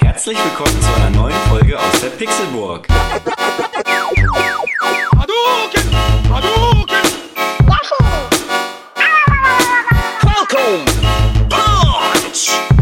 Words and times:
Herzlich 0.00 0.38
willkommen 0.38 0.80
zu 0.80 0.94
einer 0.94 1.10
neuen 1.10 1.34
Folge 1.48 1.78
aus 1.78 2.00
der 2.00 2.08
Pixelburg. 2.08 2.88
Hadouken! 5.16 5.84
Hadouken! 6.32 7.06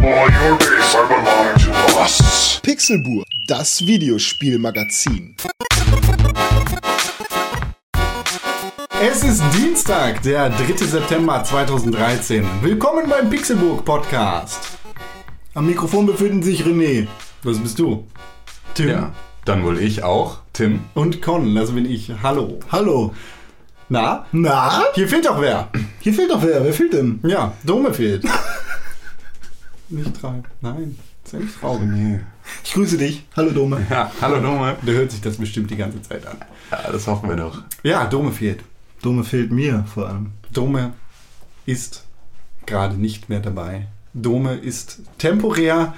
For 0.00 0.30
your 0.30 0.58
days 0.58 0.94
are 0.94 1.06
belong 1.08 1.56
to 1.58 1.70
us. 1.98 2.60
Pixelburg, 2.62 3.26
das 3.46 3.86
Videospielmagazin. 3.86 5.36
Es 9.02 9.22
ist 9.22 9.42
Dienstag, 9.54 10.22
der 10.22 10.48
3. 10.48 10.76
September 10.86 11.44
2013. 11.44 12.46
Willkommen 12.62 13.08
beim 13.08 13.28
Pixelburg 13.28 13.84
Podcast. 13.84 14.78
Am 15.52 15.66
Mikrofon 15.66 16.06
befinden 16.06 16.42
sich 16.42 16.62
René. 16.64 17.06
Das 17.42 17.58
bist 17.58 17.78
du. 17.78 18.06
Tim. 18.72 18.88
Ja, 18.88 19.12
dann 19.44 19.62
wohl 19.62 19.78
ich 19.78 20.02
auch, 20.02 20.38
Tim. 20.54 20.80
Und 20.94 21.20
Con, 21.20 21.54
das 21.54 21.72
bin 21.72 21.84
ich. 21.84 22.12
Hallo. 22.22 22.60
Hallo. 22.72 23.12
Na? 23.90 24.24
Na? 24.32 24.84
Hier 24.94 25.06
fehlt 25.06 25.26
doch 25.26 25.40
wer. 25.40 25.68
Hier 26.00 26.14
fehlt 26.14 26.30
doch 26.30 26.42
wer. 26.42 26.64
Wer 26.64 26.72
fehlt 26.72 26.94
denn? 26.94 27.20
Ja, 27.24 27.52
Dome 27.62 27.92
fehlt. 27.92 28.24
nicht 29.90 30.18
traurig. 30.18 30.44
Nein, 30.62 30.96
nicht 31.38 31.60
traurig. 31.60 31.88
Nee. 31.88 32.20
Ich 32.62 32.74
grüße 32.74 32.98
dich. 32.98 33.24
Hallo 33.36 33.50
Dome. 33.50 33.86
Ja, 33.90 34.10
hallo 34.20 34.40
Dome. 34.40 34.76
Der 34.82 34.94
hört 34.94 35.10
sich 35.10 35.20
das 35.20 35.36
bestimmt 35.36 35.70
die 35.70 35.76
ganze 35.76 36.02
Zeit 36.02 36.26
an. 36.26 36.36
Ja, 36.70 36.90
das 36.92 37.06
hoffen 37.06 37.28
wir 37.28 37.36
doch. 37.36 37.62
Ja, 37.82 38.06
Dome 38.06 38.32
fehlt. 38.32 38.60
Dome 39.02 39.24
fehlt 39.24 39.50
mir 39.50 39.84
vor 39.92 40.08
allem. 40.08 40.32
Dome 40.52 40.94
ist 41.66 42.04
gerade 42.66 42.96
nicht 42.96 43.28
mehr 43.28 43.40
dabei. 43.40 43.88
Dome 44.14 44.54
ist 44.54 45.00
temporär 45.18 45.94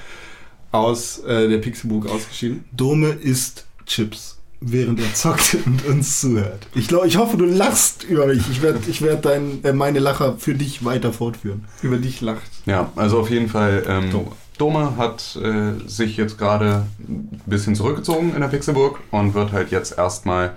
aus 0.73 1.19
äh, 1.21 1.49
der 1.49 1.59
Pixelburg 1.59 2.09
ausgeschieden. 2.09 2.65
Dome 2.73 3.09
isst 3.11 3.67
Chips, 3.87 4.39
während 4.61 5.01
er 5.01 5.15
zockt 5.15 5.57
und 5.67 5.85
uns 5.87 6.21
zuhört. 6.21 6.67
Ich 6.75 6.89
glaube, 6.89 7.07
ich 7.07 7.17
hoffe, 7.17 7.37
du 7.37 7.45
lachst 7.45 8.05
über 8.05 8.27
mich. 8.27 8.49
Ich 8.51 8.63
werde 8.63 8.81
ich 8.89 9.03
werd 9.03 9.25
dein, 9.25 9.63
äh, 9.65 9.73
meine 9.73 9.99
Lacher 9.99 10.37
für 10.39 10.55
dich 10.55 10.85
weiter 10.85 11.13
fortführen. 11.13 11.65
Über 11.83 11.99
dich 11.99 12.21
lacht. 12.21 12.51
Ja, 12.65 12.91
also 12.97 13.21
auf 13.21 13.31
jeden 13.31 13.49
Fall, 13.49 13.85
ähm, 13.87 14.11
Dome. 14.11 14.33
Dome 14.59 14.97
hat 14.97 15.39
äh, 15.43 15.89
sich 15.89 16.17
jetzt 16.17 16.39
gerade 16.39 16.87
ein 16.99 17.41
bisschen 17.47 17.75
zurückgezogen 17.75 18.35
in 18.35 18.41
der 18.41 18.49
Pixelburg 18.49 19.01
und 19.11 19.35
wird 19.35 19.53
halt 19.53 19.71
jetzt 19.71 19.97
erstmal 19.97 20.53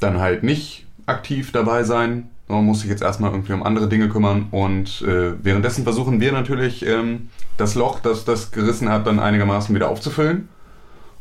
dann 0.00 0.18
halt 0.18 0.42
nicht 0.42 0.86
aktiv 1.06 1.52
dabei 1.52 1.84
sein. 1.84 2.30
Man 2.48 2.64
muss 2.64 2.80
sich 2.80 2.90
jetzt 2.90 3.02
erstmal 3.02 3.30
irgendwie 3.30 3.52
um 3.52 3.62
andere 3.62 3.88
Dinge 3.88 4.08
kümmern 4.08 4.46
und 4.50 5.02
äh, 5.02 5.32
währenddessen 5.42 5.84
versuchen 5.84 6.20
wir 6.20 6.32
natürlich 6.32 6.84
ähm, 6.86 7.28
das 7.58 7.74
Loch, 7.74 8.00
das 8.00 8.24
das 8.24 8.50
gerissen 8.50 8.88
hat, 8.88 9.06
dann 9.06 9.18
einigermaßen 9.18 9.74
wieder 9.74 9.88
aufzufüllen. 9.90 10.48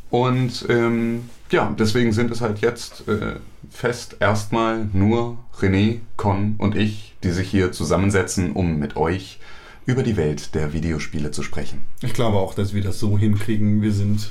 Und 0.10 0.66
ähm, 0.70 1.30
ja, 1.52 1.74
deswegen 1.78 2.14
sind 2.14 2.32
es 2.32 2.42
halt 2.42 2.60
jetzt 2.60 3.08
äh, 3.08 3.36
fest 3.70 4.18
erstmal 4.20 4.88
nur 4.94 5.38
René, 5.60 6.00
Con 6.16 6.56
und 6.58 6.76
ich, 6.76 7.16
die 7.24 7.32
sich 7.32 7.50
hier 7.50 7.72
zusammensetzen, 7.72 8.54
um 8.54 8.80
mit 8.80 8.96
euch 8.96 9.40
über 9.88 10.04
die 10.04 10.18
Welt 10.18 10.54
der 10.54 10.74
Videospiele 10.74 11.32
zu 11.32 11.42
sprechen. 11.42 11.82
Ich 12.04 12.14
glaube 12.14 12.38
auch, 12.38 12.54
dass 12.54 12.74
wir 12.76 12.84
das 12.84 13.00
so 13.00 13.18
hinkriegen. 13.18 13.82
Wir 13.82 13.94
sind 13.94 14.30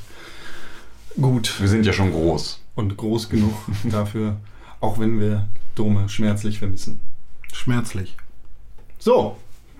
gut 1.20 1.60
Wir 1.60 1.68
sind 1.68 1.84
ja 1.86 1.92
schon 1.92 2.12
groß. 2.12 2.60
und 2.76 2.96
groß 2.96 3.28
genug 3.30 3.54
dafür, 3.84 4.36
auch 4.80 4.98
wenn 5.00 5.18
wir 5.18 5.48
Dome 5.74 6.08
schmerzlich 6.08 6.58
vermissen. 6.58 7.00
Schmerzlich. 7.52 8.16
So, 8.98 9.36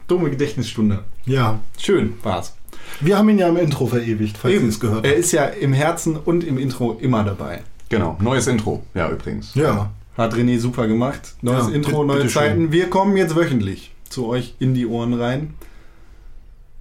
Dome 0.09 0.31
Gedächtnisstunde. 0.31 1.05
Ja. 1.27 1.61
Schön 1.79 2.15
war's. 2.23 2.55
Wir 3.01 3.19
haben 3.19 3.29
ihn 3.29 3.39
ja 3.39 3.49
im 3.49 3.57
Intro 3.57 3.87
verewigt, 3.87 4.39
falls 4.39 4.55
ihr 4.55 4.69
es 4.69 4.81
gehört 4.81 5.05
Er 5.05 5.11
habt. 5.13 5.21
ist 5.21 5.33
ja 5.33 5.45
im 5.45 5.73
Herzen 5.73 6.17
und 6.17 6.45
im 6.45 6.57
Intro 6.59 6.93
immer 6.95 7.23
dabei. 7.25 7.63
Genau, 7.89 8.17
neues 8.21 8.47
Intro, 8.47 8.83
ja 8.95 9.11
übrigens. 9.11 9.55
Ja. 9.55 9.93
Hat 10.17 10.33
René 10.35 10.59
super 10.59 10.87
gemacht. 10.89 11.35
Neues 11.43 11.69
Ja, 11.69 11.75
Intro, 11.75 12.03
neue 12.05 12.19
bitte 12.19 12.31
schön. 12.31 12.43
Zeiten. 12.43 12.73
Wir 12.73 12.89
kommen 12.89 13.17
jetzt 13.19 13.37
wöchentlich 13.37 13.93
zu 14.09 14.27
euch 14.27 14.55
in 14.59 14.73
die 14.75 14.87
Ohren 14.87 15.13
rein. 15.15 15.55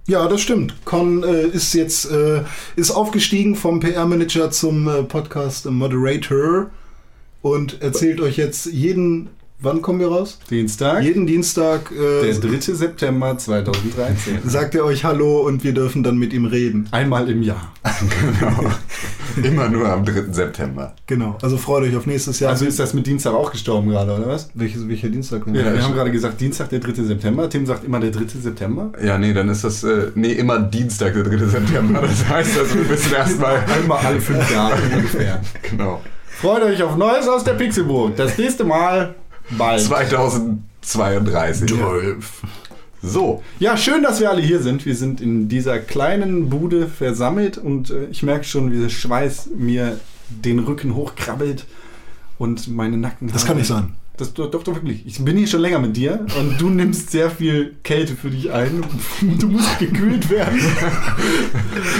Ja, 0.08 0.28
das 0.28 0.40
stimmt. 0.40 0.74
Con 0.84 1.24
äh, 1.24 1.48
ist 1.48 1.74
jetzt 1.74 2.08
äh, 2.10 2.42
ist 2.76 2.92
aufgestiegen 2.92 3.56
vom 3.56 3.80
PR-Manager 3.80 4.52
zum 4.52 4.86
äh, 4.86 5.02
Podcast-Moderator 5.02 6.70
und 7.42 7.82
erzählt 7.82 8.20
euch 8.20 8.36
jetzt 8.36 8.66
jeden, 8.66 9.30
wann 9.58 9.82
kommen 9.82 10.00
wir 10.00 10.08
raus? 10.08 10.38
Dienstag, 10.50 11.02
Jeden 11.02 11.26
Dienstag 11.26 11.90
äh, 11.92 12.32
der 12.32 12.34
3. 12.34 12.60
September 12.74 13.36
2013. 13.36 14.40
sagt 14.44 14.74
er 14.74 14.84
euch 14.84 15.04
Hallo 15.04 15.40
und 15.40 15.64
wir 15.64 15.72
dürfen 15.72 16.02
dann 16.02 16.18
mit 16.18 16.32
ihm 16.32 16.44
reden. 16.44 16.88
Einmal 16.90 17.28
im 17.30 17.42
Jahr. 17.42 17.72
Genau. 18.40 18.70
Immer 19.42 19.68
nur 19.68 19.88
am 19.88 20.04
3. 20.04 20.32
September. 20.32 20.94
Genau. 21.06 21.36
Also 21.42 21.56
freut 21.56 21.84
euch 21.84 21.96
auf 21.96 22.06
nächstes 22.06 22.40
Jahr. 22.40 22.52
Also 22.52 22.64
ist 22.64 22.78
das 22.78 22.94
mit 22.94 23.06
Dienstag 23.06 23.34
auch 23.34 23.52
gestorben 23.52 23.90
gerade, 23.90 24.14
oder 24.14 24.28
was? 24.28 24.50
welches, 24.54 24.88
welcher 24.88 25.08
Dienstag? 25.08 25.46
Ja, 25.46 25.74
wir 25.74 25.82
haben 25.82 25.94
gerade 25.94 26.10
gesagt, 26.10 26.40
Dienstag, 26.40 26.70
der 26.70 26.80
3. 26.80 27.02
September. 27.02 27.48
Tim 27.48 27.66
sagt 27.66 27.84
immer 27.84 28.00
der 28.00 28.10
3. 28.10 28.24
September. 28.40 28.92
Ja, 29.02 29.18
nee, 29.18 29.32
dann 29.32 29.48
ist 29.48 29.64
das, 29.64 29.84
äh, 29.84 30.10
nee, 30.14 30.32
immer 30.32 30.58
Dienstag, 30.58 31.14
der 31.14 31.24
3. 31.24 31.46
September. 31.46 32.00
Das 32.02 32.28
heißt 32.28 32.58
also, 32.58 32.74
wir 32.76 32.84
müssen 32.84 33.12
erstmal. 33.16 33.64
Einmal 33.66 33.98
alle 34.04 34.20
fünf 34.20 34.50
Jahre 34.50 34.76
ungefähr. 34.94 35.40
Genau. 35.70 36.00
Freut 36.28 36.62
euch 36.62 36.82
auf 36.82 36.96
Neues 36.96 37.26
aus 37.28 37.44
der 37.44 37.54
Pixelburg. 37.54 38.14
Das 38.16 38.36
nächste 38.36 38.64
Mal 38.64 39.14
bald. 39.50 39.80
2032. 39.80 41.70
So, 43.02 43.42
Ja, 43.58 43.76
schön, 43.76 44.02
dass 44.02 44.20
wir 44.20 44.30
alle 44.30 44.40
hier 44.42 44.60
sind. 44.60 44.84
Wir 44.86 44.96
sind 44.96 45.20
in 45.20 45.48
dieser 45.48 45.78
kleinen 45.78 46.48
Bude 46.48 46.88
versammelt 46.88 47.56
und 47.58 47.90
äh, 47.90 48.06
ich 48.10 48.22
merke 48.22 48.44
schon, 48.44 48.72
wie 48.72 48.80
der 48.80 48.88
Schweiß 48.88 49.50
mir 49.56 50.00
den 50.28 50.58
Rücken 50.60 50.94
hochkrabbelt 50.94 51.66
und 52.38 52.68
meine 52.68 52.96
Nacken. 52.96 53.30
Das 53.32 53.44
kann 53.46 53.58
nicht 53.58 53.68
sein. 53.68 53.92
Das, 54.16 54.32
doch, 54.32 54.50
doch, 54.50 54.64
doch, 54.64 54.74
wirklich. 54.74 55.04
Ich 55.06 55.22
bin 55.22 55.36
hier 55.36 55.46
schon 55.46 55.60
länger 55.60 55.78
mit 55.78 55.94
dir 55.96 56.24
und 56.40 56.58
du 56.58 56.70
nimmst 56.70 57.10
sehr 57.10 57.30
viel 57.30 57.74
Kälte 57.84 58.16
für 58.16 58.30
dich 58.30 58.50
ein. 58.50 58.82
Du 59.38 59.46
musst 59.48 59.78
gekühlt 59.78 60.28
werden 60.30 60.58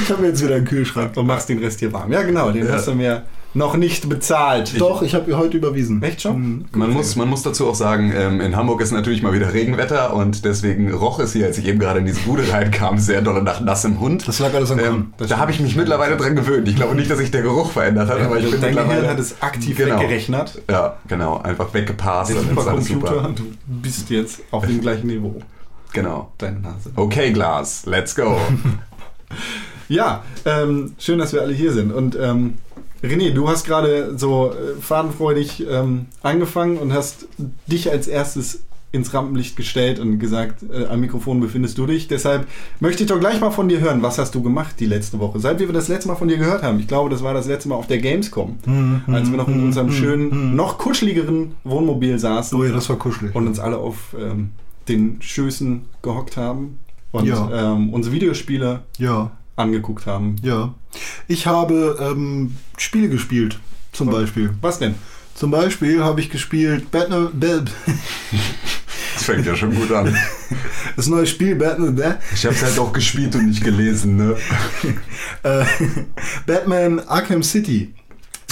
Ich 0.03 0.11
habe 0.11 0.27
jetzt 0.27 0.43
wieder 0.43 0.57
einen 0.57 0.65
Kühlschrank. 0.65 1.15
und 1.17 1.27
machst 1.27 1.49
den 1.51 1.59
Rest 1.59 1.79
hier 1.81 1.93
warm. 1.93 2.11
Ja, 2.11 2.23
genau, 2.23 2.51
den 2.51 2.67
Ja. 2.67 2.73
hast 2.73 2.89
du 2.89 2.95
mir 2.95 3.23
noch 3.57 3.77
nicht 3.77 4.09
bezahlt. 4.09 4.79
Doch, 4.79 5.03
ich 5.03 5.15
habe 5.15 5.31
ihr 5.31 5.39
heute 5.39 5.57
überwiesen. 5.57 6.03
Echt 6.03 6.23
schon? 6.23 6.41
Mhm. 6.41 6.65
man 6.73 6.93
muss, 6.93 7.17
man 7.17 7.29
muss 7.29 7.43
dazu 7.43 7.67
auch 7.67 7.75
sagen, 7.75 8.13
ähm, 8.15 8.41
in 8.41 8.55
Hamburg 8.55 8.81
ist 8.83 8.93
natürlich 8.93 9.23
mal 9.23 9.33
wieder 9.33 9.53
Regenwetter 9.55 10.15
und 10.15 10.45
deswegen 10.45 10.93
roch 10.93 11.19
es 11.19 11.33
hier, 11.33 11.47
als 11.47 11.57
ich 11.59 11.67
eben 11.67 11.79
gerade 11.79 12.01
in 12.01 12.07
diese 12.07 12.21
Bude 12.21 12.51
reinkam, 12.53 12.99
sehr 12.99 13.23
doll 13.23 13.43
nach 13.43 13.61
nassem 13.61 13.99
Hund. 13.99 14.29
Das 14.29 14.39
lag 14.39 14.53
alles 14.55 14.71
an 14.71 14.79
Con. 14.79 14.87
Ähm, 14.87 15.13
da 15.29 15.39
habe 15.39 15.51
ich 15.51 15.61
mich 15.61 15.75
mittlerweile 15.75 16.17
dran 16.17 16.37
gewöhnt. 16.37 16.69
Ich 16.69 16.77
glaube 16.77 16.95
nicht, 16.95 17.11
dass 17.11 17.19
sich 17.19 17.31
der 17.31 17.43
Geruch 17.43 17.71
verändert 17.73 18.11
hat, 18.11 18.21
aber 18.21 18.39
ich 18.39 18.51
bin 18.51 18.61
Dein 18.61 18.73
Gehirn 18.73 18.89
mittlerweile... 18.89 19.11
hat 19.11 19.19
es 19.19 19.41
aktiv 19.41 19.77
Genau. 19.77 19.99
weggerechnet. 20.01 20.63
Ja, 20.71 20.97
genau. 21.09 21.41
Einfach 21.41 21.73
weggepasst. 21.73 22.31
Der 22.33 22.41
Supercomputer, 22.41 22.85
super. 23.15 23.33
du 23.35 23.45
bist 23.67 24.11
jetzt 24.11 24.41
auf 24.51 24.67
dem 24.67 24.81
gleichen 24.81 25.07
Niveau. 25.07 25.41
Genau. 25.93 26.31
Deine 26.37 26.61
Nase. 26.61 26.91
Okay, 26.95 27.33
Glas, 27.33 27.87
let's 27.87 28.15
go. 28.15 28.39
Ja, 29.89 30.25
ähm, 30.45 30.95
schön, 30.99 31.19
dass 31.21 31.33
wir 31.33 31.43
alle 31.43 31.53
hier 31.53 31.73
sind. 31.73 31.93
Und 31.93 32.17
ähm, 32.21 32.55
René, 33.07 33.31
du 33.33 33.49
hast 33.49 33.65
gerade 33.67 34.17
so 34.19 34.53
äh, 34.53 34.81
fadenfreudig 34.81 35.65
ähm, 35.69 36.07
angefangen 36.23 36.79
und 36.79 36.93
hast 36.93 37.27
dich 37.67 37.91
als 37.91 38.07
erstes 38.09 38.61
ins 38.93 39.13
Rampenlicht 39.13 39.57
gestellt 39.57 39.99
und 39.99 40.19
gesagt, 40.21 40.63
äh, 40.73 40.87
am 40.87 41.01
Mikrofon 41.01 41.41
befindest 41.41 41.77
du 41.77 41.87
dich. 41.87 42.09
Deshalb 42.09 42.47
möchte 42.81 43.03
ich 43.03 43.09
doch 43.09 43.19
gleich 43.21 43.41
mal 43.41 43.51
von 43.51 43.69
dir 43.69 43.81
hören, 43.81 44.01
was 44.01 44.17
hast 44.19 44.35
du 44.35 44.43
gemacht 44.43 44.77
die 44.79 44.87
letzte 44.87 45.19
Woche? 45.19 45.39
Seit 45.41 45.59
wir 45.59 45.71
das 45.73 45.89
letzte 45.89 46.09
Mal 46.09 46.15
von 46.15 46.29
dir 46.29 46.39
gehört 46.39 46.63
haben. 46.63 46.79
Ich 46.81 46.89
glaube, 46.89 47.11
das 47.11 47.23
war 47.23 47.35
das 47.35 47.47
letzte 47.47 47.69
Mal 47.69 47.75
auf 47.75 47.89
der 47.89 47.99
Gamescom, 47.99 48.57
als 49.09 49.31
wir 49.31 49.37
noch 49.37 49.49
in 49.49 49.63
unserem 49.63 49.91
schönen, 49.93 50.55
noch 50.57 50.79
kuscheligeren 50.79 51.53
Wohnmobil 51.65 52.19
saßen 52.19 52.59
Oh 52.59 52.65
ja, 52.65 52.73
das 52.73 52.89
war 52.89 52.97
kuschelig. 52.97 53.35
und 53.35 53.47
uns 53.49 53.59
alle 53.59 53.77
auf 53.77 54.15
ähm, 54.19 54.51
den 54.89 55.21
Schößen 55.21 55.83
gehockt 56.01 56.37
haben 56.39 56.79
und 57.13 57.27
Ja. 57.27 57.75
ähm, 57.75 57.93
unsere 57.93 58.15
Videospiele 58.15 58.81
Ja, 58.99 59.33
angeguckt 59.57 60.07
haben. 60.07 60.37
ja. 60.43 60.75
Ich 61.29 61.47
habe 61.47 61.99
ähm, 62.01 62.57
Spiele 62.79 63.09
gespielt, 63.09 63.59
zum 63.93 64.09
Beispiel. 64.11 64.51
Was 64.63 64.79
denn? 64.79 64.95
Zum 65.35 65.51
Beispiel 65.51 66.03
habe 66.03 66.21
ich 66.23 66.31
gespielt 66.31 66.91
Batman, 66.91 67.29
Ba- 67.35 67.63
Das 69.15 69.25
fängt 69.25 69.45
ja 69.47 69.55
schon 69.57 69.75
gut 69.75 69.91
an. 69.93 70.15
das 70.97 71.07
neue 71.09 71.27
Spiel 71.27 71.55
Batman, 71.57 71.95
Ba- 71.97 72.17
Ich 72.35 72.45
habe 72.47 72.55
es 72.55 72.63
halt 72.63 72.79
auch 72.79 72.93
gespielt 72.93 73.35
und 73.35 73.47
nicht 73.49 73.63
gelesen, 73.65 74.17
ne? 74.17 74.37
äh, 75.43 75.65
Batman 76.47 77.01
Arkham 77.01 77.43
City. 77.43 77.95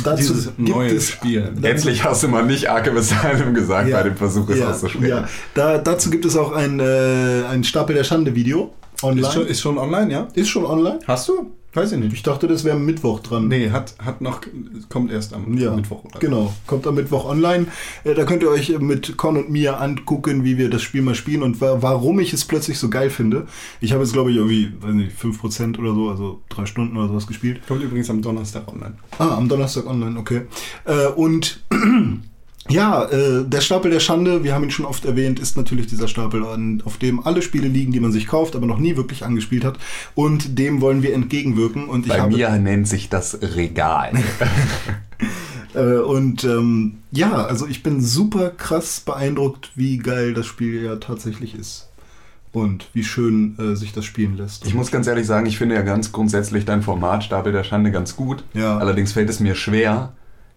Dazu 0.03 0.17
Dieses 0.35 0.45
gibt 0.57 0.59
neue 0.69 0.91
es 0.97 1.09
Spiel. 1.11 1.53
Endlich 1.63 2.03
hast 2.05 2.23
du 2.25 2.29
mal 2.29 2.45
nicht 2.45 2.69
Arkham 2.69 2.97
Asylum 2.97 3.55
gesagt 3.55 3.89
Ja. 3.89 3.99
bei 3.99 4.03
dem 4.03 4.17
Versuch, 4.17 4.49
es 4.51 4.59
ja, 4.59 4.71
auszusprechen. 4.71 5.07
ja. 5.09 5.29
Da, 5.55 5.79
dazu 5.79 6.11
gibt 6.11 6.25
es 6.25 6.37
auch 6.37 6.53
ein, 6.53 6.81
äh, 6.81 7.45
ein 7.49 7.63
Stapel 7.65 7.95
der 7.95 8.05
Schande 8.05 8.35
Video 8.35 8.75
online. 9.05 9.27
Ist 9.27 9.35
schon, 9.35 9.47
ist 9.47 9.61
schon 9.61 9.79
online, 9.79 10.13
ja? 10.13 10.29
Ist 10.35 10.49
schon 10.49 10.65
online? 10.65 10.99
Hast 11.07 11.29
du? 11.29 11.51
Weiß 11.75 11.91
ich 11.91 11.99
nicht. 11.99 12.13
Ich 12.13 12.23
dachte, 12.23 12.47
das 12.47 12.63
wäre 12.63 12.77
am 12.77 12.87
Mittwoch 12.87 13.19
dran. 13.19 13.49
Nee, 13.49 13.71
hat, 13.71 13.97
hat 13.99 14.21
noch, 14.21 14.43
kommt 14.89 15.11
erst 15.11 15.35
am 15.35 15.59
Ja, 15.59 15.75
Mittwoch. 15.75 16.05
Oder? 16.05 16.21
Genau, 16.21 16.53
kommt 16.69 16.87
am 16.87 16.95
Mittwoch 16.95 17.25
online. 17.25 17.67
Äh, 18.05 18.15
Da 18.15 18.25
könnt 18.25 18.45
ihr 18.45 18.49
euch 18.51 18.79
mit 18.79 19.17
Con 19.17 19.37
und 19.37 19.51
mir 19.51 19.81
angucken, 19.81 20.45
wie 20.45 20.57
wir 20.57 20.71
das 20.71 20.83
Spiel 20.83 21.03
mal 21.03 21.17
spielen 21.17 21.43
und 21.43 21.61
wa 21.61 21.79
warum 21.81 22.21
ich 22.21 22.33
es 22.33 22.45
plötzlich 22.45 22.79
so 22.79 22.89
geil 22.91 23.11
finde. 23.11 23.49
Ich 23.81 23.91
habe 23.93 24.05
jetzt, 24.05 24.13
glaube 24.13 24.31
ich, 24.31 24.37
irgendwie, 24.37 24.73
weiß 24.81 24.95
nicht, 24.95 25.19
5% 25.19 25.77
oder 25.81 25.95
so, 25.95 26.11
also 26.11 26.41
drei 26.49 26.65
Stunden 26.65 26.97
oder 26.97 27.09
sowas 27.09 27.27
gespielt. 27.27 27.61
Kommt 27.67 27.83
übrigens 27.83 28.09
am 28.09 28.23
Donnerstag 28.23 28.69
online. 28.69 28.95
Ah, 29.19 29.37
am 29.37 29.49
Donnerstag 29.49 29.87
online, 29.89 30.17
okay. 30.17 30.43
Äh, 30.85 31.09
und 31.09 31.65
ja, 32.71 33.05
äh, 33.05 33.45
der 33.45 33.61
Stapel 33.61 33.91
der 33.91 34.01
Schande, 34.01 34.43
wir 34.43 34.55
haben 34.55 34.65
ihn 34.65 34.71
schon 34.71 34.87
oft 34.87 35.05
erwähnt, 35.05 35.39
ist 35.39 35.57
natürlich 35.57 35.87
dieser 35.87 36.09
Stapel, 36.09 36.45
an, 36.47 36.83
auf 36.85 36.97
dem 36.97 37.25
alle 37.27 37.43
Spiele 37.43 37.69
liegen, 37.69 37.93
die 37.93 38.01
man 38.01 38.13
sich 38.13 38.27
kauft, 38.27 38.57
aber 38.57 38.67
noch 38.67 38.79
nie 38.79 38.97
wirklich 38.97 39.25
angespielt 39.25 39.65
hat. 39.65 39.79
Und 40.15 40.59
dem 40.59 40.81
wollen 40.81 41.03
wir 41.03 41.15
entgegenwirken. 41.15 41.89
Und 41.89 42.09
Bei 42.09 42.27
mir 42.27 42.51
nennt 42.59 42.89
sich 42.89 43.09
das 43.09 43.39
Regal. 43.43 44.13
Äh, 45.75 45.97
und 45.97 46.45
ähm, 46.45 46.99
ja, 47.11 47.33
also 47.33 47.67
ich 47.67 47.83
bin 47.83 48.01
super 48.01 48.51
krass 48.51 49.01
beeindruckt, 49.01 49.73
wie 49.75 49.99
geil 49.99 50.33
das 50.33 50.47
Spiel 50.47 50.85
ja 50.85 50.95
tatsächlich 50.97 51.57
ist. 51.57 51.89
Und 52.53 52.89
wie 52.93 53.03
schön 53.03 53.59
äh, 53.59 53.75
sich 53.75 53.93
das 53.93 54.05
spielen 54.05 54.37
lässt. 54.37 54.65
Ich 54.65 54.75
muss 54.75 54.93
ganz 54.93 55.09
ehrlich 55.09 55.27
sagen, 55.27 55.47
ich 55.47 55.59
finde 55.59 55.75
ja 55.75 55.83
ganz 55.83 56.13
grundsätzlich 56.13 56.65
dein 56.65 56.83
Format 56.83 57.25
Stapel 57.25 57.51
der 57.51 57.65
Schande 57.65 57.91
ganz 57.91 58.15
gut. 58.15 58.45
Ja. 58.55 58.79
Allerdings 58.79 59.13
fällt 59.13 59.29
es 59.29 59.41
mir 59.41 59.57
schwer, 59.57 60.13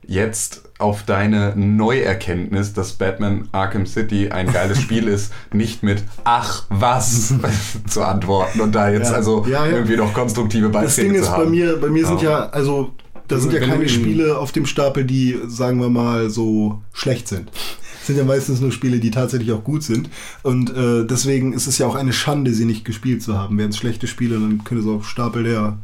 jetzt 0.08 0.64
auf 0.80 1.04
deine 1.04 1.54
Neuerkenntnis, 1.56 2.74
dass 2.74 2.94
Batman 2.94 3.50
Arkham 3.52 3.86
City 3.86 4.30
ein 4.30 4.52
geiles 4.52 4.80
Spiel 4.82 5.08
ist, 5.08 5.32
nicht 5.54 5.84
mit 5.84 6.04
Ach 6.24 6.66
was 6.70 7.34
zu 7.88 8.04
antworten 8.04 8.62
und 8.62 8.74
da 8.74 8.90
jetzt 8.90 9.10
Ja. 9.10 9.16
also 9.16 9.46
Ja, 9.48 9.66
ja. 9.66 9.72
irgendwie 9.74 9.98
noch 9.98 10.14
konstruktive 10.14 10.70
Das 10.70 10.96
Beiträge 10.96 11.08
Ding 11.10 11.16
zu 11.18 11.22
ist 11.24 11.32
haben. 11.32 11.44
bei 11.46 11.50
mir, 11.50 11.78
bei 11.78 11.90
mir 11.90 12.06
sind 12.06 12.22
Ja. 12.22 12.30
ja, 12.30 12.50
also 12.50 12.94
da 13.28 13.38
sind 13.40 13.52
ja 13.52 13.60
Wenn 13.60 13.70
keine 13.70 13.90
Spiele 13.90 14.38
auf 14.38 14.54
dem 14.54 14.66
Stapel, 14.66 15.04
die, 15.04 15.38
sagen 15.48 15.82
wir 15.82 15.90
mal, 15.90 16.30
so 16.30 16.82
schlecht 16.94 17.28
sind. 17.28 17.52
Es 18.00 18.08
sind 18.08 18.16
ja 18.18 18.24
meistens 18.24 18.62
nur 18.62 18.72
Spiele, 18.72 19.00
die 19.00 19.12
tatsächlich 19.12 19.52
auch 19.52 19.66
gut 19.66 19.84
sind. 19.84 20.10
Und 20.44 20.70
äh, 20.74 21.04
deswegen 21.06 21.52
ist 21.52 21.68
es 21.68 21.78
ja 21.78 21.88
auch 21.88 21.96
eine 21.96 22.14
Schande, 22.14 22.54
sie 22.54 22.64
nicht 22.64 22.86
gespielt 22.86 23.22
zu 23.22 23.38
haben. 23.38 23.58
Wären 23.58 23.72
es 23.72 23.78
schlechte 23.78 24.08
Spiele, 24.08 24.36
dann 24.36 24.64
könnte 24.64 24.82
es 24.84 24.90
auch 24.90 25.04
Stapel 25.04 25.44
der 25.44 25.78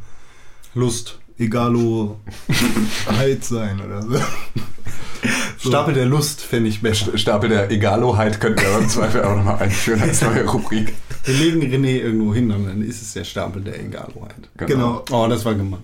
Lust. 0.73 1.19
Egalo 1.37 2.19
Heid 3.07 3.43
sein 3.43 3.81
oder 3.81 4.01
so. 4.01 4.19
So. 5.57 5.69
Stapel 5.69 5.93
der 5.93 6.05
Lust 6.05 6.41
fände 6.41 6.67
ich 6.69 6.81
besser. 6.81 7.17
Stapel 7.17 7.47
der 7.49 7.71
Egaloheit 7.71 8.41
könnten 8.41 8.61
wir 8.61 8.79
im 8.79 8.89
Zweifel 8.89 9.23
auch 9.23 9.35
nochmal 9.37 9.59
einführen 9.59 10.01
als 10.01 10.21
neue 10.21 10.45
Rubrik. 10.49 10.93
Wir 11.23 11.35
legen 11.35 11.61
René 11.61 12.01
irgendwo 12.01 12.33
hin 12.33 12.51
und 12.51 12.67
dann 12.67 12.81
ist 12.81 13.01
es 13.01 13.13
der 13.13 13.23
Stapel 13.23 13.61
der 13.61 13.79
Egaloheit. 13.79 14.49
Genau. 14.57 15.05
Oh, 15.11 15.25
das 15.29 15.45
war 15.45 15.55
gemein. 15.55 15.83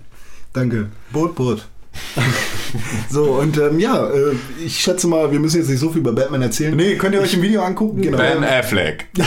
Danke. 0.52 0.90
Boot, 1.12 1.34
Boot. 1.34 1.66
so, 3.10 3.24
und 3.24 3.58
ähm, 3.58 3.78
ja, 3.78 4.06
äh, 4.08 4.34
ich 4.64 4.80
schätze 4.80 5.06
mal, 5.06 5.30
wir 5.32 5.40
müssen 5.40 5.58
jetzt 5.58 5.68
nicht 5.68 5.80
so 5.80 5.90
viel 5.90 6.00
über 6.00 6.12
Batman 6.12 6.42
erzählen. 6.42 6.74
Nee, 6.74 6.96
könnt 6.96 7.14
ihr 7.14 7.20
euch 7.20 7.34
im 7.34 7.42
Video 7.42 7.62
angucken? 7.62 8.02
Genau. 8.02 8.18
Ben 8.18 8.44
Affleck. 8.44 9.08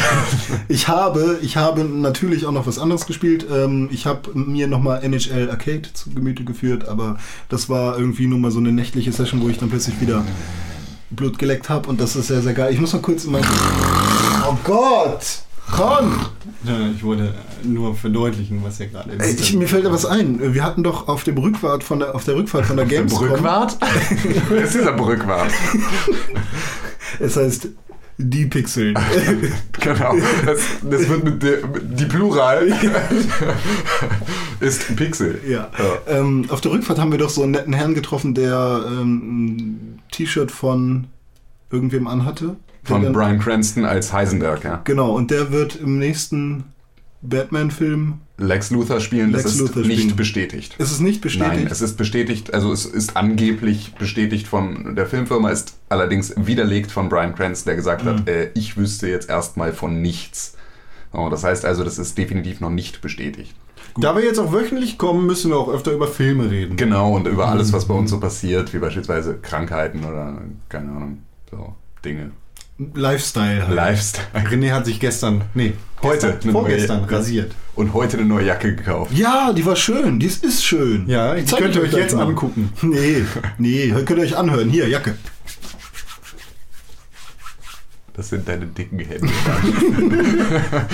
Ich 0.70 0.88
habe, 0.88 1.40
ich 1.42 1.58
habe 1.58 1.84
natürlich 1.84 2.46
auch 2.46 2.52
noch 2.52 2.66
was 2.66 2.80
anderes 2.80 3.06
gespielt. 3.06 3.46
Ähm, 3.52 3.90
ich 3.92 4.06
habe 4.06 4.32
mir 4.34 4.68
nochmal 4.68 5.04
NHL 5.04 5.50
Arcade 5.50 5.84
zu 5.94 6.12
Gemüte 6.12 6.44
geführt, 6.44 6.88
aber 6.88 7.18
das 7.50 7.70
war 7.70 7.98
irgendwie 7.98 8.28
nur 8.28 8.40
mal 8.40 8.50
so 8.50 8.60
eine 8.60 8.72
nächtliche 8.72 9.12
Session, 9.12 9.42
wo 9.42 9.50
ich 9.50 9.58
dann 9.58 9.70
plötzlich 9.70 10.00
wieder 10.02 10.26
Blut 11.12 11.38
geleckt 11.38 11.70
habe 11.70 11.90
und 11.90 12.00
das 12.00 12.16
ist 12.16 12.28
sehr, 12.28 12.42
sehr 12.42 12.54
geil. 12.54 12.74
Ich 12.74 12.80
muss 12.80 12.94
mal 12.94 13.02
kurz 13.02 13.26
in 13.26 13.32
mein... 13.34 13.44
Oh 14.48 14.58
Gott! 14.64 15.44
Ja, 16.66 16.88
ich 16.96 17.04
wollte 17.04 17.34
nur 17.64 17.96
verdeutlichen, 17.96 18.64
was 18.64 18.78
hier 18.78 18.88
gerade 18.88 19.12
Ey, 19.18 19.34
ich, 19.34 19.54
mir 19.54 19.68
fällt 19.68 19.86
da 19.86 19.92
was 19.92 20.06
ein. 20.06 20.54
Wir 20.54 20.64
hatten 20.64 20.84
doch 20.84 21.08
auf 21.08 21.24
dem 21.24 21.38
Rückfahrt 21.38 21.84
von 21.84 22.00
der, 22.00 22.16
auf 22.16 22.24
der 22.24 22.36
Rückfahrt 22.36 22.66
von 22.66 22.78
der 22.78 22.86
Gamescom... 22.86 23.28
Brückwart? 23.28 23.78
Wer 24.50 24.62
ist 24.64 24.76
dieser 24.76 24.94
Brückwart? 24.94 25.52
Es 27.20 27.36
heißt 27.38 27.70
die 28.18 28.46
Pixel. 28.46 28.94
Genau. 29.80 30.16
Das, 30.46 30.62
das 30.82 31.10
wird 31.10 31.24
mit 31.26 31.44
der, 31.44 31.58
die 31.68 32.06
Plural 32.06 32.68
ist 34.62 34.96
Pixel. 34.96 35.42
Ja. 35.46 35.70
Ähm, 36.08 36.46
auf 36.48 36.62
der 36.62 36.72
Rückfahrt 36.72 37.00
haben 37.00 37.12
wir 37.12 37.18
doch 37.18 37.30
so 37.30 37.44
einen 37.44 37.52
netten 37.52 37.74
Herrn 37.74 37.94
getroffen, 37.94 38.34
der 38.34 38.86
ähm, 38.88 39.18
ein 39.18 40.02
T-Shirt 40.12 40.52
von 40.52 41.08
irgendwem 41.70 42.08
anhatte. 42.08 42.56
Von 42.84 43.04
dann- 43.04 43.14
Brian 43.14 43.40
Cranston 43.40 43.86
als 43.86 44.12
Heisenberg, 44.14 44.64
ja. 44.64 44.82
Genau, 44.84 45.16
und 45.16 45.32
der 45.32 45.52
wird 45.52 45.76
im 45.78 46.00
nächsten 46.00 46.66
Batman-Film. 47.22 48.16
Lex 48.38 48.72
Luthor 48.72 49.00
spielen, 49.00 49.32
das 49.32 49.44
Lex 49.44 49.56
ist 49.56 49.62
Luthor 49.62 49.84
nicht 49.84 50.02
spielen. 50.02 50.16
bestätigt. 50.16 50.76
Ist 50.78 50.92
es 50.92 51.00
nicht 51.00 51.22
bestätigt? 51.22 51.54
Nein, 51.64 51.68
es 51.72 51.82
ist 51.82 51.96
bestätigt, 51.98 52.54
also 52.54 52.74
es 52.74 52.86
ist 52.86 53.16
angeblich 53.16 53.94
bestätigt 53.96 54.48
von 54.48 54.96
der 54.96 55.06
Filmfirma, 55.06 55.50
ist 55.50 55.78
allerdings 55.88 56.34
widerlegt 56.36 56.92
von 56.92 57.08
Brian 57.10 57.34
Cranston, 57.36 57.70
der 57.70 57.76
gesagt 57.78 58.04
Mhm. 58.04 58.10
hat, 58.10 58.28
äh, 58.28 58.50
ich 58.56 58.76
wüsste 58.76 59.08
jetzt 59.08 59.30
erstmal 59.30 59.72
von 59.72 60.02
nichts. 60.02 60.58
Oh, 61.14 61.30
das 61.30 61.44
heißt 61.44 61.64
also, 61.64 61.84
das 61.84 62.00
ist 62.00 62.18
definitiv 62.18 62.60
noch 62.60 62.72
nicht 62.72 63.02
bestätigt. 63.02 63.56
Da 63.98 64.16
wir 64.16 64.24
jetzt 64.24 64.40
auch 64.40 64.52
wöchentlich 64.52 64.98
kommen, 64.98 65.28
müssen 65.28 65.52
wir 65.52 65.58
auch 65.58 65.70
öfter 65.70 65.92
über 65.94 66.08
Filme 66.08 66.50
reden. 66.50 66.76
Genau, 66.76 67.14
und 67.16 67.28
über 67.28 67.48
alles, 67.48 67.72
was 67.72 67.86
bei 67.88 67.94
Mhm. 67.94 68.00
uns 68.02 68.10
so 68.10 68.20
passiert, 68.20 68.74
wie 68.74 68.80
beispielsweise 68.80 69.36
Krankheiten 69.42 70.04
oder, 70.04 70.42
keine 70.68 70.90
Ahnung, 70.92 71.20
so 71.52 71.76
Dinge. 72.04 72.32
Lifestyle. 72.78 73.68
halt. 73.68 73.76
Lifestyle. 73.76 74.28
René 74.50 74.72
hat 74.72 74.86
sich 74.86 75.00
gestern, 75.00 75.44
nee, 75.54 75.74
Heute 76.02 76.32
gestern, 76.34 76.52
vorgestern 76.52 77.02
neue- 77.02 77.12
rasiert. 77.12 77.52
Und 77.76 77.94
heute 77.94 78.18
eine 78.18 78.26
neue 78.28 78.46
Jacke 78.46 78.76
gekauft. 78.76 79.12
Ja, 79.16 79.52
die 79.54 79.66
war 79.66 79.76
schön. 79.76 80.20
Die 80.20 80.26
ist, 80.28 80.64
schön. 80.64 81.08
Ja, 81.08 81.34
die 81.36 81.46
Zeig 81.46 81.60
könnt 81.60 81.76
ihr 81.76 81.84
ich 81.84 81.94
euch 81.94 82.00
jetzt 82.00 82.16
mal. 82.16 82.28
angucken. 82.28 82.72
Nee, 82.82 83.24
nee, 83.58 83.90
könnt 84.06 84.10
ihr 84.20 84.24
euch 84.26 84.38
anhören. 84.38 84.70
Hier, 84.70 84.88
Jacke. 84.90 85.16
Das 88.16 88.30
sind 88.30 88.48
deine 88.48 88.66
dicken 88.68 89.00
Hände. 89.00 89.28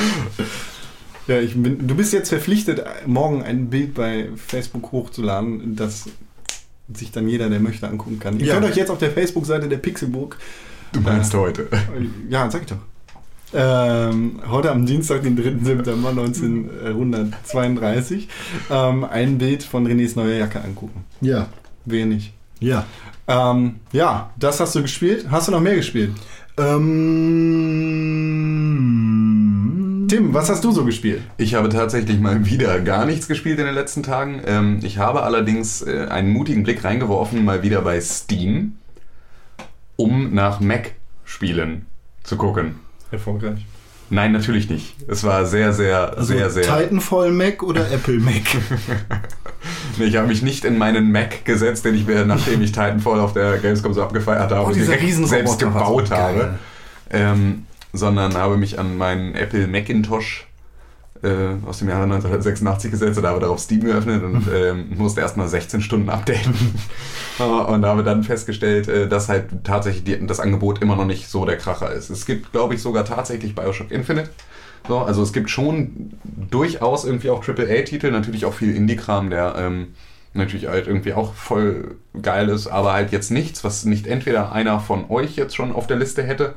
Ja, 1.27 1.39
ich 1.39 1.53
bin, 1.53 1.87
du 1.87 1.93
bist 1.93 2.11
jetzt 2.11 2.29
verpflichtet, 2.29 2.81
morgen 3.05 3.43
ein 3.43 3.69
Bild 3.69 3.93
bei 3.93 4.29
Facebook 4.35 4.91
hochzuladen, 4.91 5.75
das 5.75 6.05
sich 6.91 7.11
dann 7.11 7.27
jeder, 7.27 7.51
der 7.51 7.59
möchte, 7.59 7.87
angucken 7.87 8.17
kann. 8.19 8.39
Ihr 8.39 8.47
Ja. 8.47 8.53
könnt 8.55 8.65
euch 8.65 8.75
jetzt 8.75 8.89
auf 8.89 8.97
der 8.97 9.11
Facebook-Seite 9.11 9.69
der 9.69 9.77
Pixelburg, 9.77 10.37
Du 10.91 10.99
meinst 11.01 11.33
heute. 11.33 11.67
ja, 12.29 12.49
sag 12.49 12.61
ich 12.61 12.67
doch, 12.67 12.77
ähm, 13.53 14.39
heute 14.49 14.71
am 14.71 14.85
Dienstag, 14.85 15.23
den 15.23 15.35
3. 15.35 15.63
September 15.63 16.09
1932, 16.09 18.27
ähm, 18.69 19.03
ein 19.05 19.37
Bild 19.39 19.63
von 19.63 19.87
Renés 19.87 20.15
neuer 20.15 20.37
Jacke 20.37 20.61
angucken. 20.63 21.03
Ja, 21.21 21.47
Wer 21.85 22.05
nicht? 22.05 22.33
ja. 22.59 22.85
Ähm, 23.27 23.75
ja, 23.91 24.31
das 24.39 24.59
hast 24.59 24.73
du 24.75 24.81
gespielt. 24.81 25.27
Hast 25.29 25.47
du 25.47 25.51
noch 25.51 25.61
mehr 25.61 25.75
gespielt? 25.75 26.11
Ähm, 28.79 30.07
Tim, 30.09 30.33
was 30.33 30.49
hast 30.49 30.63
du 30.63 30.71
so 30.71 30.83
gespielt? 30.83 31.21
Ich 31.37 31.53
habe 31.53 31.69
tatsächlich 31.69 32.19
mal 32.19 32.43
wieder 32.47 32.79
gar 32.79 33.05
nichts 33.05 33.27
gespielt 33.27 33.59
in 33.59 33.65
den 33.65 33.75
letzten 33.75 34.01
Tagen. 34.01 34.41
Ähm, 34.47 34.79
ich 34.81 34.97
habe 34.97 35.21
allerdings 35.21 35.83
äh, 35.83 36.07
einen 36.09 36.33
mutigen 36.33 36.63
Blick 36.63 36.83
reingeworfen, 36.83 37.45
mal 37.45 37.61
wieder 37.61 37.81
bei 37.81 38.01
Steam, 38.01 38.73
um 39.99 40.33
nach 40.33 40.61
Mac-Spielen 40.61 41.85
zu 42.23 42.37
gucken. 42.37 42.75
Erfolgreich. 43.11 43.65
Nein, 44.09 44.31
natürlich 44.31 44.69
nicht. 44.69 44.95
Es 45.07 45.23
war 45.23 45.45
sehr, 45.45 45.73
sehr, 45.73 46.17
also 46.17 46.33
sehr, 46.33 46.49
sehr. 46.49 46.63
Titanfall 46.63 47.31
Mac 47.31 47.61
oder 47.61 47.91
Apple 47.91 48.19
Mac? 48.19 48.41
Nee, 49.97 50.05
Ich 50.05 50.15
habe 50.15 50.27
mich 50.27 50.41
nicht 50.41 50.63
in 50.63 50.77
meinen 50.77 51.11
Mac 51.11 51.43
gesetzt, 51.43 51.83
den 51.83 51.93
ich 51.93 52.07
mir, 52.07 52.23
nachdem 52.25 52.61
ich 52.61 52.71
Titanfall 52.71 53.19
auf 53.19 53.33
der 53.33 53.57
Gamescom 53.57 53.93
so 53.93 54.01
abgefeiert 54.01 54.51
habe, 54.51 54.69
Oh, 54.71 54.73
direkt 54.73 55.03
selbst 55.27 55.59
gebaut 55.59 56.09
habe. 56.11 56.57
Ähm, 57.09 57.65
sondern 57.91 58.35
habe 58.35 58.55
mich 58.55 58.79
an 58.79 58.97
meinen 58.97 59.35
Apple 59.35 59.67
Macintosh 59.67 60.47
äh, 61.23 61.67
aus 61.67 61.79
dem 61.79 61.89
Jahre 61.89 62.03
1986 62.03 62.91
gesetzt 62.91 63.17
und 63.17 63.25
habe 63.25 63.39
darauf 63.39 63.59
Steam 63.59 63.81
geöffnet 63.81 64.23
und 64.23 64.47
ähm, 64.53 64.89
musste 64.97 65.21
erstmal 65.21 65.47
16 65.47 65.81
Stunden 65.81 66.09
updaten. 66.09 66.53
und 67.39 67.85
habe 67.85 68.03
dann 68.03 68.23
festgestellt, 68.23 68.87
äh, 68.87 69.07
dass 69.07 69.29
halt 69.29 69.45
tatsächlich 69.63 70.03
die, 70.03 70.25
das 70.27 70.39
Angebot 70.39 70.81
immer 70.81 70.95
noch 70.95 71.05
nicht 71.05 71.29
so 71.29 71.45
der 71.45 71.57
Kracher 71.57 71.91
ist. 71.91 72.09
Es 72.09 72.25
gibt, 72.25 72.51
glaube 72.51 72.75
ich, 72.75 72.81
sogar 72.81 73.05
tatsächlich 73.05 73.55
Bioshock 73.55 73.91
Infinite. 73.91 74.29
So, 74.87 74.99
also 74.99 75.21
es 75.21 75.33
gibt 75.33 75.49
schon 75.49 76.13
durchaus 76.49 77.05
irgendwie 77.05 77.29
auch 77.29 77.45
AAA-Titel, 77.47 78.11
natürlich 78.11 78.45
auch 78.45 78.53
viel 78.53 78.75
Indie-Kram, 78.75 79.29
der 79.29 79.55
ähm, 79.57 79.87
natürlich 80.33 80.67
halt 80.67 80.87
irgendwie 80.87 81.13
auch 81.13 81.33
voll 81.33 81.95
geil 82.21 82.49
ist, 82.49 82.67
aber 82.67 82.93
halt 82.93 83.11
jetzt 83.11 83.31
nichts, 83.31 83.63
was 83.63 83.85
nicht 83.85 84.07
entweder 84.07 84.51
einer 84.51 84.79
von 84.79 85.09
euch 85.09 85.35
jetzt 85.35 85.55
schon 85.55 85.73
auf 85.73 85.87
der 85.87 85.97
Liste 85.97 86.23
hätte 86.23 86.53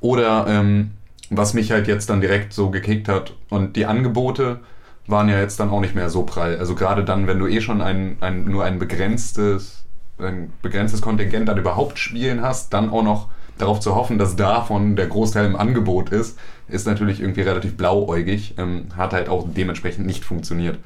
oder 0.00 0.46
ähm, 0.48 0.90
was 1.30 1.54
mich 1.54 1.72
halt 1.72 1.88
jetzt 1.88 2.10
dann 2.10 2.20
direkt 2.20 2.52
so 2.52 2.70
gekickt 2.70 3.08
hat. 3.08 3.34
Und 3.48 3.76
die 3.76 3.86
Angebote 3.86 4.60
waren 5.06 5.28
ja 5.28 5.38
jetzt 5.38 5.60
dann 5.60 5.70
auch 5.70 5.80
nicht 5.80 5.94
mehr 5.94 6.10
so 6.10 6.22
prall. 6.22 6.58
Also 6.58 6.74
gerade 6.74 7.04
dann, 7.04 7.26
wenn 7.26 7.38
du 7.38 7.46
eh 7.46 7.60
schon 7.60 7.80
ein, 7.80 8.16
ein, 8.20 8.44
nur 8.44 8.64
ein 8.64 8.78
begrenztes, 8.78 9.84
ein 10.18 10.52
begrenztes 10.62 11.02
Kontingent 11.02 11.48
an 11.50 11.58
überhaupt 11.58 11.98
Spielen 11.98 12.42
hast, 12.42 12.72
dann 12.72 12.90
auch 12.90 13.02
noch 13.02 13.28
darauf 13.58 13.80
zu 13.80 13.94
hoffen, 13.94 14.18
dass 14.18 14.36
davon 14.36 14.96
der 14.96 15.06
Großteil 15.06 15.46
im 15.46 15.56
Angebot 15.56 16.10
ist, 16.10 16.38
ist 16.68 16.86
natürlich 16.86 17.20
irgendwie 17.20 17.42
relativ 17.42 17.76
blauäugig. 17.76 18.54
Ähm, 18.58 18.86
hat 18.96 19.12
halt 19.12 19.28
auch 19.28 19.46
dementsprechend 19.46 20.06
nicht 20.06 20.24
funktioniert. 20.24 20.78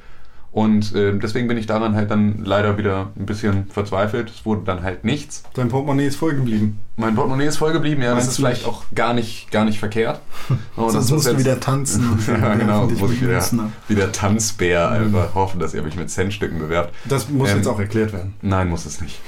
Und 0.51 0.95
äh, 0.95 1.13
deswegen 1.17 1.47
bin 1.47 1.57
ich 1.57 1.67
daran 1.67 1.93
halt 1.95 2.09
dann 2.09 2.43
leider 2.43 2.77
wieder 2.77 3.09
ein 3.15 3.27
bisschen 3.27 3.67
verzweifelt. 3.67 4.31
Es 4.31 4.45
wurde 4.45 4.63
dann 4.65 4.81
halt 4.81 5.03
nichts. 5.03 5.43
Dein 5.53 5.69
Portemonnaie 5.69 6.07
ist 6.07 6.15
voll 6.15 6.33
geblieben. 6.33 6.79
Mein 6.95 7.13
Portemonnaie 7.13 7.45
ist 7.45 7.57
voll 7.57 7.71
geblieben, 7.71 8.01
ja, 8.01 8.09
das 8.09 8.15
Meinst 8.15 8.29
ist 8.31 8.37
du 8.39 8.41
vielleicht 8.41 8.65
nicht? 8.65 8.73
auch 8.75 8.83
gar 8.95 9.13
nicht, 9.13 9.51
gar 9.51 9.63
nicht 9.65 9.77
verkehrt. 9.77 10.21
Und 10.75 10.91
Sonst 10.91 10.95
das 10.95 11.11
musst 11.11 11.27
du 11.27 11.37
wieder 11.37 11.59
tanzen. 11.59 12.17
ja, 12.27 12.55
genau, 12.55 12.87
muss 12.87 13.11
ich 13.11 13.21
wieder, 13.21 13.43
wieder 13.87 14.11
Tanzbär 14.11 14.89
einfach 14.89 15.35
hoffen, 15.35 15.59
dass 15.59 15.75
ihr 15.75 15.83
mich 15.83 15.95
mit 15.95 16.09
Centstücken 16.09 16.57
bewerbt. 16.57 16.95
Das 17.05 17.29
muss 17.29 17.51
Ähm, 17.51 17.57
jetzt 17.57 17.67
auch 17.67 17.79
erklärt 17.79 18.11
werden. 18.11 18.33
Nein, 18.41 18.69
muss 18.69 18.85
es 18.87 19.01
nicht. 19.01 19.19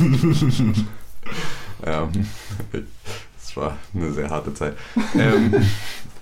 ähm, 1.84 2.08
das 2.72 3.56
war 3.56 3.76
eine 3.94 4.12
sehr 4.12 4.30
harte 4.30 4.54
Zeit. 4.54 4.74
Ähm, 5.14 5.54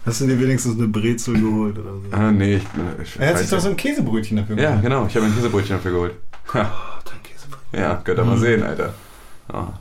Hast 0.06 0.20
du 0.20 0.26
dir 0.26 0.38
wenigstens 0.40 0.76
eine 0.78 0.88
Brezel 0.88 1.40
geholt 1.40 1.78
oder 1.78 1.92
so? 1.92 2.16
äh, 2.16 2.32
nee, 2.32 2.56
ich, 2.56 2.62
ich 3.02 3.18
Er 3.20 3.28
hat 3.30 3.38
sich 3.38 3.48
doch 3.48 3.56
ja. 3.56 3.60
so 3.60 3.68
ein 3.70 3.76
Käsebrötchen 3.76 4.36
dafür 4.36 4.58
Ja, 4.58 4.68
gemacht. 4.70 4.82
genau, 4.84 5.06
ich 5.06 5.16
habe 5.16 5.26
ein 5.26 5.34
Käsebrötchen 5.34 5.76
dafür 5.76 5.92
geholt. 5.92 6.12
Ha, 6.52 6.60
Oh, 6.60 7.00
dein 7.04 7.22
Käsebrötchen. 7.22 7.80
ja, 7.80 8.00
könnt 8.04 8.18
ihr 8.18 8.24
mal 8.24 8.36
sehen, 8.38 8.62
Alter. 8.62 8.92
Ja, 9.52 9.72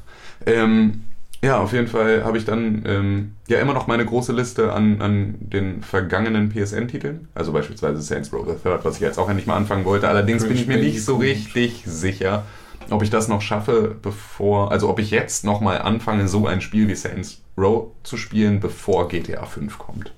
ähm, 0.46 1.02
ja 1.42 1.58
auf 1.60 1.74
jeden 1.74 1.88
Fall 1.88 2.24
habe 2.24 2.38
ich 2.38 2.46
dann 2.46 2.84
ähm, 2.86 3.32
ja 3.48 3.60
immer 3.60 3.74
noch 3.74 3.88
meine 3.88 4.06
große 4.06 4.32
Liste 4.32 4.72
an, 4.72 5.02
an 5.02 5.36
den 5.40 5.84
vergangenen 5.84 6.50
PSN-Titeln. 6.50 7.28
Also 7.36 7.52
beispielsweise 7.52 8.02
Saints 8.02 8.32
Row 8.32 8.46
the 8.48 8.56
Third, 8.64 8.86
was 8.86 8.96
ich 8.96 9.02
jetzt 9.02 9.20
auch 9.20 9.28
endlich 9.30 9.46
mal 9.48 9.58
anfangen 9.58 9.84
wollte. 9.86 10.08
Allerdings 10.08 10.46
bin 10.48 10.56
ich 10.56 10.68
mir 10.68 10.78
nicht 10.78 11.04
so 11.04 11.18
richtig 11.18 11.84
sicher, 11.86 12.46
ob 12.90 13.04
ich 13.04 13.10
das 13.10 13.28
noch 13.28 13.42
schaffe, 13.42 13.96
bevor, 14.02 14.72
also 14.72 14.90
ob 14.90 15.00
ich 15.00 15.12
jetzt 15.12 15.44
nochmal 15.44 15.80
anfange, 15.82 16.28
so 16.30 16.48
ein 16.48 16.62
Spiel 16.62 16.88
wie 16.88 16.96
Saints 16.96 17.42
Row 17.58 17.88
zu 18.04 18.18
spielen, 18.18 18.60
bevor 18.60 19.08
GTA 19.08 19.46
5 19.46 19.78
kommt. 19.78 20.12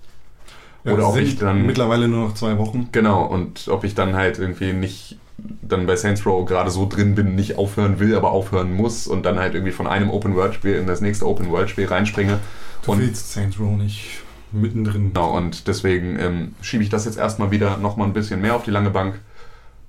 Ja, 0.84 0.94
Oder 0.94 1.10
ob 1.10 1.18
ich 1.18 1.38
dann 1.38 1.66
Mittlerweile 1.66 2.08
nur 2.08 2.28
noch 2.28 2.34
zwei 2.36 2.58
Wochen. 2.58 2.90
Genau, 2.92 3.24
und 3.26 3.68
ob 3.70 3.84
ich 3.84 3.96
dann 3.96 4.16
halt 4.16 4.38
irgendwie 4.40 4.72
nicht 4.74 5.18
dann 5.62 5.86
bei 5.86 5.96
Saints 5.96 6.26
Row 6.26 6.46
gerade 6.46 6.70
so 6.72 6.88
drin 6.88 7.14
bin, 7.16 7.36
nicht 7.36 7.58
aufhören 7.58 8.00
will, 8.00 8.16
aber 8.16 8.32
aufhören 8.32 8.74
muss 8.74 9.06
und 9.08 9.26
dann 9.26 9.38
halt 9.38 9.54
irgendwie 9.54 9.74
von 9.74 9.86
einem 9.88 10.10
Open-World-Spiel 10.10 10.76
in 10.76 10.88
das 10.88 11.02
nächste 11.02 11.28
Open-World-Spiel 11.28 11.88
reinspringe. 11.88 12.40
Du 12.84 12.92
Und- 12.94 13.00
willst 13.00 13.34
Saints 13.34 13.60
Row 13.60 13.76
nicht 13.76 14.22
mittendrin. 14.52 15.12
Genau, 15.14 15.36
und 15.36 15.68
deswegen 15.68 16.18
ähm, 16.20 16.56
schiebe 16.62 16.84
ich 16.84 16.90
das 16.90 17.04
jetzt 17.06 17.18
erstmal 17.18 17.52
wieder 17.52 17.78
nochmal 17.78 18.08
ein 18.08 18.14
bisschen 18.14 18.40
mehr 18.42 18.56
auf 18.56 18.64
die 18.64 18.72
lange 18.72 18.92
Bank. 18.92 19.20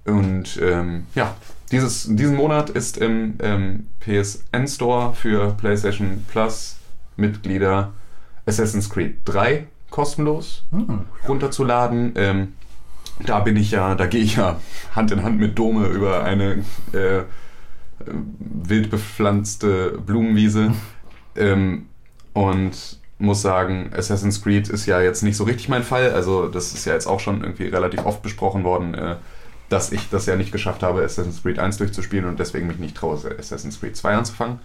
Und 0.05 0.59
ähm, 0.63 1.07
ja, 1.15 1.37
dieses, 1.71 2.09
diesen 2.11 2.37
Monat 2.37 2.71
ist 2.71 2.97
im 2.97 3.35
ähm, 3.41 3.87
PSN 4.01 4.67
Store 4.67 5.15
für 5.15 5.53
PlayStation 5.61 6.25
Plus 6.29 6.77
Mitglieder 7.17 7.93
Assassin's 8.47 8.91
Creed 8.91 9.19
3 9.25 9.67
kostenlos 9.91 10.65
Ah, 10.73 11.05
runterzuladen. 11.29 12.13
Ähm, 12.17 12.53
da 13.25 13.41
bin 13.41 13.57
ich 13.57 13.71
ja, 13.71 13.95
da 13.95 14.07
gehe 14.07 14.21
ich 14.23 14.37
ja 14.37 14.61
Hand 14.95 15.11
in 15.11 15.23
Hand 15.23 15.39
mit 15.39 15.59
Dome 15.59 15.87
über 15.87 16.25
eine 16.25 16.65
äh, 16.93 17.23
wild 18.05 18.91
bepflanzte 18.91 19.99
Blumenwiese 20.05 20.75
ähm, 21.37 21.87
und 22.35 22.99
muss 23.19 23.41
sagen, 23.41 23.91
Assassin's 23.97 24.43
Creed 24.43 24.69
ist 24.69 24.85
ja 24.85 25.01
jetzt 25.01 25.23
nicht 25.23 25.37
so 25.37 25.45
richtig 25.45 25.69
mein 25.69 25.83
Fall. 25.83 26.13
Also 26.13 26.49
das 26.49 26.75
ist 26.75 26.85
ja 26.85 26.93
jetzt 26.93 27.07
auch 27.07 27.21
schon 27.21 27.41
irgendwie 27.41 27.67
relativ 27.69 28.05
oft 28.05 28.23
besprochen 28.23 28.65
worden, 28.65 28.95
äh, 28.95 29.17
dass 29.69 29.91
ich 29.91 30.11
das 30.11 30.27
ja 30.27 30.37
nicht 30.37 30.53
geschafft 30.53 30.83
habe, 30.83 31.03
Assassin's 31.03 31.43
Creed 31.43 31.59
1 31.59 31.79
durchzuspielen 31.79 32.27
und 32.27 32.39
deswegen 32.39 32.67
mich 32.67 32.79
nicht 32.79 32.97
traue, 32.97 33.19
Assassin's 33.39 33.81
Creed 33.81 33.97
2 33.97 34.15
anzufangen, 34.15 34.61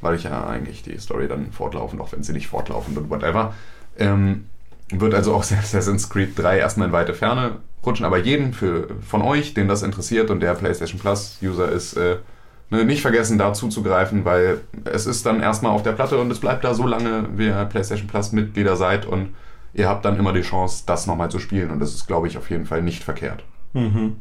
weil 0.00 0.16
ich 0.16 0.24
ja 0.24 0.46
eigentlich 0.46 0.82
die 0.82 0.98
Story 0.98 1.28
dann 1.28 1.52
fortlaufend, 1.52 2.00
auch 2.00 2.12
wenn 2.12 2.22
sie 2.22 2.32
nicht 2.32 2.48
fortlaufend 2.48 2.96
und 2.98 3.10
whatever, 3.10 3.54
ähm, 3.98 4.46
wird 4.90 5.14
also 5.14 5.34
auch 5.34 5.40
Assassin's 5.50 6.08
Creed 6.08 6.38
3 6.38 6.58
erstmal 6.58 6.88
in 6.88 6.92
weite 6.92 7.14
Ferne 7.14 7.56
rutschen. 7.84 8.06
Aber 8.06 8.18
jeden 8.18 8.52
für, 8.52 8.88
von 9.06 9.22
euch, 9.22 9.54
den 9.54 9.68
das 9.68 9.82
interessiert 9.82 10.30
und 10.30 10.40
der 10.40 10.54
PlayStation 10.54 11.00
Plus 11.00 11.38
User 11.42 11.70
ist, 11.70 11.94
äh, 11.94 12.16
ne, 12.70 12.84
nicht 12.84 13.02
vergessen, 13.02 13.38
da 13.38 13.52
zuzugreifen, 13.52 14.24
weil 14.24 14.60
es 14.84 15.06
ist 15.06 15.26
dann 15.26 15.40
erstmal 15.40 15.72
auf 15.72 15.82
der 15.82 15.92
Platte 15.92 16.18
und 16.18 16.30
es 16.30 16.40
bleibt 16.40 16.64
da 16.64 16.74
so 16.74 16.86
lange, 16.86 17.28
wie 17.36 17.46
ihr 17.46 17.64
PlayStation 17.64 18.08
Plus 18.08 18.32
Mitglieder 18.32 18.76
seid 18.76 19.06
und 19.06 19.34
ihr 19.74 19.88
habt 19.88 20.04
dann 20.04 20.18
immer 20.18 20.32
die 20.32 20.42
Chance, 20.42 20.84
das 20.86 21.06
nochmal 21.06 21.30
zu 21.30 21.38
spielen 21.38 21.70
und 21.70 21.80
das 21.80 21.94
ist, 21.94 22.06
glaube 22.06 22.26
ich, 22.26 22.36
auf 22.38 22.50
jeden 22.50 22.66
Fall 22.66 22.82
nicht 22.82 23.04
verkehrt. 23.04 23.44
Mhm. 23.74 24.16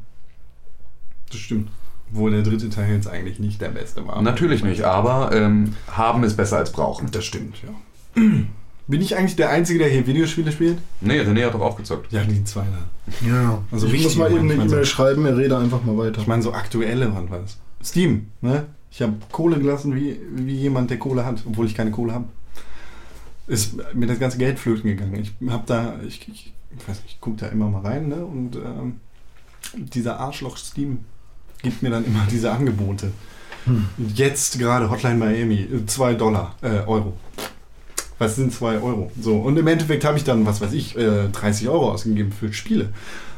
Das 1.29 1.39
stimmt. 1.39 1.69
Wo 2.11 2.29
der 2.29 2.41
dritte 2.41 2.69
Teil 2.69 2.93
jetzt 2.93 3.07
eigentlich 3.07 3.39
nicht 3.39 3.61
der 3.61 3.69
beste 3.69 4.07
war. 4.07 4.21
Natürlich 4.21 4.63
nicht, 4.63 4.83
aber 4.83 5.31
ähm, 5.33 5.75
haben 5.91 6.23
ist 6.23 6.37
besser 6.37 6.57
als 6.57 6.71
brauchen. 6.71 7.09
Das 7.11 7.25
stimmt, 7.25 7.57
ja. 7.63 8.21
Bin 8.89 9.01
ich 9.01 9.17
eigentlich 9.17 9.35
der 9.35 9.49
Einzige, 9.49 9.79
der 9.79 9.89
hier 9.89 10.07
Videospiele 10.07 10.49
spielt? 10.49 10.77
Nee, 11.01 11.19
René 11.19 11.45
hat 11.45 11.53
doch 11.53 11.59
auch 11.59 11.75
gezockt. 11.75 12.09
Ja, 12.13 12.23
die 12.23 12.41
zwei 12.45 12.61
da. 12.63 13.27
Ja, 13.27 13.61
Also 13.69 13.87
ich 13.87 14.01
muss 14.01 14.15
mal 14.15 14.31
eben 14.31 14.49
eine. 14.49 14.63
E-Mail 14.63 14.85
schreiben, 14.85 15.25
er 15.25 15.35
rede 15.35 15.57
einfach 15.57 15.83
mal 15.83 15.97
weiter. 15.97 16.21
Ich 16.21 16.27
meine, 16.27 16.41
so 16.41 16.53
aktuelle 16.53 17.13
waren 17.13 17.29
was. 17.29 17.57
Steam, 17.83 18.27
ne? 18.39 18.65
Ich 18.89 19.01
habe 19.01 19.13
Kohle 19.31 19.59
gelassen 19.59 19.93
wie, 19.93 20.17
wie 20.31 20.55
jemand, 20.55 20.89
der 20.89 20.99
Kohle 20.99 21.25
hat, 21.25 21.43
obwohl 21.45 21.65
ich 21.65 21.75
keine 21.75 21.91
Kohle 21.91 22.13
habe. 22.13 22.25
Ist 23.47 23.75
mir 23.93 24.07
das 24.07 24.19
ganze 24.19 24.37
Geld 24.37 24.57
flöten 24.57 24.89
gegangen. 24.89 25.15
Ich 25.15 25.33
habe 25.49 25.63
da, 25.65 25.95
ich, 26.07 26.27
ich, 26.29 26.53
ich 26.77 26.87
weiß 26.87 27.03
nicht, 27.03 27.15
ich 27.15 27.21
gucke 27.21 27.37
da 27.37 27.47
immer 27.47 27.69
mal 27.69 27.81
rein, 27.81 28.07
ne? 28.07 28.25
Und 28.25 28.55
ähm, 28.55 29.01
dieser 29.73 30.19
Arschloch 30.19 30.55
Steam 30.55 30.99
gibt 31.61 31.81
mir 31.83 31.89
dann 31.89 32.05
immer 32.05 32.25
diese 32.31 32.51
Angebote. 32.51 33.11
Jetzt 34.15 34.59
gerade 34.59 34.89
Hotline 34.89 35.17
Miami, 35.17 35.67
2 35.85 36.13
Dollar, 36.13 36.55
äh, 36.61 36.87
Euro. 36.87 37.13
Was 38.17 38.35
sind 38.35 38.53
2 38.53 38.79
Euro? 38.79 39.11
So, 39.19 39.37
und 39.37 39.57
im 39.57 39.67
Endeffekt 39.67 40.05
habe 40.05 40.17
ich 40.17 40.23
dann, 40.23 40.45
was 40.45 40.61
weiß 40.61 40.73
ich, 40.73 40.97
äh, 40.97 41.27
30 41.29 41.69
Euro 41.69 41.91
ausgegeben 41.91 42.31
für 42.31 42.51
Spiele. 42.53 42.89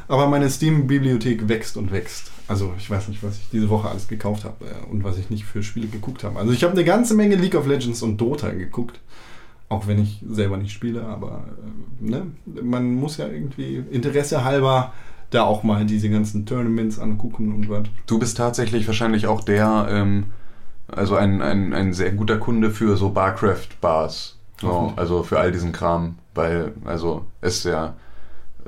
Aber 0.08 0.26
meine 0.28 0.48
Steam-Bibliothek 0.48 1.48
wächst 1.48 1.76
und 1.76 1.92
wächst. 1.92 2.30
Also 2.48 2.74
ich 2.78 2.90
weiß 2.90 3.08
nicht, 3.08 3.22
was 3.22 3.36
ich 3.36 3.48
diese 3.52 3.68
Woche 3.68 3.88
alles 3.88 4.08
gekauft 4.08 4.44
habe 4.44 4.64
äh, 4.64 4.90
und 4.90 5.04
was 5.04 5.18
ich 5.18 5.30
nicht 5.30 5.44
für 5.44 5.62
Spiele 5.62 5.86
geguckt 5.86 6.24
habe. 6.24 6.38
Also 6.38 6.52
ich 6.52 6.64
habe 6.64 6.72
eine 6.72 6.84
ganze 6.84 7.14
Menge 7.14 7.36
League 7.36 7.54
of 7.54 7.66
Legends 7.66 8.02
und 8.02 8.16
Dota 8.16 8.50
geguckt. 8.50 8.98
Auch 9.68 9.86
wenn 9.86 10.02
ich 10.02 10.20
selber 10.28 10.56
nicht 10.56 10.72
spiele, 10.72 11.04
aber 11.04 11.44
äh, 12.02 12.10
ne? 12.10 12.26
man 12.60 12.92
muss 12.94 13.18
ja 13.18 13.28
irgendwie 13.28 13.84
Interesse 13.92 14.42
halber 14.42 14.92
da 15.30 15.44
auch 15.44 15.62
mal 15.62 15.86
diese 15.86 16.10
ganzen 16.10 16.44
Tournaments 16.46 16.98
angucken 16.98 17.54
und 17.54 17.68
was. 17.68 17.84
Du 18.06 18.18
bist 18.18 18.36
tatsächlich 18.36 18.86
wahrscheinlich 18.86 19.26
auch 19.26 19.42
der, 19.42 19.86
ähm, 19.90 20.26
also 20.88 21.14
ein, 21.16 21.40
ein, 21.40 21.72
ein 21.72 21.92
sehr 21.92 22.12
guter 22.12 22.38
Kunde 22.38 22.70
für 22.70 22.96
so 22.96 23.10
Barcraft-Bars. 23.10 24.36
So, 24.60 24.92
also 24.96 25.22
für 25.22 25.38
all 25.38 25.52
diesen 25.52 25.72
Kram, 25.72 26.16
weil 26.34 26.72
also 26.84 27.24
es 27.40 27.64
ja 27.64 27.94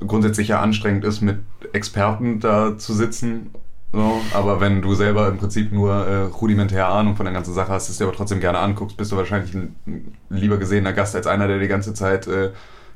grundsätzlich 0.07 0.49
ja 0.49 0.61
anstrengend 0.61 1.05
ist, 1.05 1.21
mit 1.21 1.41
Experten 1.73 2.41
da 2.41 2.79
zu 2.79 2.95
sitzen. 2.95 3.51
So, 3.93 4.23
aber 4.33 4.61
wenn 4.61 4.81
du 4.81 4.95
selber 4.95 5.29
im 5.29 5.37
Prinzip 5.37 5.71
nur 5.71 5.93
äh, 5.93 6.23
rudimentäre 6.23 6.87
Ahnung 6.87 7.15
von 7.15 7.27
der 7.27 7.35
ganzen 7.35 7.53
Sache 7.53 7.73
hast, 7.73 7.91
es 7.91 7.99
dir 7.99 8.05
aber 8.05 8.17
trotzdem 8.17 8.41
gerne 8.41 8.59
anguckst, 8.59 8.97
bist 8.97 9.13
du 9.13 9.17
wahrscheinlich 9.19 9.55
ein, 9.55 9.77
ein 9.87 10.15
lieber 10.31 10.57
gesehener 10.57 10.95
Gast 10.95 11.15
als 11.15 11.27
einer, 11.27 11.47
der 11.47 11.59
die 11.59 11.69
ganze 11.69 11.93
Zeit 11.93 12.27
äh, 12.27 12.53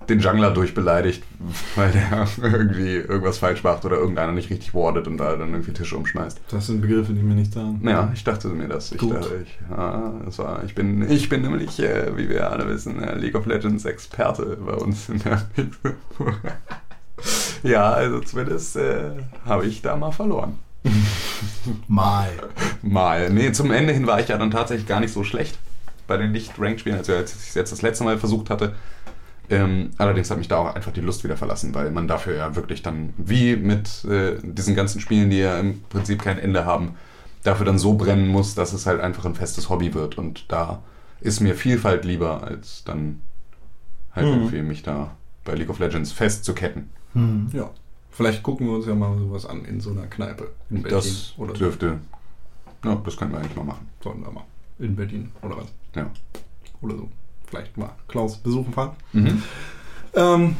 den 0.08 0.20
Jungler 0.20 0.50
durchbeleidigt, 0.50 1.22
weil 1.74 1.90
der 1.92 2.26
irgendwie 2.42 2.96
irgendwas 2.96 3.38
falsch 3.38 3.62
macht 3.62 3.84
oder 3.84 3.96
irgendeiner 3.96 4.32
nicht 4.32 4.50
richtig 4.50 4.74
wardet 4.74 5.06
und 5.06 5.18
da 5.18 5.36
dann 5.36 5.50
irgendwie 5.50 5.72
Tische 5.72 5.96
umschmeißt. 5.96 6.40
Das 6.50 6.66
sind 6.66 6.80
Begriffe, 6.80 7.12
die 7.12 7.22
mir 7.22 7.34
nicht 7.34 7.52
sagen. 7.52 7.80
Ja, 7.84 8.10
ich 8.14 8.24
dachte 8.24 8.48
mir 8.48 8.68
das. 8.68 8.92
Ich, 8.92 8.98
Gut. 8.98 9.14
dachte, 9.14 9.44
ich, 9.44 9.58
ja, 9.70 10.14
das 10.24 10.38
war, 10.38 10.64
ich, 10.64 10.74
bin, 10.74 11.10
ich 11.10 11.28
bin 11.28 11.42
nämlich, 11.42 11.80
äh, 11.80 12.16
wie 12.16 12.28
wir 12.28 12.50
alle 12.50 12.68
wissen, 12.68 13.02
äh, 13.02 13.16
League 13.16 13.34
of 13.34 13.46
Legends 13.46 13.84
Experte 13.84 14.58
bei 14.64 14.74
uns 14.74 15.08
in 15.08 15.18
der 15.20 15.42
Ja, 17.62 17.92
also 17.92 18.20
zumindest 18.20 18.76
äh, 18.76 19.10
habe 19.44 19.66
ich 19.66 19.82
da 19.82 19.96
mal 19.96 20.12
verloren. 20.12 20.58
Mal. 21.88 22.30
Mal. 22.82 23.30
Nee, 23.30 23.52
zum 23.52 23.70
Ende 23.72 23.92
hin 23.92 24.06
war 24.06 24.20
ich 24.20 24.28
ja 24.28 24.38
dann 24.38 24.50
tatsächlich 24.50 24.86
gar 24.86 25.00
nicht 25.00 25.12
so 25.12 25.24
schlecht 25.24 25.58
bei 26.06 26.16
den 26.16 26.32
Nicht-Ranked-Spielen, 26.32 26.98
als 26.98 27.10
als 27.10 27.34
ich 27.34 27.48
es 27.48 27.54
jetzt 27.54 27.72
das 27.72 27.82
letzte 27.82 28.04
Mal 28.04 28.18
versucht 28.18 28.50
hatte. 28.50 28.74
Ähm, 29.48 29.90
allerdings 29.98 30.30
hat 30.30 30.38
mich 30.38 30.48
da 30.48 30.56
auch 30.58 30.74
einfach 30.74 30.92
die 30.92 31.00
Lust 31.00 31.22
wieder 31.24 31.36
verlassen, 31.36 31.74
weil 31.74 31.90
man 31.90 32.08
dafür 32.08 32.34
ja 32.34 32.56
wirklich 32.56 32.82
dann, 32.82 33.12
wie 33.16 33.56
mit 33.56 34.04
äh, 34.04 34.36
diesen 34.42 34.74
ganzen 34.74 35.00
Spielen, 35.00 35.30
die 35.30 35.38
ja 35.38 35.58
im 35.58 35.82
Prinzip 35.82 36.22
kein 36.22 36.38
Ende 36.38 36.64
haben, 36.64 36.96
dafür 37.44 37.64
dann 37.66 37.78
so 37.78 37.94
brennen 37.94 38.26
muss, 38.28 38.54
dass 38.54 38.72
es 38.72 38.86
halt 38.86 39.00
einfach 39.00 39.24
ein 39.24 39.34
festes 39.36 39.68
Hobby 39.68 39.94
wird. 39.94 40.18
Und 40.18 40.50
da 40.50 40.82
ist 41.20 41.40
mir 41.40 41.54
Vielfalt 41.54 42.04
lieber, 42.04 42.42
als 42.42 42.82
dann 42.84 43.20
halt 44.12 44.26
Mhm. 44.26 44.32
irgendwie 44.32 44.62
mich 44.62 44.82
da 44.82 45.16
bei 45.44 45.54
League 45.54 45.70
of 45.70 45.78
Legends 45.78 46.10
festzuketten. 46.10 46.90
Hm. 47.12 47.48
Ja. 47.52 47.70
Vielleicht 48.10 48.42
gucken 48.42 48.66
wir 48.66 48.74
uns 48.74 48.86
ja 48.86 48.94
mal 48.94 49.16
sowas 49.18 49.46
an 49.46 49.64
in 49.64 49.78
so 49.80 49.90
einer 49.90 50.06
Kneipe 50.06 50.50
in 50.70 50.82
Berlin. 50.82 50.98
Das 50.98 51.34
oder 51.36 51.52
so. 51.52 51.58
dürfte, 51.58 51.98
ja, 52.84 52.94
das 53.04 53.16
können 53.16 53.32
wir 53.32 53.38
eigentlich 53.38 53.54
mal 53.56 53.64
machen. 53.64 53.86
Sollten 54.02 54.22
wir 54.22 54.32
mal. 54.32 54.44
In 54.78 54.96
Berlin 54.96 55.30
oder 55.42 55.58
was. 55.58 55.66
Ja. 55.94 56.10
Oder 56.80 56.96
so. 56.96 57.08
Vielleicht 57.46 57.76
mal 57.76 57.90
Klaus 58.08 58.38
besuchen 58.38 58.72
fahren. 58.72 58.96
Mhm. 59.12 59.42
Ähm, 60.14 60.56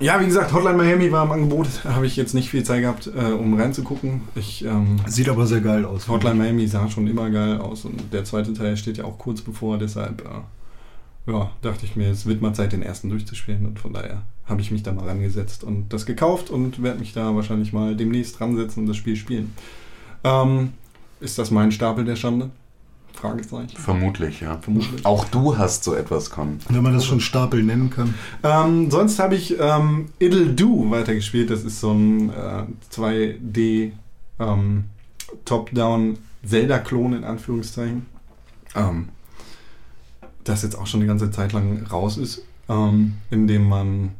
ja, 0.00 0.18
wie 0.18 0.24
gesagt, 0.24 0.52
Hotline 0.54 0.76
Miami 0.76 1.12
war 1.12 1.24
im 1.24 1.30
Angebot. 1.30 1.68
Da 1.84 1.94
habe 1.94 2.06
ich 2.06 2.16
jetzt 2.16 2.34
nicht 2.34 2.48
viel 2.48 2.64
Zeit 2.64 2.80
gehabt, 2.80 3.06
äh, 3.06 3.32
um 3.32 3.58
reinzugucken. 3.58 4.22
Ich, 4.34 4.64
ähm, 4.64 4.96
Sieht 5.06 5.28
aber 5.28 5.46
sehr 5.46 5.60
geil 5.60 5.84
aus. 5.84 6.08
Hotline 6.08 6.36
Miami 6.36 6.66
sah 6.66 6.88
schon 6.88 7.06
immer 7.06 7.28
geil 7.28 7.58
aus 7.58 7.84
und 7.84 8.12
der 8.12 8.24
zweite 8.24 8.54
Teil 8.54 8.78
steht 8.78 8.96
ja 8.96 9.04
auch 9.04 9.18
kurz 9.18 9.42
bevor, 9.42 9.76
deshalb 9.76 10.22
äh, 10.22 11.30
ja, 11.30 11.50
dachte 11.60 11.84
ich 11.84 11.96
mir, 11.96 12.10
es 12.10 12.24
wird 12.24 12.40
mal 12.40 12.54
Zeit, 12.54 12.72
den 12.72 12.82
ersten 12.82 13.10
durchzuspielen 13.10 13.66
und 13.66 13.78
von 13.78 13.92
daher 13.92 14.22
habe 14.46 14.62
ich 14.62 14.70
mich 14.70 14.82
da 14.82 14.92
mal 14.92 15.06
rangesetzt 15.06 15.64
und 15.64 15.92
das 15.92 16.06
gekauft 16.06 16.48
und 16.48 16.82
werde 16.82 16.98
mich 16.98 17.12
da 17.12 17.34
wahrscheinlich 17.36 17.74
mal 17.74 17.94
demnächst 17.94 18.40
ransetzen 18.40 18.82
und 18.82 18.88
das 18.88 18.96
Spiel 18.96 19.16
spielen. 19.16 19.54
Ähm, 20.24 20.72
ist 21.20 21.38
das 21.38 21.50
mein 21.50 21.72
Stapel 21.72 22.06
der 22.06 22.16
Schande? 22.16 22.50
Fragezeichen. 23.20 23.76
Vermutlich, 23.76 24.40
ja. 24.40 24.58
Vermutlich. 24.58 25.04
Auch 25.04 25.24
du 25.26 25.58
hast 25.58 25.84
so 25.84 25.94
etwas, 25.94 26.30
Con. 26.30 26.58
Wenn 26.68 26.82
man 26.82 26.94
das 26.94 27.04
schon 27.04 27.20
Stapel 27.20 27.62
nennen 27.62 27.90
kann. 27.90 28.14
Ähm, 28.42 28.90
sonst 28.90 29.18
habe 29.18 29.34
ich 29.34 29.56
ähm, 29.60 30.08
It'll 30.18 30.54
Do 30.54 30.90
weitergespielt. 30.90 31.50
Das 31.50 31.64
ist 31.64 31.80
so 31.80 31.92
ein 31.92 32.30
äh, 32.30 32.64
2D 32.92 33.92
ähm, 34.38 34.84
Top-Down 35.44 36.18
Zelda-Klon 36.44 37.12
in 37.12 37.24
Anführungszeichen. 37.24 38.06
Ähm, 38.74 39.10
das 40.44 40.62
jetzt 40.62 40.78
auch 40.78 40.86
schon 40.86 41.00
eine 41.00 41.08
ganze 41.08 41.30
Zeit 41.30 41.52
lang 41.52 41.84
raus 41.86 42.16
ist, 42.16 42.42
ähm, 42.68 43.14
in 43.30 43.46
dem 43.46 43.68
man 43.68 44.12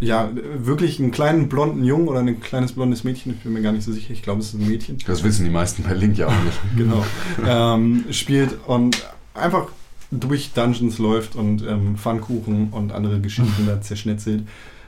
ja 0.00 0.30
wirklich 0.58 1.00
einen 1.00 1.10
kleinen 1.10 1.48
blonden 1.48 1.84
Jungen 1.84 2.08
oder 2.08 2.20
ein 2.20 2.40
kleines 2.40 2.72
blondes 2.72 3.04
Mädchen, 3.04 3.32
ich 3.32 3.40
bin 3.40 3.52
mir 3.52 3.62
gar 3.62 3.72
nicht 3.72 3.84
so 3.84 3.92
sicher, 3.92 4.12
ich 4.12 4.22
glaube 4.22 4.40
es 4.40 4.48
ist 4.48 4.60
ein 4.60 4.68
Mädchen, 4.68 4.98
Das 5.06 5.22
wissen 5.24 5.44
die 5.44 5.50
meisten 5.50 5.82
bei 5.82 5.94
Link 5.94 6.18
ja 6.18 6.26
auch 6.28 6.44
nicht. 6.44 6.58
genau, 6.76 7.04
ähm, 7.46 8.04
spielt 8.10 8.58
und 8.66 9.06
einfach 9.34 9.68
durch 10.10 10.52
Dungeons 10.52 10.98
läuft 10.98 11.34
und 11.34 11.62
ähm, 11.66 11.96
Pfannkuchen 11.96 12.68
und 12.70 12.92
andere 12.92 13.20
Geschichten 13.20 13.66
da 13.66 13.80
zerschnetzelt. 13.80 14.46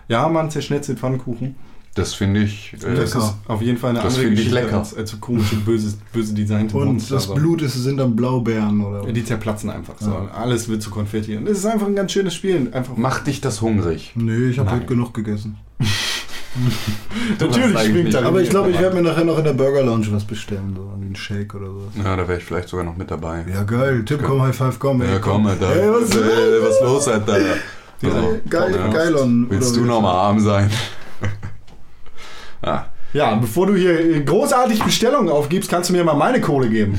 Ja, 0.08 0.28
man 0.28 0.50
zerschnetzelt 0.50 0.98
Pfannkuchen. 0.98 1.56
Das 1.98 2.14
finde 2.14 2.42
ich. 2.42 2.72
Äh, 2.74 2.94
Das 2.94 3.14
ist 3.14 3.34
auf 3.46 3.60
jeden 3.60 3.76
Fall 3.78 3.90
eine 3.90 3.98
Das 3.98 4.06
andere 4.14 4.22
finde 4.22 4.34
ich 4.40 4.48
Geschichte 4.48 4.64
lecker. 4.66 4.78
als, 4.78 4.94
als 4.96 5.10
so 5.10 5.16
komische, 5.18 5.56
böse, 5.56 5.96
böse 6.12 6.32
designte 6.34 6.76
Und 6.76 6.84
Monster. 6.86 7.14
das 7.16 7.24
so. 7.24 7.34
Blut 7.34 7.60
ist, 7.62 7.74
sind 7.74 7.96
dann 7.98 8.14
Blaubeeren 8.16 8.80
oder 8.84 9.04
Ja, 9.06 9.12
die 9.12 9.24
zerplatzen 9.24 9.68
einfach 9.70 9.94
so. 9.98 10.10
Ja. 10.10 10.28
Alles 10.34 10.68
wird 10.68 10.80
zu 10.82 10.90
Konfetti. 10.90 11.36
Und 11.36 11.48
es 11.48 11.58
ist 11.58 11.66
einfach 11.66 11.86
ein 11.86 11.94
ganz 11.96 12.12
schönes 12.12 12.34
Spiel. 12.34 12.68
Einfach 12.72 12.96
macht 12.96 13.26
dich 13.26 13.40
das 13.40 13.60
hungrig. 13.62 14.12
Nee, 14.14 14.48
ich 14.50 14.58
habe 14.58 14.70
heute 14.70 14.86
genug 14.86 15.12
gegessen. 15.14 15.56
Natürlich 17.38 17.78
schwingt 17.80 18.04
nicht. 18.04 18.14
da 18.14 18.22
Aber 18.26 18.40
ich 18.40 18.50
glaube, 18.50 18.70
ich 18.70 18.78
werde 18.80 18.96
mir 18.96 19.02
nachher 19.02 19.24
noch 19.24 19.38
in 19.38 19.44
der 19.44 19.52
Burger 19.52 19.82
Lounge 19.82 20.06
was 20.10 20.24
bestellen, 20.24 20.74
so 20.76 20.90
einen 20.94 21.14
Shake 21.14 21.54
oder 21.54 21.66
so. 21.66 21.82
Ja, 22.02 22.16
da 22.16 22.26
wäre 22.26 22.38
ich 22.38 22.44
vielleicht 22.44 22.68
sogar 22.68 22.84
noch 22.84 22.96
mit 22.96 23.10
dabei. 23.10 23.44
Ja, 23.52 23.62
geil. 23.62 24.02
Tim, 24.04 24.20
komm, 24.22 24.42
High 24.42 24.56
Five, 24.56 24.78
komm. 24.78 25.02
ey, 25.02 25.10
Ja, 25.12 25.18
komm, 25.18 25.46
Alter. 25.46 25.70
Ey, 25.76 25.90
was 25.92 26.08
ist 26.10 26.16
Ey, 26.16 26.62
was 26.62 26.80
los, 26.82 27.08
Alter? 27.08 27.34
Also, 27.34 28.38
Geil, 28.48 28.74
ja. 28.76 28.88
Geilon. 28.88 29.46
Willst 29.50 29.72
oder 29.72 29.80
du 29.82 29.86
noch 29.86 30.00
mal 30.00 30.12
arm 30.12 30.38
sein? 30.40 30.70
Ah, 32.62 32.84
Ja, 33.12 33.34
bevor 33.36 33.66
du 33.66 33.74
hier 33.74 34.22
großartig 34.24 34.82
Bestellungen 34.82 35.30
aufgibst, 35.30 35.70
kannst 35.70 35.88
du 35.90 35.94
mir 35.94 36.04
mal 36.04 36.14
meine 36.14 36.40
Kohle 36.40 36.68
geben. 36.68 36.98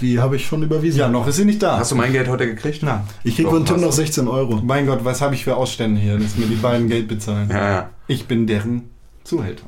Die 0.00 0.18
habe 0.18 0.34
ich 0.36 0.46
schon 0.46 0.62
überwiesen. 0.62 0.98
Ja, 0.98 1.08
noch 1.08 1.26
ist 1.28 1.36
sie 1.36 1.44
nicht 1.44 1.62
da. 1.62 1.78
hast 1.78 1.92
du 1.92 1.96
mein 1.96 2.12
Geld 2.12 2.28
heute 2.28 2.46
gekriegt? 2.46 2.80
Na, 2.82 3.06
Ich 3.22 3.36
krieg 3.36 3.44
Doch, 3.46 3.52
von 3.52 3.64
Tim 3.64 3.76
noch 3.76 3.90
du. 3.90 3.92
16 3.92 4.26
Euro. 4.26 4.60
mein 4.64 4.86
Gott, 4.86 5.04
was 5.04 5.20
habe 5.20 5.34
ich 5.36 5.44
für 5.44 5.56
Ausstände 5.56 6.00
hier, 6.00 6.18
dass 6.18 6.36
mir 6.36 6.46
die 6.46 6.56
beiden 6.56 6.88
Geld 6.88 7.06
bezahlen? 7.08 7.48
Ja, 7.48 7.70
ja. 7.70 7.90
Ich 8.08 8.26
bin 8.26 8.46
deren 8.48 8.90
Zuhälter. 9.22 9.64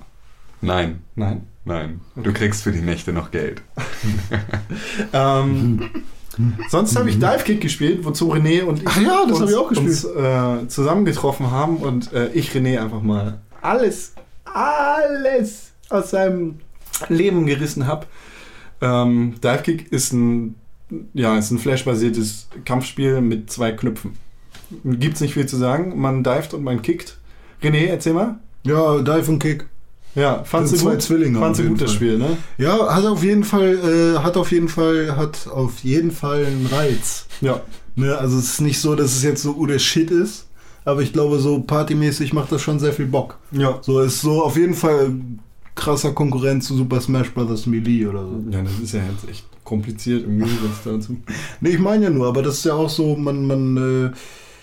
Nein, 0.60 1.02
Nein. 1.14 1.46
nein. 1.64 2.00
Du 2.16 2.32
kriegst 2.32 2.62
für 2.64 2.72
die 2.72 2.80
Nächte 2.80 3.12
noch 3.12 3.30
Geld. 3.30 3.62
Ähm, 5.12 5.90
sonst 6.68 6.96
habe 6.96 7.08
ich 7.08 7.16
Dive 7.18 7.42
Kick 7.44 7.60
gespielt, 7.60 8.04
wozu 8.04 8.32
René 8.32 8.62
und 8.62 8.80
ich 8.80 8.86
Ach 8.88 9.00
ja, 9.00 9.22
das 9.28 9.32
uns, 9.32 9.40
hab 9.40 9.48
ich 9.48 9.56
auch 9.56 9.68
gespielt. 9.68 9.88
uns 9.90 10.04
äh, 10.04 10.68
zusammengetroffen 10.68 11.50
haben 11.50 11.76
und 11.78 12.12
äh, 12.12 12.28
ich 12.32 12.50
René 12.50 12.80
einfach 12.80 13.02
mal 13.02 13.40
alles, 13.62 14.12
alles 14.56 15.72
aus 15.90 16.10
seinem 16.10 16.56
Leben 17.08 17.46
gerissen 17.46 17.86
habe. 17.86 18.06
Ähm, 18.80 19.34
Dive 19.42 19.62
Kick 19.62 19.92
ist 19.92 20.12
ein, 20.12 20.54
ja, 21.14 21.36
ist 21.36 21.50
ein 21.50 21.58
Flash-basiertes 21.58 22.48
Kampfspiel 22.64 23.20
mit 23.20 23.50
zwei 23.50 23.72
Knöpfen. 23.72 24.16
Gibt's 24.84 25.20
nicht 25.20 25.34
viel 25.34 25.46
zu 25.46 25.56
sagen. 25.56 25.98
Man 26.00 26.24
dived 26.24 26.54
und 26.54 26.64
man 26.64 26.82
kickt. 26.82 27.18
René, 27.62 27.86
erzähl 27.86 28.14
mal. 28.14 28.40
Ja, 28.64 28.98
Dive 28.98 29.30
und 29.30 29.38
Kick. 29.38 29.66
Ja, 30.14 30.42
fandst 30.44 30.72
du 30.72 30.78
zwei 30.78 30.92
gut? 30.92 31.02
Zwillinge 31.02 31.38
Fandst 31.38 31.60
du 31.60 31.68
gut 31.68 31.80
das. 31.82 31.92
Spiel, 31.92 32.16
ne? 32.18 32.38
Ja, 32.56 32.94
hat 32.94 33.04
auf 33.04 33.22
jeden 33.22 33.44
Fall, 33.44 34.16
äh, 34.16 34.18
hat 34.18 34.36
auf 34.38 34.50
jeden 34.50 34.68
Fall, 34.68 35.16
hat 35.16 35.46
auf 35.46 35.80
jeden 35.80 36.10
Fall 36.10 36.46
einen 36.46 36.66
Reiz. 36.66 37.26
Ja. 37.42 37.60
Ne, 37.96 38.16
also 38.16 38.38
es 38.38 38.52
ist 38.52 38.60
nicht 38.60 38.80
so, 38.80 38.94
dass 38.94 39.14
es 39.14 39.22
jetzt 39.22 39.42
so 39.42 39.54
uh, 39.54 39.66
der 39.66 39.78
Shit 39.78 40.10
ist, 40.10 40.45
aber 40.86 41.02
ich 41.02 41.12
glaube, 41.12 41.38
so 41.38 41.60
partymäßig 41.60 42.32
macht 42.32 42.50
das 42.52 42.62
schon 42.62 42.78
sehr 42.78 42.94
viel 42.94 43.06
Bock. 43.06 43.38
Ja. 43.52 43.78
So 43.82 44.00
ist 44.00 44.22
so 44.22 44.42
auf 44.42 44.56
jeden 44.56 44.74
Fall 44.74 45.10
krasser 45.74 46.12
Konkurrent 46.12 46.64
zu 46.64 46.74
Super 46.74 47.00
Smash 47.02 47.30
Bros. 47.34 47.66
Melee 47.66 48.06
oder 48.06 48.22
so. 48.24 48.42
Ja, 48.50 48.62
das 48.62 48.78
ist 48.82 48.92
ja 48.94 49.00
jetzt 49.12 49.28
echt 49.28 49.44
kompliziert 49.64 50.24
im 50.24 50.38
Gegensatz 50.38 50.82
dazu. 50.84 51.16
Nee, 51.60 51.70
ich 51.70 51.78
meine 51.78 52.04
ja 52.04 52.10
nur, 52.10 52.26
aber 52.28 52.42
das 52.42 52.54
ist 52.58 52.64
ja 52.64 52.72
auch 52.74 52.88
so, 52.88 53.14
man, 53.16 53.46
man, 53.46 53.76
äh, 54.12 54.16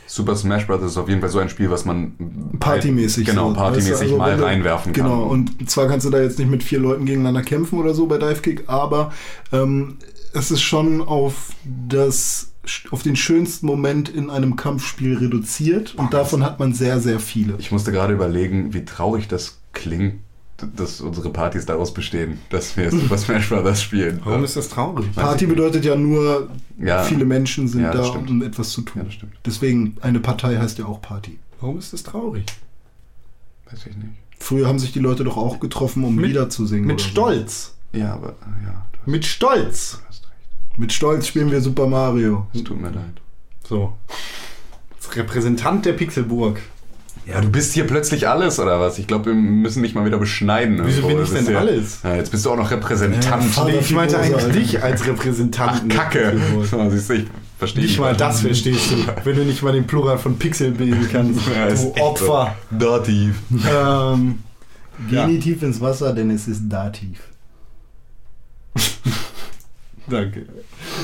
Super 0.07 0.35
Smash 0.35 0.65
Bros. 0.65 0.81
ist 0.81 0.97
auf 0.97 1.09
jeden 1.09 1.21
Fall 1.21 1.29
so 1.29 1.39
ein 1.39 1.49
Spiel, 1.49 1.69
was 1.69 1.85
man 1.85 2.13
partymäßig. 2.59 3.25
Genau, 3.27 3.49
so, 3.49 3.55
partymäßig 3.55 4.01
also 4.01 4.17
mal 4.17 4.37
du- 4.37 4.43
reinwerfen 4.43 4.93
kann. 4.93 5.05
Genau, 5.05 5.23
und 5.23 5.69
zwar 5.69 5.87
kannst 5.87 6.05
du 6.05 6.09
da 6.09 6.21
jetzt 6.21 6.39
nicht 6.39 6.49
mit 6.49 6.63
vier 6.63 6.79
Leuten 6.79 7.05
gegeneinander 7.05 7.41
kämpfen 7.41 7.79
oder 7.79 7.93
so 7.93 8.07
bei 8.07 8.17
Dive 8.17 8.41
Kick, 8.41 8.63
aber 8.67 9.11
ähm, 9.51 9.97
es 10.33 10.51
ist 10.51 10.61
schon 10.61 11.01
auf 11.01 11.51
das 11.89 12.52
auf 12.91 13.03
den 13.03 13.15
schönsten 13.15 13.65
Moment 13.65 14.07
in 14.09 14.29
einem 14.29 14.55
Kampfspiel 14.55 15.17
reduziert 15.17 15.95
und 15.95 16.13
davon 16.13 16.43
hat 16.43 16.59
man 16.59 16.73
sehr, 16.73 16.99
sehr 17.01 17.19
viele. 17.19 17.55
Ich 17.59 17.71
musste 17.71 17.91
gerade 17.91 18.13
überlegen, 18.13 18.73
wie 18.73 18.85
traurig 18.85 19.27
das 19.27 19.59
klingt, 19.73 20.15
dass 20.77 21.01
unsere 21.01 21.29
Partys 21.29 21.65
daraus 21.65 21.93
bestehen, 21.93 22.37
dass 22.49 22.77
wir 22.77 22.89
Super 22.89 23.17
Smash 23.17 23.49
Bros. 23.49 23.81
spielen. 23.81 24.21
Warum 24.23 24.45
ist 24.45 24.55
das 24.55 24.69
traurig? 24.69 25.05
Party 25.13 25.45
bedeutet 25.45 25.83
ja 25.83 25.95
nur, 25.95 26.49
Ja. 26.79 27.03
viele 27.03 27.25
Menschen 27.25 27.67
sind 27.67 27.81
Ja, 27.81 27.91
da, 27.91 28.05
stimmt. 28.05 28.29
um 28.29 28.41
etwas 28.41 28.69
zu 28.69 28.81
tun. 28.81 29.01
Ja, 29.01 29.03
das 29.05 29.13
stimmt. 29.15 29.33
Deswegen, 29.45 29.97
eine 30.01 30.21
Partei 30.21 30.55
heißt 30.57 30.77
ja 30.79 30.85
auch 30.85 31.01
Party. 31.01 31.39
Warum 31.59 31.77
ist 31.79 31.91
das 31.91 32.03
traurig? 32.03 32.45
Weiß 33.69 33.85
ich 33.87 33.97
nicht. 33.97 34.09
Früher 34.39 34.67
haben 34.67 34.79
sich 34.79 34.91
die 34.93 34.99
Leute 34.99 35.23
doch 35.25 35.35
auch 35.37 35.59
getroffen, 35.59 36.03
um 36.03 36.15
Mit- 36.15 36.27
Lieder 36.27 36.49
zu 36.49 36.65
singen. 36.65 36.85
Mit 36.85 36.95
oder 36.95 37.03
so. 37.03 37.09
Stolz. 37.09 37.73
Ja, 37.91 38.13
aber 38.13 38.35
ja, 38.63 38.85
Mit 39.05 39.25
Stolz. 39.25 39.99
Mit 40.77 40.91
Stolz 40.91 41.27
spielen 41.27 41.51
wir 41.51 41.61
Super 41.61 41.87
Mario. 41.87 42.47
Es 42.53 42.63
tut 42.63 42.81
mir 42.81 42.89
leid. 42.89 43.21
So. 43.67 43.93
Als 44.95 45.15
Repräsentant 45.15 45.85
der 45.85 45.93
Pixelburg. 45.93 46.59
Ja, 47.25 47.39
du 47.39 47.49
bist 47.49 47.73
hier 47.73 47.87
plötzlich 47.87 48.27
alles, 48.27 48.59
oder 48.59 48.81
was? 48.81 48.99
Ich 48.99 49.07
glaube, 49.07 49.27
wir 49.27 49.33
müssen 49.33 49.81
mich 49.81 49.95
mal 49.95 50.05
wieder 50.05 50.17
beschneiden. 50.17 50.81
Wieso 50.83 51.07
irgendwo. 51.07 51.07
bin 51.15 51.23
ich 51.23 51.29
denn 51.45 51.53
ja, 51.53 51.59
alles? 51.59 51.99
Ja, 52.03 52.15
jetzt 52.15 52.31
bist 52.31 52.45
du 52.45 52.51
auch 52.51 52.57
noch 52.57 52.69
Repräsentant. 52.69 53.25
Ja, 53.25 53.37
Vater- 53.49 53.71
Nee, 53.71 53.77
ich 53.79 53.91
meinte 53.91 54.19
eigentlich 54.19 54.43
dich 54.51 54.83
als 54.83 55.05
Repräsentant. 55.07 55.83
Ach, 55.85 55.95
Kacke. 55.95 56.37
So, 56.69 56.89
siehst 56.89 57.09
du, 57.09 57.13
ich 57.13 57.25
verstehe 57.57 57.83
Nicht 57.83 57.97
mal 57.99 58.13
das 58.15 58.41
verstehst 58.41 58.91
du, 58.91 58.95
wenn 59.23 59.35
du 59.37 59.45
nicht 59.45 59.61
mal 59.63 59.71
den 59.71 59.87
Plural 59.87 60.17
von 60.17 60.37
Pixel 60.37 60.71
bilden 60.71 61.07
kannst. 61.09 61.39
Du 61.47 62.01
Opfer. 62.01 62.55
Dativ. 62.71 63.35
ähm, 63.71 64.39
Ja. 65.09 65.25
Genitiv 65.25 65.63
ins 65.63 65.79
Wasser, 65.79 66.11
denn 66.13 66.29
es 66.29 66.47
ist 66.49 66.63
Dativ. 66.67 67.19
danke. 70.09 70.45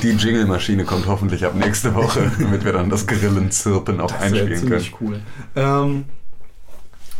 Die 0.02 0.10
Jingle-Maschine 0.10 0.84
kommt 0.84 1.06
hoffentlich 1.06 1.44
ab 1.44 1.54
nächste 1.54 1.94
Woche, 1.94 2.30
damit 2.38 2.64
wir 2.64 2.72
dann 2.72 2.90
das 2.90 3.06
Grillenzirpen 3.06 4.00
auch 4.00 4.10
Das 4.10 4.20
einspielen 4.20 4.48
können. 4.48 4.60
ziemlich 4.80 4.94
cool. 5.00 5.20
Ähm, 5.56 6.04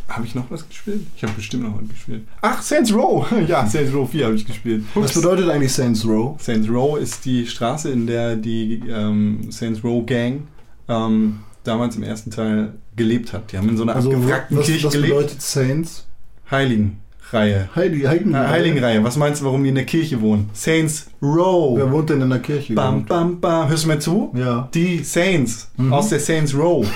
habe 0.08 0.26
ich 0.26 0.34
noch 0.34 0.50
was 0.50 0.68
gespielt? 0.68 1.06
Ich 1.16 1.22
habe 1.22 1.32
bestimmt 1.34 1.62
noch 1.62 1.80
was 1.80 1.88
gespielt. 1.88 2.22
Ach, 2.42 2.60
Saints 2.62 2.92
Row. 2.92 3.24
Ja, 3.48 3.64
Saints 3.66 3.94
Row 3.94 4.10
4 4.10 4.24
habe 4.26 4.34
ich 4.34 4.44
gespielt. 4.46 4.82
Was 4.94 5.14
bedeutet 5.14 5.48
eigentlich 5.48 5.72
Saints 5.72 6.04
Row? 6.04 6.40
Saints 6.40 6.68
Row 6.68 6.98
ist 6.98 7.24
die 7.24 7.46
Straße, 7.46 7.90
in 7.90 8.06
der 8.08 8.34
die 8.36 8.82
ähm, 8.88 9.50
Saints 9.50 9.84
Row 9.84 10.04
Gang 10.04 10.48
ähm, 10.88 11.40
damals 11.62 11.94
im 11.94 12.02
ersten 12.02 12.30
Teil 12.32 12.72
gelebt 12.96 13.32
hat. 13.32 13.52
Die 13.52 13.58
haben 13.58 13.68
in 13.68 13.76
so 13.76 13.84
einer 13.84 13.94
Also 13.94 14.10
abgewrackten 14.10 14.56
was, 14.58 14.66
Kirche 14.66 14.86
was 14.86 14.92
gelebt. 14.94 15.14
bedeutet 15.14 15.42
Saints? 15.42 16.06
Heiligenreihe. 16.50 17.68
Heiligen, 17.76 18.08
Heiligen, 18.08 18.30
Na, 18.32 18.48
Heiligenreihe. 18.48 19.04
Was 19.04 19.16
meinst 19.16 19.40
du, 19.40 19.44
warum 19.44 19.62
die 19.62 19.68
in 19.68 19.76
der 19.76 19.84
Kirche 19.86 20.20
wohnen? 20.20 20.50
Saints 20.52 21.06
Row. 21.22 21.76
Wer 21.76 21.90
wohnt 21.92 22.08
denn 22.10 22.20
in 22.22 22.30
der 22.30 22.38
Kirche? 22.38 22.72
Bam, 22.74 23.04
bam, 23.04 23.40
bam. 23.40 23.68
Hörst 23.68 23.84
du 23.84 23.88
mir 23.88 23.98
zu? 23.98 24.32
Ja. 24.34 24.68
Die 24.74 25.02
Saints 25.04 25.68
Mhm. 25.76 25.92
aus 25.92 26.08
der 26.08 26.20
Saints 26.20 26.54
Row 26.54 26.86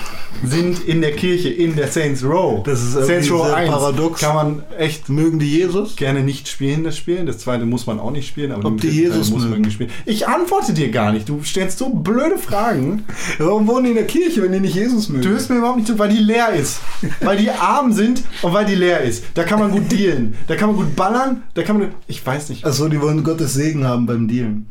sind 0.44 0.84
in 0.86 1.00
der 1.00 1.12
Kirche 1.12 1.48
in 1.50 1.76
der 1.76 1.88
Saints 1.88 2.24
Row. 2.24 2.62
Das 2.64 2.82
ist 2.82 2.92
Saints 2.92 3.30
Row 3.30 3.44
sehr 3.46 3.56
1 3.56 3.70
paradox. 3.70 4.20
kann 4.20 4.34
man 4.34 4.62
echt 4.78 5.08
Mögen 5.08 5.38
die 5.38 5.50
Jesus? 5.50 5.96
gerne 5.96 6.20
nicht 6.22 6.48
spielen, 6.48 6.84
das 6.84 6.96
Spiel. 6.96 7.24
Das 7.24 7.38
zweite 7.38 7.66
muss 7.66 7.86
man 7.86 8.00
auch 8.00 8.10
nicht 8.10 8.26
spielen, 8.28 8.52
aber 8.52 8.68
Ob 8.68 8.80
die 8.80 8.88
Jesus 8.88 9.30
muss 9.30 9.42
man 9.42 9.50
mögen. 9.60 9.70
spielen. 9.70 9.90
Ich 10.06 10.26
antworte 10.26 10.72
dir 10.72 10.90
gar 10.90 11.12
nicht. 11.12 11.28
Du 11.28 11.42
stellst 11.42 11.78
so 11.78 11.90
blöde 11.90 12.38
Fragen. 12.38 13.04
Warum 13.38 13.66
wohnen 13.66 13.84
die 13.84 13.90
in 13.90 13.96
der 13.96 14.06
Kirche, 14.06 14.42
wenn 14.42 14.52
die 14.52 14.60
nicht 14.60 14.74
Jesus 14.74 15.08
mögen? 15.08 15.22
Du 15.22 15.28
hörst 15.30 15.50
mir 15.50 15.56
überhaupt 15.58 15.76
nicht 15.78 15.86
zu, 15.88 15.98
weil 15.98 16.08
die 16.10 16.18
leer 16.18 16.50
ist. 16.54 16.80
Weil 17.20 17.36
die 17.36 17.50
arm 17.60 17.92
sind 17.92 18.22
und 18.42 18.52
weil 18.52 18.64
die 18.64 18.74
leer 18.74 19.00
ist. 19.02 19.24
Da 19.34 19.44
kann 19.44 19.58
man 19.58 19.70
gut 19.70 19.90
dealen. 19.92 20.34
Da 20.46 20.56
kann 20.56 20.68
man 20.68 20.76
gut 20.76 20.96
ballern. 20.96 21.42
Da 21.54 21.62
kann 21.62 21.78
man. 21.78 21.88
Ich 22.06 22.24
weiß 22.24 22.48
nicht. 22.48 22.64
Achso, 22.64 22.88
die 22.88 23.00
wollen 23.00 23.22
Gottes 23.22 23.54
Segen 23.54 23.86
haben 23.86 24.06
beim 24.14 24.28
Dealen. 24.28 24.66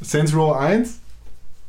Saints 0.00 0.34
Row 0.34 0.54
1 0.56 0.98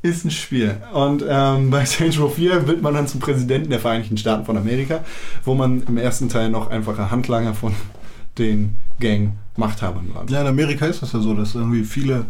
ist 0.01 0.25
ein 0.25 0.31
Spiel. 0.31 0.75
Und 0.93 1.23
ähm, 1.27 1.69
bei 1.71 1.85
Saints 1.85 2.19
Row 2.19 2.33
4 2.33 2.67
wird 2.67 2.81
man 2.81 2.93
dann 2.93 3.07
zum 3.07 3.19
Präsidenten 3.19 3.69
der 3.69 3.79
Vereinigten 3.79 4.17
Staaten 4.17 4.45
von 4.45 4.57
Amerika, 4.57 5.03
wo 5.43 5.55
man 5.55 5.83
im 5.88 5.97
ersten 5.97 6.29
Teil 6.29 6.49
noch 6.49 6.69
einfacher 6.69 7.09
Handlanger 7.11 7.53
von 7.53 7.73
den 8.38 8.77
Gang-Machthabern 8.99 10.13
war. 10.13 10.25
Ja, 10.29 10.41
in 10.41 10.47
Amerika 10.47 10.85
ist 10.85 11.01
das 11.01 11.13
ja 11.13 11.19
so, 11.19 11.33
dass 11.33 11.55
irgendwie 11.55 11.83
viele 11.83 12.25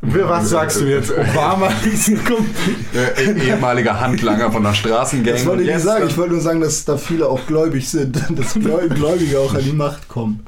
Was 0.00 0.48
sagst 0.50 0.80
du 0.80 0.84
jetzt? 0.84 1.10
Obama 1.32 1.68
ist 1.84 2.08
Äh, 2.08 3.32
ehemaliger 3.48 3.98
Handlanger 4.00 4.50
von 4.52 4.62
der 4.62 4.74
Straßengang. 4.74 5.34
Das 5.34 5.44
wollte 5.46 5.62
ich 5.64 5.68
nicht 5.68 5.80
sagen. 5.80 6.06
Ich 6.08 6.16
wollte 6.16 6.32
nur 6.34 6.40
sagen, 6.42 6.60
dass 6.60 6.84
da 6.84 6.96
viele 6.96 7.26
auch 7.28 7.44
gläubig 7.46 7.88
sind, 7.88 8.16
dass 8.36 8.54
Gläu- 8.54 8.88
Gläubige 8.88 9.40
auch 9.40 9.52
an 9.54 9.62
die 9.64 9.72
Macht 9.72 10.08
kommen. 10.08 10.40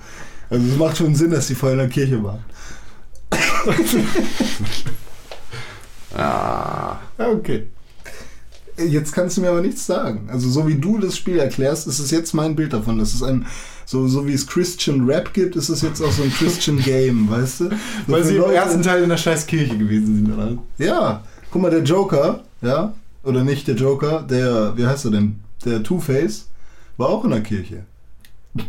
Also 0.48 0.66
es 0.66 0.76
macht 0.76 0.96
schon 0.96 1.14
Sinn, 1.14 1.30
dass 1.30 1.46
die 1.48 1.54
vorher 1.54 1.74
in 1.74 1.78
der 1.80 1.88
Kirche 1.88 2.22
waren. 2.22 2.38
Ah, 6.16 6.98
okay. 7.18 7.66
Jetzt 8.78 9.12
kannst 9.12 9.36
du 9.36 9.42
mir 9.42 9.50
aber 9.50 9.60
nichts 9.60 9.84
sagen. 9.86 10.28
Also 10.32 10.48
so 10.48 10.66
wie 10.66 10.76
du 10.76 10.96
das 10.98 11.16
Spiel 11.16 11.38
erklärst, 11.38 11.86
ist 11.86 11.98
es 11.98 12.10
jetzt 12.10 12.32
mein 12.32 12.56
Bild 12.56 12.72
davon. 12.72 12.98
Das 12.98 13.12
ist 13.12 13.22
ein, 13.22 13.44
so, 13.84 14.08
so 14.08 14.26
wie 14.26 14.32
es 14.32 14.46
Christian 14.46 15.04
Rap 15.04 15.34
gibt, 15.34 15.54
ist 15.56 15.68
es 15.68 15.82
jetzt 15.82 16.00
auch 16.02 16.10
so 16.10 16.22
ein 16.22 16.32
Christian 16.32 16.78
Game, 16.78 17.28
weißt 17.28 17.60
du? 17.60 17.64
So 17.68 17.76
Weil 18.06 18.24
sie 18.24 18.36
im 18.36 18.40
Leute- 18.42 18.54
ersten 18.54 18.82
Teil 18.82 19.02
in 19.02 19.10
der 19.10 19.18
scheiß 19.18 19.46
Kirche 19.46 19.76
gewesen 19.76 20.16
sind, 20.16 20.32
oder? 20.32 20.56
Ja, 20.78 21.22
guck 21.50 21.60
mal, 21.60 21.70
der 21.70 21.82
Joker, 21.82 22.42
ja, 22.62 22.94
oder 23.22 23.44
nicht 23.44 23.68
der 23.68 23.74
Joker, 23.74 24.22
der, 24.22 24.74
wie 24.78 24.86
heißt 24.86 25.04
er 25.04 25.10
denn? 25.10 25.40
Der 25.64 25.82
Two-Face 25.82 26.48
war 26.96 27.10
auch 27.10 27.24
in 27.24 27.30
der 27.32 27.42
Kirche. 27.42 27.84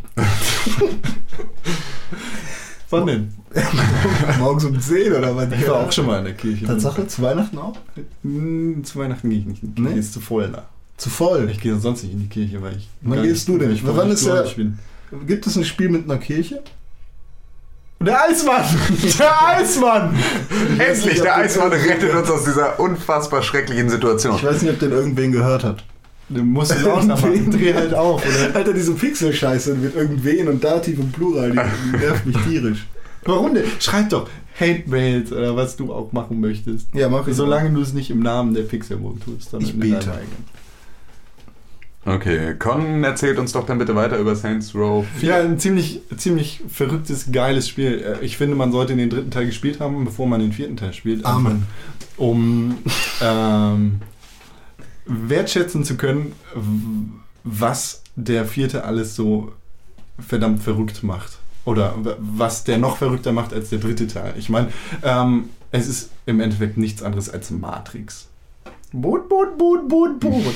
Wann 2.90 3.06
denn? 3.08 3.34
Morgens 4.40 4.66
um 4.66 4.80
10 4.80 5.14
oder 5.14 5.36
was? 5.36 5.48
Ich 5.52 5.68
war 5.68 5.82
auch 5.82 5.92
schon 5.92 6.06
mal 6.06 6.20
in 6.20 6.26
der 6.26 6.34
Kirche. 6.34 6.66
Tatsache, 6.66 7.06
zu 7.08 7.22
Weihnachten 7.22 7.58
auch? 7.58 7.76
Hm, 8.24 8.84
Zu 8.84 9.00
Weihnachten 9.00 9.30
gehe 9.30 9.40
ich 9.40 9.46
nicht 9.46 9.62
Kirche. 9.62 9.82
Nee? 9.82 10.00
Ist 10.00 10.14
zu 10.14 10.22
voll 10.22 10.50
da. 10.50 10.66
Zu 10.98 11.10
voll. 11.10 11.50
Ich 11.52 11.60
gehe 11.60 11.76
sonst 11.78 12.04
nicht 12.04 12.14
in 12.14 12.20
die 12.20 12.30
Kirche, 12.30 12.62
weil 12.62 12.78
ich. 12.78 12.88
Wann 13.02 13.24
gehst 13.24 13.48
du 13.48 13.58
denn? 13.58 13.72
Ich, 13.72 13.86
Wann 13.86 14.08
ich 14.08 14.14
ist 14.14 14.26
der-. 14.28 14.46
Gibt 15.28 15.46
es 15.48 15.56
ein 15.58 15.66
Spiel 15.66 15.90
mit 15.90 16.06
einer 16.06 16.20
Kirche? 16.20 16.62
Der 18.00 18.24
Eismann! 18.24 18.64
Der 19.20 19.48
Eismann! 19.48 20.16
endlich, 20.80 21.22
der 21.22 21.36
Eismann 21.36 21.72
rettet 21.72 22.16
uns 22.16 22.32
aus 22.32 22.46
dieser 22.46 22.80
unfassbar 22.80 23.44
schrecklichen 23.44 23.90
Situation. 23.92 24.38
Ich 24.38 24.44
weiß 24.44 24.64
nicht, 24.64 24.74
ob 24.74 24.80
den 24.80 24.92
irgendwen 24.92 25.32
gehört 25.32 25.64
hat. 25.64 25.84
Du 26.30 26.42
musst 26.42 26.72
es 26.72 26.82
lauter 26.82 27.06
machen. 27.06 27.52
Dreh 27.52 27.74
halt 27.76 27.94
auf, 27.94 28.24
oder? 28.26 28.56
Alter, 28.56 28.74
diese 28.74 28.94
Pixel-Scheiße 28.94 29.76
mit 29.76 29.96
irgendwen 29.96 30.48
und 30.48 30.64
Dativ 30.64 30.98
und 30.98 31.12
Plural, 31.12 31.52
die 31.52 31.98
nervt 31.98 32.26
mich 32.26 32.38
tierisch. 32.38 32.88
Warum 33.24 33.54
denn? 33.54 33.66
Schreib 33.80 34.10
doch 34.10 34.30
Hate-Mails 34.60 35.32
oder 35.32 35.56
was 35.56 35.76
du 35.76 35.94
auch 35.94 36.12
machen 36.12 36.40
möchtest. 36.40 36.88
Ja, 36.94 37.08
mach 37.10 37.28
ich. 37.28 37.36
Solange 37.36 37.70
du 37.72 37.82
es 37.82 37.94
nicht 37.94 38.10
im 38.10 38.20
Namen 38.22 38.54
der 38.54 38.64
Pixelburg 38.64 39.24
tust. 39.24 39.52
sondern 39.52 39.70
Ich 39.70 39.74
in 39.76 39.80
bete. 39.80 40.00
deinem 40.00 40.12
eigenen. 40.12 40.62
Okay, 42.04 42.56
Con 42.58 43.04
erzählt 43.04 43.38
uns 43.38 43.52
doch 43.52 43.64
dann 43.68 43.78
bitte 43.78 43.96
weiter 43.96 44.18
über 44.18 44.36
Saints 44.36 44.74
Row 44.74 45.06
4. 45.18 45.30
Ja, 45.30 45.40
ein 45.42 45.60
ziemlich, 45.60 46.02
ziemlich 46.18 46.62
verrücktes, 46.68 47.32
geiles 47.32 47.68
Spiel. 47.70 48.18
Äh, 48.20 48.26
Ich 48.26 48.38
finde, 48.38 48.56
man 48.56 48.72
sollte 48.72 48.96
den 48.96 49.10
dritten 49.12 49.30
Teil 49.30 49.46
gespielt 49.46 49.80
haben, 49.80 50.04
bevor 50.06 50.26
man 50.28 50.40
den 50.40 50.52
vierten 50.52 50.78
Teil 50.78 50.94
spielt. 50.94 51.24
Amen. 51.26 51.68
um 52.18 52.78
ähm, 53.22 54.02
wertschätzen 55.06 55.84
zu 55.84 55.96
können, 55.96 56.34
was 57.44 58.02
der 58.16 58.46
vierte 58.46 58.84
alles 58.84 59.16
so 59.16 59.52
verdammt 60.20 60.64
verrückt 60.64 61.04
macht. 61.04 61.38
Oder 61.66 61.96
was 62.20 62.64
der 62.64 62.78
noch 62.78 62.98
verrückter 62.98 63.32
macht 63.32 63.54
als 63.54 63.70
der 63.70 63.80
dritte 63.80 64.08
Teil. 64.08 64.34
Ich 64.38 64.50
meine, 64.50 64.70
ähm, 65.04 65.50
es 65.72 65.88
ist 65.88 66.10
im 66.26 66.40
Endeffekt 66.40 66.78
nichts 66.78 67.04
anderes 67.04 67.30
als 67.30 67.52
Matrix. 67.52 68.28
Boot, 68.92 69.30
Boot, 69.30 69.58
Boot, 69.58 69.88
Boot, 69.88 70.20
Boot. 70.20 70.56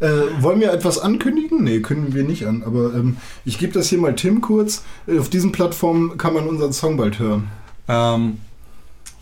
Äh, 0.00 0.42
wollen 0.42 0.60
wir 0.60 0.72
etwas 0.72 1.00
ankündigen? 1.00 1.64
Nee, 1.64 1.80
kündigen 1.80 2.14
wir 2.14 2.22
nicht 2.22 2.46
an. 2.46 2.62
Aber 2.62 2.94
ähm, 2.94 3.16
ich 3.44 3.58
gebe 3.58 3.72
das 3.72 3.88
hier 3.88 3.98
mal 3.98 4.14
Tim 4.14 4.40
kurz. 4.40 4.84
Äh, 5.08 5.18
Auf 5.18 5.28
diesen 5.28 5.50
Plattformen 5.50 6.16
kann 6.16 6.34
man 6.34 6.46
unseren 6.46 6.72
Song 6.72 6.96
bald 6.96 7.18
hören. 7.18 7.48
Ähm, 7.88 8.38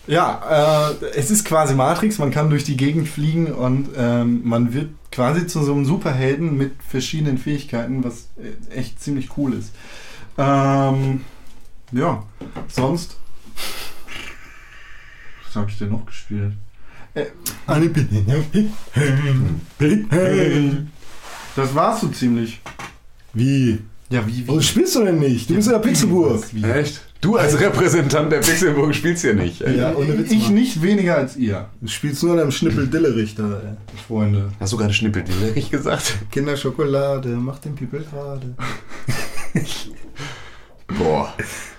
ja, 0.06 0.90
äh, 0.90 1.06
es 1.16 1.30
ist 1.30 1.44
quasi 1.44 1.74
Matrix, 1.74 2.18
man 2.18 2.30
kann 2.30 2.50
durch 2.50 2.64
die 2.64 2.76
Gegend 2.76 3.08
fliegen 3.08 3.46
und 3.52 3.88
ähm, 3.96 4.42
man 4.44 4.72
wird 4.72 4.90
quasi 5.10 5.46
zu 5.46 5.64
so 5.64 5.72
einem 5.72 5.84
Superhelden 5.84 6.56
mit 6.56 6.72
verschiedenen 6.86 7.38
Fähigkeiten, 7.38 8.04
was 8.04 8.28
äh, 8.36 8.74
echt 8.74 9.02
ziemlich 9.02 9.36
cool 9.36 9.54
ist. 9.54 9.72
Ähm, 10.38 11.20
ja, 11.92 12.22
sonst. 12.68 13.16
Was 15.46 15.56
habe 15.56 15.70
ich 15.70 15.78
denn 15.78 15.90
noch 15.90 16.04
gespielt? 16.04 16.52
Eine 17.66 17.88
Das 21.54 21.74
war's 21.74 22.00
so 22.02 22.08
ziemlich. 22.08 22.60
Wie? 23.32 23.78
Ja, 24.10 24.26
wie, 24.26 24.36
wie? 24.36 24.48
Warum 24.48 24.62
spielst 24.62 24.94
du 24.94 25.04
denn 25.04 25.18
nicht? 25.18 25.48
Du 25.48 25.54
bist 25.54 25.66
in 25.68 25.72
der 25.72 25.80
Pixelburg. 25.80 26.44
Wie? 26.52 26.62
Echt? 26.62 27.02
Du 27.22 27.36
als 27.36 27.58
Repräsentant 27.58 28.30
der 28.30 28.38
Pixelburg 28.38 28.94
spielst 28.94 29.22
hier 29.22 29.34
nicht. 29.34 29.62
ey. 29.62 29.78
Ja, 29.78 29.94
ohne 29.94 30.18
Witz 30.18 30.30
ich 30.30 30.44
mal. 30.44 30.54
nicht 30.54 30.82
weniger 30.82 31.16
als 31.16 31.36
ihr, 31.36 31.68
Du 31.80 31.88
spielst 31.88 32.22
nur 32.22 32.32
an 32.34 32.40
einem. 32.40 32.50
Ey. 32.50 33.98
Freunde. 34.06 34.52
Hast 34.60 34.74
du 34.74 34.76
gerade 34.76 34.92
Schnippeldilerig 34.92 35.70
gesagt? 35.70 36.14
Kinderschokolade, 36.30 37.28
mach 37.30 37.58
den 37.58 37.74
People 37.74 38.04
gerade. 38.10 38.54
Boah. 40.98 41.32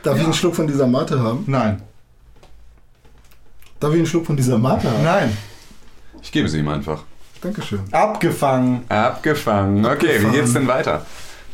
Darf 0.04 0.18
ich 0.18 0.24
einen 0.24 0.34
Schluck 0.34 0.56
von 0.56 0.68
dieser 0.68 0.88
Mate 0.88 1.20
haben? 1.20 1.44
Nein. 1.48 1.82
Darf 3.80 3.92
ich 3.92 3.98
einen 3.98 4.06
Schluck 4.08 4.26
von 4.26 4.36
dieser 4.36 4.58
Mate 4.58 4.90
haben? 4.92 5.04
Nein. 5.04 5.38
Ich 6.22 6.32
gebe 6.32 6.48
sie 6.50 6.60
ihm 6.60 6.68
einfach. 6.68 7.04
Dankeschön. 7.42 7.82
Abgefangen. 7.92 8.84
Abgefangen. 8.90 9.86
Okay, 9.86 9.94
Abgefangen. 9.94 10.34
wie 10.34 10.38
geht's 10.38 10.54
denn 10.54 10.68
weiter? 10.68 11.06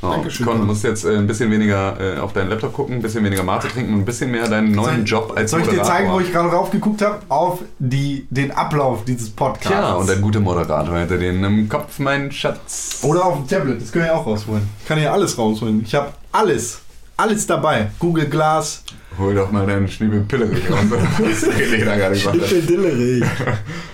Oh, 0.03 0.09
Dankeschön. 0.11 0.45
Con, 0.45 0.59
du 0.59 0.65
musst 0.65 0.83
jetzt 0.83 1.05
äh, 1.05 1.15
ein 1.15 1.27
bisschen 1.27 1.49
weniger 1.49 1.95
äh, 1.99 2.19
auf 2.19 2.33
deinen 2.33 2.49
Laptop 2.49 2.73
gucken, 2.73 2.95
ein 2.95 3.01
bisschen 3.01 3.23
weniger 3.23 3.43
Mate 3.43 3.69
trinken 3.69 3.93
und 3.93 4.01
ein 4.01 4.05
bisschen 4.05 4.29
mehr 4.31 4.49
deinen 4.49 4.73
neuen 4.73 5.05
Job 5.05 5.31
als 5.35 5.51
Soll 5.51 5.61
ich 5.61 5.67
dir 5.67 5.77
Moderator. 5.77 5.95
zeigen, 5.97 6.11
wo 6.11 6.19
ich 6.19 6.31
gerade 6.33 6.49
raufgeguckt 6.49 7.01
habe? 7.01 7.19
Auf 7.29 7.59
die, 7.79 8.27
den 8.29 8.51
Ablauf 8.51 9.05
dieses 9.05 9.29
Podcasts. 9.29 9.69
Tja, 9.69 9.93
und 9.93 10.09
ein 10.09 10.21
guter 10.21 10.41
Moderator 10.41 10.97
hätte 10.99 11.17
den 11.17 11.41
im 11.43 11.69
Kopf, 11.69 11.99
mein 11.99 12.31
Schatz. 12.33 12.99
Oder 13.03 13.23
auf 13.25 13.37
dem 13.37 13.47
Tablet, 13.47 13.81
das 13.81 13.91
können 13.93 14.05
wir 14.05 14.11
ja 14.11 14.17
auch 14.17 14.25
rausholen. 14.27 14.67
Ich 14.81 14.85
kann 14.87 15.01
ja 15.01 15.13
alles 15.13 15.37
rausholen. 15.37 15.83
Ich 15.85 15.95
habe 15.95 16.11
alles. 16.33 16.79
Alles 17.15 17.47
dabei. 17.47 17.91
Google 17.99 18.25
Glass. 18.25 18.83
Hol 19.17 19.35
doch 19.35 19.51
mal 19.51 19.65
deinen 19.67 19.87
Schniebelpillerig 19.87 20.69
raus, 20.69 20.79
was 20.89 21.41
der 21.41 21.53
René 21.53 21.85
da 21.85 21.95
gerade 21.95 22.15
gesagt 22.15 22.41
hat. 22.41 22.47
Schnippel-Dillerig. 22.49 23.23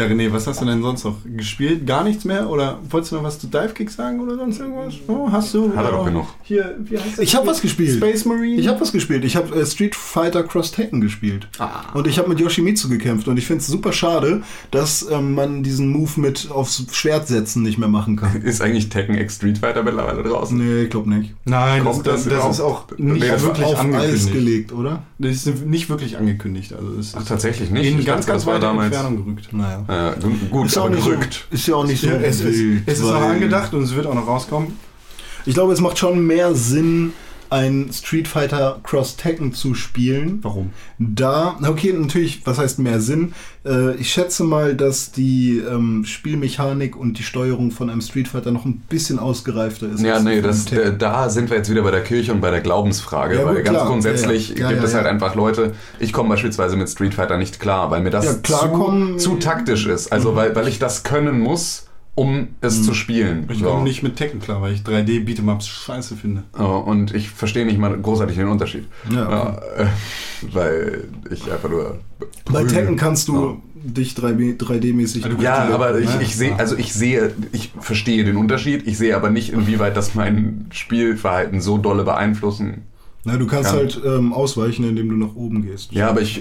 Ja, 0.00 0.06
René, 0.06 0.32
was 0.32 0.46
hast 0.46 0.62
du 0.62 0.64
denn 0.64 0.80
sonst 0.80 1.04
noch 1.04 1.16
gespielt? 1.36 1.86
Gar 1.86 2.04
nichts 2.04 2.24
mehr? 2.24 2.48
Oder 2.48 2.78
wolltest 2.88 3.12
du 3.12 3.16
noch 3.16 3.22
was 3.22 3.38
zu 3.38 3.48
Divekick 3.48 3.90
sagen 3.90 4.18
oder 4.20 4.34
sonst 4.36 4.58
irgendwas? 4.58 4.94
Oh, 5.08 5.28
hast 5.30 5.52
du? 5.52 5.76
Hat 5.76 5.84
er 5.84 5.90
doch 5.90 6.00
Oder 6.02 6.10
genug. 6.10 6.26
Hier, 6.42 6.74
wie 6.80 6.96
heißt 6.96 7.12
das 7.12 7.18
Ich 7.18 7.34
hab 7.34 7.42
Spiel? 7.42 7.50
was 7.52 7.60
gespielt. 7.60 7.96
Space 7.98 8.24
Marine. 8.24 8.60
Ich 8.60 8.66
habe 8.68 8.80
was 8.80 8.92
gespielt. 8.92 9.24
Ich 9.26 9.36
habe 9.36 9.54
äh, 9.60 9.66
Street 9.66 9.94
Fighter 9.94 10.42
Cross 10.42 10.72
Tekken 10.72 11.02
gespielt. 11.02 11.48
Und 11.92 12.06
ich 12.06 12.18
habe 12.18 12.30
mit 12.30 12.40
Yoshimitsu 12.40 12.88
gekämpft. 12.88 13.28
Und 13.28 13.36
ich 13.36 13.46
finde 13.46 13.60
es 13.60 13.66
super 13.66 13.92
schade, 13.92 14.42
dass 14.70 15.06
ähm, 15.10 15.34
man 15.34 15.62
diesen 15.62 15.90
Move 15.90 16.18
mit 16.18 16.48
aufs 16.50 16.82
Schwert 16.92 17.28
setzen 17.28 17.62
nicht 17.62 17.76
mehr 17.76 17.88
machen 17.88 18.16
kann. 18.16 18.40
Ist 18.42 18.62
eigentlich 18.62 18.88
Tekken 18.88 19.16
X 19.18 19.36
Street 19.36 19.58
Fighter 19.58 19.82
mittlerweile 19.82 20.22
draußen? 20.22 20.56
Nee, 20.56 20.84
ich 20.84 20.90
glaube 20.90 21.10
nicht. 21.10 21.34
Nein, 21.44 21.84
das, 21.84 21.92
Kommt 21.94 22.06
das, 22.06 22.24
das 22.24 22.32
das 22.44 22.54
ist 22.56 22.60
auch 22.62 22.88
nicht 22.96 23.22
Nee, 23.22 23.28
das 23.28 23.42
war 23.42 23.48
wirklich 23.50 23.66
Auf 23.66 23.74
Eis 23.74 23.80
angekündigt. 23.80 24.32
gelegt, 24.32 24.72
oder? 24.72 25.02
Das 25.18 25.32
ist 25.46 25.66
nicht 25.66 25.90
wirklich 25.90 26.16
angekündigt. 26.16 26.72
Also 26.72 26.94
es 26.98 27.14
Ach, 27.14 27.20
ist 27.20 27.28
tatsächlich 27.28 27.70
nicht? 27.70 27.86
in 27.92 27.98
Ich 27.98 28.06
ganz, 28.06 28.24
ganz 28.26 28.44
das 28.44 28.46
war 28.46 28.54
weiter 28.54 28.68
damals- 28.68 28.86
Entfernung 28.86 29.24
gerückt. 29.24 29.52
Naja. 29.52 29.84
Äh, 29.90 30.12
gut, 30.50 30.66
Ist 30.66 30.76
ja, 30.76 30.82
auch 30.82 30.86
aber 30.86 30.94
nicht 30.94 31.04
so, 31.04 31.10
gerückt. 31.10 31.46
ist 31.50 31.66
ja 31.66 31.74
auch 31.74 31.84
nicht 31.84 32.00
so 32.00 32.06
Ja, 32.06 32.14
es, 32.14 32.40
ist, 32.42 32.82
es 32.86 32.98
ist 33.00 33.04
noch 33.04 33.20
angedacht 33.20 33.74
und 33.74 33.82
es 33.82 33.92
wird 33.94 34.06
auch 34.06 34.14
noch 34.14 34.26
rauskommen. 34.26 34.78
Ich 35.46 35.54
glaube, 35.54 35.72
es 35.72 35.80
macht 35.80 35.98
schon 35.98 36.24
mehr 36.26 36.54
Sinn, 36.54 37.12
ein 37.50 37.90
Street 37.92 38.28
Fighter 38.28 38.80
Cross 38.82 39.16
Tekken 39.16 39.52
zu 39.52 39.74
spielen. 39.74 40.38
Warum? 40.42 40.70
Da, 40.98 41.58
okay, 41.66 41.92
natürlich, 41.92 42.46
was 42.46 42.58
heißt 42.58 42.78
mehr 42.78 43.00
Sinn? 43.00 43.32
Äh, 43.64 43.96
ich 43.96 44.12
schätze 44.12 44.44
mal, 44.44 44.74
dass 44.74 45.12
die 45.12 45.58
ähm, 45.58 46.04
Spielmechanik 46.04 46.96
und 46.96 47.18
die 47.18 47.22
Steuerung 47.22 47.70
von 47.72 47.90
einem 47.90 48.00
Street 48.00 48.28
Fighter 48.28 48.52
noch 48.52 48.64
ein 48.64 48.82
bisschen 48.88 49.18
ausgereifter 49.18 49.90
ist. 49.90 50.00
Ja, 50.02 50.20
nee, 50.20 50.40
das, 50.40 50.70
äh, 50.72 50.96
da 50.96 51.28
sind 51.28 51.50
wir 51.50 51.56
jetzt 51.56 51.70
wieder 51.70 51.82
bei 51.82 51.90
der 51.90 52.02
Kirche 52.02 52.32
und 52.32 52.40
bei 52.40 52.50
der 52.50 52.60
Glaubensfrage, 52.60 53.36
Ja, 53.38 53.44
weil 53.44 53.56
gut, 53.56 53.64
ganz 53.64 53.76
klar. 53.76 53.88
grundsätzlich 53.88 54.50
Ja, 54.50 54.56
ja. 54.56 54.68
Gibt 54.70 54.84
es 54.84 54.94
halt 54.94 55.06
einfach 55.06 55.34
Leute, 55.34 55.72
ich 55.98 56.12
komme 56.12 56.30
beispielsweise 56.30 56.76
mit 56.76 56.88
Street 56.88 57.14
Fighter 57.14 57.36
nicht 57.36 57.60
klar, 57.60 57.90
weil 57.90 58.00
mir 58.00 58.10
das 58.10 58.42
zu, 58.42 59.16
zu 59.16 59.36
taktisch 59.36 59.86
ist. 59.86 60.12
Also 60.12 60.36
weil, 60.36 60.54
weil 60.54 60.68
ich 60.68 60.78
das 60.78 61.02
können 61.02 61.40
muss, 61.40 61.86
um 62.14 62.48
es 62.60 62.84
zu 62.84 62.92
spielen. 62.94 63.46
Ich 63.50 63.58
So. 63.60 63.66
komme 63.66 63.84
nicht 63.84 64.02
mit 64.02 64.16
Tekken 64.16 64.40
klar, 64.40 64.60
weil 64.60 64.74
ich 64.74 64.80
3D 64.82 65.24
Beat'em'ups 65.24 65.66
scheiße 65.68 66.16
finde. 66.16 66.42
Oh, 66.58 66.62
und 66.84 67.14
ich 67.14 67.30
verstehe 67.30 67.64
nicht 67.64 67.78
mal 67.78 67.96
großartig 67.96 68.36
den 68.36 68.48
Unterschied. 68.48 68.86
Ja, 69.10 69.58
äh, 69.76 69.86
weil 70.52 71.04
ich 71.30 71.50
einfach 71.50 71.68
nur. 71.70 71.98
Bei. 72.50 72.64
Tekken 72.64 72.96
kannst 72.96 73.28
du 73.28 73.34
Ja. 73.34 73.56
dich 73.74 74.12
3D 74.14 74.58
3D-mäßig. 74.58 75.24
Also 75.24 75.36
du 75.36 75.42
Ja, 75.42 75.68
Ja, 75.68 75.74
aber 75.74 75.98
ich, 75.98 76.14
ne? 76.14 76.22
ich 76.22 76.36
sehe, 76.36 76.58
also 76.58 76.76
ich 76.76 76.92
sehe, 76.92 77.32
ich 77.52 77.72
verstehe 77.80 78.24
den 78.24 78.36
Unterschied. 78.36 78.86
Ich 78.86 78.98
sehe 78.98 79.16
aber 79.16 79.30
nicht, 79.30 79.52
inwieweit 79.52 79.96
das 79.96 80.14
mein 80.14 80.66
Spielverhalten 80.72 81.60
so 81.60 81.78
dolle 81.78 82.04
beeinflussen 82.04 82.82
Na, 83.24 83.36
du 83.36 83.46
kannst 83.46 83.70
Ja. 83.72 83.76
halt 83.76 84.00
ähm, 84.04 84.32
ausweichen, 84.32 84.82
indem 84.88 85.10
du 85.10 85.16
nach 85.16 85.34
oben 85.34 85.62
gehst. 85.62 85.92
Ja, 85.92 86.08
aber 86.08 86.22
ich 86.22 86.40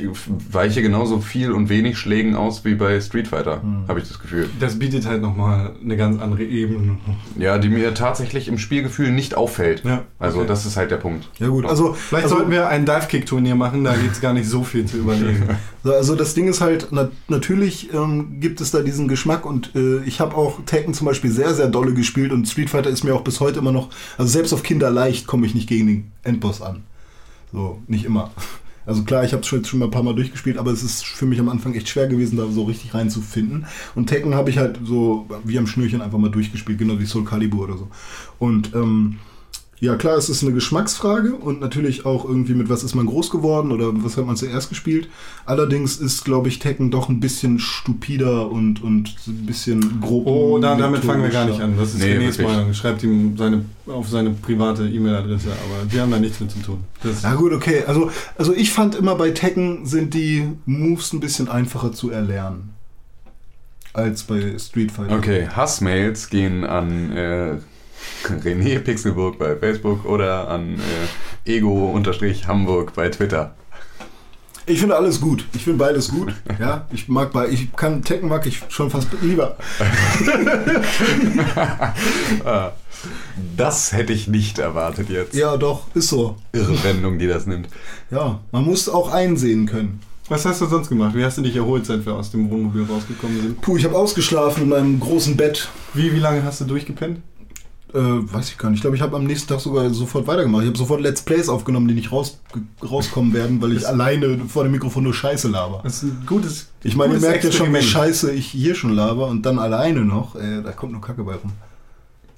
weiche 0.51 0.81
genauso 0.81 1.19
viel 1.19 1.51
und 1.51 1.67
wenig 1.67 1.97
Schlägen 1.97 2.35
aus 2.35 2.63
wie 2.63 2.75
bei 2.75 3.01
Street 3.01 3.27
Fighter, 3.27 3.61
Hm. 3.61 3.83
habe 3.87 3.99
ich 3.99 4.07
das 4.07 4.19
Gefühl. 4.19 4.49
Das 4.61 4.79
bietet 4.79 5.05
halt 5.05 5.21
nochmal 5.21 5.73
eine 5.83 5.97
ganz 5.97 6.21
andere 6.21 6.43
Ebene. 6.43 6.97
Ja, 7.37 7.57
die 7.57 7.67
mir 7.67 7.93
tatsächlich 7.93 8.47
im 8.47 8.57
Spielgefühl 8.57 9.11
nicht 9.11 9.35
auffällt. 9.35 9.83
Ja, 9.83 10.03
Also 10.19 10.39
okay. 10.39 10.47
das 10.47 10.65
ist 10.65 10.77
halt 10.77 10.91
der 10.91 10.97
Punkt. 10.97 11.29
Ja 11.39 11.47
gut, 11.49 11.65
also, 11.65 11.93
Vielleicht 11.93 12.23
also, 12.25 12.37
sollten 12.37 12.51
wir 12.51 12.69
ein 12.69 12.85
Dive-Kick-Turnier 12.85 13.55
machen, 13.55 13.83
da 13.83 13.93
gibt 13.95 14.13
es 14.13 14.21
gar 14.21 14.33
nicht 14.33 14.47
so 14.47 14.63
viel 14.63 14.85
zu 14.85 14.97
überlegen. 14.97 15.43
also 15.83 16.15
das 16.15 16.33
Ding 16.33 16.47
ist 16.47 16.61
halt, 16.61 16.87
na, 16.91 17.09
natürlich 17.27 17.93
ähm, 17.93 18.39
gibt 18.39 18.61
es 18.61 18.71
da 18.71 18.79
diesen 18.81 19.09
Geschmack 19.09 19.45
und 19.45 19.75
äh, 19.75 20.01
ich 20.05 20.21
habe 20.21 20.33
auch 20.35 20.61
Tekken 20.65 20.93
zum 20.93 21.05
Beispiel 21.07 21.31
sehr, 21.31 21.53
sehr 21.53 21.67
dolle 21.67 21.93
gespielt 21.93 22.31
und 22.31 22.47
Street 22.47 22.69
Fighter 22.69 22.89
ist 22.89 23.03
mir 23.03 23.13
auch 23.15 23.21
bis 23.25 23.41
heute 23.41 23.59
immer 23.59 23.73
noch, 23.73 23.89
also 24.17 24.31
selbst 24.31 24.53
auf 24.53 24.63
Kinder 24.63 24.89
leicht 24.89 25.27
komme 25.27 25.45
ich 25.45 25.53
nicht 25.55 25.67
gegen 25.67 25.87
den 25.87 26.11
Endboss 26.23 26.61
an. 26.61 26.68
So, 27.51 27.81
nicht 27.87 28.05
immer. 28.05 28.31
Also 28.85 29.03
klar, 29.03 29.23
ich 29.23 29.33
habe 29.33 29.41
es 29.41 29.47
schon, 29.47 29.79
mal 29.79 29.85
ein 29.85 29.91
paar 29.91 30.01
Mal 30.01 30.15
durchgespielt, 30.15 30.57
aber 30.57 30.71
es 30.71 30.81
ist 30.81 31.05
für 31.05 31.27
mich 31.27 31.39
am 31.39 31.49
Anfang 31.49 31.75
echt 31.75 31.87
schwer 31.89 32.07
gewesen, 32.07 32.37
da 32.37 32.47
so 32.47 32.63
richtig 32.63 32.93
reinzufinden. 32.95 33.67
Und 33.93 34.07
Tekken 34.07 34.33
habe 34.33 34.49
ich 34.49 34.57
halt 34.57 34.79
so 34.83 35.27
wie 35.43 35.59
am 35.59 35.67
Schnürchen 35.67 36.01
einfach 36.01 36.17
mal 36.17 36.31
durchgespielt, 36.31 36.79
genau 36.79 36.99
wie 36.99 37.05
Soul 37.05 37.23
Calibur 37.23 37.65
oder 37.65 37.77
so. 37.77 37.87
Und 38.39 38.73
ähm, 38.73 39.17
ja, 39.81 39.95
klar, 39.95 40.17
es 40.17 40.27
ist 40.27 40.43
eine 40.43 40.51
Geschmacksfrage 40.51 41.35
und 41.35 41.61
natürlich 41.61 42.05
auch 42.05 42.25
irgendwie 42.25 42.53
mit 42.53 42.67
was 42.67 42.83
ist 42.83 42.95
man 42.95 43.05
groß 43.05 43.29
geworden 43.29 43.71
oder 43.71 43.91
was 44.03 44.17
hat 44.17 44.25
man 44.25 44.35
zuerst 44.35 44.67
gespielt. 44.67 45.07
Allerdings 45.45 45.97
ist, 45.97 46.25
glaube 46.25 46.49
ich, 46.49 46.59
Tekken 46.59 46.91
doch 46.91 47.07
ein 47.07 47.21
bisschen 47.21 47.59
stupider 47.59 48.51
und, 48.51 48.83
und 48.83 49.15
ein 49.27 49.45
bisschen 49.45 50.01
grob. 50.01 50.27
Oh, 50.27 50.59
da, 50.59 50.75
damit 50.75 51.05
fangen 51.05 51.23
wir 51.23 51.29
gar 51.29 51.45
nicht 51.45 51.61
an. 51.61 51.77
Das 51.77 51.93
ist 51.93 51.99
Nee, 51.99 52.17
Renés. 52.17 52.41
Meinung. 52.41 52.73
Schreibt 52.73 53.03
ihm 53.03 53.37
seine, 53.37 53.63
auf 53.87 54.09
seine 54.09 54.31
private 54.31 54.85
E-Mail-Adresse, 54.85 55.47
aber 55.47 55.89
wir 55.89 56.01
haben 56.01 56.11
da 56.11 56.19
nichts 56.19 56.41
mit 56.41 56.51
zu 56.51 56.59
tun. 56.59 56.83
Das, 57.01 57.23
Ja 57.23 57.35
gut, 57.35 57.53
okay. 57.53 57.83
Also, 57.87 58.11
also 58.37 58.53
ich 58.53 58.71
fand 58.73 58.95
immer 58.95 59.15
bei 59.15 59.31
Tekken 59.31 59.85
sind 59.85 60.13
die 60.13 60.45
Moves 60.65 61.13
ein 61.13 61.21
bisschen 61.21 61.47
einfacher 61.47 61.93
zu 61.93 62.09
erlernen. 62.09 62.73
Als 63.93 64.23
bei 64.23 64.57
Street 64.59 64.91
Fighter. 64.91 65.15
Okay, 65.15 65.47
Hassmails 65.47 66.29
gehen 66.29 66.65
an 66.65 67.11
äh, 67.11 67.57
René 68.43 68.79
Pixelburg 68.79 69.39
bei 69.39 69.55
Facebook 69.55 70.05
oder 70.05 70.47
an 70.49 70.79
äh, 71.45 71.57
Ego-Hamburg 71.57 72.93
bei 72.93 73.09
Twitter. 73.09 73.55
Ich 74.65 74.79
finde 74.79 74.95
alles 74.95 75.19
gut. 75.19 75.45
Ich 75.53 75.63
finde 75.63 75.79
beides 75.79 76.09
gut. 76.09 76.33
Ja, 76.59 76.85
ich 76.91 77.07
mag 77.07 77.31
bei, 77.31 77.47
ich 77.47 77.73
kann 77.75 78.03
Tekken 78.03 78.29
mag 78.29 78.45
ich 78.45 78.61
schon 78.69 78.89
fast 78.89 79.07
lieber. 79.21 79.55
Das 83.55 83.93
hätte 83.93 84.11
ich 84.11 84.27
nicht 84.27 84.59
erwartet 84.59 85.09
jetzt. 85.09 85.33
Ja, 85.33 85.55
doch, 85.55 85.83
ist 85.95 86.09
so. 86.09 86.35
Irre 86.51 86.83
Wendung, 86.83 87.17
die 87.17 87.27
das 87.27 87.45
nimmt. 87.45 87.69
Ja, 88.11 88.39
man 88.51 88.65
muss 88.65 88.89
auch 88.89 89.11
einsehen 89.11 89.67
können. 89.67 90.01
was 90.27 90.45
hast 90.45 90.59
du 90.59 90.65
sonst 90.65 90.89
gemacht? 90.89 91.15
Wie 91.15 91.23
hast 91.23 91.37
du 91.37 91.41
dich 91.41 91.55
erholt, 91.55 91.85
seit 91.85 92.05
wir 92.05 92.15
aus 92.15 92.31
dem 92.31 92.49
Wohnmobil 92.49 92.83
rausgekommen 92.83 93.41
sind? 93.41 93.61
Puh, 93.61 93.77
ich 93.77 93.85
habe 93.85 93.97
ausgeschlafen 93.97 94.63
in 94.63 94.69
meinem 94.69 94.99
großen 94.99 95.37
Bett. 95.37 95.69
Wie, 95.93 96.13
wie 96.13 96.19
lange 96.19 96.43
hast 96.43 96.59
du 96.59 96.65
durchgepennt? 96.65 97.19
Äh, 97.93 97.97
weiß 97.97 98.49
ich 98.49 98.57
gar 98.59 98.69
nicht. 98.69 98.77
Ich 98.77 98.81
glaube, 98.81 98.95
ich 98.95 99.01
habe 99.01 99.15
am 99.15 99.23
nächsten 99.23 99.47
Tag 99.47 99.59
sogar 99.59 99.89
sofort 99.89 100.27
weitergemacht. 100.27 100.61
Ich 100.61 100.67
habe 100.67 100.77
sofort 100.77 101.01
Let's 101.01 101.23
Plays 101.23 101.49
aufgenommen, 101.49 101.87
die 101.87 101.95
nicht 101.95 102.11
raus, 102.11 102.39
rauskommen 102.87 103.33
werden, 103.33 103.59
weil 103.61 103.73
ich 103.73 103.87
alleine 103.87 104.37
vor 104.47 104.63
dem 104.63 104.73
Mikrofon 104.73 105.03
nur 105.03 105.13
Scheiße 105.13 105.47
laber. 105.47 105.81
Das 105.83 106.03
ist 106.03 106.03
ein 106.03 106.23
gutes. 106.27 106.67
Ich 106.83 106.95
meine, 106.95 107.15
ihr 107.15 107.19
merkt 107.19 107.43
ja 107.43 107.51
schon, 107.51 107.73
wie 107.73 107.81
scheiße 107.81 108.31
ich 108.31 108.45
hier 108.47 108.75
schon 108.75 108.93
laber 108.93 109.27
und 109.27 109.43
dann 109.43 109.57
alleine 109.57 110.01
noch. 110.01 110.35
Äh, 110.35 110.61
da 110.61 110.71
kommt 110.71 110.91
nur 110.91 111.01
Kacke 111.01 111.23
bei 111.23 111.33
rum. 111.33 111.51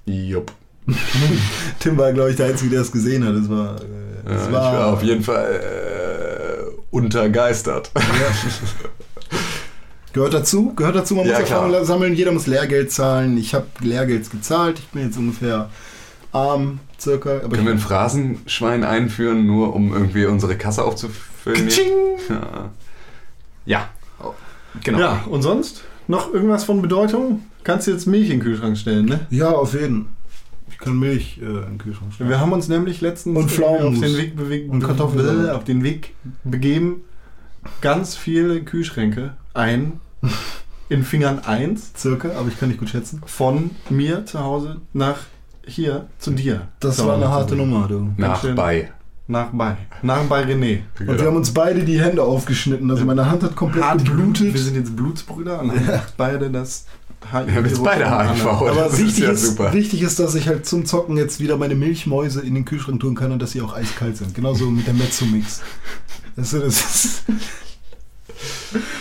Jupp. 0.06 0.52
Tim 1.80 1.98
war, 1.98 2.14
glaube 2.14 2.32
ich, 2.32 2.38
der 2.38 2.48
Einzige, 2.48 2.72
der 2.72 2.82
es 2.82 2.92
gesehen 2.92 3.26
hat. 3.26 3.36
Das 3.36 3.50
war, 3.50 3.76
äh, 3.76 3.84
Ja, 4.26 4.34
das 4.34 4.48
ich 4.48 4.54
war, 4.54 4.74
war 4.74 4.94
auf 4.94 5.04
jeden 5.04 5.24
Fall 5.24 5.60
äh, 5.62 6.96
untergeistert. 6.96 7.92
Gehört 10.14 10.34
dazu, 10.34 10.74
gehört 10.76 10.96
dazu, 10.96 11.16
man 11.16 11.26
Ja, 11.28 11.40
muss 11.40 11.48
klar. 11.48 11.64
Erfahrung 11.66 11.86
sammeln, 11.86 12.14
jeder 12.16 12.32
muss 12.32 12.48
Lehrgeld 12.48 12.92
zahlen. 12.92 13.38
Ich 13.38 13.54
habe 13.54 13.66
Lehrgeld 13.80 14.30
gezahlt, 14.30 14.80
ich 14.80 14.88
bin 14.90 15.04
jetzt 15.04 15.18
ungefähr 15.18 15.70
arm, 16.34 16.80
circa. 17.00 17.38
Aber 17.44 17.50
Können 17.56 17.66
wir 17.66 17.74
ein 17.74 17.80
Phrasenschwein 17.80 18.84
einführen, 18.84 19.46
nur 19.46 19.74
um 19.76 19.94
irgendwie 19.94 20.26
unsere 20.26 20.58
Kasse 20.58 20.84
aufzufüllen? 20.84 21.70
Ja. 22.30 22.70
ja. 23.66 23.90
Oh, 24.22 24.34
Genau. 24.84 25.00
Ja, 25.00 25.24
und 25.30 25.42
sonst? 25.42 25.84
Noch 26.08 26.34
irgendwas 26.34 26.64
von 26.66 26.82
Bedeutung? 26.82 27.44
Kannst 27.64 27.88
du 27.88 27.92
jetzt 27.92 28.06
Milch 28.08 28.26
in 28.30 28.38
den 28.38 28.40
Kühlschrank 28.42 28.78
stellen, 28.78 29.06
ne? 29.06 29.20
ja, 29.30 29.50
auf 29.52 29.74
jeden. 29.80 30.08
Ich 30.72 30.78
kann 30.78 30.98
Milch 30.98 31.40
äh, 31.42 31.46
in 31.46 31.62
den 31.64 31.78
Kühlschrank 31.78 32.14
stellen. 32.14 32.30
Wir 32.30 32.40
haben 32.40 32.52
uns 32.54 32.68
nämlich 32.68 33.02
letztens 33.02 33.38
Und 33.38 33.52
Pflaumenmus. 33.52 34.00
auf 34.00 34.04
den 34.06 34.18
Weg 34.18 34.36
bewegt 34.36 34.70
Und 34.72 34.84
Kartoffelsalat. 34.84 35.56
auf 35.56 35.64
den 35.64 35.84
Weg 35.84 36.16
begeben, 36.44 37.04
ganz 37.82 38.16
viele 38.16 38.62
Kühlschränke 38.64 39.36
ein 39.54 40.00
in 40.90 41.04
Fingern 41.04 41.40
1 41.40 41.94
Circa, 41.98 42.32
aber 42.38 42.50
ich 42.50 42.60
kann 42.60 42.70
nicht 42.70 42.80
gut 42.80 42.90
schätzen. 42.90 43.22
von 43.26 43.72
mir 43.90 44.26
zu 44.26 44.40
Hause 44.40 44.82
nach 44.94 45.20
hier 45.66 46.08
zu 46.20 46.32
dir. 46.32 46.68
Das 46.80 46.98
zu 46.98 47.08
war 47.08 47.16
eine 47.16 47.30
harte. 47.30 47.56
Nummer, 47.56 47.88
du. 47.88 48.10
Nach 48.18 48.44
bei. 48.56 48.92
Nach 49.28 49.50
bei. 49.54 49.78
Nach 50.02 50.24
bei 50.24 50.44
René. 50.44 50.82
Und 51.00 51.20
wir 51.20 51.28
haben 51.28 51.38
uns 51.38 51.54
beide 51.54 51.86
die 51.86 52.02
Hände 52.02 52.24
aufgeschnitten. 52.24 52.90
Also 52.92 53.06
meine 53.06 53.30
Hand 53.30 53.44
hat 53.44 53.56
komplett 53.56 53.84
Hart 53.84 54.06
geblutet. 54.06 54.54
Wir 54.54 54.62
sind 54.62 54.76
jetzt 54.76 54.96
Blutsbrüder 54.96 55.62
und 55.62 55.72
haben 55.72 55.88
jetzt 55.88 56.18
beide 56.18 56.50
das 56.50 56.86
HIV. 57.32 57.48
Wir 57.48 57.56
haben 57.56 57.66
jetzt 57.66 57.84
beide 57.84 58.10
HIV. 58.10 58.46
Aber 58.46 58.76
das 58.76 58.94
ist 58.94 59.00
wichtig, 59.00 59.24
ja 59.24 59.32
ist, 59.32 59.46
super. 59.46 59.74
wichtig 59.74 60.02
ist, 60.02 60.20
dass 60.20 60.36
ich 60.36 60.48
halt 60.48 60.66
zum 60.66 60.86
Zocken 60.86 61.16
jetzt 61.18 61.40
wieder 61.40 61.56
meine 61.56 61.76
Milchmäuse 61.76 62.42
in 62.42 62.56
den 62.56 62.66
Kühlschrank 62.66 63.00
tun 63.00 63.16
kann 63.16 63.32
und 63.32 63.42
dass 63.42 63.52
sie 63.52 63.62
auch 63.62 63.74
eiskalt 63.74 64.18
sind. 64.18 64.34
Genauso 64.34 64.70
mit 64.70 64.88
der 64.88 64.96
Mezzo-Mix. 64.96 65.62
Das 66.36 66.54
ist, 66.54 66.64
das 66.66 66.96
ist, 66.96 67.24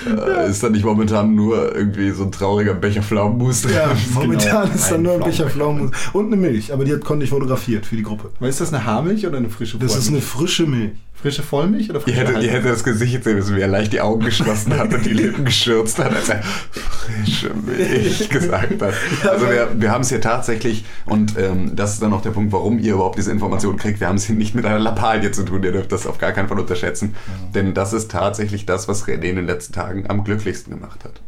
Äh, 0.07 0.51
Ist 0.51 0.63
da 0.63 0.69
nicht 0.69 0.85
momentan 0.85 1.35
nur 1.35 1.75
irgendwie 1.75 2.11
so 2.11 2.25
ein 2.25 2.33
trauriger 2.33 2.75
Becher 2.75 3.03
Pflaumenmus 3.03 3.63
drin? 3.63 3.75
ja, 3.75 3.91
momentan 4.15 4.63
genau 4.65 4.75
ist 4.75 4.91
da 4.91 4.99
nur 4.99 5.15
ein 5.15 5.21
Becher 5.21 5.49
Pflaumenmus 5.49 5.91
und 6.13 6.27
eine 6.27 6.37
Milch, 6.37 6.73
aber 6.73 6.85
die 6.85 6.93
hat 6.93 7.05
konnte 7.05 7.25
ich 7.25 7.31
fotografiert 7.31 7.87
für 7.87 7.97
die 7.97 8.03
Gruppe. 8.03 8.31
Aber 8.39 8.49
Ist 8.49 8.61
das 8.61 8.73
eine 8.73 8.85
Haarmilch 8.85 9.27
oder 9.27 9.39
eine 9.39 9.51
frische 9.51 9.79
Das 9.79 9.97
ist 9.97 10.09
eine 10.09 10.21
frische 10.21 10.67
Milch. 10.67 10.93
Frische 11.21 11.43
Vollmilch 11.43 11.91
oder 11.91 11.99
Ihr 11.99 12.03
frische 12.05 12.21
hättet, 12.21 12.43
ihr 12.43 12.51
hättet 12.51 12.71
das 12.71 12.85
Gesicht 12.85 13.23
sehen 13.25 13.37
müssen, 13.37 13.57
wie 13.57 13.61
er 13.61 13.69
leicht 13.69 13.93
die 13.93 14.01
Augen 14.01 14.25
geschlossen 14.25 14.77
hat 14.79 14.93
und 14.95 15.05
die 15.05 15.13
Lippen 15.13 15.45
geschürzt 15.45 15.99
hat, 15.99 16.15
als 16.15 16.29
er 16.29 16.43
frische 16.43 17.53
Milch 17.55 18.29
gesagt 18.31 18.81
hat. 18.81 18.95
Also 19.29 19.47
wir, 19.49 19.69
wir 19.77 19.91
haben 19.91 20.01
es 20.03 20.09
hier 20.09 20.21
tatsächlich, 20.21 20.85
und 21.07 21.37
ähm, 21.39 21.77
das 21.77 21.95
ist 21.95 22.03
dann 22.03 22.13
auch 22.13 22.23
der 22.23 22.31
Punkt, 22.31 22.53
warum 22.53 22.79
ihr 22.79 22.95
überhaupt 22.95 23.19
diese 23.19 23.31
Information 23.33 23.77
kriegt, 23.77 24.01
wir 24.01 24.09
haben 24.09 24.17
es 24.17 24.25
hier 24.25 24.37
nicht 24.37 24.55
mit 24.55 24.65
einer 24.65 24.79
Lappalie 24.79 25.31
zu 25.33 25.45
tun, 25.45 25.63
ihr 25.63 25.73
dürft 25.73 25.93
das 25.93 26.07
auf 26.07 26.19
gar 26.19 26.33
keinen 26.33 26.49
Fall 26.49 26.59
unterschätzen. 26.59 27.15
Denn 27.55 27.75
das 27.75 27.93
ist 27.93 28.11
tatsächlich 28.11 28.67
das, 28.67 28.89
was 28.89 29.07
René 29.07 29.31
in 29.31 29.37
den 29.37 29.47
letzten 29.47 29.73
Tagen 29.73 30.09
am 30.09 30.25
glücklichsten 30.25 30.73
gemacht 30.75 31.05
hat. 31.05 31.21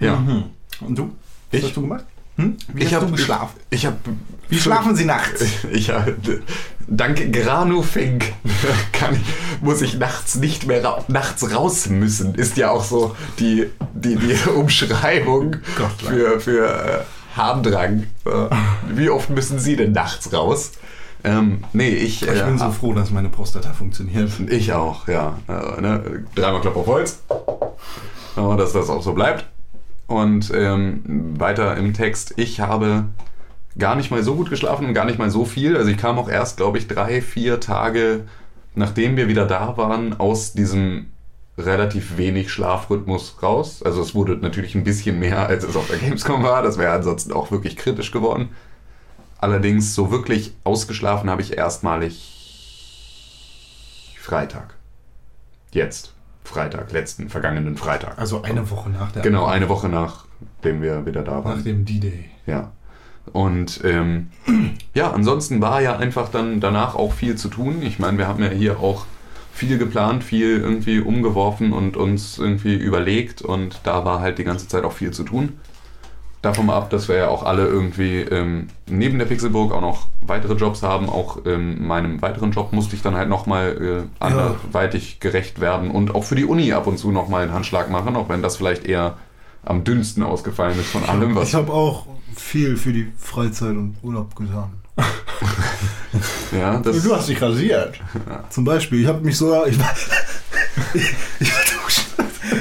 Ja. 0.00 0.24
Und 0.80 0.98
du? 0.98 1.04
Was 1.50 1.60
Ich? 1.60 1.64
hast 1.66 1.76
du 1.76 1.82
gemacht? 1.82 2.04
Hm? 2.36 2.56
Wie 2.72 2.82
Ich 2.82 2.86
hast 2.86 2.94
habe 2.94 3.06
du 3.06 3.12
geschlafen? 3.12 3.60
Ich 3.70 3.86
habe 3.86 3.96
Wie 4.48 4.58
schlafen 4.58 4.96
Sie 4.96 5.04
nachts? 5.04 5.44
Ich 5.72 5.90
habe 5.90 6.14
dank 6.86 7.32
Granufink 7.32 8.32
kann, 8.92 9.18
muss 9.60 9.82
ich 9.82 9.98
nachts 9.98 10.36
nicht 10.36 10.66
mehr 10.66 10.84
ra 10.84 11.04
nachts 11.08 11.54
raus 11.54 11.88
müssen. 11.88 12.34
Ist 12.34 12.56
ja 12.56 12.70
auch 12.70 12.84
so 12.84 13.16
die, 13.38 13.70
die, 13.94 14.16
die 14.16 14.50
Umschreibung 14.54 15.56
für, 15.98 16.40
für 16.40 16.68
äh, 16.68 17.36
Harndrang. 17.36 18.04
Äh, 18.26 18.30
Wie 18.90 19.10
oft 19.10 19.30
müssen 19.30 19.58
Sie 19.58 19.76
denn 19.76 19.92
nachts 19.92 20.32
raus? 20.32 20.72
Ähm, 21.24 21.64
nee, 21.72 21.88
ich. 21.88 22.22
Ich 22.22 22.28
äh, 22.28 22.44
bin 22.44 22.58
so 22.58 22.70
froh, 22.70 22.92
dass 22.92 23.10
meine 23.10 23.30
Prostata 23.30 23.72
funktioniert. 23.72 24.30
ich 24.48 24.72
auch, 24.72 25.08
ja. 25.08 25.38
Äh, 25.48 25.80
ne? 25.80 26.24
Dreimal 26.34 26.60
Klopf 26.60 26.76
auf 26.76 26.86
Holz. 26.86 27.22
Und 28.36 28.58
dass 28.58 28.72
das 28.72 28.90
auch 28.90 29.02
so 29.02 29.14
bleibt. 29.14 29.46
Und 30.06 30.52
ähm, 30.54 31.02
weiter 31.38 31.76
im 31.76 31.94
Text. 31.94 32.34
Ich 32.36 32.60
habe 32.60 33.06
gar 33.78 33.96
nicht 33.96 34.10
mal 34.10 34.22
so 34.22 34.34
gut 34.34 34.50
geschlafen 34.50 34.86
und 34.86 34.94
gar 34.94 35.04
nicht 35.04 35.18
mal 35.18 35.30
so 35.30 35.44
viel. 35.44 35.76
Also 35.76 35.90
ich 35.90 35.96
kam 35.98 36.18
auch 36.18 36.28
erst, 36.28 36.56
glaube 36.56 36.78
ich, 36.78 36.86
drei, 36.86 37.20
vier 37.22 37.60
Tage, 37.60 38.22
nachdem 38.74 39.16
wir 39.16 39.28
wieder 39.28 39.46
da 39.46 39.76
waren, 39.76 40.18
aus 40.18 40.52
diesem 40.52 41.06
relativ 41.56 42.16
wenig 42.16 42.50
Schlafrhythmus 42.52 43.36
raus. 43.42 43.82
Also 43.82 44.02
es 44.02 44.14
wurde 44.14 44.36
natürlich 44.36 44.74
ein 44.74 44.84
bisschen 44.84 45.18
mehr, 45.18 45.46
als 45.46 45.64
es 45.64 45.76
auf 45.76 45.86
der 45.88 45.98
Gamescom 45.98 46.42
war. 46.42 46.62
Das 46.62 46.78
wäre 46.78 46.92
ansonsten 46.92 47.32
auch 47.32 47.50
wirklich 47.50 47.76
kritisch 47.76 48.10
geworden. 48.10 48.48
Allerdings 49.38 49.94
so 49.94 50.10
wirklich 50.10 50.54
ausgeschlafen 50.64 51.28
habe 51.30 51.42
ich 51.42 51.56
erstmalig 51.56 52.30
Freitag. 54.20 54.74
Jetzt. 55.72 56.12
Freitag, 56.44 56.92
letzten, 56.92 57.28
vergangenen 57.30 57.76
Freitag. 57.76 58.18
Also 58.18 58.42
eine 58.42 58.70
Woche 58.70 58.90
nach 58.90 59.12
der 59.12 59.22
Genau, 59.22 59.46
eine 59.46 59.68
Woche 59.68 59.88
nachdem 59.88 60.82
wir 60.82 61.06
wieder 61.06 61.22
da 61.22 61.44
waren. 61.44 61.56
nach 61.58 61.64
dem 61.64 61.84
D-Day. 61.84 62.26
Ja. 62.46 62.72
Und 63.32 63.80
ähm, 63.84 64.28
ja, 64.94 65.10
ansonsten 65.10 65.60
war 65.60 65.80
ja 65.80 65.96
einfach 65.96 66.28
dann 66.28 66.60
danach 66.60 66.94
auch 66.94 67.12
viel 67.12 67.36
zu 67.36 67.48
tun. 67.48 67.82
Ich 67.82 67.98
meine, 67.98 68.18
wir 68.18 68.28
haben 68.28 68.42
ja 68.42 68.50
hier 68.50 68.80
auch 68.80 69.06
viel 69.54 69.78
geplant, 69.78 70.24
viel 70.24 70.60
irgendwie 70.60 70.98
umgeworfen 71.00 71.72
und 71.72 71.96
uns 71.96 72.38
irgendwie 72.38 72.74
überlegt 72.74 73.40
und 73.40 73.80
da 73.84 74.04
war 74.04 74.20
halt 74.20 74.38
die 74.38 74.44
ganze 74.44 74.66
Zeit 74.66 74.84
auch 74.84 74.92
viel 74.92 75.12
zu 75.12 75.22
tun. 75.22 75.60
davon 76.42 76.68
ab, 76.68 76.90
dass 76.90 77.08
wir 77.08 77.16
ja 77.16 77.28
auch 77.28 77.42
alle 77.42 77.66
irgendwie 77.66 78.20
ähm, 78.20 78.66
neben 78.86 79.18
der 79.18 79.24
Pixelburg 79.24 79.72
auch 79.72 79.80
noch 79.80 80.08
weitere 80.20 80.54
Jobs 80.54 80.82
haben. 80.82 81.08
Auch 81.08 81.38
ähm, 81.46 81.86
meinem 81.86 82.20
weiteren 82.20 82.50
Job 82.50 82.72
musste 82.72 82.96
ich 82.96 83.02
dann 83.02 83.14
halt 83.14 83.30
nochmal 83.30 84.04
äh, 84.20 84.24
anderweitig 84.24 85.20
gerecht 85.20 85.60
werden 85.60 85.90
und 85.90 86.14
auch 86.14 86.24
für 86.24 86.34
die 86.34 86.44
Uni 86.44 86.72
ab 86.72 86.86
und 86.86 86.98
zu 86.98 87.12
nochmal 87.12 87.44
einen 87.44 87.54
Handschlag 87.54 87.88
machen, 87.90 88.16
auch 88.16 88.28
wenn 88.28 88.42
das 88.42 88.56
vielleicht 88.56 88.84
eher 88.84 89.16
am 89.64 89.84
dünnsten 89.84 90.22
ausgefallen 90.22 90.78
ist 90.78 90.90
von 90.90 91.04
allem, 91.04 91.34
was 91.34 91.48
Ich 91.48 91.54
habe 91.54 91.72
auch 91.72 92.06
viel 92.36 92.76
für 92.76 92.92
die 92.92 93.12
Freizeit 93.18 93.76
und 93.76 93.96
Urlaub 94.02 94.34
getan. 94.36 94.72
ja, 96.52 96.78
das, 96.78 97.02
Du 97.02 97.14
hast 97.14 97.28
dich 97.28 97.40
rasiert. 97.40 98.00
Zum 98.50 98.64
Beispiel, 98.64 99.00
ich 99.00 99.06
habe 99.06 99.24
mich 99.24 99.36
sogar. 99.36 99.66
Ich 99.66 99.78
war, 99.78 99.94
ich 101.40 101.52
war 101.52 101.62
duschen. 101.82 102.04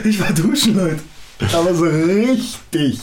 Ich 0.03 0.19
war 0.19 0.31
duschen 0.31 0.79
heute. 0.81 0.99
Aber 1.55 1.73
so 1.73 1.83
richtig. 1.85 2.99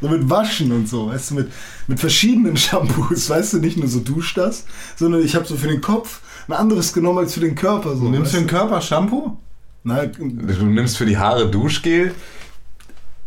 So 0.00 0.08
mit 0.08 0.28
Waschen 0.28 0.72
und 0.72 0.88
so, 0.88 1.08
weißt 1.08 1.30
du, 1.30 1.34
mit, 1.36 1.52
mit 1.86 2.00
verschiedenen 2.00 2.56
Shampoos. 2.56 3.30
Weißt 3.30 3.52
du, 3.52 3.58
nicht 3.58 3.76
nur 3.76 3.86
so 3.86 4.00
dusch 4.00 4.34
das, 4.34 4.64
sondern 4.96 5.22
ich 5.24 5.36
habe 5.36 5.46
so 5.46 5.56
für 5.56 5.68
den 5.68 5.80
Kopf 5.80 6.20
ein 6.48 6.54
anderes 6.54 6.92
genommen 6.92 7.18
als 7.18 7.34
für 7.34 7.40
den 7.40 7.54
Körper. 7.54 7.94
So, 7.94 8.04
Du 8.04 8.10
nimmst 8.10 8.32
für 8.32 8.38
den 8.38 8.48
Körper 8.48 8.80
Shampoo? 8.80 9.36
Na, 9.84 10.06
du 10.06 10.24
nimmst 10.24 10.96
für 10.96 11.06
die 11.06 11.16
Haare 11.16 11.48
Duschgel. 11.50 12.14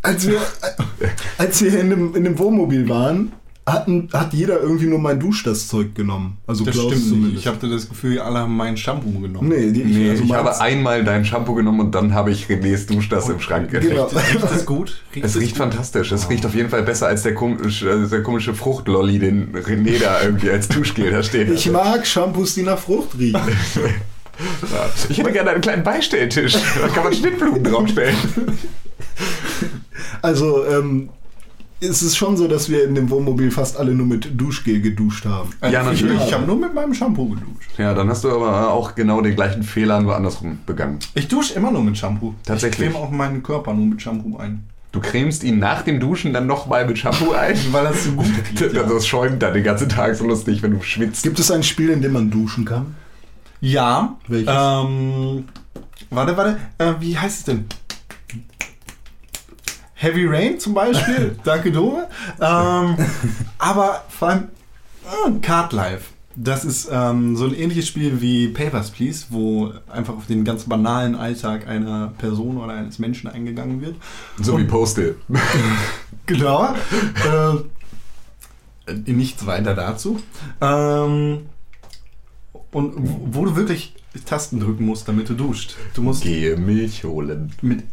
Als 0.06 0.28
wir, 0.28 0.39
als 1.38 1.62
wir 1.62 1.80
in 1.80 1.89
dem, 1.89 2.15
in 2.15 2.24
dem 2.24 2.38
Wohnmobil 2.39 2.88
waren, 2.89 3.32
hatten, 3.68 4.10
hat 4.13 4.32
jeder 4.34 4.60
irgendwie 4.62 4.86
nur 4.86 5.00
mein 5.00 5.20
Duschdas-Zeug 5.20 5.96
genommen. 5.96 6.38
Also 6.46 6.63
Das 6.65 6.76
Klaus 6.76 6.86
stimmt 6.91 7.02
nicht. 7.02 7.10
zumindest. 7.10 7.38
Ich 7.39 7.48
hatte 7.48 7.68
das 7.68 7.89
Gefühl, 7.89 8.20
alle 8.20 8.39
haben 8.39 8.56
mein 8.56 8.78
Shampoo 8.78 9.20
genommen. 9.20 9.50
Nee, 9.50 9.72
die, 9.72 9.84
Nee, 9.84 10.12
also 10.12 10.24
ich 10.24 10.34
habe 10.34 10.62
einmal 10.62 11.04
dein 11.04 11.26
Shampoo 11.26 11.56
genommen 11.56 11.80
und 11.80 11.96
dann 11.96 12.13
habe 12.13 12.30
ich 12.30 12.46
Renés 12.46 12.86
Duschdas 12.86 13.28
im 13.28 13.39
Schrank 13.39 13.74
entdeckt. 13.74 13.89
Genau. 13.89 14.06
Riecht 14.06 14.44
das 14.44 14.65
gut? 14.68 15.02
Es 15.15 15.22
das 15.34 15.41
riecht 15.41 15.54
gut? 15.54 15.58
fantastisch. 15.58 16.12
Es 16.12 16.30
riecht 16.30 16.46
auf 16.46 16.54
jeden 16.54 16.70
Fall 16.70 16.84
besser 16.84 17.08
als 17.08 17.24
der, 17.24 17.34
komische, 17.34 17.89
also 17.89 18.08
der 18.08 18.22
komische 18.22 18.54
Fruchtlolli, 18.54 19.18
den 19.18 19.52
René 19.56 20.00
da 20.00 20.22
irgendwie 20.22 20.52
als 20.52 20.68
Duschgel 20.68 21.10
da 21.10 21.24
steht. 21.24 21.50
Ich 21.50 21.72
mag 21.72 22.06
Shampoos, 22.06 22.54
die 22.54 22.62
nach 22.63 22.78
Frucht 22.78 23.18
riechen. 23.18 23.41
Ich 25.08 25.18
hätte 25.18 25.32
gerne 25.32 25.52
einen 25.52 25.62
kleinen 25.62 25.84
Beistelltisch. 25.84 26.58
Da 26.82 26.89
kann 26.89 27.06
man 27.06 27.13
Schnittblumen 27.13 27.63
draufstellen. 27.63 28.18
Also, 30.26 30.66
ähm, 30.66 31.10
es 31.80 32.02
ist 32.02 32.18
schon 32.18 32.36
so, 32.36 32.48
dass 32.48 32.68
wir 32.68 32.84
in 32.84 32.96
dem 32.96 33.12
Wohnmobil 33.12 33.52
fast 33.52 33.78
alle 33.78 33.94
nur 33.94 34.08
mit 34.08 34.42
Duschgel 34.42 34.82
geduscht 34.82 35.26
haben. 35.26 35.52
Ja, 35.62 35.82
ich, 35.82 36.02
natürlich. 36.02 36.20
Ich 36.26 36.34
habe 36.34 36.46
nur 36.48 36.56
mit 36.56 36.74
meinem 36.74 36.96
Shampoo 36.96 37.30
geduscht. 37.30 37.70
Ja, 37.78 37.94
dann 37.94 38.10
hast 38.10 38.24
du 38.24 38.32
aber 38.32 38.72
auch 38.72 38.96
genau 38.96 39.22
den 39.22 39.36
gleichen 39.36 39.62
Fehler 39.62 40.02
nur 40.02 40.16
andersrum 40.16 40.58
begangen. 40.66 40.98
Ich 41.14 41.28
dusche 41.28 41.54
immer 41.54 41.70
nur 41.72 41.84
mit 41.84 41.96
Shampoo. 41.96 42.34
Tatsächlich. 42.44 42.88
Ich 42.88 42.94
creme 42.94 43.04
auch 43.04 43.12
meinen 43.12 43.44
Körper 43.44 43.72
nur 43.76 43.86
mit 43.86 44.02
Shampoo 44.02 44.38
ein. 44.38 44.64
Du 44.92 45.00
cremst 45.00 45.44
ihn 45.44 45.60
nach 45.60 45.84
dem 45.84 46.00
Duschen 46.00 46.34
dann 46.34 46.48
nochmal 46.48 46.88
mit 46.88 46.98
Shampoo 46.98 47.34
ein. 47.34 47.56
Weil 47.72 47.84
das 47.84 48.06
so 48.06 48.14
gut 48.14 48.26
riecht. 48.62 48.74
ja. 48.74 48.82
Das 48.82 49.06
schäumt 49.06 49.44
dann 49.44 49.54
den 49.54 49.64
ganzen 49.64 49.90
Tag 49.90 50.16
so 50.16 50.26
lustig, 50.26 50.64
wenn 50.64 50.72
du 50.72 50.82
schwitzt. 50.82 51.22
Gibt 51.22 51.38
es 51.38 51.52
ein 51.52 51.62
Spiel, 51.62 51.90
in 51.92 52.02
dem 52.02 52.14
man 52.14 52.32
duschen 52.32 52.66
kann? 52.66 52.96
Ja. 53.62 54.16
Welches? 54.28 54.52
Ähm, 54.52 55.44
warte, 56.10 56.36
warte. 56.36 56.58
Äh, 56.80 56.94
wie 57.00 57.16
heißt 57.16 57.40
es 57.40 57.44
denn? 57.44 57.66
Heavy 60.06 60.28
Rain 60.28 60.60
zum 60.60 60.76
Beispiel. 60.76 61.36
Danke, 61.44 61.72
Dome. 61.72 62.08
Ähm, 62.39 62.96
aber 63.58 64.04
vor 64.08 64.30
allem 64.30 64.44
äh, 65.04 65.39
Card 65.41 65.74
Life. 65.74 66.12
Das 66.36 66.63
ist 66.63 66.89
ähm, 66.91 67.36
so 67.36 67.46
ein 67.46 67.56
ähnliches 67.56 67.88
Spiel 67.88 68.22
wie 68.22 68.50
Papers, 68.50 68.91
Please, 68.91 69.26
wo 69.30 69.74
einfach 69.91 70.15
auf 70.15 70.28
den 70.28 70.44
ganz 70.44 70.65
banalen 70.65 71.15
Alltag 71.15 71.68
einer 71.68 72.13
Person 72.20 72.58
oder 72.58 72.74
eines 72.74 73.00
Menschen 73.00 73.30
eingegangen 73.30 73.82
wird. 73.82 73.96
So 74.39 74.58
wie 74.60 74.65
Postal. 74.65 75.15
Genau. 76.28 76.74
äh, 78.88 78.94
nichts 79.06 79.46
weiter 79.46 79.76
dazu. 79.76 80.20
Ähm, 80.60 81.46
und 82.72 82.94
wo 82.98 83.46
du 83.46 83.56
wirklich 83.56 83.94
Tasten 84.23 84.60
drücken 84.60 84.86
musst, 84.86 85.08
damit 85.08 85.30
du 85.30 85.34
duscht. 85.34 85.75
Du 85.93 86.01
musst 86.01 86.23
Gehe 86.23 86.58
Milch 86.58 87.04
holen. 87.04 87.51
mit, 87.62 87.84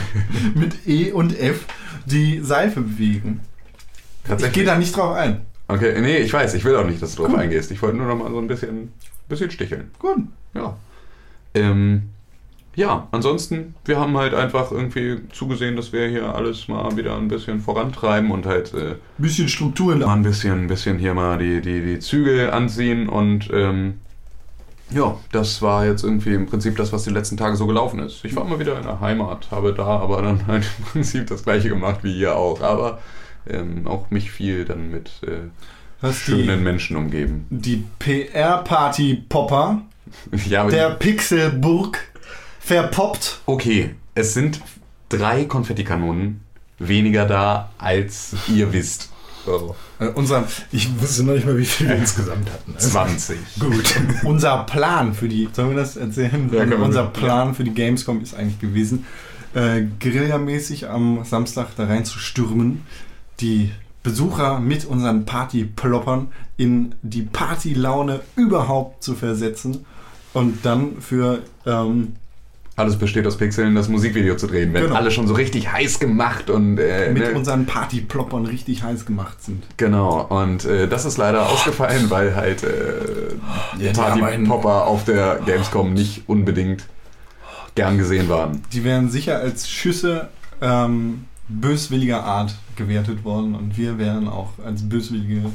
mit 0.54 0.86
E 0.86 1.12
und 1.12 1.38
F 1.38 1.66
die 2.06 2.40
Seife 2.40 2.80
bewegen. 2.80 3.40
Ich 4.36 4.52
gehe 4.52 4.64
da 4.64 4.76
nicht 4.76 4.96
drauf 4.96 5.14
ein. 5.14 5.42
Okay, 5.68 6.00
nee, 6.00 6.18
ich 6.18 6.32
weiß, 6.32 6.54
ich 6.54 6.64
will 6.64 6.76
auch 6.76 6.86
nicht, 6.86 7.02
dass 7.02 7.14
du 7.14 7.24
drauf 7.24 7.34
eingehst. 7.34 7.70
Ich 7.70 7.80
wollte 7.82 7.96
nur 7.96 8.06
noch 8.06 8.16
mal 8.16 8.30
so 8.30 8.38
ein 8.38 8.46
bisschen, 8.46 8.92
bisschen 9.28 9.50
sticheln. 9.50 9.90
Gut. 9.98 10.18
Ja. 10.54 10.76
Ähm, 11.54 12.04
ja, 12.74 13.08
ansonsten, 13.10 13.74
wir 13.84 13.98
haben 13.98 14.16
halt 14.16 14.34
einfach 14.34 14.70
irgendwie 14.70 15.18
zugesehen, 15.32 15.76
dass 15.76 15.92
wir 15.92 16.06
hier 16.08 16.34
alles 16.34 16.68
mal 16.68 16.96
wieder 16.96 17.16
ein 17.16 17.28
bisschen 17.28 17.60
vorantreiben 17.60 18.30
und 18.30 18.46
halt 18.46 18.72
äh, 18.72 18.94
Bisschen 19.18 19.48
Struktur 19.48 19.94
in 19.94 19.98
mal 19.98 20.14
ein 20.14 20.22
bisschen, 20.22 20.62
ein 20.62 20.66
bisschen 20.68 20.98
hier 20.98 21.12
mal 21.12 21.38
die, 21.38 21.60
die, 21.60 21.82
die 21.82 21.98
Zügel 21.98 22.50
anziehen 22.50 23.08
und 23.08 23.50
ähm, 23.52 23.94
ja, 24.90 25.16
das 25.32 25.60
war 25.62 25.86
jetzt 25.86 26.02
irgendwie 26.04 26.34
im 26.34 26.46
Prinzip 26.46 26.76
das, 26.76 26.92
was 26.92 27.04
die 27.04 27.10
letzten 27.10 27.36
Tage 27.36 27.56
so 27.56 27.66
gelaufen 27.66 28.00
ist. 28.00 28.24
Ich 28.24 28.34
war 28.34 28.44
immer 28.44 28.58
wieder 28.58 28.76
in 28.76 28.84
der 28.84 29.00
Heimat, 29.00 29.50
habe 29.50 29.74
da 29.74 29.84
aber 29.84 30.22
dann 30.22 30.46
halt 30.46 30.66
im 30.78 30.84
Prinzip 30.84 31.26
das 31.26 31.44
gleiche 31.44 31.68
gemacht 31.68 32.00
wie 32.02 32.14
hier 32.14 32.36
auch, 32.36 32.60
aber 32.62 32.98
ähm, 33.48 33.86
auch 33.86 34.10
mich 34.10 34.30
viel 34.30 34.64
dann 34.64 34.90
mit 34.90 35.10
äh, 35.22 36.12
schönen 36.12 36.58
die, 36.58 36.64
Menschen 36.64 36.96
umgeben. 36.96 37.46
die 37.50 37.84
PR-Party-Popper 37.98 39.82
Ja, 40.48 40.66
der 40.66 40.90
Pixelburg 40.90 41.98
verpoppt. 42.60 43.40
okay, 43.46 43.94
es 44.14 44.34
sind 44.34 44.60
drei 45.08 45.44
Konfettikanonen 45.44 46.42
weniger 46.78 47.24
da, 47.26 47.70
als 47.78 48.36
ihr 48.48 48.72
wisst. 48.72 49.10
Äh, 49.98 50.08
unser, 50.08 50.44
Ich 50.72 51.00
wusste 51.00 51.24
noch 51.24 51.34
nicht 51.34 51.46
mal, 51.46 51.56
wie 51.56 51.64
viel 51.64 51.88
wir 51.88 51.96
insgesamt 51.96 52.50
hatten. 52.50 52.74
Also, 52.74 52.90
20. 52.90 53.38
gut. 53.58 54.00
unser 54.24 54.64
Plan 54.64 55.14
für 55.14 55.28
die, 55.28 55.48
sollen 55.52 55.70
wir 55.70 55.76
das 55.76 55.96
erzählen? 55.96 56.50
Ja, 56.52 56.68
wir 56.68 56.78
unser 56.78 57.04
machen. 57.04 57.12
Plan 57.14 57.54
für 57.54 57.64
die 57.64 57.74
Gamescom 57.74 58.20
ist 58.20 58.34
eigentlich 58.34 58.60
gewesen, 58.60 59.06
äh, 59.54 59.82
Guerilla-mäßig 60.00 60.88
am 60.88 61.24
Samstag 61.24 61.68
da 61.76 61.86
reinzustürmen, 61.86 62.82
die 63.40 63.70
Besucher 64.02 64.60
mit 64.60 64.84
unseren 64.84 65.24
Partyploppern 65.24 66.28
in 66.56 66.94
die 67.02 67.22
Partylaune 67.22 68.20
überhaupt 68.36 69.02
zu 69.02 69.14
versetzen 69.14 69.84
und 70.32 70.64
dann 70.64 71.00
für 71.00 71.40
ähm, 71.66 72.14
Alles 72.78 72.96
besteht 72.96 73.26
aus 73.26 73.36
Pixeln, 73.36 73.74
das 73.74 73.88
Musikvideo 73.88 74.36
zu 74.36 74.46
drehen, 74.46 74.72
wenn 74.72 74.84
Genau. 74.84 74.94
alle 74.94 75.10
schon 75.10 75.26
so 75.26 75.34
richtig 75.34 75.72
heiß 75.72 75.98
gemacht 75.98 76.48
und 76.48 76.78
äh, 76.78 77.10
mit 77.12 77.22
ne, 77.24 77.32
unseren 77.32 77.66
Partyploppern 77.66 78.46
richtig 78.46 78.84
heiß 78.84 79.04
gemacht 79.04 79.42
sind. 79.42 79.64
Genau, 79.76 80.20
und 80.22 80.64
äh, 80.64 80.86
das 80.86 81.04
ist 81.04 81.16
leider 81.18 81.48
ausgefallen, 81.48 82.08
weil 82.08 82.36
halt 82.36 82.62
äh, 82.62 83.34
Ja, 83.84 83.92
Party-Popper 83.92 84.86
auf 84.86 85.04
der 85.04 85.40
Gamescom 85.44 85.92
nicht 85.92 86.22
unbedingt 86.28 86.84
gern 87.74 87.98
gesehen 87.98 88.28
waren. 88.28 88.62
Die 88.72 88.84
wären 88.84 89.10
sicher 89.10 89.38
als 89.38 89.68
Schüsse 89.68 90.28
ähm, 90.60 91.24
böswilliger 91.48 92.22
Art 92.22 92.54
gewertet 92.76 93.24
worden 93.24 93.56
und 93.56 93.76
wir 93.76 93.98
wären 93.98 94.28
auch 94.28 94.50
als 94.64 94.88
böswillige 94.88 95.50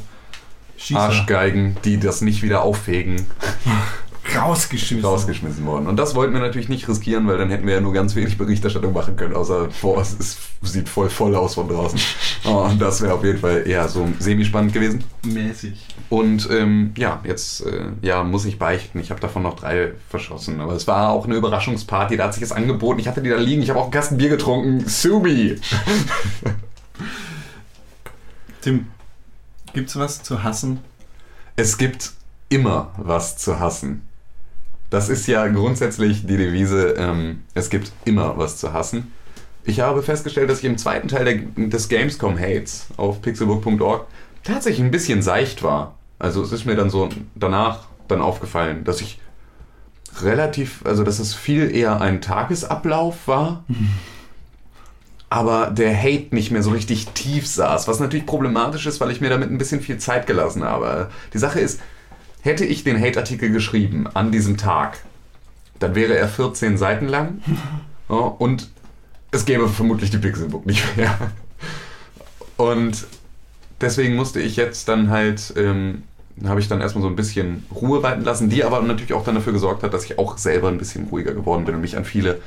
Schießer 0.76 1.00
Arschgeigen, 1.00 1.78
die 1.86 2.00
das 2.00 2.20
nicht 2.22 2.42
wieder 2.44 2.64
auffegen, 2.64 3.26
rausgeschmissen. 4.36 5.06
rausgeschmissen 5.06 5.66
worden. 5.66 5.88
Und 5.88 5.98
das 5.98 6.16
wollten 6.16 6.34
wir 6.34 6.40
natürlich 6.40 6.70
nicht 6.70 6.88
riskieren, 6.88 7.28
weil 7.28 7.38
dann 7.38 7.50
hätten 7.50 7.68
wir 7.68 7.76
ja 7.76 7.82
nur 7.82 7.94
ganz 7.94 8.16
wenig 8.16 8.38
Berichterstattung 8.38 8.94
machen 8.94 9.16
können, 9.16 9.36
außer, 9.36 9.70
boah, 9.82 10.02
es 10.02 10.14
ist, 10.14 10.38
sieht 10.62 10.90
voll 10.90 11.10
voll 11.10 11.36
aus 11.36 11.56
von 11.56 11.68
draußen. 11.68 12.00
Oh, 12.46 12.68
und 12.70 12.82
das 12.82 13.02
wäre 13.02 13.14
auf 13.14 13.24
jeden 13.24 13.40
Fall 13.40 13.66
eher 13.66 13.88
so 13.88 14.06
semi-spannend 14.20 14.74
gewesen. 14.74 15.02
Mäßig. 15.26 15.88
Und 16.10 16.50
ähm, 16.52 16.92
ja, 16.98 17.22
jetzt 17.24 17.66
äh, 17.66 17.86
ja, 18.02 18.22
muss 18.22 18.44
ich 18.44 18.60
beichten. 18.60 19.00
Ich 19.00 19.12
habe 19.12 19.22
davon 19.22 19.44
noch 19.44 19.56
drei 19.56 19.94
verschossen. 20.10 20.60
Aber 20.60 20.74
es 20.74 20.86
war 20.86 21.12
auch 21.12 21.26
eine 21.26 21.36
Überraschungsparty. 21.36 22.18
Da 22.18 22.26
hat 22.26 22.34
sich 22.34 22.44
es 22.44 22.52
angeboten. 22.52 23.00
Ich 23.00 23.08
hatte 23.08 23.22
die 23.22 23.30
da 23.30 23.38
liegen. 23.38 23.62
Ich 23.62 23.70
habe 23.70 23.80
auch 23.80 23.84
einen 23.84 23.94
Kasten 23.94 24.18
Bier 24.18 24.28
getrunken. 24.28 24.86
Subi! 24.86 25.56
Tim, 28.62 28.88
gibt's 29.72 29.96
was 29.96 30.22
zu 30.22 30.44
hassen? 30.44 30.82
Es 31.56 31.78
gibt 31.78 32.12
immer 32.50 32.92
was 32.98 33.38
zu 33.38 33.60
hassen. 33.60 34.02
Das 34.94 35.10
ist 35.10 35.26
ja 35.26 35.48
grundsätzlich 35.48 36.28
die 36.28 36.38
Devise, 36.38 36.94
ähm, 37.00 37.42
es 37.56 37.72
gibt 37.72 37.92
immer 38.06 38.38
was 38.38 38.58
zu 38.58 38.74
hassen. 38.74 39.12
Ich 39.64 39.80
habe 39.80 40.04
festgestellt, 40.04 40.52
dass 40.52 40.60
ich 40.60 40.66
im 40.66 40.78
zweiten 40.78 41.08
Teil 41.08 41.26
der, 41.26 41.68
des 41.68 41.90
Gamescom-Hates 41.90 42.90
auf 42.98 43.20
pixelbook.org 43.24 44.06
tatsächlich 44.44 44.86
ein 44.86 44.92
bisschen 44.92 45.24
seicht 45.24 45.64
war. 45.64 45.96
Also 46.20 46.44
es 46.44 46.52
ist 46.52 46.66
mir 46.66 46.76
dann 46.76 46.92
so 46.92 47.10
danach 47.34 47.88
dann 48.08 48.22
aufgefallen, 48.22 48.84
dass 48.84 49.02
ich 49.02 49.20
relativ, 50.22 50.86
also 50.86 51.04
dass 51.04 51.18
es 51.18 51.34
viel 51.34 51.76
eher 51.76 52.00
ein 52.00 52.22
Tagesablauf 52.22 53.28
war, 53.28 53.64
aber 55.32 55.72
der 55.72 55.98
Hate 55.98 56.36
nicht 56.36 56.52
mehr 56.52 56.62
so 56.62 56.70
richtig 56.70 57.08
tief 57.16 57.48
saß, 57.48 57.88
was 57.88 58.00
natürlich 58.00 58.28
problematisch 58.28 58.86
ist, 58.86 59.02
weil 59.02 59.10
ich 59.10 59.22
mir 59.22 59.32
damit 59.32 59.50
ein 59.50 59.58
bisschen 59.58 59.82
viel 59.82 59.98
Zeit 59.98 60.28
gelassen 60.28 60.64
habe. 60.64 61.10
Die 61.34 61.40
Sache 61.40 61.62
ist, 61.62 61.80
hätte 62.44 62.66
ich 62.66 62.84
den 62.84 63.02
Hate-Artikel 63.02 63.52
geschrieben 63.52 64.06
an 64.14 64.32
diesem 64.32 64.58
Tag, 64.58 65.00
dann 65.80 65.96
wäre 65.96 66.16
er 66.16 66.28
14 66.28 66.78
Seiten 66.78 67.08
lang 67.08 67.42
ja, 68.10 68.16
und 68.16 68.70
es 69.32 69.46
gäbe 69.46 69.68
vermutlich 69.68 70.12
die 70.12 70.20
Pixelbook 70.20 70.66
nicht 70.66 70.96
mehr. 70.96 71.18
Und 72.56 73.08
deswegen 73.82 74.16
musste 74.16 74.40
ich 74.40 74.58
jetzt 74.58 74.88
dann 74.88 75.10
halt, 75.10 75.54
ähm, 75.58 76.04
habe 76.46 76.60
ich 76.60 76.68
dann 76.68 76.82
erstmal 76.82 77.02
so 77.02 77.08
ein 77.08 77.16
bisschen 77.16 77.66
Ruhe 77.74 78.04
walten 78.04 78.24
lassen, 78.24 78.50
die 78.50 78.64
aber 78.64 78.80
natürlich 78.84 79.14
auch 79.14 79.24
dann 79.24 79.36
dafür 79.36 79.54
gesorgt 79.54 79.82
hat, 79.82 79.94
dass 79.94 80.06
ich 80.06 80.20
auch 80.20 80.38
selber 80.38 80.68
ein 80.68 80.78
bisschen 80.78 81.08
ruhiger 81.08 81.34
geworden 81.34 81.66
bin 81.66 81.74
und 81.74 81.82
mich 81.82 81.98
an 81.98 82.06
viele 82.06 82.42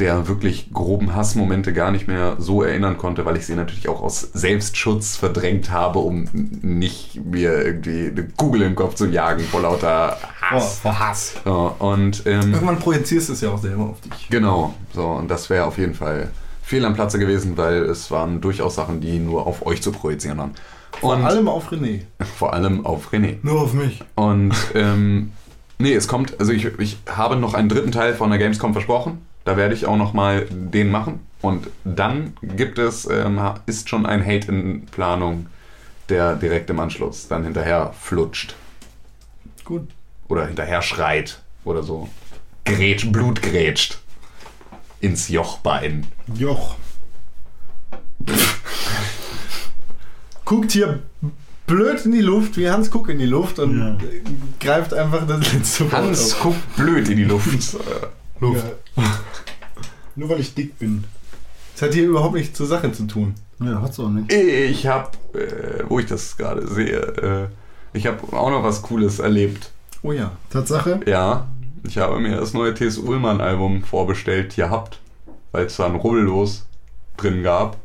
der 0.00 0.26
wirklich 0.28 0.72
groben 0.72 1.14
Hassmomente 1.14 1.72
gar 1.72 1.90
nicht 1.90 2.08
mehr 2.08 2.36
so 2.38 2.62
erinnern 2.62 2.96
konnte, 2.96 3.24
weil 3.24 3.36
ich 3.36 3.46
sie 3.46 3.54
natürlich 3.54 3.88
auch 3.88 4.00
aus 4.00 4.20
Selbstschutz 4.32 5.16
verdrängt 5.16 5.70
habe, 5.70 5.98
um 6.00 6.28
nicht 6.32 7.22
mir 7.24 7.64
irgendwie 7.64 8.08
eine 8.08 8.28
Kugel 8.36 8.62
im 8.62 8.74
Kopf 8.74 8.94
zu 8.94 9.06
jagen 9.06 9.44
vor 9.44 9.60
lauter 9.60 10.16
Hass. 10.40 10.78
vor 10.80 10.98
Hass. 10.98 11.34
Ja, 11.44 11.74
und 11.78 12.22
ähm, 12.26 12.52
Irgendwann 12.54 12.78
projizierst 12.78 13.28
du 13.28 13.32
es 13.34 13.40
ja 13.42 13.50
auch 13.50 13.60
selber 13.60 13.84
auf 13.90 14.00
dich. 14.00 14.28
Genau, 14.30 14.74
so, 14.94 15.06
und 15.06 15.30
das 15.30 15.50
wäre 15.50 15.64
auf 15.66 15.78
jeden 15.78 15.94
Fall 15.94 16.30
fehl 16.62 16.84
am 16.84 16.94
Platze 16.94 17.18
gewesen, 17.18 17.56
weil 17.56 17.82
es 17.82 18.10
waren 18.10 18.40
durchaus 18.40 18.76
Sachen, 18.76 19.00
die 19.00 19.18
nur 19.18 19.46
auf 19.46 19.66
euch 19.66 19.82
zu 19.82 19.92
projizieren 19.92 20.38
waren. 20.38 20.52
Vor 20.98 21.14
Und 21.14 21.24
allem 21.24 21.48
auf 21.48 21.70
René. 21.72 22.00
vor 22.38 22.52
allem 22.52 22.86
auf 22.86 23.12
René. 23.12 23.36
Nur 23.42 23.60
auf 23.60 23.74
mich. 23.74 24.02
Und 24.14 24.54
ähm, 24.74 25.32
nee, 25.78 25.92
es 25.94 26.08
kommt, 26.08 26.38
also 26.40 26.52
ich, 26.52 26.66
ich 26.78 26.96
habe 27.08 27.36
noch 27.36 27.54
einen 27.54 27.68
dritten 27.68 27.92
Teil 27.92 28.14
von 28.14 28.30
der 28.30 28.38
Gamescom 28.38 28.72
versprochen. 28.72 29.18
Da 29.44 29.56
werde 29.56 29.74
ich 29.74 29.86
auch 29.86 29.96
noch 29.96 30.12
mal 30.12 30.46
den 30.50 30.90
machen. 30.90 31.20
Und 31.40 31.68
dann 31.84 32.34
gibt 32.42 32.78
es, 32.78 33.08
ähm, 33.08 33.40
ist 33.66 33.88
schon 33.88 34.04
ein 34.06 34.24
Hate 34.24 34.48
in 34.48 34.86
Planung, 34.86 35.46
der 36.08 36.34
direkt 36.36 36.68
im 36.70 36.78
Anschluss 36.80 37.28
dann 37.28 37.44
hinterher 37.44 37.94
flutscht. 37.98 38.54
Gut. 39.64 39.88
Oder 40.28 40.46
hinterher 40.46 40.82
schreit. 40.82 41.40
Oder 41.64 41.82
so. 41.82 42.08
Grätsch, 42.64 43.10
Blut 43.10 43.40
grätscht. 43.42 43.98
Ins 45.00 45.28
Jochbein. 45.28 46.06
Joch. 46.34 46.74
Guckt 50.44 50.72
hier 50.72 51.00
blöd 51.66 52.04
in 52.04 52.12
die 52.12 52.20
Luft, 52.20 52.56
wie 52.56 52.68
Hans 52.68 52.90
Kuck 52.90 53.08
in 53.08 53.18
die 53.18 53.26
Luft 53.26 53.58
und 53.58 53.78
Ja. 53.78 53.96
greift 54.58 54.92
einfach 54.92 55.26
das 55.26 55.52
letzte 55.52 55.84
Wort 55.84 56.02
Hans 56.02 56.34
auf. 56.34 56.40
guckt 56.42 56.76
blöd 56.76 57.08
in 57.08 57.16
die 57.16 57.24
Luft. 57.24 57.76
Luft. 58.40 58.64
Nur 60.20 60.28
weil 60.28 60.40
ich 60.40 60.52
dick 60.54 60.78
bin. 60.78 61.04
Das 61.72 61.80
hat 61.80 61.94
hier 61.94 62.06
überhaupt 62.06 62.34
nichts 62.34 62.54
zur 62.54 62.66
Sache 62.66 62.92
zu 62.92 63.06
tun. 63.06 63.34
Ja, 63.58 63.80
hat's 63.80 63.98
auch 63.98 64.10
nicht. 64.10 64.30
Ich 64.30 64.86
habe, 64.86 65.08
äh, 65.32 65.82
wo 65.88 65.98
ich 65.98 66.04
das 66.04 66.36
gerade 66.36 66.66
sehe, 66.68 66.98
äh, 66.98 67.96
ich 67.96 68.06
habe 68.06 68.36
auch 68.36 68.50
noch 68.50 68.62
was 68.62 68.82
Cooles 68.82 69.18
erlebt. 69.18 69.70
Oh 70.02 70.12
ja. 70.12 70.32
Tatsache? 70.50 71.00
Ja, 71.06 71.48
ich 71.84 71.96
habe 71.96 72.20
mir 72.20 72.36
das 72.36 72.52
neue 72.52 72.74
T.S. 72.74 72.98
Ullmann 72.98 73.40
Album 73.40 73.82
vorbestellt 73.82 74.56
gehabt, 74.56 75.00
weil 75.52 75.64
es 75.64 75.78
da 75.78 75.86
ein 75.86 75.94
Rubbellos 75.94 76.66
drin 77.16 77.42
gab. 77.42 77.78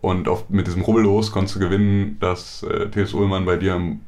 Und 0.00 0.28
auf, 0.28 0.48
mit 0.48 0.68
diesem 0.68 0.82
Rubbellos 0.82 1.32
konntest 1.32 1.56
du 1.56 1.58
gewinnen, 1.58 2.18
dass 2.20 2.62
äh, 2.62 2.88
T.S. 2.88 3.14
Ullmann 3.14 3.46
bei 3.46 3.56
dir 3.56 3.74
im 3.74 4.02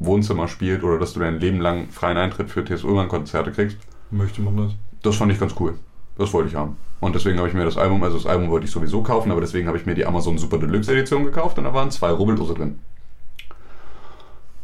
Wohnzimmer 0.00 0.48
spielt 0.48 0.82
oder 0.82 0.98
dass 0.98 1.12
du 1.12 1.20
dein 1.20 1.38
Leben 1.38 1.60
lang 1.60 1.88
freien 1.90 2.16
Eintritt 2.16 2.50
für 2.50 2.64
T.S. 2.64 2.82
Ullmann 2.82 3.06
Konzerte 3.06 3.52
kriegst. 3.52 3.76
Möchte 4.10 4.42
man 4.42 4.56
das? 4.56 4.72
Das 5.02 5.14
fand 5.14 5.30
ich 5.30 5.38
ganz 5.38 5.54
cool. 5.60 5.78
Das 6.18 6.32
wollte 6.32 6.48
ich 6.48 6.56
haben. 6.56 6.76
Und 7.00 7.14
deswegen 7.14 7.38
habe 7.38 7.48
ich 7.48 7.54
mir 7.54 7.64
das 7.64 7.76
Album, 7.76 8.02
also 8.02 8.16
das 8.16 8.26
Album 8.26 8.50
wollte 8.50 8.66
ich 8.66 8.72
sowieso 8.72 9.02
kaufen, 9.02 9.30
aber 9.30 9.40
deswegen 9.40 9.68
habe 9.68 9.78
ich 9.78 9.86
mir 9.86 9.94
die 9.94 10.04
Amazon 10.04 10.36
Super 10.36 10.58
Deluxe 10.58 10.92
Edition 10.92 11.24
gekauft 11.24 11.56
und 11.58 11.64
da 11.64 11.72
waren 11.72 11.90
zwei 11.92 12.10
Rubbeldose 12.10 12.54
drin. 12.54 12.80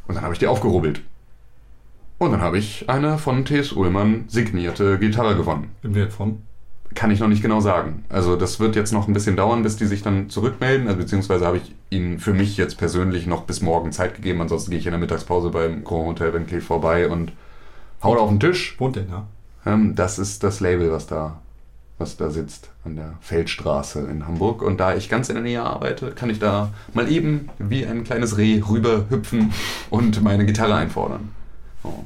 Und 0.08 0.16
dann 0.16 0.24
habe 0.24 0.34
ich 0.34 0.40
die 0.40 0.48
aufgerubbelt. 0.48 1.00
Und 2.18 2.32
dann 2.32 2.40
habe 2.40 2.58
ich 2.58 2.88
eine 2.88 3.18
von 3.18 3.44
T.S. 3.44 3.72
Ullmann 3.72 4.24
signierte 4.28 4.98
Gitarre 4.98 5.36
gewonnen. 5.36 5.70
Im 5.82 5.94
Wert 5.94 6.12
von? 6.12 6.42
Kann 6.94 7.10
ich 7.10 7.20
noch 7.20 7.28
nicht 7.28 7.42
genau 7.42 7.60
sagen. 7.60 8.04
Also 8.08 8.36
das 8.36 8.60
wird 8.60 8.76
jetzt 8.76 8.92
noch 8.92 9.08
ein 9.08 9.14
bisschen 9.14 9.36
dauern, 9.36 9.62
bis 9.62 9.76
die 9.76 9.86
sich 9.86 10.02
dann 10.02 10.30
zurückmelden. 10.30 10.86
Also 10.86 10.98
beziehungsweise 10.98 11.46
habe 11.46 11.56
ich 11.56 11.74
ihnen 11.90 12.18
für 12.18 12.32
mich 12.32 12.56
jetzt 12.56 12.78
persönlich 12.78 13.26
noch 13.26 13.42
bis 13.42 13.62
morgen 13.62 13.90
Zeit 13.90 14.14
gegeben. 14.14 14.40
Ansonsten 14.40 14.70
gehe 14.70 14.78
ich 14.78 14.86
in 14.86 14.92
der 14.92 15.00
Mittagspause 15.00 15.50
beim 15.50 15.82
Grand 15.82 16.20
Hotel 16.20 16.32
Cleef 16.44 16.64
vorbei 16.64 17.08
und 17.08 17.32
hau 18.02 18.14
da 18.14 18.20
auf 18.20 18.28
den 18.28 18.40
Tisch. 18.40 18.78
Wohnt 18.78 18.96
der 18.96 19.04
da? 19.04 19.26
Ähm, 19.66 19.94
das 19.94 20.18
ist 20.18 20.44
das 20.44 20.60
Label, 20.60 20.92
was 20.92 21.06
da, 21.06 21.40
was 21.98 22.16
da 22.16 22.30
sitzt 22.30 22.70
an 22.84 22.96
der 22.96 23.14
Feldstraße 23.20 24.00
in 24.00 24.26
Hamburg. 24.26 24.62
Und 24.62 24.80
da 24.80 24.94
ich 24.94 25.08
ganz 25.08 25.28
in 25.28 25.36
der 25.36 25.44
Nähe 25.44 25.62
arbeite, 25.62 26.10
kann 26.10 26.30
ich 26.30 26.38
da 26.38 26.72
mal 26.92 27.10
eben 27.10 27.48
wie 27.58 27.86
ein 27.86 28.04
kleines 28.04 28.36
Reh 28.36 28.60
rüber 28.68 29.06
hüpfen 29.08 29.52
und 29.90 30.22
meine 30.22 30.44
Gitarre 30.44 30.74
einfordern. 30.74 31.30
So. 31.82 32.04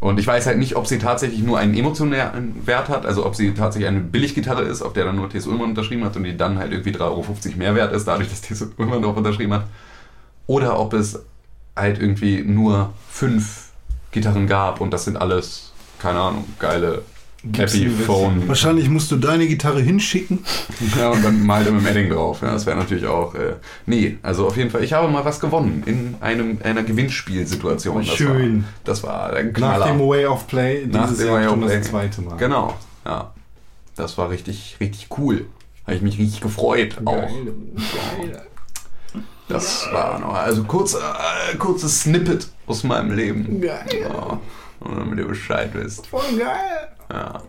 Und 0.00 0.20
ich 0.20 0.26
weiß 0.26 0.46
halt 0.46 0.58
nicht, 0.58 0.76
ob 0.76 0.86
sie 0.86 0.98
tatsächlich 0.98 1.42
nur 1.42 1.58
einen 1.58 1.74
emotionalen 1.74 2.66
Wert 2.66 2.90
hat, 2.90 3.06
also 3.06 3.24
ob 3.24 3.34
sie 3.34 3.54
tatsächlich 3.54 3.88
eine 3.88 4.00
Billiggitarre 4.00 4.62
ist, 4.62 4.82
auf 4.82 4.92
der 4.92 5.06
dann 5.06 5.16
nur 5.16 5.30
T.S. 5.30 5.46
Ullmann 5.46 5.70
unterschrieben 5.70 6.04
hat 6.04 6.14
und 6.16 6.24
die 6.24 6.36
dann 6.36 6.58
halt 6.58 6.72
irgendwie 6.72 6.90
3,50 6.90 7.00
Euro 7.00 7.24
mehr 7.56 7.74
wert 7.74 7.92
ist, 7.94 8.06
dadurch, 8.06 8.28
dass 8.28 8.42
T.S. 8.42 8.68
Ullmann 8.76 9.00
drauf 9.00 9.16
unterschrieben 9.16 9.54
hat. 9.54 9.66
Oder 10.46 10.78
ob 10.78 10.92
es 10.92 11.24
halt 11.74 11.98
irgendwie 11.98 12.42
nur 12.42 12.92
fünf 13.08 13.70
Gitarren 14.12 14.46
gab 14.46 14.80
und 14.80 14.92
das 14.92 15.06
sind 15.06 15.16
alles, 15.16 15.72
keine 15.98 16.20
Ahnung, 16.20 16.44
geile 16.58 17.02
Epiphone. 17.52 18.48
Wahrscheinlich 18.48 18.88
musst 18.88 19.10
du 19.10 19.16
deine 19.16 19.46
Gitarre 19.46 19.80
hinschicken. 19.80 20.38
Ja, 20.98 21.10
und 21.10 21.24
dann 21.24 21.44
malt 21.44 21.66
er 21.66 21.72
mit 21.72 21.82
dem 21.82 21.86
Edding 21.88 22.10
drauf. 22.10 22.40
Ja, 22.42 22.52
das 22.52 22.66
wäre 22.66 22.76
natürlich 22.76 23.06
auch. 23.06 23.34
Äh, 23.34 23.54
nee, 23.86 24.18
also 24.22 24.46
auf 24.46 24.56
jeden 24.56 24.70
Fall, 24.70 24.84
ich 24.84 24.92
habe 24.92 25.08
mal 25.08 25.24
was 25.24 25.40
gewonnen 25.40 25.82
in 25.86 26.14
einem, 26.20 26.58
einer 26.62 26.82
Gewinnspielsituation. 26.82 28.04
Das 28.04 28.14
Schön. 28.14 28.62
War, 28.62 28.68
das 28.84 29.02
war 29.02 29.32
Nach 29.32 29.52
Knaller. 29.52 29.86
dem 29.86 30.00
Way 30.00 30.26
of 30.26 30.46
Play 30.46 30.86
Nach 30.86 31.08
dieses 31.08 31.24
dem 31.24 31.32
Way 31.34 31.46
of 31.46 31.58
Play. 31.60 31.78
das 31.78 31.88
zweite 31.88 32.22
Mal. 32.22 32.36
Genau, 32.36 32.74
ja. 33.04 33.32
Das 33.96 34.18
war 34.18 34.30
richtig, 34.30 34.76
richtig 34.80 35.08
cool. 35.18 35.46
Habe 35.84 35.96
ich 35.96 36.02
mich 36.02 36.18
richtig 36.18 36.40
gefreut 36.40 36.96
auch. 37.04 37.28
Das 39.48 39.88
war 39.92 40.18
noch, 40.18 40.34
also 40.34 40.64
kurz, 40.64 40.94
äh, 40.94 41.56
kurzes 41.58 42.00
Snippet 42.02 42.48
aus 42.66 42.82
meinem 42.84 43.14
Leben. 43.14 43.60
Geil. 43.60 43.84
Ja, 44.02 44.40
nur 44.82 44.96
damit 44.96 45.18
ihr 45.18 45.26
Bescheid 45.26 45.70
wisst. 45.74 46.06
Voll 46.06 46.38
geil. 46.38 46.88
Ja. 47.10 47.42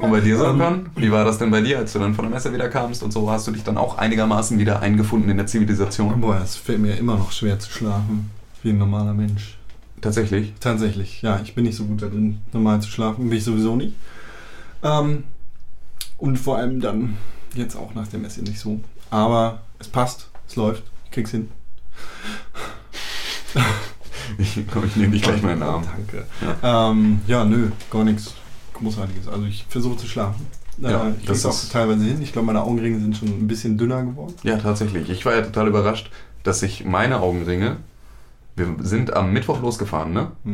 Und 0.00 0.10
bei 0.10 0.20
dir, 0.20 0.36
Sören, 0.36 0.90
wie 0.96 1.10
war 1.10 1.24
das 1.24 1.38
denn 1.38 1.50
bei 1.50 1.60
dir, 1.60 1.78
als 1.78 1.92
du 1.92 1.98
dann 1.98 2.14
von 2.14 2.24
der 2.24 2.34
Messe 2.34 2.52
wieder 2.52 2.68
kamst 2.68 3.02
und 3.02 3.12
so? 3.12 3.30
Hast 3.30 3.46
du 3.48 3.50
dich 3.50 3.64
dann 3.64 3.76
auch 3.76 3.98
einigermaßen 3.98 4.58
wieder 4.58 4.80
eingefunden 4.80 5.28
in 5.28 5.36
der 5.36 5.46
Zivilisation? 5.46 6.20
Boah, 6.20 6.40
es 6.42 6.56
fällt 6.56 6.78
mir 6.78 6.96
immer 6.96 7.16
noch 7.16 7.32
schwer 7.32 7.58
zu 7.58 7.70
schlafen. 7.70 8.30
Wie 8.62 8.70
ein 8.70 8.78
normaler 8.78 9.12
Mensch. 9.12 9.58
Tatsächlich. 10.00 10.54
Tatsächlich, 10.60 11.20
ja, 11.22 11.40
ich 11.42 11.54
bin 11.54 11.64
nicht 11.64 11.76
so 11.76 11.84
gut 11.84 12.00
da 12.00 12.06
drin, 12.06 12.40
normal 12.52 12.80
zu 12.80 12.88
schlafen. 12.88 13.28
Bin 13.28 13.36
ich 13.36 13.44
sowieso 13.44 13.76
nicht. 13.76 13.94
Ähm, 14.82 15.24
und 16.16 16.38
vor 16.38 16.56
allem 16.58 16.80
dann 16.80 17.16
jetzt 17.54 17.76
auch 17.76 17.94
nach 17.94 18.06
der 18.06 18.20
Messe 18.20 18.42
nicht 18.42 18.60
so. 18.60 18.80
Aber 19.10 19.62
es 19.78 19.88
passt, 19.88 20.30
es 20.48 20.56
läuft, 20.56 20.84
ich 21.06 21.10
krieg's 21.10 21.32
hin. 21.32 21.50
Ich, 24.38 24.60
komm, 24.72 24.84
ich 24.86 24.96
nehme 24.96 25.12
dich 25.12 25.22
gleich 25.22 25.42
meinen 25.42 25.60
Namen. 25.60 25.84
Danke. 25.84 26.26
Ja, 26.62 26.90
ähm, 26.90 27.20
ja 27.26 27.44
nö, 27.44 27.68
gar 27.90 28.04
nichts 28.04 28.34
Großartiges. 28.74 29.28
Also 29.28 29.44
ich 29.46 29.66
versuche 29.68 29.96
zu 29.96 30.06
schlafen. 30.06 30.46
Äh, 30.82 30.90
Ja, 30.90 31.12
ich 31.20 31.26
das 31.26 31.44
auch 31.46 31.72
teilweise 31.72 32.04
hin. 32.04 32.22
Ich 32.22 32.32
glaube, 32.32 32.46
meine 32.46 32.62
Augenringe 32.62 32.98
sind 33.00 33.16
schon 33.16 33.28
ein 33.28 33.46
bisschen 33.46 33.76
dünner 33.76 34.02
geworden. 34.02 34.34
Ja, 34.42 34.56
tatsächlich. 34.56 35.10
Ich 35.10 35.24
war 35.26 35.34
ja 35.34 35.42
total 35.42 35.68
überrascht, 35.68 36.10
dass 36.42 36.60
sich 36.60 36.84
meine 36.84 37.20
Augenringe. 37.20 37.76
Wir 38.56 38.66
sind 38.80 39.14
am 39.14 39.32
Mittwoch 39.32 39.60
losgefahren, 39.62 40.12
ne? 40.12 40.32
Ja, 40.44 40.50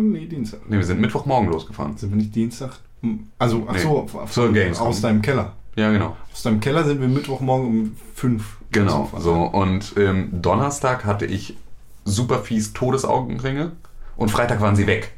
nee, 0.00 0.26
Dienstag. 0.26 0.68
Ne, 0.68 0.78
wir 0.78 0.84
sind 0.84 1.00
Mittwochmorgen 1.00 1.50
losgefahren. 1.50 1.96
Sind 1.96 2.10
wir 2.10 2.16
nicht 2.16 2.34
Dienstag? 2.34 2.72
Hm, 3.02 3.28
Also, 3.38 3.66
ach 3.68 3.74
Nee, 3.74 3.80
so, 3.80 4.06
zur 4.30 4.52
Gamescom. 4.52 4.86
aus 4.88 5.00
deinem 5.00 5.22
Keller. 5.22 5.52
Ja, 5.76 5.90
genau. 5.92 6.16
Aus 6.32 6.42
deinem 6.42 6.60
Keller 6.60 6.84
sind 6.84 7.00
wir 7.00 7.08
Mittwochmorgen 7.08 7.66
um 7.68 7.96
5. 8.14 8.56
Genau. 8.72 9.10
So, 9.18 9.34
und 9.34 9.94
ähm, 9.96 10.28
Donnerstag 10.42 11.04
hatte 11.04 11.26
ich 11.26 11.56
super 12.10 12.40
fies 12.40 12.72
Todesaugenringe 12.72 13.72
und 14.16 14.30
Freitag 14.30 14.60
waren 14.60 14.76
sie 14.76 14.86
weg. 14.86 15.12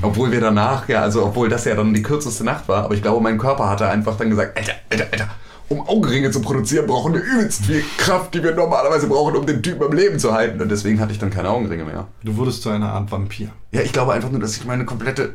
Obwohl 0.00 0.32
wir 0.32 0.40
danach, 0.40 0.88
ja, 0.88 1.02
also 1.02 1.24
obwohl 1.26 1.48
das 1.48 1.64
ja 1.66 1.74
dann 1.74 1.92
die 1.92 2.02
kürzeste 2.02 2.44
Nacht 2.44 2.66
war, 2.68 2.84
aber 2.84 2.94
ich 2.94 3.02
glaube, 3.02 3.22
mein 3.22 3.38
Körper 3.38 3.68
hatte 3.68 3.88
einfach 3.88 4.16
dann 4.16 4.30
gesagt, 4.30 4.56
Alter, 4.56 4.72
Alter, 4.90 5.06
Alter, 5.12 5.28
um 5.68 5.86
Augenringe 5.86 6.30
zu 6.30 6.40
produzieren, 6.40 6.86
brauchen 6.86 7.14
wir 7.14 7.22
übelst 7.22 7.66
viel 7.66 7.82
Kraft, 7.98 8.34
die 8.34 8.42
wir 8.42 8.54
normalerweise 8.54 9.06
brauchen, 9.06 9.36
um 9.36 9.46
den 9.46 9.62
Typen 9.62 9.82
am 9.82 9.92
Leben 9.92 10.18
zu 10.18 10.32
halten. 10.32 10.60
Und 10.60 10.70
deswegen 10.70 11.00
hatte 11.00 11.12
ich 11.12 11.18
dann 11.18 11.30
keine 11.30 11.50
Augenringe 11.50 11.84
mehr. 11.84 12.08
Du 12.22 12.36
wurdest 12.36 12.62
zu 12.62 12.70
einer 12.70 12.92
Art 12.92 13.10
Vampir. 13.10 13.48
Ja, 13.70 13.80
ich 13.82 13.92
glaube 13.92 14.12
einfach 14.12 14.30
nur, 14.30 14.40
dass 14.40 14.56
ich 14.56 14.64
meine 14.64 14.84
komplette, 14.84 15.32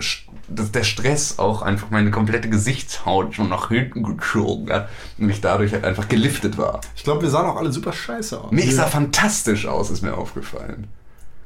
dass 0.50 0.72
der 0.72 0.84
Stress 0.84 1.40
auch 1.40 1.62
einfach 1.62 1.90
meine 1.90 2.12
komplette 2.12 2.50
Gesichtshaut 2.50 3.36
schon 3.36 3.50
nach 3.50 3.70
hinten 3.70 4.04
gezogen 4.04 4.72
hat 4.72 4.90
und 5.18 5.30
ich 5.30 5.42
dadurch 5.42 5.74
halt 5.74 5.84
einfach 5.84 6.08
geliftet 6.08 6.58
war. 6.58 6.82
Ich 6.96 7.04
glaube, 7.04 7.24
wir 7.24 7.30
sahen 7.30 7.46
auch 7.46 7.58
alle 7.58 7.72
super 7.72 7.94
scheiße 7.94 8.40
aus. 8.40 8.52
Nee, 8.52 8.62
ich 8.62 8.76
sah 8.76 8.88
fantastisch 8.88 9.66
aus, 9.66 9.90
ist 9.90 10.02
mir 10.02 10.16
aufgefallen. 10.16 10.88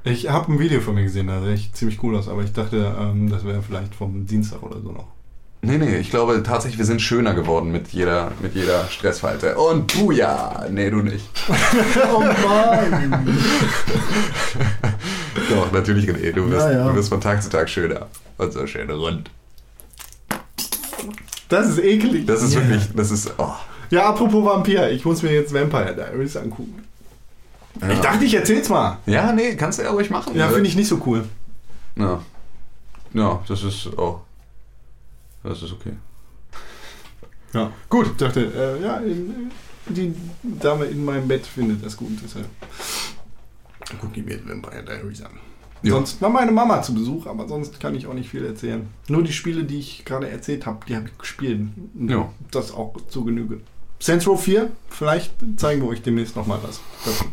Ich 0.04 0.30
habe 0.30 0.52
ein 0.52 0.60
Video 0.60 0.82
von 0.82 0.96
mir 0.96 1.04
gesehen, 1.04 1.28
da 1.28 1.42
sah 1.42 1.50
ich 1.50 1.74
ziemlich 1.74 2.02
cool 2.02 2.16
aus, 2.16 2.28
aber 2.28 2.44
ich 2.44 2.54
dachte, 2.54 2.96
ähm, 3.00 3.30
das 3.30 3.46
wäre 3.46 3.62
vielleicht 3.62 3.94
vom 3.94 4.26
Dienstag 4.26 4.64
oder 4.64 4.82
so 4.82 4.92
noch. 4.92 5.08
Nee, 5.64 5.78
nee, 5.78 5.98
ich 5.98 6.10
glaube 6.10 6.42
tatsächlich, 6.42 6.80
wir 6.80 6.86
sind 6.86 7.04
schöner 7.04 7.36
geworden 7.36 7.72
mit 7.72 7.90
jeder, 7.90 8.32
mit 8.42 8.56
jeder 8.56 8.88
Stressfalte. 8.88 9.56
Und 9.58 9.94
Buja! 9.94 10.66
Nee, 10.72 10.90
du 10.90 10.98
nicht. 10.98 11.30
Oh 12.12 12.20
Mann! 12.20 13.38
Doch, 15.50 15.72
natürlich, 15.72 16.08
René. 16.10 16.32
Du 16.34 16.50
wirst, 16.50 16.66
Ja, 16.68 16.72
ja. 16.72 16.90
du 16.90 16.96
wirst 16.96 17.10
von 17.10 17.22
Tag 17.22 17.42
zu 17.42 17.50
Tag 17.50 17.70
schöner. 17.70 18.08
Und 18.38 18.54
so 18.54 18.66
schön 18.68 18.90
rund. 18.90 19.30
Das 21.50 21.68
ist 21.70 21.80
eklig. 21.80 22.26
Das 22.26 22.42
ist 22.42 22.54
Ja. 22.54 22.62
wirklich, 22.62 22.90
das 22.96 23.12
ist, 23.12 23.34
oh. 23.38 23.54
ja, 23.90 24.10
apropos 24.10 24.44
Vampir, 24.46 24.90
ich 24.92 25.04
muss 25.06 25.22
mir 25.22 25.34
jetzt 25.34 25.54
Vampire 25.54 25.94
Diaries 25.96 26.36
angucken. 26.38 26.84
Ich 27.90 28.00
dachte, 28.00 28.26
ich 28.26 28.34
erzähl's 28.34 28.68
mal. 28.70 28.98
Ja, 29.06 29.32
nee, 29.32 29.56
kannst 29.56 29.80
du 29.80 29.84
ja 29.84 29.92
ruhig 29.92 30.10
machen. 30.10 30.36
Ja, 30.36 30.50
finde 30.50 30.68
ich 30.68 30.76
nicht 30.76 30.88
so 30.90 31.02
cool. 31.06 31.24
Ja. 31.96 32.22
Ja, 33.14 33.42
das 33.48 33.64
ist 33.64 33.98
auch. 33.98 34.22
Das 35.44 35.62
ist 35.64 35.72
okay. 35.74 35.94
Ja. 37.54 37.72
Gut, 37.90 38.08
ich 38.12 38.18
dachte, 38.18 38.42
äh, 38.42 38.84
ja, 38.84 38.98
in, 38.98 39.52
die 39.88 40.14
Dame 40.44 40.86
in 40.86 41.04
meinem 41.04 41.28
Bett 41.28 41.46
findet 41.46 41.84
das 41.86 41.98
gut. 41.98 42.12
Deshalb 42.24 42.46
gucke 44.00 44.20
ich 44.20 44.26
mir 44.26 44.40
Vampire 44.48 44.84
Diaries 44.84 45.22
an. 45.22 45.32
Ja. 45.84 45.94
Sonst 45.94 46.22
war 46.22 46.30
meine 46.30 46.52
Mama 46.52 46.82
zu 46.84 46.94
Besuch, 46.94 47.26
aber 47.26 47.48
sonst 47.48 47.80
kann 47.80 47.96
ich 47.96 48.06
auch 48.06 48.14
nicht 48.14 48.30
viel 48.30 48.46
erzählen. 48.46 48.88
Nur 49.08 49.24
die 49.24 49.34
Spiele, 49.34 49.64
die 49.64 49.80
ich 49.80 50.06
gerade 50.06 50.30
erzählt 50.30 50.66
habe, 50.68 50.86
die 50.88 50.96
habe 50.96 51.08
ich 51.08 51.18
gespielt. 51.18 51.62
Ja. 52.08 52.30
Das 52.52 52.72
auch 52.72 52.94
zu 53.10 53.26
Genüge. 53.26 53.62
Saints 54.00 54.28
Row 54.28 54.40
4, 54.42 54.70
vielleicht 54.90 55.34
zeigen 55.58 55.82
wir 55.82 55.90
euch 55.90 56.02
demnächst 56.04 56.36
nochmal 56.36 56.60
was. 56.64 56.80
Das, 57.06 57.26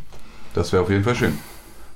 Das 0.55 0.73
wäre 0.73 0.83
auf 0.83 0.91
jeden 0.91 1.05
Fall 1.05 1.15
schön. 1.15 1.39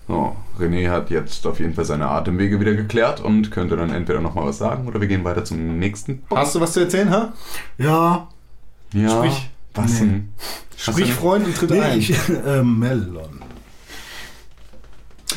So, 0.08 0.36
René 0.58 0.90
hat 0.90 1.10
jetzt 1.10 1.46
auf 1.46 1.60
jeden 1.60 1.74
Fall 1.74 1.84
seine 1.84 2.08
Atemwege 2.08 2.58
wieder 2.60 2.74
geklärt 2.74 3.20
und 3.20 3.50
könnte 3.50 3.76
dann 3.76 3.90
entweder 3.90 4.20
nochmal 4.20 4.46
was 4.46 4.58
sagen 4.58 4.86
oder 4.88 5.00
wir 5.00 5.08
gehen 5.08 5.24
weiter 5.24 5.44
zum 5.44 5.78
nächsten 5.78 6.22
Punkt. 6.22 6.42
hast 6.42 6.54
du 6.54 6.60
was 6.60 6.72
zu 6.72 6.80
erzählen, 6.80 7.08
ha? 7.10 7.32
Ja, 7.78 8.28
Ja, 8.92 9.08
Sprich. 9.18 9.50
was 9.74 10.00
Nee. 10.00 10.22
Sprich 10.76 11.12
Freund 11.12 11.46
und 11.46 11.56
tritt 11.56 11.70
nee, 11.70 11.80
ein. 11.80 11.98
ich, 11.98 12.10
äh, 12.28 12.62
Melon. 12.62 13.41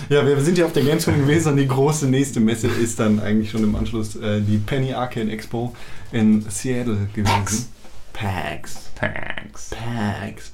Ja, 0.10 0.26
wir 0.26 0.40
sind 0.42 0.58
ja 0.58 0.66
auf 0.66 0.74
der 0.74 0.84
Gamescom 0.84 1.16
gewesen 1.18 1.50
und 1.54 1.58
die 1.58 1.68
große 1.68 2.08
nächste 2.08 2.40
Messe 2.40 2.68
ist 2.68 3.00
dann 3.00 3.20
eigentlich 3.20 3.52
schon 3.52 3.64
im 3.64 3.76
Anschluss 3.76 4.16
äh, 4.16 4.42
die 4.42 4.58
Penny 4.58 4.94
Arcade 4.94 5.32
Expo 5.32 5.76
in 6.12 6.46
Seattle 6.50 7.08
gewesen. 7.14 7.68
PAX. 8.14 8.92
Thanks. 9.00 9.70
PAX. 9.72 10.52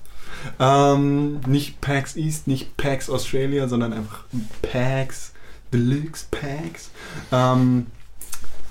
Ähm, 0.60 1.39
nicht 1.48 1.80
PAX 1.82 2.16
East, 2.16 2.48
nicht 2.48 2.76
PAX 2.78 3.10
Australia, 3.10 3.68
sondern 3.68 3.94
einfach 3.94 4.24
PAX 4.62 5.34
Deluxe 5.74 6.26
PAX. 6.32 6.89
Ähm, 7.32 7.88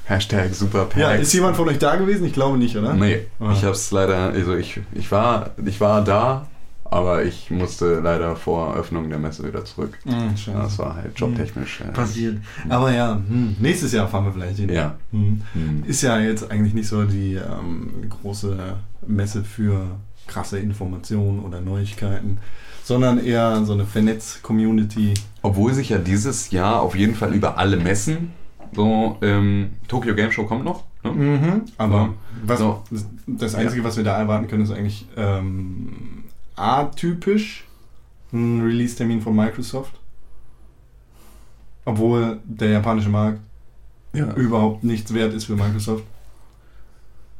Hashtag 0.07 0.53
super 0.55 0.89
ja, 0.97 1.13
ist 1.13 1.33
jemand 1.33 1.57
von 1.57 1.69
euch 1.69 1.79
da 1.79 1.95
gewesen? 1.95 2.27
Ich 2.27 2.33
glaube 2.33 2.59
nicht, 2.59 2.77
oder? 2.77 2.95
Nee, 2.95 3.27
Ah. 3.39 3.53
ich 3.53 3.65
hab's 3.65 3.93
leider, 3.93 4.31
also 4.31 4.57
ich, 4.57 4.81
ich 4.93 5.13
war, 5.13 5.51
ich 5.65 5.81
war 5.81 6.03
da, 6.03 6.49
aber 6.91 7.25
ich 7.25 7.51
musste 7.51 8.01
leider 8.01 8.37
vor 8.37 8.75
Öffnung 8.75 9.09
der 9.09 9.19
Messe 9.19 9.47
wieder 9.47 9.65
zurück. 9.65 9.99
Hm, 10.05 10.37
scheiße. 10.37 10.59
Das 10.59 10.79
war 10.79 10.97
halt 10.97 11.19
jobtechnisch. 11.19 11.81
äh, 11.83 11.93
Passiert. 11.93 12.39
Aber 12.69 12.93
ja, 12.93 13.15
hm, 13.15 13.57
nächstes 13.61 13.93
Jahr 13.93 14.09
fahren 14.09 14.25
wir 14.27 14.33
vielleicht 14.33 14.59
hin. 14.59 14.69
Ja. 14.71 14.97
Hm. 15.13 15.43
Hm. 15.53 15.85
Ist 15.87 16.03
ja 16.03 16.19
jetzt 16.19 16.51
eigentlich 16.51 16.75
nicht 16.75 16.89
so 16.89 17.05
die 17.05 17.35
ähm, 17.35 18.09
große 18.09 18.57
Messe 19.07 19.45
für 19.45 19.83
krasse 20.27 20.59
Informationen 20.59 21.41
oder 21.41 21.61
Neuigkeiten, 21.61 22.39
sondern 22.85 23.25
eher 23.25 23.65
so 23.65 23.73
eine 23.73 23.85
Vernetz-Community. 23.85 25.15
Obwohl 25.43 25.73
sich 25.75 25.89
ja 25.91 25.99
dieses 25.99 26.51
Jahr 26.51 26.81
auf 26.83 26.95
jeden 26.97 27.15
Fall 27.15 27.35
über 27.35 27.59
alle 27.59 27.77
Messen, 27.77 28.33
so 28.75 29.17
ähm, 29.23 29.71
Tokyo 29.89 30.15
Game 30.15 30.31
Show 30.31 30.45
kommt 30.45 30.65
noch. 30.65 30.85
Ne? 31.03 31.11
Mhm. 31.13 31.63
Aber 31.79 32.11
was, 32.45 32.59
So. 32.61 32.83
das, 32.91 33.07
das 33.27 33.55
Einzige, 33.55 33.83
was 33.83 33.97
wir 33.97 34.05
da 34.05 34.19
erwarten 34.19 34.47
können, 34.49 34.63
ist 34.63 34.71
eigentlich 34.71 35.07
ähm, 35.17 35.89
atypisch 36.61 37.65
ein 38.33 38.61
Release-Termin 38.63 39.21
von 39.23 39.35
Microsoft. 39.35 39.93
Obwohl 41.85 42.39
der 42.45 42.71
japanische 42.71 43.09
Markt 43.09 43.41
Ja. 44.13 44.33
überhaupt 44.35 44.85
nichts 44.85 45.13
wert 45.15 45.33
ist 45.35 45.45
für 45.47 45.57
Microsoft. 45.57 46.05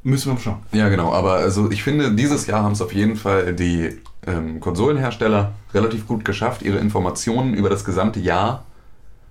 Müssen 0.03 0.33
wir 0.33 0.39
schauen. 0.41 0.61
ja, 0.73 0.89
genau. 0.89 1.13
Aber 1.13 1.35
also 1.35 1.71
ich 1.71 1.83
finde, 1.83 2.13
dieses 2.15 2.47
Jahr 2.47 2.63
haben 2.65 2.73
es 2.73 2.81
auf 2.81 2.95
jeden 2.95 3.17
Fall 3.17 3.55
die 3.55 3.99
ähm, 4.27 4.59
Konsolenhersteller 4.59 5.53
relativ 5.75 6.07
gut 6.07 6.25
geschafft, 6.25 6.63
ihre 6.63 6.79
Informationen 6.79 7.53
über 7.55 7.69
das 7.69 7.85
gesamte 7.85 8.19
Jahr 8.19 8.65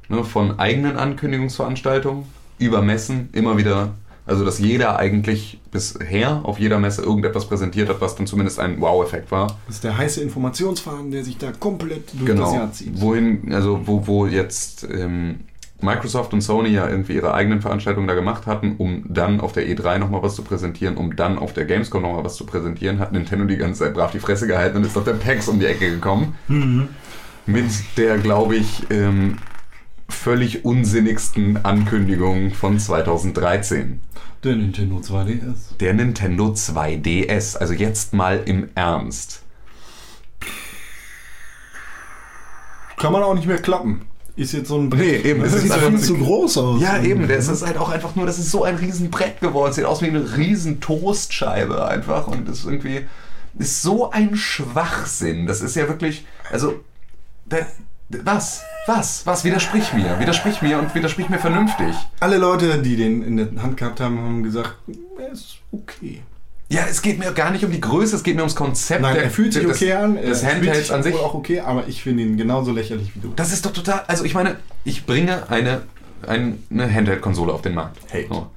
ne, 0.10 0.24
von 0.24 0.60
eigenen 0.60 0.96
Ankündigungsveranstaltungen 0.96 2.26
über 2.60 2.82
Messen 2.84 3.30
immer 3.32 3.58
wieder, 3.58 3.94
also 4.30 4.46
dass 4.46 4.60
jeder 4.60 4.98
eigentlich 4.98 5.60
bisher 5.72 6.42
auf 6.44 6.60
jeder 6.60 6.80
Messe 6.80 7.02
irgendetwas 7.02 7.48
präsentiert 7.48 7.90
hat, 7.90 8.00
was 8.02 8.16
dann 8.16 8.28
zumindest 8.28 8.60
ein 8.60 8.80
Wow-Effekt 8.80 9.32
war. 9.32 9.48
Das 9.68 9.76
ist 9.76 9.84
der 9.84 9.98
heiße 9.98 10.22
Informationsfaden, 10.22 11.12
der 11.12 11.24
sich 11.24 11.38
da 11.38 11.52
komplett 11.52 12.12
durch 12.14 12.26
das 12.30 12.36
Genau. 12.38 12.54
Jahr 12.54 12.72
zieht. 12.72 13.00
Wohin, 13.02 13.54
also 13.54 13.82
wo, 13.86 14.08
wo 14.08 14.26
jetzt 14.26 14.88
ähm, 14.90 15.42
Microsoft 15.82 16.34
und 16.34 16.42
Sony 16.42 16.70
ja 16.70 16.90
irgendwie 16.90 17.14
ihre 17.14 17.34
eigenen 17.34 17.62
Veranstaltungen 17.62 18.08
da 18.08 18.14
gemacht 18.14 18.46
hatten, 18.48 18.76
um 18.78 19.04
dann 19.08 19.40
auf 19.40 19.54
der 19.54 19.66
E3 19.68 19.98
nochmal 19.98 20.22
was 20.22 20.36
zu 20.36 20.42
präsentieren, 20.44 20.98
um 20.98 21.16
dann 21.16 21.38
auf 21.40 21.54
der 21.54 21.66
Gamescom 21.66 22.02
nochmal 22.02 22.24
was 22.24 22.36
zu 22.36 22.46
präsentieren, 22.46 23.00
hat 23.00 23.12
Nintendo 23.14 23.46
die 23.46 23.58
ganze 23.58 23.86
Zeit 23.86 23.94
brav 23.94 24.12
die 24.12 24.20
Fresse 24.20 24.46
gehalten 24.48 24.78
und 24.78 24.86
ist 24.86 24.98
auf 24.98 25.06
der 25.06 25.14
PAX 25.14 25.48
um 25.48 25.60
die 25.60 25.66
Ecke 25.68 25.90
gekommen. 25.90 26.36
Mit 27.46 27.66
der, 27.98 28.18
glaube 28.18 28.58
ich, 28.58 28.84
ähm, 28.92 29.38
völlig 30.10 30.66
unsinnigsten 30.66 31.64
Ankündigung 31.64 32.52
von 32.52 32.80
2013. 32.80 34.00
Der 34.44 34.56
Nintendo 34.56 34.98
2DS. 34.98 35.78
Der 35.80 35.94
Nintendo 35.94 36.48
2DS. 36.54 37.58
Also 37.58 37.74
jetzt 37.74 38.14
mal 38.14 38.42
im 38.46 38.70
Ernst. 38.76 39.44
Kann 42.98 43.14
man 43.14 43.24
auch 43.24 43.34
nicht 43.34 43.48
mehr 43.48 43.62
klappen. 43.62 44.02
Ist 44.36 44.54
jetzt 44.54 44.70
so 44.70 44.78
ein 44.78 44.88
Nee, 44.88 45.18
eben, 45.18 45.42
Das 45.42 45.54
ist 45.54 45.64
sieht 45.64 45.72
einfach 45.72 45.90
viel 45.90 46.00
zu 46.00 46.18
groß 46.18 46.58
aus. 46.60 46.82
Ja, 46.82 47.02
eben, 47.02 47.28
das 47.28 47.50
ist 47.50 47.66
halt 47.66 47.78
auch 47.78 47.90
einfach 47.90 48.16
nur, 48.16 48.26
das 48.26 48.40
ist 48.40 48.52
so 48.52 48.64
ein 48.64 48.76
riesen 48.76 49.10
Brett 49.10 49.42
geworden. 49.42 49.74
Sieht 49.74 49.84
aus 49.84 50.02
wie 50.02 50.08
eine 50.08 50.38
riesen 50.38 50.80
Toastscheibe 50.80 51.86
einfach 51.86 52.28
und 52.28 52.48
das 52.48 52.60
ist 52.60 52.66
irgendwie, 52.66 53.06
ist 53.58 53.82
so 53.82 54.12
ein 54.12 54.38
Schwachsinn. 54.38 55.46
Das 55.46 55.62
ist 55.62 55.76
ja 55.76 55.90
wirklich, 55.90 56.26
also, 56.50 56.80
da, 57.48 57.58
was? 58.10 58.62
Was? 58.88 59.26
Was? 59.26 59.44
Widersprich 59.44 59.94
mir. 59.94 60.20
Widersprich 60.20 60.62
mir 60.62 60.80
und 60.80 60.94
widersprich 60.96 61.30
mir 61.30 61.38
vernünftig. 61.40 61.94
Alle 62.20 62.38
Leute, 62.38 62.82
die 62.82 62.96
den 62.96 63.22
in 63.22 63.38
der 63.38 63.62
Hand 63.62 63.78
gehabt 63.78 64.00
haben, 64.00 64.18
haben 64.20 64.44
gesagt, 64.44 64.76
er 65.20 65.32
ist 65.32 65.58
okay. 65.72 66.22
Ja, 66.72 66.82
es 66.90 67.02
geht 67.02 67.18
mir 67.20 67.32
gar 67.32 67.50
nicht 67.52 67.66
um 67.66 67.72
die 67.72 67.82
Größe, 67.82 68.16
es 68.16 68.24
geht 68.24 68.36
mir 68.36 68.42
ums 68.44 68.56
Konzept. 68.56 69.02
Nein, 69.02 69.16
der- 69.16 69.24
er 69.24 69.32
fühlt 69.32 69.54
sich 69.54 69.64
des, 69.66 69.76
okay 69.78 69.94
an. 69.94 70.18
Handhelds 70.18 70.78
sich 70.80 70.94
an 70.94 71.02
sich. 71.04 71.16
auch 71.16 71.34
okay, 71.34 71.60
aber 71.62 71.88
ich 71.88 72.04
finde 72.04 72.24
ihn 72.24 72.38
genauso 72.38 72.72
lächerlich 72.72 73.16
wie 73.16 73.20
du. 73.20 73.34
Das 73.36 73.52
ist 73.52 73.66
doch 73.66 73.74
total. 73.74 74.04
Also 74.08 74.24
ich 74.24 74.34
meine, 74.36 74.56
ich 74.84 75.06
bringe 75.08 75.50
eine, 75.50 75.82
ein- 76.28 76.64
eine 76.72 76.92
Handheld-Konsole 76.94 77.52
auf 77.54 77.62
den 77.64 77.74
Markt. 77.74 77.98
Hate. 78.14 78.28
So. 78.30 78.48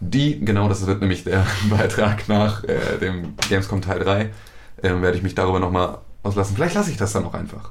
Die, 0.00 0.44
genau 0.44 0.68
das 0.68 0.86
wird 0.86 1.00
nämlich 1.00 1.24
der 1.24 1.46
Beitrag 1.70 2.28
nach 2.28 2.64
äh, 2.64 2.98
dem 3.00 3.34
Gamescom 3.48 3.80
Teil 3.80 4.00
3. 4.00 4.30
Ähm, 4.82 5.00
werde 5.02 5.16
ich 5.16 5.22
mich 5.22 5.34
darüber 5.34 5.58
nochmal 5.60 5.98
auslassen. 6.22 6.56
Vielleicht 6.56 6.74
lasse 6.74 6.90
ich 6.90 6.96
das 6.98 7.12
dann 7.12 7.24
auch 7.24 7.34
einfach. 7.34 7.70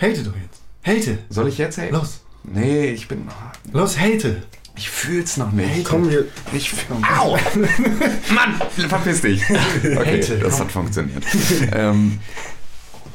Hate 0.00 0.22
doch 0.22 0.34
jetzt. 0.36 0.62
Hate. 0.84 1.18
Soll 1.30 1.48
ich 1.48 1.58
jetzt? 1.58 1.78
Hey? 1.78 1.90
Los. 1.90 2.20
Nee, 2.44 2.86
ich 2.90 3.08
bin. 3.08 3.26
Los, 3.72 3.98
hate. 3.98 4.42
Ich 4.76 4.90
fühl's 4.90 5.36
noch 5.36 5.52
nicht. 5.52 5.84
Komm 5.84 6.08
hier. 6.08 6.26
Ich 6.52 6.72
Au! 7.18 7.36
Mann, 8.34 8.60
verpiss 8.88 9.20
dich. 9.22 9.42
Okay, 9.48 10.20
Hate, 10.22 10.38
das 10.38 10.58
hat 10.60 10.72
funktioniert. 10.72 11.24
ähm, 11.72 12.18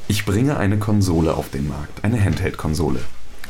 ich 0.08 0.26
bringe 0.26 0.58
eine 0.58 0.78
Konsole 0.78 1.34
auf 1.36 1.50
den 1.50 1.68
Markt, 1.68 2.04
eine 2.04 2.24
Handheld-Konsole. 2.24 3.02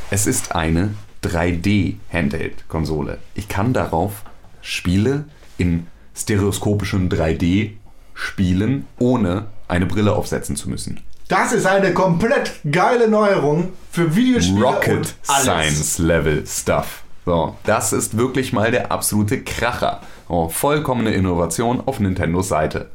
Es 0.09 0.26
ist 0.26 0.55
eine 0.55 0.95
3D-Handheld-Konsole. 1.24 3.20
Ich 3.36 3.47
kann 3.47 3.74
darauf 3.74 4.24
Spiele 4.61 5.26
in 5.57 5.86
stereoskopischem 6.15 7.09
3D 7.09 7.72
spielen, 8.13 8.88
ohne 8.97 9.45
eine 9.67 9.86
Brille 9.86 10.13
aufsetzen 10.13 10.55
zu 10.55 10.70
müssen. 10.70 10.99
Das 11.30 11.54
ist 11.54 11.68
eine 11.68 11.94
komplett 11.94 12.60
geile 12.72 13.08
Neuerung 13.08 13.72
für 13.92 14.16
Videospiele 14.16 14.66
Rocket 14.66 14.98
und 14.98 15.16
alles. 15.28 15.44
Science 15.44 15.98
Level 16.00 16.44
Stuff. 16.48 17.04
So, 17.24 17.56
das 17.66 17.94
ist 17.94 18.18
wirklich 18.18 18.52
mal 18.52 18.72
der 18.72 18.92
absolute 18.92 19.44
Kracher. 19.44 20.02
Oh, 20.28 20.50
vollkommene 20.50 21.12
Innovation 21.12 21.84
auf 21.86 22.00
Nintendos 22.00 22.48
Seite. 22.48 22.90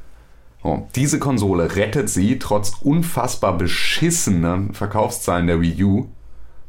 Oh, 0.64 0.89
diese 0.97 1.20
Konsole 1.20 1.76
rettet 1.76 2.11
sie 2.11 2.41
trotz 2.41 2.72
unfassbar 2.82 3.57
beschissener 3.57 4.64
Verkaufszahlen 4.72 5.47
der 5.47 5.61
Wii 5.61 5.85
U 5.85 6.09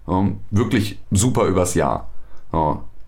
oh, 0.06 0.28
wirklich 0.52 1.00
super 1.10 1.46
übers 1.46 1.74
Jahr. 1.74 2.10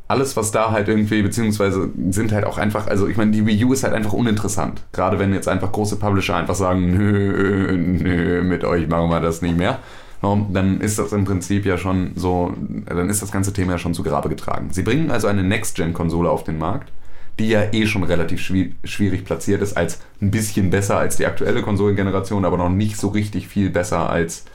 Alles, 0.09 0.37
was 0.37 0.51
da 0.51 0.71
halt 0.71 0.87
irgendwie, 0.87 1.21
beziehungsweise 1.21 1.89
sind 2.11 2.31
halt 2.31 2.45
auch 2.45 2.57
einfach, 2.57 2.87
also 2.87 3.07
ich 3.07 3.17
meine, 3.17 3.31
die 3.31 3.45
Wii 3.45 3.65
U 3.65 3.73
ist 3.73 3.83
halt 3.83 3.93
einfach 3.93 4.13
uninteressant. 4.13 4.81
Gerade 4.93 5.19
wenn 5.19 5.33
jetzt 5.33 5.49
einfach 5.49 5.71
große 5.71 5.97
Publisher 5.97 6.35
einfach 6.37 6.55
sagen, 6.55 6.91
nö, 6.97 7.75
nö, 7.75 8.43
mit 8.43 8.63
euch 8.63 8.87
machen 8.87 9.09
wir 9.09 9.19
das 9.19 9.41
nicht 9.41 9.57
mehr. 9.57 9.79
Dann 10.21 10.81
ist 10.81 10.97
das 10.97 11.11
im 11.13 11.25
Prinzip 11.25 11.65
ja 11.65 11.77
schon 11.77 12.11
so, 12.15 12.53
dann 12.85 13.09
ist 13.09 13.21
das 13.21 13.31
ganze 13.31 13.53
Thema 13.53 13.73
ja 13.73 13.77
schon 13.77 13.93
zu 13.93 14.01
Grabe 14.01 14.29
getragen. 14.29 14.69
Sie 14.71 14.81
bringen 14.81 15.11
also 15.11 15.27
eine 15.27 15.43
Next-Gen-Konsole 15.43 16.29
auf 16.29 16.43
den 16.43 16.57
Markt, 16.57 16.91
die 17.37 17.49
ja 17.49 17.65
eh 17.71 17.85
schon 17.85 18.03
relativ 18.03 18.39
schwi- 18.41 18.73
schwierig 18.83 19.25
platziert 19.25 19.61
ist, 19.61 19.77
als 19.77 19.99
ein 20.21 20.31
bisschen 20.31 20.69
besser 20.71 20.97
als 20.97 21.17
die 21.17 21.25
aktuelle 21.27 21.61
Konsolengeneration, 21.61 22.45
aber 22.45 22.57
noch 22.57 22.69
nicht 22.69 22.97
so 22.97 23.09
richtig 23.09 23.47
viel 23.47 23.69
besser 23.69 24.09
als, 24.09 24.45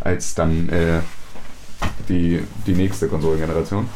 als 0.00 0.34
dann 0.36 0.68
äh, 0.68 1.00
die, 2.08 2.40
die 2.66 2.74
nächste 2.74 3.08
Konsolengeneration. 3.08 3.88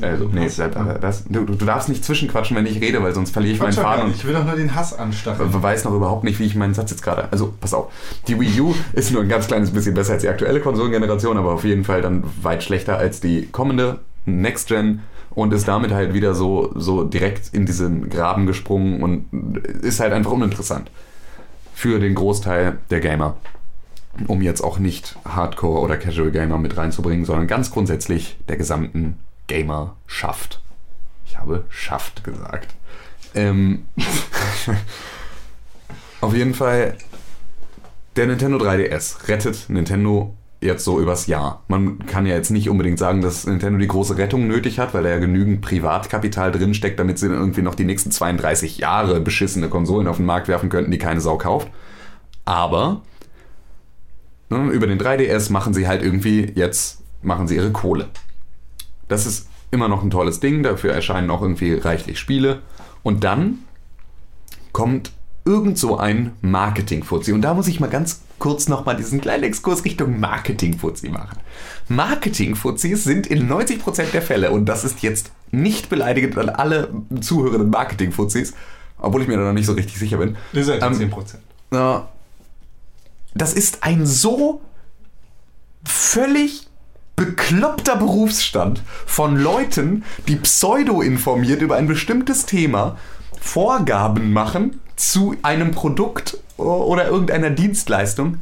Also, 0.00 0.28
nee, 0.32 0.44
das, 0.44 0.56
das, 1.00 1.24
du, 1.28 1.44
du 1.44 1.64
darfst 1.64 1.88
nicht 1.88 2.04
zwischenquatschen, 2.04 2.56
wenn 2.56 2.66
ich 2.66 2.80
rede, 2.80 3.02
weil 3.02 3.14
sonst 3.14 3.30
verliere 3.30 3.54
ich 3.54 3.60
meinen 3.60 3.72
Quatsch 3.72 3.84
Faden 3.84 4.12
Ich 4.12 4.24
will 4.24 4.34
doch 4.34 4.44
nur 4.44 4.56
den 4.56 4.74
Hass 4.74 4.92
anstacheln. 4.98 5.62
weiß 5.62 5.84
noch 5.84 5.94
überhaupt 5.94 6.24
nicht, 6.24 6.40
wie 6.40 6.44
ich 6.44 6.56
meinen 6.56 6.74
Satz 6.74 6.90
jetzt 6.90 7.02
gerade. 7.02 7.28
Also, 7.30 7.54
pass 7.60 7.74
auf. 7.74 7.92
Die 8.26 8.38
Wii 8.38 8.60
U 8.60 8.74
ist 8.92 9.12
nur 9.12 9.22
ein 9.22 9.28
ganz 9.28 9.46
kleines 9.46 9.70
bisschen 9.70 9.94
besser 9.94 10.14
als 10.14 10.22
die 10.22 10.28
aktuelle 10.28 10.60
Konsolengeneration, 10.60 11.36
aber 11.36 11.52
auf 11.52 11.64
jeden 11.64 11.84
Fall 11.84 12.02
dann 12.02 12.24
weit 12.42 12.62
schlechter 12.64 12.98
als 12.98 13.20
die 13.20 13.46
kommende 13.50 14.00
Next 14.26 14.68
Gen 14.68 15.00
und 15.30 15.52
ist 15.52 15.68
damit 15.68 15.92
halt 15.92 16.14
wieder 16.14 16.34
so, 16.34 16.72
so 16.74 17.04
direkt 17.04 17.52
in 17.52 17.66
diesen 17.66 18.08
Graben 18.08 18.46
gesprungen 18.46 19.02
und 19.02 19.58
ist 19.82 20.00
halt 20.00 20.12
einfach 20.12 20.30
uninteressant 20.32 20.90
für 21.74 21.98
den 21.98 22.14
Großteil 22.14 22.78
der 22.90 23.00
Gamer. 23.00 23.36
Um 24.28 24.42
jetzt 24.42 24.62
auch 24.62 24.78
nicht 24.78 25.16
Hardcore 25.24 25.80
oder 25.80 25.96
Casual 25.96 26.30
Gamer 26.30 26.56
mit 26.58 26.76
reinzubringen, 26.76 27.24
sondern 27.24 27.48
ganz 27.48 27.72
grundsätzlich 27.72 28.36
der 28.48 28.56
gesamten 28.56 29.18
Gamerschaft. 29.46 30.60
Ich 31.26 31.38
habe 31.38 31.64
Schaft 31.68 32.24
gesagt. 32.24 32.74
Ähm, 33.34 33.86
auf 36.20 36.34
jeden 36.34 36.54
Fall, 36.54 36.96
der 38.16 38.26
Nintendo 38.26 38.58
3DS 38.58 39.28
rettet 39.28 39.68
Nintendo 39.68 40.34
jetzt 40.60 40.84
so 40.84 40.98
übers 40.98 41.26
Jahr. 41.26 41.62
Man 41.68 42.06
kann 42.06 42.26
ja 42.26 42.34
jetzt 42.34 42.50
nicht 42.50 42.70
unbedingt 42.70 42.98
sagen, 42.98 43.20
dass 43.20 43.46
Nintendo 43.46 43.78
die 43.78 43.86
große 43.86 44.16
Rettung 44.16 44.48
nötig 44.48 44.78
hat, 44.78 44.94
weil 44.94 45.02
da 45.02 45.10
ja 45.10 45.18
genügend 45.18 45.60
Privatkapital 45.60 46.52
drinsteckt, 46.52 46.98
damit 46.98 47.18
sie 47.18 47.28
dann 47.28 47.36
irgendwie 47.36 47.62
noch 47.62 47.74
die 47.74 47.84
nächsten 47.84 48.10
32 48.10 48.78
Jahre 48.78 49.20
beschissene 49.20 49.68
Konsolen 49.68 50.08
auf 50.08 50.16
den 50.16 50.26
Markt 50.26 50.48
werfen 50.48 50.70
könnten, 50.70 50.90
die 50.90 50.98
keine 50.98 51.20
Sau 51.20 51.36
kauft. 51.36 51.68
Aber 52.46 53.02
ne, 54.48 54.70
über 54.70 54.86
den 54.86 54.98
3DS 54.98 55.52
machen 55.52 55.74
sie 55.74 55.86
halt 55.86 56.02
irgendwie 56.02 56.52
jetzt 56.54 57.02
machen 57.22 57.48
sie 57.48 57.56
ihre 57.56 57.72
Kohle. 57.72 58.08
Das 59.08 59.26
ist 59.26 59.48
immer 59.70 59.88
noch 59.88 60.02
ein 60.02 60.10
tolles 60.10 60.40
Ding, 60.40 60.62
dafür 60.62 60.92
erscheinen 60.92 61.30
auch 61.30 61.42
irgendwie 61.42 61.74
reichlich 61.74 62.18
Spiele. 62.18 62.62
Und 63.02 63.24
dann 63.24 63.60
kommt 64.72 65.12
irgend 65.44 65.78
so 65.78 65.98
ein 65.98 66.32
Marketing-Fuzzi. 66.40 67.32
Und 67.32 67.42
da 67.42 67.54
muss 67.54 67.68
ich 67.68 67.80
mal 67.80 67.90
ganz 67.90 68.22
kurz 68.38 68.68
nochmal 68.68 68.96
diesen 68.96 69.20
kleinen 69.20 69.44
Exkurs 69.44 69.84
Richtung 69.84 70.18
Marketing-Fuzzi 70.18 71.10
machen. 71.10 71.38
Marketing-Fuzzis 71.88 73.04
sind 73.04 73.26
in 73.26 73.48
90% 73.48 74.10
der 74.12 74.22
Fälle, 74.22 74.50
und 74.50 74.66
das 74.66 74.84
ist 74.84 75.02
jetzt 75.02 75.30
nicht 75.50 75.88
beleidigend 75.90 76.36
an 76.38 76.48
alle 76.48 76.88
zuhörenden 77.20 77.70
Marketing-Fuzzis, 77.70 78.54
obwohl 78.98 79.22
ich 79.22 79.28
mir 79.28 79.36
da 79.36 79.44
noch 79.44 79.52
nicht 79.52 79.66
so 79.66 79.72
richtig 79.72 79.98
sicher 79.98 80.16
bin. 80.16 80.36
Ihr 80.52 80.64
seid 80.64 80.82
Ähm, 80.82 80.98
die 80.98 81.06
10%. 81.06 81.36
Ja. 81.72 82.08
Das 83.34 83.52
ist 83.52 83.82
ein 83.82 84.06
so 84.06 84.60
völlig 85.84 86.68
bekloppter 87.16 87.96
Berufsstand 87.96 88.82
von 89.06 89.36
Leuten, 89.36 90.04
die 90.26 90.36
pseudo-informiert 90.36 91.62
über 91.62 91.76
ein 91.76 91.86
bestimmtes 91.86 92.46
Thema 92.46 92.96
Vorgaben 93.40 94.32
machen 94.32 94.80
zu 94.96 95.36
einem 95.42 95.70
Produkt 95.70 96.38
oder 96.56 97.06
irgendeiner 97.06 97.50
Dienstleistung, 97.50 98.38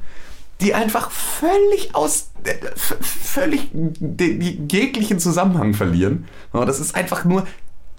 die 0.61 0.75
einfach 0.75 1.11
völlig 1.11 1.95
aus 1.95 2.31
äh, 2.45 2.55
völlig 2.77 3.71
jeglichen 3.73 5.19
Zusammenhang 5.19 5.75
verlieren. 5.75 6.27
Das 6.53 6.79
ist 6.79 6.95
einfach 6.95 7.25
nur 7.25 7.47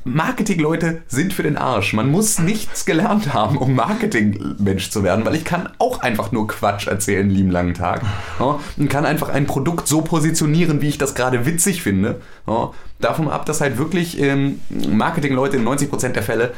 Marketingleute 0.05 1.01
sind 1.07 1.33
für 1.33 1.43
den 1.43 1.57
Arsch. 1.57 1.93
Man 1.93 2.11
muss 2.11 2.39
nichts 2.39 2.85
gelernt 2.85 3.33
haben, 3.33 3.57
um 3.57 3.73
Marketingmensch 3.75 4.89
zu 4.89 5.03
werden, 5.03 5.25
weil 5.25 5.35
ich 5.35 5.45
kann 5.45 5.69
auch 5.79 6.01
einfach 6.01 6.31
nur 6.31 6.47
Quatsch 6.47 6.87
erzählen, 6.87 7.29
lieben 7.29 7.51
langen 7.51 7.73
Tag. 7.73 8.01
Ja, 8.39 8.59
und 8.77 8.89
kann 8.89 9.05
einfach 9.05 9.29
ein 9.29 9.45
Produkt 9.45 9.87
so 9.87 10.01
positionieren, 10.01 10.81
wie 10.81 10.89
ich 10.89 10.97
das 10.97 11.15
gerade 11.15 11.45
witzig 11.45 11.81
finde. 11.81 12.21
Ja, 12.47 12.71
davon 12.99 13.29
ab, 13.29 13.45
dass 13.45 13.61
halt 13.61 13.77
wirklich 13.77 14.19
ähm, 14.19 14.59
Marketingleute 14.69 15.57
in 15.57 15.67
90% 15.67 16.09
der 16.09 16.23
Fälle 16.23 16.53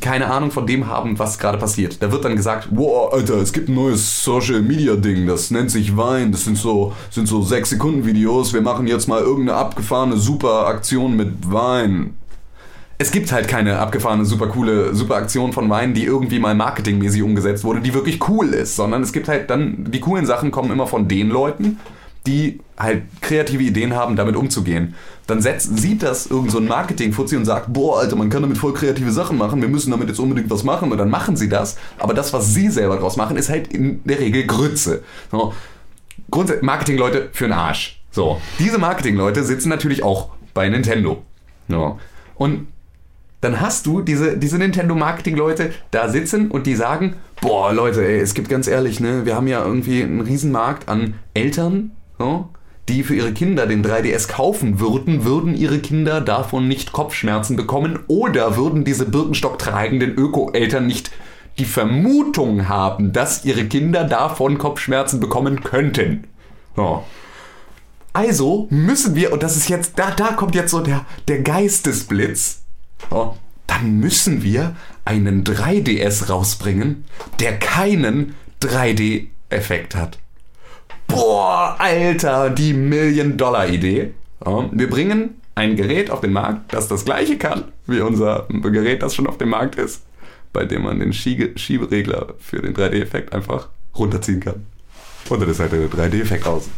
keine 0.00 0.30
Ahnung 0.30 0.50
von 0.50 0.66
dem 0.66 0.86
haben, 0.86 1.18
was 1.18 1.38
gerade 1.38 1.58
passiert. 1.58 2.02
Da 2.02 2.10
wird 2.10 2.24
dann 2.24 2.36
gesagt, 2.36 2.68
wow, 2.70 3.12
Alter, 3.12 3.34
es 3.34 3.52
gibt 3.52 3.68
ein 3.68 3.74
neues 3.74 4.24
Social 4.24 4.62
Media 4.62 4.96
Ding, 4.96 5.26
das 5.26 5.50
nennt 5.50 5.70
sich 5.70 5.96
Wein, 5.96 6.32
das 6.32 6.44
sind 6.44 6.56
so, 6.56 6.94
sind 7.10 7.28
so 7.28 7.42
6 7.42 7.70
Sekunden 7.70 8.06
Videos, 8.06 8.54
wir 8.54 8.62
machen 8.62 8.86
jetzt 8.86 9.08
mal 9.08 9.20
irgendeine 9.20 9.58
abgefahrene 9.58 10.16
super 10.16 10.66
Aktion 10.66 11.16
mit 11.16 11.52
Wein. 11.52 12.14
Es 13.00 13.12
gibt 13.12 13.32
halt 13.32 13.48
keine 13.48 13.78
abgefahrene, 13.78 14.26
super 14.26 14.48
coole, 14.48 14.94
super 14.94 15.16
Aktion 15.16 15.54
von 15.54 15.70
Wein, 15.70 15.94
die 15.94 16.04
irgendwie 16.04 16.38
mal 16.38 16.54
marketingmäßig 16.54 17.22
umgesetzt 17.22 17.64
wurde, 17.64 17.80
die 17.80 17.94
wirklich 17.94 18.28
cool 18.28 18.48
ist, 18.48 18.76
sondern 18.76 19.02
es 19.02 19.14
gibt 19.14 19.26
halt 19.26 19.48
dann, 19.48 19.86
die 19.90 20.00
coolen 20.00 20.26
Sachen 20.26 20.50
kommen 20.50 20.70
immer 20.70 20.86
von 20.86 21.08
den 21.08 21.30
Leuten, 21.30 21.78
die 22.26 22.60
halt 22.78 23.04
kreative 23.22 23.62
Ideen 23.62 23.96
haben, 23.96 24.16
damit 24.16 24.36
umzugehen. 24.36 24.94
Dann 25.26 25.40
setzt, 25.40 25.78
sieht 25.78 26.02
das 26.02 26.26
irgend 26.26 26.50
so 26.50 26.58
ein 26.58 26.66
Marketing-Fuzzi 26.66 27.38
und 27.38 27.46
sagt, 27.46 27.72
boah, 27.72 28.00
Alter, 28.00 28.16
man 28.16 28.28
kann 28.28 28.42
damit 28.42 28.58
voll 28.58 28.74
kreative 28.74 29.12
Sachen 29.12 29.38
machen, 29.38 29.62
wir 29.62 29.70
müssen 29.70 29.90
damit 29.90 30.08
jetzt 30.08 30.20
unbedingt 30.20 30.50
was 30.50 30.62
machen 30.62 30.92
und 30.92 30.98
dann 30.98 31.08
machen 31.08 31.36
sie 31.36 31.48
das. 31.48 31.78
Aber 31.98 32.12
das, 32.12 32.34
was 32.34 32.52
sie 32.52 32.68
selber 32.68 32.98
draus 32.98 33.16
machen, 33.16 33.38
ist 33.38 33.48
halt 33.48 33.72
in 33.72 34.04
der 34.04 34.20
Regel 34.20 34.44
Grütze. 34.44 35.02
So. 35.30 35.54
Grundsätzlich, 36.30 36.66
Marketing-Leute 36.66 37.30
für 37.32 37.44
den 37.44 37.54
Arsch. 37.54 38.02
So. 38.10 38.42
Diese 38.58 38.76
Marketing-Leute 38.76 39.42
sitzen 39.42 39.70
natürlich 39.70 40.02
auch 40.02 40.28
bei 40.52 40.68
Nintendo. 40.68 41.22
Ja. 41.68 41.96
Und 42.34 42.66
dann 43.40 43.60
hast 43.60 43.86
du 43.86 44.02
diese, 44.02 44.36
diese 44.36 44.58
Nintendo-Marketing-Leute 44.58 45.72
da 45.90 46.08
sitzen 46.08 46.50
und 46.50 46.66
die 46.66 46.74
sagen, 46.74 47.16
boah, 47.40 47.72
Leute, 47.72 48.04
ey, 48.04 48.20
es 48.20 48.34
gibt 48.34 48.48
ganz 48.48 48.66
ehrlich, 48.66 49.00
ne, 49.00 49.24
wir 49.24 49.34
haben 49.34 49.46
ja 49.46 49.64
irgendwie 49.64 50.02
einen 50.02 50.20
Riesenmarkt 50.20 50.88
an 50.88 51.14
Eltern, 51.32 51.92
so, 52.18 52.48
die 52.88 53.02
für 53.02 53.14
ihre 53.14 53.32
Kinder 53.32 53.66
den 53.66 53.84
3DS 53.84 54.28
kaufen 54.28 54.80
würden, 54.80 55.24
würden 55.24 55.54
ihre 55.54 55.78
Kinder 55.78 56.20
davon 56.20 56.68
nicht 56.68 56.92
Kopfschmerzen 56.92 57.56
bekommen 57.56 58.00
oder 58.08 58.56
würden 58.56 58.84
diese 58.84 59.06
Birkenstock 59.06 59.58
tragenden 59.58 60.14
Öko-Eltern 60.16 60.86
nicht 60.86 61.10
die 61.58 61.64
Vermutung 61.64 62.68
haben, 62.68 63.12
dass 63.12 63.44
ihre 63.44 63.66
Kinder 63.66 64.04
davon 64.04 64.58
Kopfschmerzen 64.58 65.20
bekommen 65.20 65.62
könnten. 65.62 66.24
So. 66.76 67.04
Also 68.12 68.66
müssen 68.70 69.14
wir, 69.14 69.32
und 69.32 69.42
das 69.42 69.56
ist 69.56 69.68
jetzt, 69.68 69.98
da, 69.98 70.10
da 70.10 70.32
kommt 70.32 70.54
jetzt 70.54 70.72
so 70.72 70.80
der, 70.80 71.04
der 71.28 71.42
Geistesblitz, 71.42 72.62
so, 73.08 73.36
dann 73.66 73.98
müssen 73.98 74.42
wir 74.42 74.76
einen 75.04 75.44
3DS 75.44 76.28
rausbringen, 76.28 77.04
der 77.38 77.58
keinen 77.58 78.34
3D-Effekt 78.62 79.94
hat. 79.94 80.18
Boah, 81.06 81.76
Alter, 81.78 82.50
die 82.50 82.74
Million-Dollar-Idee. 82.74 84.12
Ja, 84.44 84.68
wir 84.70 84.90
bringen 84.90 85.40
ein 85.54 85.76
Gerät 85.76 86.10
auf 86.10 86.20
den 86.20 86.32
Markt, 86.32 86.72
das 86.72 86.88
das 86.88 87.04
gleiche 87.04 87.36
kann 87.36 87.64
wie 87.86 88.00
unser 88.00 88.46
Gerät, 88.48 89.02
das 89.02 89.14
schon 89.14 89.26
auf 89.26 89.38
dem 89.38 89.50
Markt 89.50 89.74
ist, 89.76 90.02
bei 90.52 90.64
dem 90.64 90.82
man 90.82 91.00
den 91.00 91.12
Schiege 91.12 91.58
Schieberegler 91.58 92.34
für 92.38 92.60
den 92.62 92.74
3D-Effekt 92.74 93.32
einfach 93.32 93.68
runterziehen 93.96 94.40
kann. 94.40 94.66
Und 95.28 95.40
dann 95.40 95.48
ist 95.48 95.60
halt 95.60 95.72
der 95.72 95.90
3D-Effekt 95.90 96.46
aus. 96.46 96.68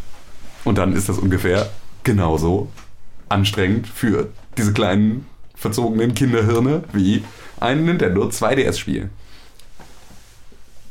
Und 0.64 0.78
dann 0.78 0.94
ist 0.94 1.08
das 1.08 1.18
ungefähr 1.18 1.70
genauso 2.02 2.70
anstrengend 3.28 3.86
für 3.86 4.28
diese 4.56 4.72
kleinen 4.72 5.26
verzogenen 5.62 6.14
Kinderhirne 6.14 6.84
wie 6.92 7.24
ein 7.58 7.86
Nintendo 7.86 8.24
2DS-Spiel. 8.24 9.08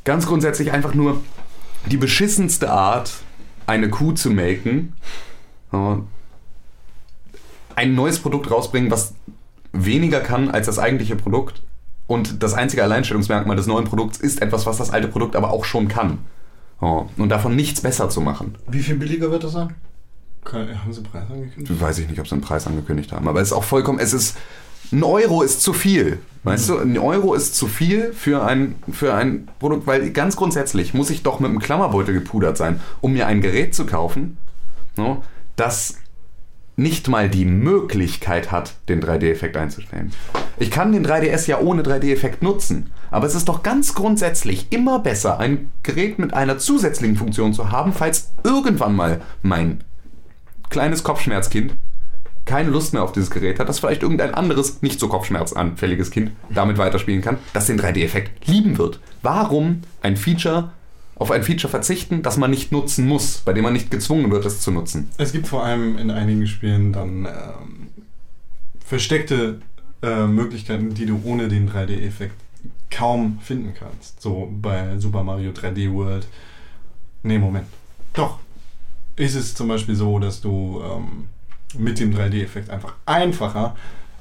Ganz 0.04 0.26
grundsätzlich 0.26 0.72
einfach 0.72 0.96
nur 0.96 1.22
die 1.86 1.98
beschissenste 1.98 2.72
Art, 2.72 3.14
eine 3.68 3.90
Kuh 3.90 4.14
zu 4.14 4.32
melken, 4.32 4.94
ein 7.76 7.96
neues 7.96 8.20
Produkt 8.20 8.50
rausbringen, 8.50 8.90
was 8.90 9.14
weniger 9.74 10.22
kann 10.22 10.50
als 10.50 10.66
das 10.66 10.80
eigentliche 10.80 11.16
Produkt. 11.16 11.62
Und 12.08 12.42
das 12.44 12.54
einzige 12.54 12.84
Alleinstellungsmerkmal 12.84 13.56
des 13.56 13.68
neuen 13.68 13.86
Produkts 13.86 14.18
ist 14.18 14.42
etwas, 14.42 14.66
was 14.66 14.78
das 14.78 14.90
alte 14.90 15.08
Produkt 15.08 15.36
aber 15.36 15.52
auch 15.52 15.66
schon 15.66 15.88
kann. 15.88 16.18
Und 16.80 17.30
davon 17.30 17.56
nichts 17.56 17.82
besser 17.82 18.10
zu 18.10 18.22
machen. 18.22 18.56
Wie 18.68 18.82
viel 18.82 18.96
billiger 18.96 19.30
wird 19.32 19.44
das 19.44 19.52
sein? 19.52 19.76
Haben 20.46 20.94
Sie 20.94 21.02
Preis 21.02 21.30
angekündigt? 21.30 21.82
Weiß 21.82 22.00
ich 22.00 22.10
nicht, 22.10 22.20
ob 22.20 22.28
sie 22.28 22.34
einen 22.34 22.42
Preis 22.42 22.68
angekündigt 22.68 23.12
haben. 23.12 23.28
Aber 23.28 23.42
es 23.42 23.50
ist 23.50 23.54
auch 23.54 23.64
vollkommen, 23.64 24.00
es 24.00 24.14
ist, 24.14 24.38
ein 24.92 25.04
Euro 25.04 25.42
ist 25.44 25.62
zu 25.62 25.74
viel. 25.74 26.20
Weißt 26.44 26.70
du, 26.70 26.80
ein 26.80 26.98
Euro 26.98 27.34
ist 27.36 27.56
zu 27.56 27.68
viel 27.68 28.14
für 28.14 28.44
ein, 28.44 28.76
für 28.92 29.14
ein 29.14 29.48
Produkt, 29.60 29.86
weil 29.86 30.10
ganz 30.10 30.36
grundsätzlich 30.36 30.94
muss 30.94 31.12
ich 31.12 31.22
doch 31.22 31.40
mit 31.40 31.50
einem 31.50 31.60
Klammerbeutel 31.60 32.14
gepudert 32.14 32.58
sein, 32.58 32.82
um 33.00 33.14
mir 33.14 33.28
ein 33.28 33.42
Gerät 33.42 33.76
zu 33.76 33.86
kaufen, 33.86 34.38
no, 34.98 35.24
das 35.56 35.98
nicht 36.78 37.08
mal 37.08 37.30
die 37.30 37.46
Möglichkeit 37.46 38.52
hat, 38.52 38.74
den 38.90 39.04
3D-Effekt 39.04 39.56
einzustellen. 39.56 40.12
Ich 40.58 40.72
kann 40.72 40.92
den 40.92 41.06
3DS 41.06 41.48
ja 41.48 41.60
ohne 41.60 41.84
3D-Effekt 41.84 42.42
nutzen, 42.42 42.92
aber 43.12 43.28
es 43.28 43.36
ist 43.36 43.50
doch 43.50 43.62
ganz 43.62 43.94
grundsätzlich 43.94 44.72
immer 44.72 45.00
besser, 45.00 45.40
ein 45.40 45.72
Gerät 45.84 46.18
mit 46.18 46.34
einer 46.34 46.58
zusätzlichen 46.58 47.18
Funktion 47.18 47.54
zu 47.54 47.72
haben, 47.72 47.94
falls 47.94 48.32
irgendwann 48.44 48.96
mal 48.96 49.22
mein 49.44 49.84
kleines 50.72 51.04
Kopfschmerzkind 51.04 51.76
keine 52.46 52.70
Lust 52.70 52.94
mehr 52.94 53.04
auf 53.04 53.12
dieses 53.12 53.30
Gerät 53.30 53.60
hat, 53.60 53.70
dass 53.70 53.80
vielleicht 53.80 54.02
irgendein 54.02 54.34
anderes, 54.34 54.82
nicht 54.82 55.00
so 55.00 55.08
kopfschmerzanfälliges 55.08 56.10
Kind 56.10 56.32
damit 56.50 56.78
weiterspielen 56.78 57.22
kann, 57.22 57.38
das 57.54 57.68
den 57.68 57.80
3D-Effekt 57.80 58.48
lieben 58.48 58.80
wird. 58.80 59.00
Warum 59.22 59.82
ein 60.02 60.18
Feature 60.18 60.72
auf 61.16 61.30
ein 61.30 61.44
Feature 61.44 61.70
verzichten, 61.70 62.24
das 62.24 62.38
man 62.38 62.50
nicht 62.50 62.72
nutzen 62.72 63.08
muss, 63.08 63.38
bei 63.46 63.54
dem 63.54 63.64
man 63.64 63.74
nicht 63.74 63.92
gezwungen 63.92 64.32
wird, 64.32 64.44
es 64.46 64.60
zu 64.60 64.72
nutzen? 64.72 65.10
Es 65.18 65.32
gibt 65.32 65.48
vor 65.48 65.64
allem 65.64 66.00
in 66.00 66.10
einigen 66.10 66.48
Spielen 66.48 66.92
dann 66.92 67.26
ähm, 67.26 67.90
versteckte 68.84 69.62
äh, 70.02 70.26
Möglichkeiten, 70.26 70.96
die 70.96 71.06
du 71.06 71.22
ohne 71.24 71.48
den 71.48 71.70
3D-Effekt 71.70 72.36
kaum 72.90 73.40
finden 73.42 73.74
kannst. 73.78 74.20
So 74.20 74.52
bei 74.52 74.98
Super 74.98 75.24
Mario 75.24 75.52
3D 75.52 75.94
World. 75.94 76.28
Nee, 77.22 77.38
Moment. 77.38 77.68
Doch. 78.14 78.40
Ist 79.16 79.36
es 79.36 79.54
zum 79.56 79.68
Beispiel 79.68 79.96
so, 79.96 80.20
dass 80.20 80.42
du 80.42 80.82
ähm, 80.84 81.28
mit 81.78 82.00
dem 82.00 82.14
3D-Effekt 82.16 82.70
einfach 82.70 82.96
einfacher 83.06 83.76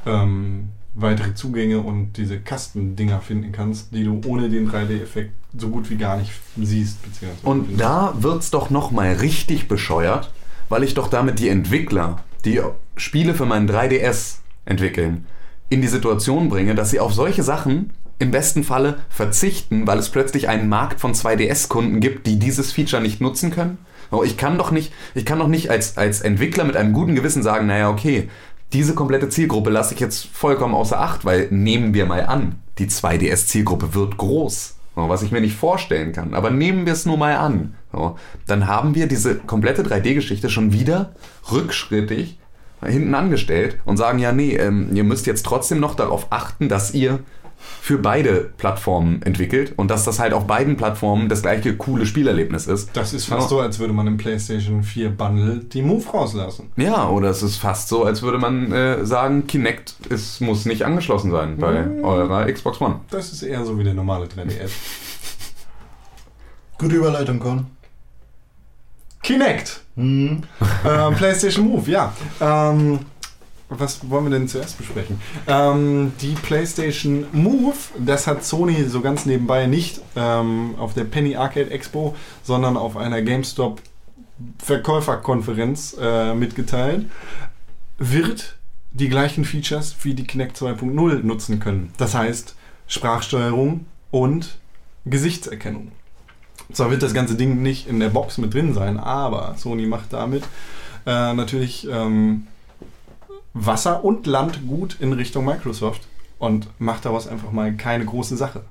ähm, 0.06 0.68
weitere 0.94 1.34
Zugänge 1.34 1.80
und 1.80 2.14
diese 2.16 2.40
Kastendinger 2.40 3.20
finden 3.20 3.52
kannst, 3.52 3.94
die 3.94 4.04
du 4.04 4.20
ohne 4.26 4.48
den 4.48 4.70
3D-Effekt 4.70 5.32
so 5.56 5.68
gut 5.68 5.90
wie 5.90 5.96
gar 5.96 6.16
nicht 6.16 6.32
siehst. 6.56 7.02
beziehungsweise 7.02 7.46
Und 7.46 7.66
findest. 7.66 7.80
da 7.80 8.14
wird's 8.18 8.50
doch 8.50 8.70
nochmal 8.70 9.14
richtig 9.14 9.68
bescheuert, 9.68 10.30
weil 10.68 10.82
ich 10.82 10.94
doch 10.94 11.08
damit 11.08 11.38
die 11.38 11.48
Entwickler, 11.48 12.22
die 12.44 12.60
Spiele 12.96 13.34
für 13.34 13.46
meinen 13.46 13.68
3DS 13.68 14.36
entwickeln, 14.64 15.26
in 15.68 15.80
die 15.80 15.88
Situation 15.88 16.48
bringe, 16.48 16.74
dass 16.74 16.90
sie 16.90 17.00
auf 17.00 17.14
solche 17.14 17.42
Sachen 17.42 17.90
im 18.18 18.30
besten 18.32 18.64
Falle 18.64 18.98
verzichten, 19.08 19.86
weil 19.86 19.98
es 19.98 20.10
plötzlich 20.10 20.48
einen 20.48 20.68
Markt 20.68 21.00
von 21.00 21.14
2DS-Kunden 21.14 22.00
gibt, 22.00 22.26
die 22.26 22.38
dieses 22.38 22.72
Feature 22.72 23.00
nicht 23.00 23.20
nutzen 23.20 23.50
können. 23.50 23.78
Oh, 24.10 24.22
Ich 24.22 24.36
kann 24.36 24.58
doch 24.58 24.70
nicht, 24.70 24.92
ich 25.14 25.24
kann 25.24 25.38
doch 25.38 25.48
nicht 25.48 25.70
als, 25.70 25.96
als 25.96 26.20
Entwickler 26.20 26.64
mit 26.64 26.76
einem 26.76 26.92
guten 26.92 27.14
Gewissen 27.14 27.42
sagen, 27.42 27.66
naja, 27.66 27.90
okay, 27.90 28.28
diese 28.72 28.94
komplette 28.94 29.28
Zielgruppe 29.28 29.70
lasse 29.70 29.94
ich 29.94 30.00
jetzt 30.00 30.26
vollkommen 30.26 30.74
außer 30.74 31.00
Acht, 31.00 31.24
weil 31.24 31.48
nehmen 31.50 31.94
wir 31.94 32.06
mal 32.06 32.26
an, 32.26 32.56
die 32.78 32.86
2DS-Zielgruppe 32.86 33.94
wird 33.94 34.16
groß, 34.16 34.76
was 34.94 35.22
ich 35.22 35.32
mir 35.32 35.40
nicht 35.40 35.56
vorstellen 35.56 36.12
kann. 36.12 36.34
Aber 36.34 36.50
nehmen 36.50 36.86
wir 36.86 36.92
es 36.92 37.06
nur 37.06 37.16
mal 37.16 37.36
an. 37.36 37.74
Dann 38.46 38.66
haben 38.68 38.94
wir 38.94 39.06
diese 39.06 39.36
komplette 39.36 39.82
3D-Geschichte 39.82 40.50
schon 40.50 40.72
wieder 40.72 41.12
rückschrittig 41.50 42.38
hinten 42.84 43.14
angestellt 43.14 43.78
und 43.84 43.96
sagen, 43.96 44.18
ja, 44.18 44.32
nee, 44.32 44.56
ähm, 44.56 44.90
ihr 44.94 45.04
müsst 45.04 45.26
jetzt 45.26 45.44
trotzdem 45.44 45.80
noch 45.80 45.94
darauf 45.94 46.28
achten, 46.30 46.68
dass 46.68 46.94
ihr 46.94 47.20
für 47.80 47.98
beide 47.98 48.50
Plattformen 48.56 49.22
entwickelt 49.22 49.74
und 49.76 49.90
dass 49.90 50.04
das 50.04 50.18
halt 50.18 50.32
auf 50.32 50.46
beiden 50.46 50.76
Plattformen 50.76 51.28
das 51.28 51.42
gleiche 51.42 51.76
coole 51.76 52.06
Spielerlebnis 52.06 52.66
ist. 52.66 52.90
Das 52.94 53.12
ist 53.12 53.26
fast 53.26 53.42
Ja. 53.44 53.48
so, 53.48 53.60
als 53.60 53.78
würde 53.78 53.92
man 53.92 54.06
im 54.06 54.16
PlayStation 54.16 54.82
4 54.82 55.10
Bundle 55.10 55.58
die 55.58 55.82
Move 55.82 56.08
rauslassen. 56.10 56.70
Ja, 56.76 57.08
oder 57.08 57.28
es 57.30 57.42
ist 57.42 57.56
fast 57.56 57.88
so, 57.88 58.04
als 58.04 58.22
würde 58.22 58.38
man 58.38 58.72
äh, 58.72 59.04
sagen, 59.04 59.46
Kinect 59.46 59.94
ist, 60.08 60.40
muss 60.40 60.64
nicht 60.66 60.84
angeschlossen 60.84 61.30
sein 61.30 61.58
bei 61.58 61.86
eurer 62.02 62.50
Xbox 62.50 62.80
One. 62.80 63.00
Das 63.10 63.32
ist 63.32 63.42
eher 63.42 63.64
so 63.64 63.78
wie 63.78 63.84
der 63.84 63.94
normale 63.94 64.26
3DS. 64.26 64.70
Gute 66.78 66.96
Überleitung, 66.96 67.38
Con. 67.40 67.66
Kinect! 69.22 69.82
Mhm. 69.96 70.42
ähm, 70.86 71.14
PlayStation 71.14 71.66
Move, 71.68 71.90
ja. 71.90 72.12
Ähm, 72.40 73.00
was 73.70 74.10
wollen 74.10 74.24
wir 74.24 74.30
denn 74.30 74.48
zuerst 74.48 74.76
besprechen? 74.78 75.20
Ähm, 75.46 76.12
die 76.20 76.34
PlayStation 76.34 77.26
Move, 77.32 77.76
das 77.98 78.26
hat 78.26 78.44
Sony 78.44 78.84
so 78.84 79.00
ganz 79.00 79.26
nebenbei 79.26 79.66
nicht 79.66 80.00
ähm, 80.16 80.74
auf 80.76 80.94
der 80.94 81.04
Penny 81.04 81.36
Arcade 81.36 81.70
Expo, 81.70 82.16
sondern 82.42 82.76
auf 82.76 82.96
einer 82.96 83.22
GameStop 83.22 83.80
Verkäuferkonferenz 84.58 85.96
äh, 86.00 86.34
mitgeteilt, 86.34 87.06
wird 87.98 88.56
die 88.92 89.08
gleichen 89.08 89.44
Features 89.44 89.94
wie 90.02 90.14
die 90.14 90.24
Kinect 90.24 90.56
2.0 90.56 91.22
nutzen 91.22 91.60
können. 91.60 91.92
Das 91.96 92.14
heißt 92.14 92.56
Sprachsteuerung 92.88 93.86
und 94.10 94.58
Gesichtserkennung. 95.04 95.92
Zwar 96.72 96.90
wird 96.90 97.02
das 97.02 97.14
ganze 97.14 97.36
Ding 97.36 97.62
nicht 97.62 97.88
in 97.88 98.00
der 98.00 98.08
Box 98.08 98.38
mit 98.38 98.54
drin 98.54 98.74
sein, 98.74 98.98
aber 98.98 99.54
Sony 99.56 99.86
macht 99.86 100.12
damit 100.12 100.44
äh, 101.06 101.32
natürlich 101.34 101.86
ähm, 101.90 102.46
Wasser 103.54 104.04
und 104.04 104.26
Land 104.26 104.66
gut 104.66 104.96
in 105.00 105.12
Richtung 105.12 105.44
Microsoft 105.44 106.06
und 106.38 106.68
macht 106.78 107.04
daraus 107.04 107.26
einfach 107.26 107.52
mal 107.52 107.74
keine 107.74 108.04
große 108.04 108.36
Sache. 108.36 108.64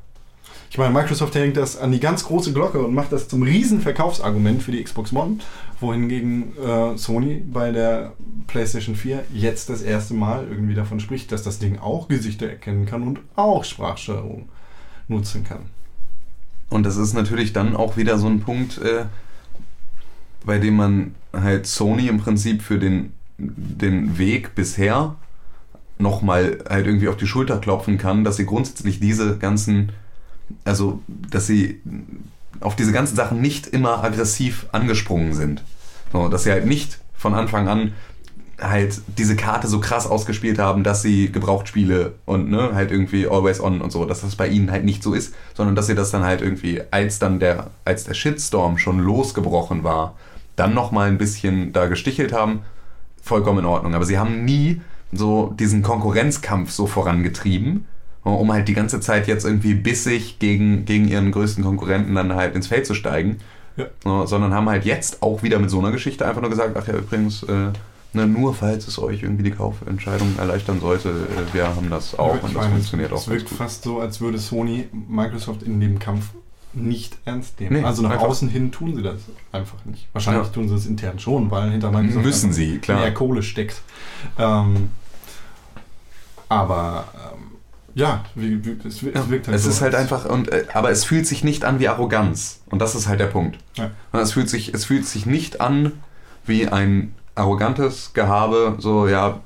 Ich 0.71 0.77
meine, 0.77 0.93
Microsoft 0.93 1.33
hängt 1.33 1.57
das 1.57 1.77
an 1.77 1.91
die 1.91 1.99
ganz 1.99 2.23
große 2.23 2.53
Glocke 2.53 2.79
und 2.83 2.93
macht 2.93 3.11
das 3.11 3.27
zum 3.27 3.41
riesen 3.41 3.81
Verkaufsargument 3.81 4.61
für 4.61 4.71
die 4.71 4.83
Xbox 4.83 5.11
One, 5.13 5.37
wohingegen 5.79 6.55
äh, 6.57 6.95
Sony 6.95 7.43
bei 7.51 7.71
der 7.71 8.13
PlayStation 8.45 8.95
4 8.95 9.25
jetzt 9.33 9.69
das 9.69 9.81
erste 9.81 10.13
Mal 10.13 10.47
irgendwie 10.47 10.75
davon 10.75 10.99
spricht, 10.99 11.31
dass 11.31 11.41
das 11.41 11.57
Ding 11.57 11.79
auch 11.79 12.07
Gesichter 12.07 12.47
erkennen 12.47 12.85
kann 12.85 13.01
und 13.01 13.19
auch 13.35 13.63
Sprachsteuerung 13.63 14.49
nutzen 15.07 15.43
kann. 15.43 15.63
Und 16.69 16.85
das 16.85 16.97
ist 16.97 17.13
natürlich 17.13 17.51
dann 17.51 17.75
auch 17.75 17.97
wieder 17.97 18.19
so 18.19 18.27
ein 18.27 18.41
Punkt, 18.41 18.77
äh, 18.77 19.05
bei 20.45 20.59
dem 20.59 20.75
man 20.75 21.15
halt 21.33 21.65
Sony 21.65 22.07
im 22.07 22.19
Prinzip 22.19 22.61
für 22.61 22.77
den, 22.77 23.13
den 23.39 24.17
Weg 24.17 24.55
bisher 24.55 25.15
nochmal 25.97 26.59
halt 26.69 26.85
irgendwie 26.85 27.07
auf 27.07 27.17
die 27.17 27.27
Schulter 27.27 27.57
klopfen 27.57 27.97
kann, 27.97 28.23
dass 28.23 28.37
sie 28.37 28.45
grundsätzlich 28.45 28.99
diese 28.99 29.37
ganzen, 29.37 29.91
also 30.65 31.01
dass 31.07 31.47
sie 31.47 31.81
auf 32.61 32.75
diese 32.75 32.91
ganzen 32.91 33.15
Sachen 33.15 33.41
nicht 33.41 33.67
immer 33.67 34.03
aggressiv 34.03 34.67
angesprungen 34.71 35.33
sind. 35.33 35.63
So, 36.11 36.27
dass 36.27 36.43
sie 36.43 36.51
halt 36.51 36.65
nicht 36.65 36.99
von 37.13 37.33
Anfang 37.33 37.67
an 37.67 37.93
halt 38.61 39.01
diese 39.17 39.35
Karte 39.35 39.67
so 39.67 39.79
krass 39.79 40.07
ausgespielt 40.07 40.59
haben, 40.59 40.83
dass 40.83 41.01
sie 41.01 41.31
Gebrauchtspiele 41.31 42.15
und 42.25 42.49
ne, 42.49 42.71
halt 42.73 42.91
irgendwie 42.91 43.27
always 43.27 43.61
on 43.61 43.81
und 43.81 43.91
so, 43.91 44.05
dass 44.05 44.21
das 44.21 44.35
bei 44.35 44.47
ihnen 44.47 44.71
halt 44.71 44.83
nicht 44.83 45.01
so 45.03 45.13
ist, 45.13 45.33
sondern 45.53 45.75
dass 45.75 45.87
sie 45.87 45.95
das 45.95 46.11
dann 46.11 46.23
halt 46.23 46.41
irgendwie, 46.41 46.81
als 46.91 47.19
dann 47.19 47.39
der, 47.39 47.69
als 47.85 48.03
der 48.03 48.13
Shitstorm 48.13 48.77
schon 48.77 48.99
losgebrochen 48.99 49.83
war, 49.83 50.15
dann 50.55 50.73
nochmal 50.73 51.07
ein 51.07 51.17
bisschen 51.17 51.71
da 51.71 51.87
gestichelt 51.87 52.33
haben, 52.33 52.61
vollkommen 53.23 53.59
in 53.59 53.65
Ordnung. 53.65 53.95
Aber 53.95 54.05
sie 54.05 54.17
haben 54.17 54.45
nie 54.45 54.81
so 55.11 55.53
diesen 55.59 55.81
Konkurrenzkampf 55.81 56.71
so 56.71 56.87
vorangetrieben, 56.87 57.85
um 58.23 58.51
halt 58.51 58.67
die 58.67 58.73
ganze 58.73 58.99
Zeit 58.99 59.27
jetzt 59.27 59.45
irgendwie 59.45 59.73
bissig 59.73 60.39
gegen, 60.39 60.85
gegen 60.85 61.07
ihren 61.07 61.31
größten 61.31 61.63
Konkurrenten 61.63 62.15
dann 62.15 62.35
halt 62.35 62.55
ins 62.55 62.67
Feld 62.67 62.85
zu 62.85 62.93
steigen. 62.93 63.37
Ja. 63.77 63.85
So, 64.03 64.25
sondern 64.25 64.53
haben 64.53 64.69
halt 64.69 64.85
jetzt 64.85 65.23
auch 65.23 65.41
wieder 65.41 65.57
mit 65.59 65.69
so 65.69 65.79
einer 65.79 65.91
Geschichte 65.91 66.27
einfach 66.27 66.41
nur 66.41 66.49
gesagt, 66.49 66.75
ach 66.77 66.87
ja, 66.87 66.95
übrigens, 66.95 67.43
äh, 67.43 67.71
ne, 68.13 68.27
nur 68.27 68.53
falls 68.53 68.87
es 68.87 68.99
euch 68.99 69.23
irgendwie 69.23 69.43
die 69.43 69.51
Kaufentscheidung 69.51 70.37
erleichtern 70.37 70.81
sollte, 70.81 71.09
äh, 71.09 71.53
wir 71.53 71.67
haben 71.67 71.89
das 71.89 72.17
auch 72.17 72.35
Ich 72.35 72.43
und 72.43 72.55
das 72.55 72.61
meine, 72.63 72.71
funktioniert 72.71 73.13
auch 73.13 73.17
Es 73.17 73.29
wirkt 73.29 73.49
fast 73.49 73.83
so, 73.83 73.99
als 74.01 74.19
würde 74.19 74.37
Sony 74.37 74.89
Microsoft 75.07 75.63
in 75.63 75.79
dem 75.79 75.97
Kampf 75.97 76.31
nicht 76.73 77.17
ernst 77.25 77.59
nehmen. 77.59 77.77
Nee, 77.81 77.83
also 77.83 78.01
nach 78.03 78.19
außen 78.19 78.47
hin 78.49 78.71
tun 78.71 78.95
sie 78.95 79.01
das 79.01 79.21
einfach 79.51 79.83
nicht. 79.85 80.07
Wahrscheinlich 80.13 80.47
Ja. 80.47 80.53
tun 80.53 80.69
sie 80.69 80.75
es 80.75 80.85
intern 80.85 81.17
schon, 81.19 81.49
weil 81.51 81.71
hinter 81.71 81.91
Microsoft 81.91 82.25
Müssen 82.25 82.53
sie, 82.53 82.77
klar. 82.77 82.99
mehr 83.01 83.13
Kohle 83.13 83.41
steckt. 83.43 83.81
Ähm, 84.37 84.89
aber 86.47 87.05
ähm, 87.33 87.39
ja, 87.95 88.23
wie, 88.35 88.63
wie, 88.65 88.77
es, 88.87 89.03
wir- 89.03 89.15
es 89.15 89.29
wirkt 89.29 89.47
halt 89.47 89.55
Es 89.57 89.63
so. 89.63 89.69
ist 89.69 89.81
halt 89.81 89.95
einfach, 89.95 90.25
und, 90.25 90.49
äh, 90.51 90.65
aber 90.73 90.89
es 90.91 91.03
fühlt 91.03 91.27
sich 91.27 91.43
nicht 91.43 91.65
an 91.65 91.79
wie 91.79 91.87
Arroganz. 91.87 92.61
Und 92.69 92.79
das 92.79 92.95
ist 92.95 93.07
halt 93.07 93.19
der 93.19 93.27
Punkt. 93.27 93.57
Ja. 93.75 93.91
Es 94.13 94.33
fühlt 94.33 94.49
sich, 94.49 94.73
es 94.73 94.85
fühlt 94.85 95.05
sich 95.05 95.25
nicht 95.25 95.61
an 95.61 95.93
wie 96.45 96.67
ein 96.67 97.13
arrogantes 97.35 98.11
Gehabe, 98.13 98.75
so, 98.79 99.07
ja, 99.07 99.39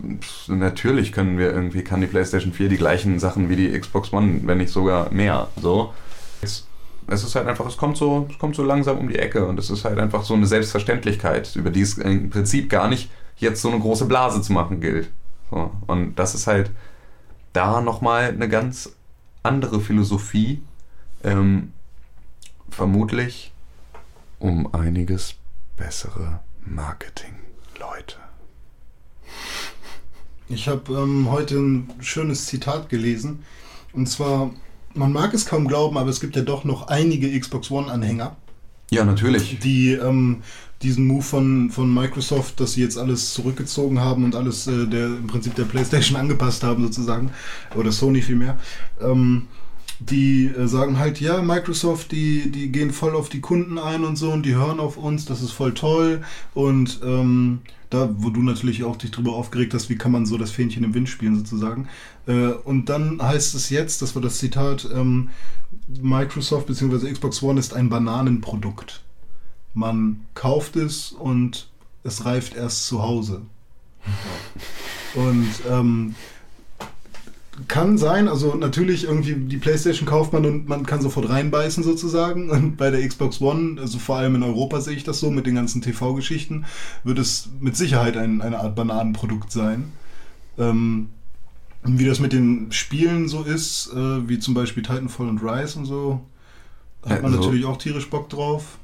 natürlich 0.48 1.12
können 1.12 1.38
wir 1.38 1.52
irgendwie, 1.54 1.84
kann 1.84 2.02
die 2.02 2.08
PlayStation 2.08 2.52
4 2.52 2.68
die 2.70 2.78
gleichen 2.78 3.20
Sachen 3.20 3.50
wie 3.50 3.56
die 3.56 3.70
Xbox 3.80 4.12
One, 4.12 4.40
wenn 4.46 4.58
nicht 4.58 4.72
sogar 4.72 5.12
mehr, 5.12 5.48
so. 5.62 5.94
Es, 7.08 7.24
ist 7.24 7.36
halt 7.36 7.48
einfach, 7.48 7.66
es 7.66 7.78
kommt 7.78 7.98
so, 7.98 8.28
es 8.30 8.38
kommt 8.38 8.56
so 8.56 8.64
langsam 8.64 8.98
um 8.98 9.08
die 9.08 9.20
Ecke 9.20 9.46
und 9.46 9.60
es 9.60 9.70
ist 9.70 9.86
halt 9.86 10.00
einfach 10.00 10.24
so 10.24 10.34
eine 10.34 10.46
Selbstverständlichkeit, 10.46 11.56
über 11.56 11.70
die 11.70 11.82
es 11.82 11.98
im 11.98 12.30
Prinzip 12.30 12.70
gar 12.70 12.88
nicht 12.88 13.10
jetzt 13.38 13.62
so 13.62 13.70
eine 13.70 13.80
große 13.80 14.06
Blase 14.06 14.42
zu 14.42 14.54
machen 14.54 14.82
gilt. 14.82 15.10
So. 15.50 15.72
Und 15.88 16.16
das 16.16 16.36
ist 16.36 16.48
halt 16.48 16.72
da 17.54 17.82
nochmal 17.82 18.30
eine 18.30 18.50
ganz 18.50 18.96
andere 19.44 19.80
Philosophie, 19.80 20.62
ähm, 21.24 21.74
vermutlich 22.70 23.54
um 24.40 24.74
einiges 24.74 25.36
bessere 25.78 26.40
Marketing-Leute. 26.66 28.18
Ich 30.50 30.68
habe 30.68 30.94
ähm, 30.94 31.32
heute 31.32 31.56
ein 31.56 31.94
schönes 32.02 32.48
Zitat 32.48 32.90
gelesen. 32.90 33.44
Und 33.94 34.08
zwar, 34.08 34.52
man 34.94 35.12
mag 35.12 35.34
es 35.34 35.46
kaum 35.46 35.68
glauben, 35.68 35.98
aber 35.98 36.10
es 36.10 36.20
gibt 36.20 36.36
ja 36.36 36.42
doch 36.42 36.64
noch 36.64 36.88
einige 36.88 37.40
Xbox 37.40 37.72
One-Anhänger, 37.72 38.36
Ja, 38.92 39.06
natürlich. 39.06 39.60
die 39.60 39.94
ähm, 39.94 40.42
diesen 40.84 41.08
Move 41.08 41.24
von, 41.24 41.70
von 41.70 41.94
Microsoft, 41.94 42.60
dass 42.60 42.74
sie 42.74 42.82
jetzt 42.82 42.98
alles 42.98 43.34
zurückgezogen 43.34 44.00
haben 44.00 44.26
und 44.26 44.36
alles 44.36 44.68
äh, 44.68 44.86
der, 44.86 45.08
im 45.08 45.28
Prinzip 45.28 45.56
der 45.56 45.64
PlayStation 45.64 46.18
angepasst 46.20 46.64
haben, 46.64 46.84
sozusagen, 46.84 47.32
oder 47.76 47.92
Sony 47.92 48.22
vielmehr, 48.22 48.60
ähm, 49.02 49.48
die 50.00 50.48
äh, 50.48 50.68
sagen 50.68 51.00
halt, 51.00 51.22
ja, 51.22 51.42
Microsoft, 51.42 52.12
die, 52.12 52.52
die 52.52 52.72
gehen 52.72 52.92
voll 52.92 53.16
auf 53.16 53.30
die 53.30 53.40
Kunden 53.40 53.78
ein 53.78 54.04
und 54.04 54.18
so 54.18 54.32
und 54.32 54.46
die 54.46 54.56
hören 54.56 54.80
auf 54.80 54.98
uns, 54.98 55.26
das 55.26 55.42
ist 55.42 55.52
voll 55.52 55.74
toll. 55.74 56.22
Und 56.54 57.00
ähm, 57.06 57.60
da, 57.90 58.10
wo 58.18 58.30
du 58.30 58.42
natürlich 58.42 58.84
auch 58.84 58.96
dich 58.98 59.12
drüber 59.12 59.34
aufgeregt 59.34 59.74
hast, 59.74 59.90
wie 59.90 59.96
kann 59.96 60.12
man 60.12 60.26
so 60.26 60.38
das 60.38 60.52
Fähnchen 60.52 60.84
im 60.84 60.94
Wind 60.94 61.10
spielen, 61.10 61.36
sozusagen. 61.36 61.88
Äh, 62.28 62.52
und 62.52 62.90
dann 62.90 63.22
heißt 63.22 63.56
es 63.56 63.70
jetzt, 63.70 64.02
das 64.02 64.16
war 64.16 64.22
das 64.22 64.38
Zitat, 64.38 64.88
ähm, 64.94 65.30
Microsoft 65.88 66.68
bzw. 66.68 67.12
Xbox 67.12 67.42
One 67.44 67.60
ist 67.60 67.74
ein 67.74 67.90
Bananenprodukt. 67.90 69.02
Man 69.74 70.26
kauft 70.34 70.76
es 70.76 71.12
und 71.12 71.70
es 72.04 72.26
reift 72.26 72.56
erst 72.56 72.86
zu 72.88 73.02
Hause. 73.02 73.42
Und 75.16 75.52
ähm, 75.70 76.16
kann 77.68 77.98
sein, 77.98 78.28
also 78.28 78.56
natürlich 78.56 79.04
irgendwie 79.04 79.36
die 79.36 79.58
Playstation 79.58 80.08
kauft 80.08 80.34
man 80.34 80.46
und 80.46 80.68
man 80.68 80.86
kann 80.86 81.02
sofort 81.02 81.30
reinbeißen 81.30 81.84
sozusagen. 81.84 82.50
Und 82.50 82.78
bei 82.78 82.90
der 82.90 83.08
Xbox 83.08 83.42
One, 83.42 83.80
also 83.80 84.00
vor 84.00 84.18
allem 84.18 84.36
in 84.36 84.44
Europa 84.44 84.82
sehe 84.82 84.96
ich 84.96 85.04
das 85.04 85.20
so 85.20 85.30
mit 85.30 85.46
den 85.46 85.56
ganzen 85.56 85.82
TV-Geschichten, 85.82 86.66
wird 87.04 87.20
es 87.20 87.50
mit 87.60 87.78
Sicherheit 87.78 88.18
ein, 88.18 88.42
eine 88.42 88.60
Art 88.60 88.76
Bananenprodukt 88.76 89.52
sein. 89.52 89.92
Ähm, 90.58 91.10
wie 91.86 92.06
das 92.06 92.20
mit 92.20 92.34
den 92.34 92.72
Spielen 92.72 93.28
so 93.28 93.44
ist, 93.44 93.92
äh, 93.94 94.28
wie 94.30 94.40
zum 94.40 94.54
Beispiel 94.54 94.84
Titanfall 94.84 95.28
und 95.30 95.40
Rise 95.44 95.80
und 95.80 95.86
so, 95.86 96.22
hat 97.06 97.22
man 97.22 97.34
Also- 97.34 97.46
natürlich 97.46 97.66
auch 97.66 97.78
tierisch 97.78 98.10
Bock 98.10 98.30
drauf. 98.30 98.78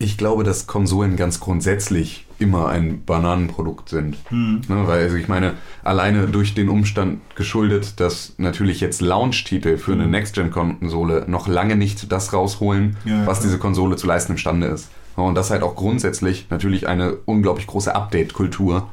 Ich 0.00 0.16
glaube, 0.16 0.44
dass 0.44 0.68
Konsolen 0.68 1.16
ganz 1.16 1.40
grundsätzlich 1.40 2.24
immer 2.38 2.68
ein 2.68 3.04
Bananenprodukt 3.04 3.88
sind. 3.88 4.16
Ne, 4.30 4.60
weil, 4.68 5.02
also 5.02 5.16
ich 5.16 5.26
meine, 5.26 5.54
alleine 5.82 6.28
durch 6.28 6.54
den 6.54 6.68
Umstand 6.68 7.18
geschuldet, 7.34 7.98
dass 7.98 8.34
natürlich 8.38 8.80
jetzt 8.80 9.00
Launch-Titel 9.00 9.76
für 9.76 9.94
eine 9.94 10.06
Next-Gen-Konsole 10.06 11.24
noch 11.26 11.48
lange 11.48 11.74
nicht 11.74 12.12
das 12.12 12.32
rausholen, 12.32 12.96
Ja, 13.04 13.26
was 13.26 13.38
klar. 13.38 13.48
diese 13.48 13.58
Konsole 13.58 13.96
zu 13.96 14.06
leisten 14.06 14.32
imstande 14.32 14.68
ist. 14.68 14.88
Und 15.16 15.34
das 15.34 15.50
halt 15.50 15.64
auch 15.64 15.74
grundsätzlich 15.74 16.46
natürlich 16.48 16.86
eine 16.86 17.14
unglaublich 17.24 17.66
große 17.66 17.92
Update-Kultur 17.92 18.88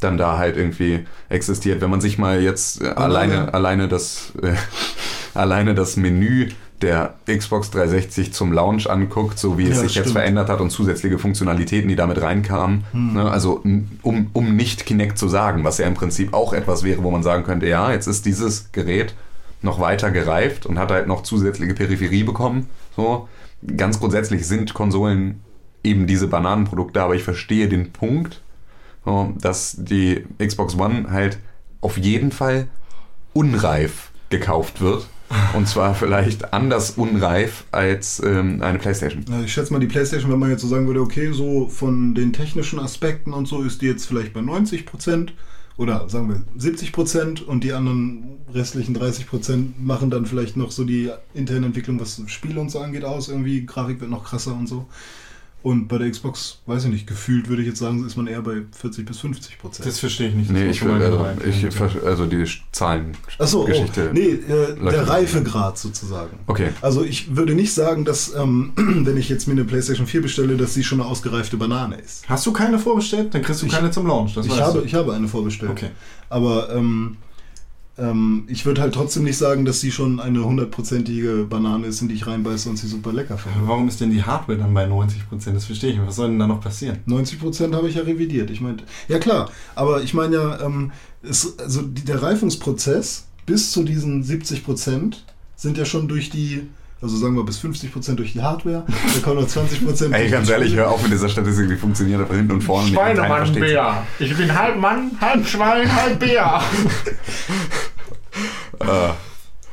dann 0.00 0.18
da 0.18 0.38
halt 0.38 0.56
irgendwie 0.56 1.06
existiert. 1.28 1.80
Wenn 1.80 1.90
man 1.90 2.00
sich 2.00 2.18
mal 2.18 2.42
jetzt 2.42 2.82
äh, 2.82 2.88
alleine, 2.88 3.54
alleine 3.54 3.88
das 3.88 4.32
äh, 4.42 4.54
alleine 5.34 5.74
das 5.74 5.96
Menü 5.96 6.48
der 6.82 7.14
Xbox 7.26 7.70
360 7.70 8.32
zum 8.32 8.52
Launch 8.52 8.88
anguckt, 8.88 9.38
so 9.38 9.58
wie 9.58 9.64
es 9.64 9.76
Ja, 9.76 9.82
sich 9.82 9.94
jetzt 9.94 10.06
stimmt. 10.06 10.16
verändert 10.18 10.48
hat 10.48 10.60
und 10.60 10.70
zusätzliche 10.70 11.18
Funktionalitäten, 11.18 11.88
die 11.88 11.96
damit 11.96 12.22
reinkamen. 12.22 12.84
Hm. 12.92 13.12
Ne, 13.14 13.30
also 13.30 13.60
um, 14.02 14.30
um 14.32 14.56
nicht 14.56 14.86
Kinect 14.86 15.18
zu 15.18 15.28
sagen, 15.28 15.62
was 15.62 15.78
ja 15.78 15.86
im 15.86 15.94
Prinzip 15.94 16.32
auch 16.32 16.52
etwas 16.52 16.82
wäre, 16.82 17.02
wo 17.02 17.10
man 17.10 17.22
sagen 17.22 17.44
könnte, 17.44 17.66
ja, 17.66 17.92
jetzt 17.92 18.06
ist 18.06 18.24
dieses 18.24 18.72
Gerät 18.72 19.14
noch 19.62 19.78
weiter 19.78 20.10
gereift 20.10 20.64
und 20.64 20.78
hat 20.78 20.90
halt 20.90 21.06
noch 21.06 21.22
zusätzliche 21.22 21.74
Peripherie 21.74 22.24
bekommen. 22.24 22.66
So. 22.96 23.28
Ganz 23.76 24.00
grundsätzlich 24.00 24.46
sind 24.46 24.72
Konsolen 24.72 25.40
eben 25.84 26.06
diese 26.06 26.28
Bananenprodukte, 26.28 27.02
aber 27.02 27.14
ich 27.14 27.22
verstehe 27.22 27.68
den 27.68 27.92
Punkt, 27.92 28.40
dass 29.38 29.76
die 29.78 30.24
Xbox 30.38 30.76
One 30.76 31.10
halt 31.10 31.38
auf 31.80 31.96
jeden 31.96 32.32
Fall 32.32 32.68
unreif 33.32 34.10
gekauft 34.28 34.80
wird. 34.80 35.06
Und 35.54 35.68
zwar 35.68 35.94
vielleicht 35.94 36.52
anders 36.52 36.92
unreif 36.92 37.64
als 37.70 38.20
ähm, 38.24 38.62
eine 38.62 38.78
PlayStation. 38.78 39.24
Also 39.30 39.44
ich 39.44 39.52
schätze 39.52 39.72
mal, 39.72 39.78
die 39.78 39.86
PlayStation, 39.86 40.30
wenn 40.32 40.40
man 40.40 40.50
jetzt 40.50 40.62
so 40.62 40.66
sagen 40.66 40.88
würde, 40.88 41.00
okay, 41.00 41.30
so 41.32 41.68
von 41.68 42.16
den 42.16 42.32
technischen 42.32 42.80
Aspekten 42.80 43.32
und 43.32 43.46
so 43.46 43.62
ist 43.62 43.80
die 43.80 43.86
jetzt 43.86 44.06
vielleicht 44.06 44.32
bei 44.32 44.40
90 44.40 44.86
Prozent 44.86 45.34
oder 45.76 46.08
sagen 46.08 46.28
wir 46.28 46.42
70 46.56 46.92
Prozent 46.92 47.42
und 47.42 47.62
die 47.62 47.72
anderen 47.72 48.38
restlichen 48.52 48.92
30 48.92 49.28
Prozent 49.28 49.82
machen 49.82 50.10
dann 50.10 50.26
vielleicht 50.26 50.56
noch 50.56 50.72
so 50.72 50.84
die 50.84 51.10
interne 51.32 51.66
Entwicklung, 51.66 52.00
was 52.00 52.20
Spiele 52.26 52.60
und 52.60 52.70
so 52.70 52.80
angeht, 52.80 53.04
aus. 53.04 53.28
Irgendwie 53.28 53.64
Grafik 53.64 54.00
wird 54.00 54.10
noch 54.10 54.24
krasser 54.24 54.54
und 54.54 54.68
so. 54.68 54.88
Und 55.62 55.88
bei 55.88 55.98
der 55.98 56.10
Xbox, 56.10 56.58
weiß 56.64 56.84
ich 56.84 56.90
nicht, 56.90 57.06
gefühlt 57.06 57.48
würde 57.50 57.60
ich 57.60 57.68
jetzt 57.68 57.80
sagen, 57.80 58.06
ist 58.06 58.16
man 58.16 58.26
eher 58.26 58.40
bei 58.40 58.62
40 58.72 59.04
bis 59.04 59.18
50 59.20 59.58
Prozent. 59.58 59.86
Das 59.86 59.98
verstehe 59.98 60.28
ich 60.28 60.34
nicht. 60.34 60.48
Das 60.48 60.56
Nee, 60.56 60.70
ich 60.70 60.82
also, 60.82 61.16
rein- 61.18 61.38
ich, 61.46 61.80
also 62.06 62.24
die 62.24 62.44
Zahlen. 62.72 63.12
Achso, 63.38 63.62
oh, 63.62 63.64
Geschichte. 63.66 64.10
nee, 64.14 64.20
äh, 64.30 64.74
der. 64.90 65.06
Reifegrad 65.06 65.76
sozusagen. 65.76 66.38
Okay. 66.46 66.70
Also 66.80 67.04
ich 67.04 67.36
würde 67.36 67.54
nicht 67.54 67.74
sagen, 67.74 68.06
dass, 68.06 68.34
ähm, 68.34 68.72
wenn 68.76 69.16
ich 69.18 69.28
jetzt 69.28 69.46
mir 69.48 69.52
eine 69.52 69.64
PlayStation 69.64 70.06
4 70.06 70.22
bestelle, 70.22 70.56
dass 70.56 70.72
sie 70.72 70.82
schon 70.82 71.00
eine 71.02 71.10
ausgereifte 71.10 71.58
Banane 71.58 71.96
ist. 71.96 72.26
Hast 72.28 72.46
du 72.46 72.52
keine 72.52 72.78
vorbestellt? 72.78 73.34
Dann 73.34 73.42
kriegst 73.42 73.60
du 73.60 73.66
Ich- 73.66 73.72
keine 73.72 73.90
zum 73.90 74.06
Launch. 74.06 74.34
Das 74.34 74.46
ich, 74.46 74.52
weißt 74.52 74.62
habe, 74.62 74.78
du. 74.80 74.84
ich 74.86 74.94
habe 74.94 75.12
eine 75.12 75.28
vorbestellt. 75.28 75.72
Okay. 75.72 75.90
Aber 76.30 76.74
ähm, 76.74 77.18
ähm, 77.98 78.44
ich 78.48 78.64
würde 78.66 78.80
halt 78.80 78.94
trotzdem 78.94 79.24
nicht 79.24 79.36
sagen, 79.36 79.64
dass 79.64 79.80
sie 79.80 79.90
schon 79.90 80.20
eine 80.20 80.44
hundertprozentige 80.44 81.46
Banane 81.48 81.86
ist, 81.86 82.00
in 82.00 82.08
die 82.08 82.14
ich 82.14 82.26
reinbeiße 82.26 82.68
und 82.68 82.76
sie 82.76 82.86
super 82.86 83.12
lecker 83.12 83.36
finde. 83.36 83.58
Warum 83.66 83.88
ist 83.88 84.00
denn 84.00 84.10
die 84.10 84.22
Hardware 84.22 84.58
dann 84.58 84.72
bei 84.72 84.86
90%? 84.86 85.52
Das 85.52 85.64
verstehe 85.66 85.90
ich 85.90 85.96
nicht. 85.96 86.06
Was 86.06 86.16
soll 86.16 86.28
denn 86.28 86.38
da 86.38 86.46
noch 86.46 86.60
passieren? 86.60 86.98
90% 87.06 87.74
habe 87.74 87.88
ich 87.88 87.96
ja 87.96 88.02
revidiert. 88.02 88.50
Ich 88.50 88.60
meinte, 88.60 88.84
ja 89.08 89.18
klar, 89.18 89.50
aber 89.74 90.02
ich 90.02 90.14
meine 90.14 90.36
ja, 90.36 90.60
ähm, 90.60 90.92
es, 91.22 91.58
also 91.58 91.82
die, 91.82 92.04
der 92.04 92.22
Reifungsprozess 92.22 93.26
bis 93.46 93.72
zu 93.72 93.82
diesen 93.82 94.24
70% 94.24 95.16
sind 95.56 95.76
ja 95.76 95.84
schon 95.84 96.08
durch 96.08 96.30
die, 96.30 96.68
also 97.02 97.16
sagen 97.16 97.34
wir 97.36 97.44
bis 97.44 97.58
50% 97.60 98.14
durch 98.16 98.32
die 98.34 98.42
Hardware, 98.42 98.84
da 98.86 99.20
kommen 99.22 99.40
noch 99.40 99.48
20% 99.48 100.12
Ey, 100.12 100.20
durch 100.20 100.30
ganz 100.32 100.46
die 100.46 100.52
ehrlich, 100.52 100.68
Spiele. 100.68 100.82
hör 100.82 100.90
auf 100.90 101.02
mit 101.02 101.12
dieser 101.12 101.28
Statistik, 101.28 101.68
die 101.68 101.76
funktioniert 101.76 102.20
aber 102.20 102.34
hinten 102.34 102.52
und 102.52 102.62
vorne 102.62 102.86
nicht. 102.86 102.94
Schweinemann-Bär. 102.94 104.06
Ich 104.18 104.36
bin 104.36 104.56
halb 104.58 104.78
Mann, 104.78 105.10
halb 105.20 105.46
Schwein, 105.46 105.94
halb 105.94 106.18
Bär. 106.18 106.60
Äh, 108.80 108.86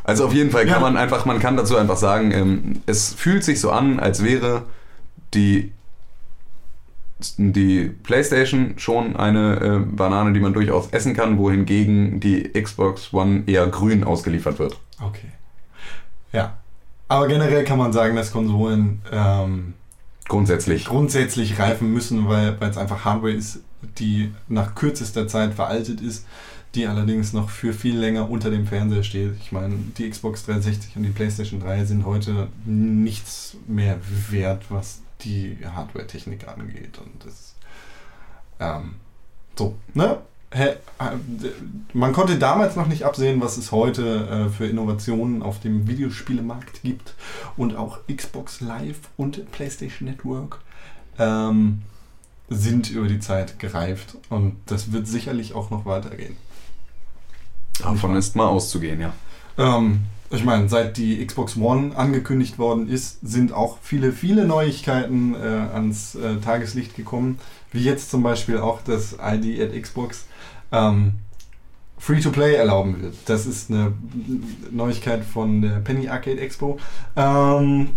Also 0.03 0.25
auf 0.25 0.33
jeden 0.33 0.51
Fall 0.51 0.63
kann 0.65 0.75
Ja. 0.75 0.79
man 0.79 0.95
einfach, 0.97 1.25
man 1.25 1.39
kann 1.39 1.57
dazu 1.57 1.75
einfach 1.77 1.97
sagen, 1.97 2.31
ähm, 2.31 2.81
es 2.85 3.13
fühlt 3.13 3.43
sich 3.43 3.59
so 3.59 3.71
an, 3.71 3.99
als 3.99 4.23
wäre 4.23 4.63
die, 5.33 5.73
die 7.37 7.89
PlayStation 8.03 8.75
schon 8.77 9.15
eine 9.17 9.55
äh, 9.59 9.79
Banane, 9.79 10.31
die 10.33 10.39
man 10.39 10.53
durchaus 10.53 10.89
essen 10.91 11.13
kann, 11.13 11.37
wohingegen 11.37 12.19
die 12.21 12.43
Xbox 12.53 13.13
One 13.13 13.43
eher 13.47 13.67
grün 13.67 14.03
ausgeliefert 14.05 14.59
wird. 14.59 14.79
Okay. 15.01 15.27
Ja. 16.31 16.57
Aber 17.07 17.27
generell 17.27 17.63
kann 17.63 17.77
man 17.77 17.93
sagen, 17.93 18.15
dass 18.15 18.31
Konsolen 18.31 19.01
ähm, 19.11 19.73
Grundsätzlich. 20.27 20.85
grundsätzlich 20.85 21.57
reifen 21.59 21.93
müssen, 21.93 22.27
weil 22.27 22.57
es 22.59 22.77
einfach 22.77 23.05
Hardware 23.05 23.31
ist, 23.31 23.61
die 23.97 24.33
nach 24.47 24.75
kürzester 24.75 25.27
Zeit 25.27 25.53
veraltet 25.53 26.01
ist, 26.01 26.25
die 26.75 26.85
allerdings 26.85 27.33
noch 27.33 27.49
für 27.49 27.73
viel 27.73 27.97
länger 27.97 28.29
unter 28.29 28.51
dem 28.51 28.67
Fernseher 28.67 29.03
steht. 29.03 29.35
Ich 29.39 29.51
meine, 29.51 29.75
die 29.97 30.09
Xbox 30.09 30.45
360 30.45 30.97
und 30.97 31.03
die 31.03 31.09
PlayStation 31.09 31.61
3 31.61 31.85
sind 31.85 32.05
heute 32.05 32.49
nichts 32.65 33.55
mehr 33.67 33.97
wert, 34.29 34.65
was 34.69 35.01
die 35.21 35.57
Hardware-Technik 35.63 36.47
angeht. 36.47 36.99
Und 36.99 37.25
das 37.25 37.55
ähm, 38.59 38.95
so, 39.57 39.75
ne? 39.93 40.17
Man 41.93 42.13
konnte 42.13 42.39
damals 42.39 42.77
noch 42.77 42.87
nicht 42.87 43.03
absehen, 43.03 43.41
was 43.41 43.57
es 43.57 43.71
heute 43.71 44.47
äh, 44.47 44.49
für 44.49 44.65
Innovationen 44.65 45.43
auf 45.43 45.59
dem 45.59 45.87
Videospielemarkt 45.87 46.83
gibt 46.83 47.15
und 47.57 47.75
auch 47.75 47.99
Xbox 48.07 48.61
Live 48.61 48.99
und 49.17 49.51
PlayStation 49.51 50.07
Network 50.07 50.59
ähm, 51.19 51.81
sind 52.49 52.89
über 52.89 53.07
die 53.07 53.19
Zeit 53.19 53.59
gereift 53.59 54.17
und 54.29 54.55
das 54.67 54.93
wird 54.93 55.05
sicherlich 55.05 55.53
auch 55.53 55.69
noch 55.69 55.85
weitergehen. 55.85 56.37
Davon 57.79 58.15
ist 58.15 58.35
mal 58.35 58.47
auszugehen, 58.47 59.01
ja. 59.01 59.13
Ähm, 59.57 60.05
ich 60.29 60.43
meine, 60.43 60.67
seit 60.67 60.97
die 60.97 61.25
Xbox 61.25 61.55
One 61.57 61.95
angekündigt 61.95 62.59
worden 62.59 62.89
ist, 62.89 63.19
sind 63.21 63.53
auch 63.53 63.77
viele, 63.81 64.11
viele 64.11 64.45
Neuigkeiten 64.45 65.35
äh, 65.35 65.37
ans 65.37 66.15
äh, 66.15 66.37
Tageslicht 66.37 66.95
gekommen, 66.95 67.39
wie 67.71 67.83
jetzt 67.83 68.11
zum 68.11 68.23
Beispiel 68.23 68.57
auch 68.57 68.81
das 68.81 69.13
ID 69.13 69.61
at 69.61 69.81
Xbox. 69.81 70.25
Ähm, 70.71 71.13
Free-to-Play 71.99 72.55
erlauben 72.55 73.01
wird. 73.01 73.15
Das 73.25 73.45
ist 73.45 73.71
eine 73.71 73.93
Neuigkeit 74.71 75.23
von 75.23 75.61
der 75.61 75.79
Penny 75.79 76.07
Arcade 76.07 76.39
Expo, 76.39 76.77
ähm, 77.15 77.91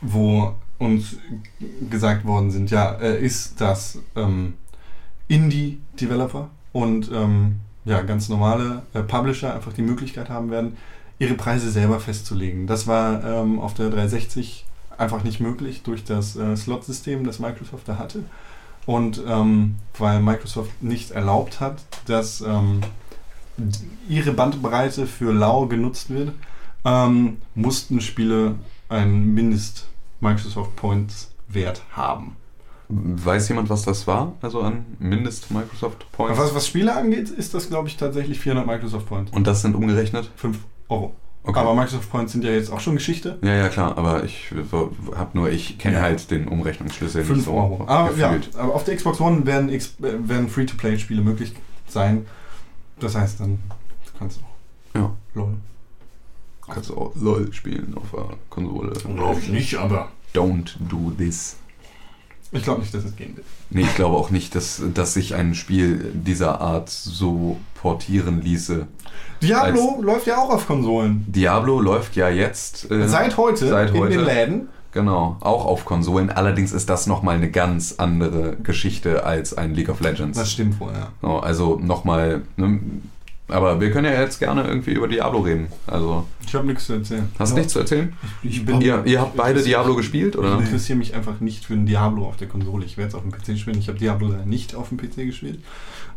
wo 0.00 0.54
uns 0.78 1.16
gesagt 1.90 2.24
worden 2.24 2.50
sind, 2.50 2.70
ja, 2.70 2.92
äh, 2.92 3.22
ist, 3.22 3.60
dass 3.60 3.98
ähm, 4.16 4.54
Indie-Developer 5.28 6.48
und 6.72 7.10
ähm, 7.12 7.60
ja, 7.84 8.00
ganz 8.02 8.28
normale 8.28 8.82
äh, 8.94 9.02
Publisher 9.02 9.54
einfach 9.54 9.74
die 9.74 9.82
Möglichkeit 9.82 10.30
haben 10.30 10.50
werden, 10.50 10.76
ihre 11.20 11.34
Preise 11.34 11.70
selber 11.70 12.00
festzulegen. 12.00 12.66
Das 12.66 12.88
war 12.88 13.22
ähm, 13.22 13.60
auf 13.60 13.74
der 13.74 13.90
360 13.90 14.64
einfach 14.96 15.22
nicht 15.22 15.38
möglich 15.38 15.82
durch 15.82 16.02
das 16.02 16.34
äh, 16.34 16.56
Slot-System, 16.56 17.24
das 17.24 17.38
Microsoft 17.38 17.86
da 17.86 17.98
hatte. 17.98 18.24
Und 18.86 19.22
ähm, 19.28 19.76
weil 19.98 20.20
Microsoft 20.20 20.82
nicht 20.82 21.10
erlaubt 21.12 21.60
hat, 21.60 21.82
dass 22.06 22.40
ähm, 22.40 22.80
ihre 24.08 24.32
Bandbreite 24.32 25.06
für 25.06 25.32
lau 25.32 25.66
genutzt 25.66 26.08
wird, 26.08 26.32
ähm, 26.86 27.36
mussten 27.54 28.00
Spiele 28.00 28.54
einen 28.88 29.34
Mindest-Microsoft 29.34 30.74
Points-Wert 30.76 31.82
haben. 31.92 32.36
Weiß 32.88 33.48
jemand, 33.50 33.68
was 33.68 33.82
das 33.82 34.06
war? 34.06 34.32
Also 34.40 34.62
an 34.62 34.84
Mindest 34.98 35.50
Microsoft 35.50 36.10
Points? 36.12 36.38
Was, 36.38 36.54
was 36.54 36.66
Spiele 36.66 36.96
angeht, 36.96 37.28
ist 37.28 37.52
das, 37.52 37.68
glaube 37.68 37.88
ich, 37.88 37.98
tatsächlich 37.98 38.40
400 38.40 38.66
Microsoft 38.66 39.06
Points. 39.06 39.32
Und 39.32 39.46
das 39.46 39.60
sind 39.62 39.76
umgerechnet? 39.76 40.30
5 40.36 40.58
Euro. 40.90 41.14
Okay. 41.42 41.58
Aber 41.58 41.74
Microsoft 41.74 42.10
Points 42.10 42.32
sind 42.32 42.44
ja 42.44 42.50
jetzt 42.50 42.70
auch 42.70 42.80
schon 42.80 42.94
Geschichte. 42.96 43.38
ja, 43.42 43.54
ja, 43.54 43.68
klar, 43.70 43.96
aber 43.96 44.24
ich 44.24 44.52
habe 45.16 45.30
nur, 45.38 45.48
ich 45.50 45.78
kenne 45.78 45.96
Ja. 45.96 46.02
halt 46.02 46.30
den 46.30 46.46
Umrechnungsschlüssel 46.48 47.24
5 47.24 47.36
nicht 47.38 47.44
so 47.46 47.52
Euro. 47.54 47.84
Aber, 47.86 48.14
ja, 48.16 48.34
gefühlt. 48.34 48.54
aber 48.56 48.74
auf 48.74 48.84
der 48.84 48.96
Xbox 48.96 49.20
One 49.20 49.46
werden, 49.46 49.70
X- 49.70 49.96
äh, 50.00 50.28
werden 50.28 50.48
Free-to-Play-Spiele 50.50 51.22
möglich 51.22 51.54
sein. 51.88 52.26
Das 52.98 53.14
heißt, 53.14 53.40
dann 53.40 53.58
kannst 54.18 54.40
du 54.92 54.98
Ja. 54.98 55.06
auch 55.06 55.10
LOL. 55.34 55.54
Kannst 56.68 56.90
du 56.90 56.96
auch 56.98 57.12
LOL 57.16 57.52
spielen 57.54 57.94
auf 57.96 58.10
der 58.12 58.36
Konsole. 58.50 58.92
nicht, 59.50 59.76
aber. 59.76 60.08
Don't 60.34 60.74
do 60.78 61.10
this. 61.16 61.56
Ich 62.52 62.62
glaube 62.64 62.80
nicht, 62.80 62.92
dass 62.92 63.04
es 63.04 63.14
gehen 63.16 63.36
wird. 63.36 63.46
Nee, 63.70 63.82
ich 63.82 63.94
glaube 63.94 64.16
auch 64.16 64.30
nicht, 64.30 64.54
dass, 64.54 64.82
dass 64.92 65.14
sich 65.14 65.34
ein 65.34 65.54
Spiel 65.54 66.10
dieser 66.14 66.60
Art 66.60 66.88
so 66.90 67.58
portieren 67.74 68.42
ließe. 68.42 68.86
Diablo 69.42 70.00
läuft 70.02 70.26
ja 70.26 70.38
auch 70.38 70.50
auf 70.50 70.66
Konsolen. 70.66 71.24
Diablo 71.28 71.80
läuft 71.80 72.16
ja 72.16 72.28
jetzt. 72.28 72.90
äh, 72.90 73.08
Seit 73.08 73.36
heute 73.36 73.68
Seit 73.68 73.90
in 73.90 74.00
heute. 74.00 74.16
den 74.16 74.24
Läden. 74.24 74.68
Genau, 74.92 75.36
auch 75.40 75.66
auf 75.66 75.84
Konsolen. 75.84 76.30
Allerdings 76.30 76.72
ist 76.72 76.90
das 76.90 77.06
nochmal 77.06 77.36
eine 77.36 77.50
ganz 77.50 77.94
andere 77.98 78.56
Geschichte 78.56 79.24
als 79.24 79.56
ein 79.56 79.72
League 79.74 79.88
of 79.88 80.00
Legends. 80.00 80.36
Das 80.36 80.50
stimmt 80.50 80.80
wohl, 80.80 80.92
ja. 80.92 81.10
So, 81.22 81.38
also 81.38 81.78
nochmal. 81.80 82.42
Ne, 82.56 82.80
aber 83.50 83.80
wir 83.80 83.90
können 83.90 84.12
ja 84.12 84.20
jetzt 84.20 84.38
gerne 84.38 84.64
irgendwie 84.64 84.92
über 84.92 85.08
Diablo 85.08 85.40
reden. 85.40 85.68
Also, 85.86 86.26
Ich 86.46 86.54
habe 86.54 86.66
nichts 86.66 86.86
zu 86.86 86.94
erzählen. 86.94 87.28
hast 87.38 87.52
du 87.52 87.56
nichts 87.58 87.72
zu 87.72 87.78
erzählen? 87.80 88.12
Ich 88.42 88.64
bin, 88.64 88.80
Ihr, 88.80 89.02
ihr 89.06 89.20
habt 89.20 89.36
beide 89.36 89.62
Diablo 89.62 89.94
gespielt, 89.96 90.34
Ich 90.34 90.40
oder? 90.40 90.58
interessiere 90.58 90.98
mich 90.98 91.14
einfach 91.14 91.40
nicht 91.40 91.64
für 91.64 91.74
ein 91.74 91.86
Diablo 91.86 92.26
auf 92.26 92.36
der 92.36 92.48
Konsole. 92.48 92.84
Ich 92.84 92.96
werde 92.96 93.08
es 93.08 93.14
auf 93.14 93.22
dem 93.22 93.32
PC 93.32 93.58
spielen. 93.58 93.78
Ich 93.78 93.88
habe 93.88 93.98
Diablo 93.98 94.28
leider 94.28 94.46
nicht 94.46 94.74
auf 94.74 94.88
dem 94.88 94.98
PC 94.98 95.16
gespielt. 95.26 95.60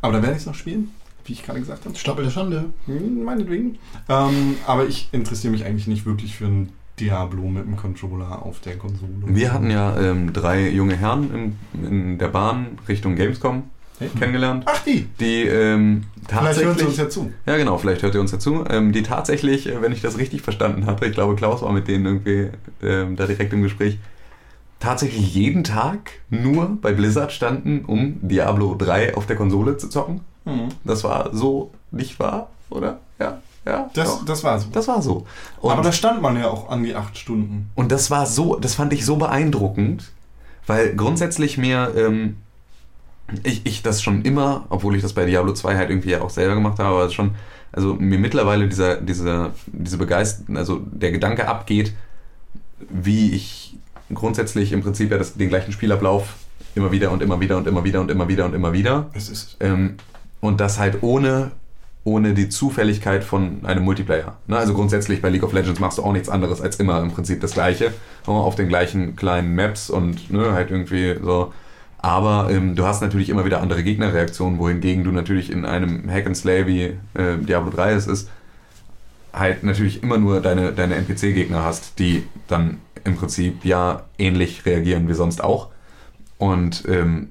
Aber 0.01 0.13
da 0.13 0.21
werde 0.21 0.36
ich 0.36 0.41
es 0.41 0.45
noch 0.45 0.55
spielen, 0.55 0.91
wie 1.25 1.34
ich 1.34 1.43
gerade 1.43 1.59
gesagt 1.59 1.86
habe. 1.86 1.95
Stapel 1.95 2.23
der 2.25 2.31
Schande. 2.31 2.65
Hm, 2.86 3.23
Meinetwegen. 3.23 3.77
Ähm, 4.09 4.55
aber 4.67 4.86
ich 4.88 5.09
interessiere 5.11 5.51
mich 5.51 5.65
eigentlich 5.65 5.88
nicht 5.88 6.05
wirklich 6.05 6.36
für 6.36 6.45
ein 6.45 6.69
Diablo 6.99 7.43
mit 7.47 7.65
dem 7.65 7.75
Controller 7.75 8.43
auf 8.45 8.59
der 8.59 8.77
Konsole. 8.77 9.09
Wir 9.25 9.51
hatten 9.51 9.71
ja 9.71 9.99
ähm, 9.99 10.31
drei 10.31 10.69
junge 10.69 10.95
Herren 10.95 11.55
in, 11.73 11.88
in 11.88 12.17
der 12.19 12.27
Bahn 12.27 12.77
Richtung 12.88 13.15
Gamescom 13.15 13.63
Hey. 13.99 14.09
kennengelernt, 14.09 14.63
Ach, 14.65 14.81
die! 14.83 15.07
die 15.19 15.43
ähm, 15.43 16.05
Vielleicht 16.27 16.63
hören 16.63 16.77
sie 16.77 16.85
uns 16.85 16.95
tatsächlich. 16.95 16.97
ja 16.97 17.09
zu. 17.09 17.31
Ja, 17.45 17.57
genau, 17.57 17.77
vielleicht 17.77 18.01
hört 18.01 18.15
ihr 18.15 18.21
uns 18.21 18.31
dazu. 18.31 18.63
Ähm, 18.69 18.91
die 18.91 19.03
tatsächlich, 19.03 19.67
äh, 19.67 19.81
wenn 19.81 19.91
ich 19.91 20.01
das 20.01 20.17
richtig 20.17 20.41
verstanden 20.41 20.85
hatte, 20.85 21.05
ich 21.05 21.13
glaube, 21.13 21.35
Klaus 21.35 21.61
war 21.61 21.71
mit 21.71 21.87
denen 21.87 22.05
irgendwie 22.05 22.49
ähm, 22.81 23.15
da 23.15 23.27
direkt 23.27 23.53
im 23.53 23.61
Gespräch, 23.61 23.99
tatsächlich 24.79 25.33
jeden 25.33 25.63
Tag 25.63 26.11
nur 26.29 26.77
bei 26.81 26.91
Blizzard 26.91 27.31
standen, 27.31 27.85
um 27.85 28.17
Diablo 28.21 28.75
3 28.75 29.15
auf 29.15 29.25
der 29.25 29.35
Konsole 29.35 29.77
zu 29.77 29.89
zocken. 29.89 30.21
Mhm. 30.45 30.69
Das 30.83 31.03
war 31.03 31.29
so 31.33 31.71
nicht 31.91 32.19
wahr, 32.19 32.49
oder? 32.69 32.99
Ja, 33.19 33.41
ja. 33.65 33.89
Das, 33.93 34.07
doch. 34.19 34.25
das 34.25 34.43
war 34.43 34.59
so. 34.59 34.67
das 34.71 34.87
war 34.87 35.01
so. 35.01 35.25
Und, 35.61 35.71
aber 35.71 35.83
da 35.83 35.91
stand 35.91 36.21
man 36.21 36.35
ja 36.37 36.49
auch 36.49 36.69
an 36.69 36.83
die 36.83 36.95
acht 36.95 37.17
Stunden. 37.17 37.69
und 37.75 37.91
das 37.91 38.11
war 38.11 38.25
so, 38.25 38.55
das 38.57 38.75
fand 38.75 38.91
ich 38.91 39.05
so 39.05 39.15
beeindruckend, 39.15 40.11
weil 40.67 40.95
grundsätzlich 40.95 41.57
mir, 41.57 41.93
ähm, 41.95 42.37
ich, 43.43 43.65
ich 43.65 43.82
das 43.84 44.01
schon 44.01 44.21
immer, 44.24 44.65
obwohl 44.69 44.95
ich 44.95 45.01
das 45.01 45.13
bei 45.13 45.26
Diablo 45.26 45.53
2 45.53 45.76
halt 45.76 45.89
irgendwie 45.89 46.15
auch 46.17 46.30
selber 46.30 46.55
gemacht 46.55 46.80
habe, 46.80 46.89
aber 46.89 47.09
schon, 47.09 47.32
also 47.71 47.95
mir 47.95 48.19
mittlerweile 48.19 48.67
dieser, 48.67 48.97
dieser, 48.97 49.51
diese 49.67 49.97
Begeisterung, 49.97 50.57
also 50.57 50.82
der 50.91 51.11
Gedanke 51.11 51.47
abgeht, 51.47 51.93
wie 52.89 53.32
ich 53.32 53.76
grundsätzlich 54.13 54.71
im 54.71 54.82
Prinzip 54.82 55.11
ja 55.11 55.17
das, 55.17 55.36
den 55.36 55.49
gleichen 55.49 55.71
Spielablauf 55.71 56.36
immer 56.76 56.91
wieder 56.91 57.11
und 57.11 57.21
immer 57.21 57.39
wieder 57.39 57.57
und 57.57 57.67
immer 57.67 57.84
wieder 57.84 58.01
und 58.01 58.11
immer 58.11 58.28
wieder 58.28 58.45
und 58.45 58.53
immer 58.53 58.74
wieder 58.74 59.09
Es 59.13 59.30
ist. 59.30 59.57
ähm, 59.59 59.95
und 60.41 60.59
das 60.59 60.78
halt 60.80 61.01
ohne, 61.01 61.51
ohne 62.03 62.34
die 62.34 62.49
Zufälligkeit 62.49 63.24
von 63.24 63.65
einem 63.65 63.84
Multiplayer. 63.84 64.38
Ne? 64.47 64.57
Also 64.57 64.74
grundsätzlich 64.74 65.21
bei 65.21 65.30
League 65.30 65.43
of 65.43 65.53
Legends 65.53 65.80
machst 65.80 65.97
du 65.97 66.03
auch 66.03 66.11
nichts 66.11 66.30
anderes 66.30 66.61
als 66.61 66.78
immer 66.78 67.01
im 67.01 67.11
Prinzip 67.11 67.39
das 67.41 67.53
Gleiche. 67.53 67.93
Auf 68.26 68.55
den 68.55 68.67
gleichen 68.67 69.15
kleinen 69.15 69.55
Maps 69.55 69.89
und 69.89 70.32
ne, 70.32 70.53
halt 70.53 70.71
irgendwie 70.71 71.15
so. 71.24 71.53
Aber 72.03 72.49
ähm, 72.51 72.75
du 72.75 72.85
hast 72.85 73.01
natürlich 73.01 73.29
immer 73.29 73.45
wieder 73.45 73.61
andere 73.61 73.81
Gegnerreaktionen, 73.81 74.59
wohingegen 74.59 75.05
du 75.05 75.11
natürlich 75.13 75.49
in 75.49 75.63
einem 75.63 76.09
Hack 76.11 76.27
and 76.27 76.35
Slay 76.35 76.67
wie 76.67 76.81
äh, 77.17 77.37
Diablo 77.37 77.71
3 77.71 77.93
es 77.93 78.07
ist, 78.07 78.29
halt 79.31 79.63
natürlich 79.63 80.03
immer 80.03 80.17
nur 80.17 80.41
deine, 80.41 80.73
deine 80.73 80.95
NPC-Gegner 80.95 81.63
hast, 81.63 81.97
die 81.99 82.27
dann 82.49 82.81
im 83.05 83.15
Prinzip 83.15 83.63
ja 83.63 84.03
ähnlich 84.17 84.65
reagieren 84.65 85.07
wie 85.07 85.13
sonst 85.13 85.41
auch. 85.41 85.69
Und 86.37 86.83
ähm, 86.89 87.29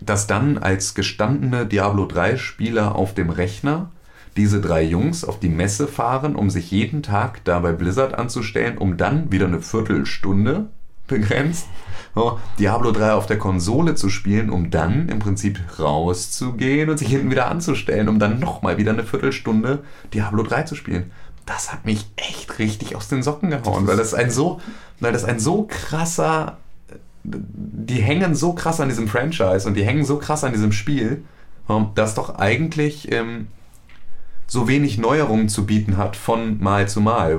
dass 0.00 0.26
dann 0.26 0.58
als 0.58 0.94
gestandene 0.94 1.64
Diablo 1.64 2.04
3 2.04 2.38
Spieler 2.38 2.96
auf 2.96 3.14
dem 3.14 3.30
Rechner 3.30 3.92
diese 4.36 4.60
drei 4.60 4.82
Jungs 4.82 5.24
auf 5.24 5.38
die 5.38 5.48
Messe 5.48 5.86
fahren, 5.86 6.34
um 6.34 6.50
sich 6.50 6.72
jeden 6.72 7.04
Tag 7.04 7.44
da 7.44 7.60
bei 7.60 7.70
Blizzard 7.70 8.14
anzustellen, 8.14 8.78
um 8.78 8.96
dann 8.96 9.30
wieder 9.30 9.46
eine 9.46 9.60
Viertelstunde 9.60 10.70
begrenzt 11.08 11.66
so, 12.14 12.40
Diablo 12.58 12.90
3 12.90 13.12
auf 13.12 13.26
der 13.26 13.38
Konsole 13.38 13.94
zu 13.94 14.08
spielen, 14.08 14.50
um 14.50 14.70
dann 14.70 15.08
im 15.08 15.18
Prinzip 15.18 15.60
rauszugehen 15.78 16.90
und 16.90 16.98
sich 16.98 17.08
hinten 17.08 17.30
wieder 17.30 17.48
anzustellen, 17.48 18.08
um 18.08 18.18
dann 18.18 18.40
nochmal 18.40 18.76
wieder 18.76 18.92
eine 18.92 19.04
Viertelstunde 19.04 19.84
Diablo 20.14 20.42
3 20.42 20.64
zu 20.64 20.74
spielen. 20.74 21.10
Das 21.46 21.72
hat 21.72 21.84
mich 21.84 22.06
echt 22.16 22.58
richtig 22.58 22.96
aus 22.96 23.08
den 23.08 23.22
Socken 23.22 23.50
gehauen, 23.50 23.86
weil 23.86 23.96
das 23.96 24.14
ein 24.14 24.30
so, 24.30 24.60
weil 25.00 25.12
das 25.12 25.24
ein 25.24 25.38
so 25.38 25.68
krasser 25.68 26.58
die 27.24 28.00
hängen 28.00 28.34
so 28.34 28.52
krass 28.52 28.80
an 28.80 28.88
diesem 28.88 29.08
Franchise 29.08 29.66
und 29.66 29.74
die 29.74 29.84
hängen 29.84 30.04
so 30.04 30.18
krass 30.18 30.44
an 30.44 30.52
diesem 30.52 30.72
Spiel, 30.72 31.24
ähm, 31.68 31.88
das 31.94 32.14
doch 32.14 32.36
eigentlich 32.36 33.12
ähm, 33.12 33.48
so 34.46 34.66
wenig 34.66 34.98
Neuerungen 34.98 35.48
zu 35.48 35.66
bieten 35.66 35.96
hat 35.96 36.16
von 36.16 36.58
Mal 36.60 36.88
zu 36.88 37.00
Mal. 37.00 37.38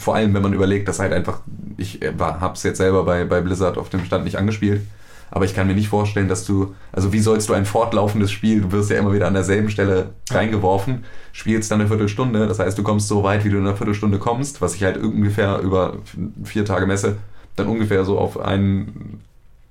Vor 0.00 0.14
allem, 0.14 0.34
wenn 0.34 0.42
man 0.42 0.52
überlegt, 0.52 0.88
dass 0.88 0.98
halt 0.98 1.12
einfach, 1.12 1.40
ich 1.76 2.00
habe 2.18 2.54
es 2.54 2.62
jetzt 2.62 2.78
selber 2.78 3.04
bei, 3.04 3.24
bei 3.24 3.40
Blizzard 3.40 3.78
auf 3.78 3.90
dem 3.90 4.04
Stand 4.04 4.24
nicht 4.24 4.36
angespielt, 4.36 4.82
aber 5.30 5.44
ich 5.44 5.54
kann 5.54 5.66
mir 5.66 5.74
nicht 5.74 5.88
vorstellen, 5.88 6.28
dass 6.28 6.44
du, 6.44 6.74
also 6.90 7.12
wie 7.12 7.20
sollst 7.20 7.48
du 7.48 7.52
ein 7.52 7.64
fortlaufendes 7.64 8.32
Spiel, 8.32 8.62
du 8.62 8.72
wirst 8.72 8.90
ja 8.90 8.98
immer 8.98 9.12
wieder 9.12 9.26
an 9.26 9.34
derselben 9.34 9.70
Stelle 9.70 10.10
reingeworfen, 10.30 11.04
spielst 11.32 11.70
dann 11.70 11.80
eine 11.80 11.88
Viertelstunde, 11.88 12.46
das 12.46 12.58
heißt, 12.58 12.76
du 12.76 12.82
kommst 12.82 13.08
so 13.08 13.22
weit, 13.22 13.44
wie 13.44 13.50
du 13.50 13.58
in 13.58 13.66
einer 13.66 13.76
Viertelstunde 13.76 14.18
kommst, 14.18 14.60
was 14.60 14.74
ich 14.74 14.82
halt 14.82 14.96
ungefähr 14.96 15.60
über 15.60 15.98
vier 16.42 16.64
Tage 16.64 16.86
messe, 16.86 17.18
dann 17.56 17.68
ungefähr 17.68 18.04
so 18.04 18.18
auf 18.18 18.40
einen 18.40 19.20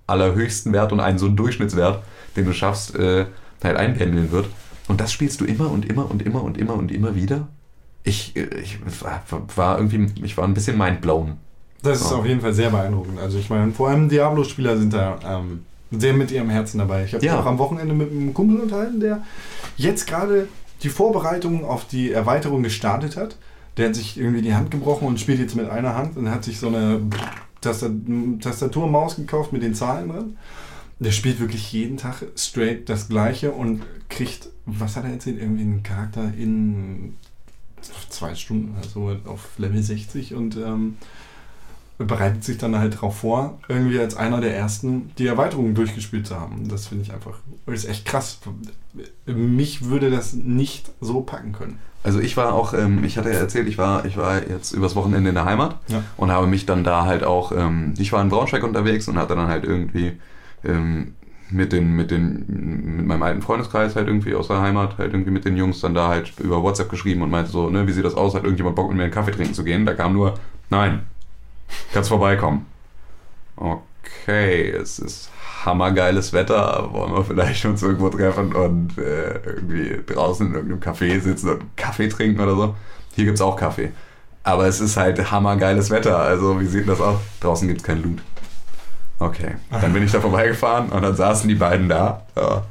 allerhöchsten 0.07 0.73
Wert 0.73 0.91
und 0.91 0.99
einen 0.99 1.17
so 1.17 1.25
einen 1.25 1.35
Durchschnittswert, 1.35 2.03
den 2.35 2.45
du 2.45 2.53
schaffst, 2.53 2.95
äh, 2.95 3.25
halt 3.63 3.77
einpendeln 3.77 4.31
wird. 4.31 4.47
Und 4.87 5.01
das 5.01 5.11
spielst 5.11 5.41
du 5.41 5.45
immer 5.45 5.69
und 5.69 5.85
immer 5.85 6.09
und 6.09 6.21
immer 6.21 6.43
und 6.43 6.57
immer 6.57 6.73
und 6.75 6.91
immer 6.91 7.15
wieder. 7.15 7.47
Ich, 8.03 8.35
ich 8.35 8.79
war, 9.55 9.77
irgendwie, 9.77 10.07
ich 10.23 10.37
war 10.37 10.45
ein 10.45 10.53
bisschen 10.53 10.77
mindblown. 10.77 11.37
Das 11.83 12.01
ist 12.01 12.11
Ja. 12.11 12.17
auf 12.17 12.25
jeden 12.25 12.41
Fall 12.41 12.53
sehr 12.53 12.69
beeindruckend. 12.69 13.19
Also 13.19 13.37
ich 13.37 13.49
meine, 13.49 13.71
vor 13.71 13.89
allem 13.89 14.09
Diablo-Spieler 14.09 14.77
sind 14.77 14.93
da 14.93 15.19
ähm, 15.25 15.63
sehr 15.91 16.13
mit 16.13 16.31
ihrem 16.31 16.49
Herzen 16.49 16.77
dabei. 16.79 17.05
Ich 17.05 17.13
habe 17.13 17.25
Ja. 17.25 17.33
mich 17.33 17.41
auch 17.41 17.45
am 17.47 17.57
Wochenende 17.57 17.93
mit 17.93 18.11
einem 18.11 18.33
Kumpel 18.33 18.59
unterhalten, 18.59 18.99
der 18.99 19.21
jetzt 19.77 20.07
gerade 20.07 20.47
die 20.83 20.89
Vorbereitungen 20.89 21.63
auf 21.65 21.85
die 21.85 22.11
Erweiterung 22.11 22.63
gestartet 22.63 23.17
hat. 23.17 23.37
Der 23.77 23.87
hat 23.89 23.95
sich 23.95 24.17
irgendwie 24.17 24.41
die 24.41 24.55
Hand 24.55 24.71
gebrochen 24.71 25.07
und 25.07 25.19
spielt 25.19 25.39
jetzt 25.39 25.55
mit 25.55 25.69
einer 25.69 25.95
Hand 25.95 26.17
und 26.17 26.29
hat 26.31 26.43
sich 26.43 26.59
so 26.59 26.67
eine 26.67 27.01
Tastat 27.61 27.91
Tastatur, 28.41 28.87
Maus 28.87 29.15
gekauft 29.17 29.51
mit 29.53 29.61
den 29.63 29.73
Zahlen 29.75 30.09
drin. 30.09 30.37
Der 30.99 31.11
spielt 31.11 31.39
wirklich 31.39 31.71
jeden 31.71 31.95
Tag 31.97 32.23
straight 32.35 32.89
das 32.89 33.07
Gleiche 33.07 33.51
und 33.51 33.81
kriegt, 34.09 34.49
was 34.65 34.95
hat 34.97 35.05
er 35.05 35.11
erzählt, 35.11 35.37
irgendwie 35.39 35.61
einen 35.63 35.83
Charakter 35.83 36.31
in 36.37 37.15
zwei 38.09 38.35
Stunden 38.35 38.75
oder 38.77 38.87
so 38.87 39.15
auf 39.29 39.47
Level 39.57 39.81
60 39.81 40.33
und 40.35 40.57
ähm, 40.57 40.97
bereitet 41.97 42.43
sich 42.45 42.57
dann 42.57 42.77
halt 42.77 42.95
darauf 42.95 43.17
vor, 43.17 43.59
irgendwie 43.67 43.99
als 43.99 44.15
einer 44.15 44.39
der 44.39 44.55
ersten 44.55 45.11
die 45.17 45.27
Erweiterung 45.27 45.73
durchgespielt 45.75 46.25
zu 46.27 46.39
haben. 46.39 46.67
Das 46.69 46.87
finde 46.87 47.03
ich 47.03 47.13
einfach, 47.13 47.37
ist 47.67 47.89
echt 47.89 48.05
krass. 48.05 48.39
Mich 49.25 49.85
würde 49.85 50.09
das 50.09 50.33
nicht 50.33 50.91
so 51.01 51.21
packen 51.21 51.51
können. 51.51 51.77
Also 52.01 52.21
ich 52.21 52.37
war 52.37 52.53
auch, 52.53 52.73
ähm, 52.73 53.03
ich 53.03 53.17
hatte 53.17 53.29
ja 53.29 53.39
erzählt, 53.39 53.67
ich 53.67 53.77
war, 53.77 54.05
ich 54.05 54.15
war 54.15 54.47
jetzt 54.47 54.71
übers 54.71 54.95
Wochenende 54.95 55.27
in 55.29 55.35
der 55.35 55.43
Heimat 55.43 55.77
Ja. 55.89 56.01
und 56.15 56.31
habe 56.31 56.47
mich 56.47 56.65
dann 56.65 56.85
da 56.85 57.05
halt 57.05 57.25
auch, 57.25 57.51
ähm, 57.51 57.93
ich 57.97 58.13
war 58.13 58.21
in 58.21 58.29
Braunschweig 58.29 58.63
unterwegs 58.63 59.09
und 59.09 59.17
hatte 59.17 59.35
dann 59.35 59.49
halt 59.49 59.65
irgendwie 59.65 60.13
ähm, 60.63 61.15
mit 61.51 61.71
den, 61.71 61.95
mit 61.95 62.11
den, 62.11 62.45
mit 62.97 63.05
meinem 63.05 63.23
alten 63.23 63.41
Freundeskreis 63.41 63.95
halt 63.95 64.07
irgendwie 64.07 64.35
aus 64.35 64.47
der 64.47 64.61
Heimat, 64.61 64.97
halt 64.97 65.13
irgendwie 65.13 65.31
mit 65.31 65.45
den 65.45 65.57
Jungs 65.57 65.81
dann 65.81 65.93
da 65.93 66.09
halt 66.09 66.33
über 66.39 66.61
WhatsApp 66.61 66.89
geschrieben 66.89 67.21
und 67.21 67.31
meinte 67.31 67.51
so, 67.51 67.69
ne, 67.69 67.87
wie 67.87 67.91
sieht 67.91 68.05
das 68.05 68.15
aus, 68.15 68.35
hat 68.35 68.43
irgendjemand 68.43 68.75
Bock 68.75 68.89
mit 68.89 68.97
mir 68.97 69.03
einen 69.03 69.11
Kaffee 69.11 69.31
trinken 69.31 69.53
zu 69.53 69.63
gehen? 69.63 69.85
Da 69.85 69.93
kam 69.93 70.13
nur, 70.13 70.35
nein, 70.69 71.03
kannst 71.93 72.09
vorbeikommen. 72.09 72.65
Okay, 73.55 74.69
es 74.69 74.99
ist 74.99 75.31
hammergeiles 75.65 76.33
Wetter, 76.33 76.89
wollen 76.91 77.13
wir 77.13 77.23
vielleicht 77.23 77.65
uns 77.65 77.81
irgendwo 77.81 78.09
treffen 78.09 78.53
und 78.53 78.97
äh, 78.97 79.39
irgendwie 79.45 79.99
draußen 80.05 80.47
in 80.47 80.53
irgendeinem 80.53 80.79
Café 80.79 81.19
sitzen 81.19 81.49
und 81.49 81.77
Kaffee 81.77 82.07
trinken 82.07 82.39
oder 82.39 82.55
so. 82.55 82.75
Hier 83.15 83.25
gibt 83.25 83.35
es 83.35 83.41
auch 83.41 83.55
Kaffee. 83.55 83.91
Aber 84.43 84.67
es 84.67 84.79
ist 84.79 84.95
halt 84.95 85.31
hammergeiles 85.31 85.89
Wetter, 85.89 86.17
also 86.17 86.59
wie 86.61 86.65
sieht 86.65 86.87
das 86.87 87.01
aus? 87.01 87.19
Draußen 87.41 87.67
gibt 87.67 87.81
es 87.81 87.85
kein 87.85 88.01
Loot. 88.01 88.19
Okay, 89.19 89.55
dann 89.69 89.91
bin 89.91 90.03
ich 90.03 90.11
da 90.11 90.21
vorbeigefahren 90.21 90.89
und 90.89 91.01
dann 91.01 91.15
saßen 91.15 91.47
die 91.47 91.55
beiden 91.55 91.89
da. 91.89 92.23
Ja. 92.35 92.63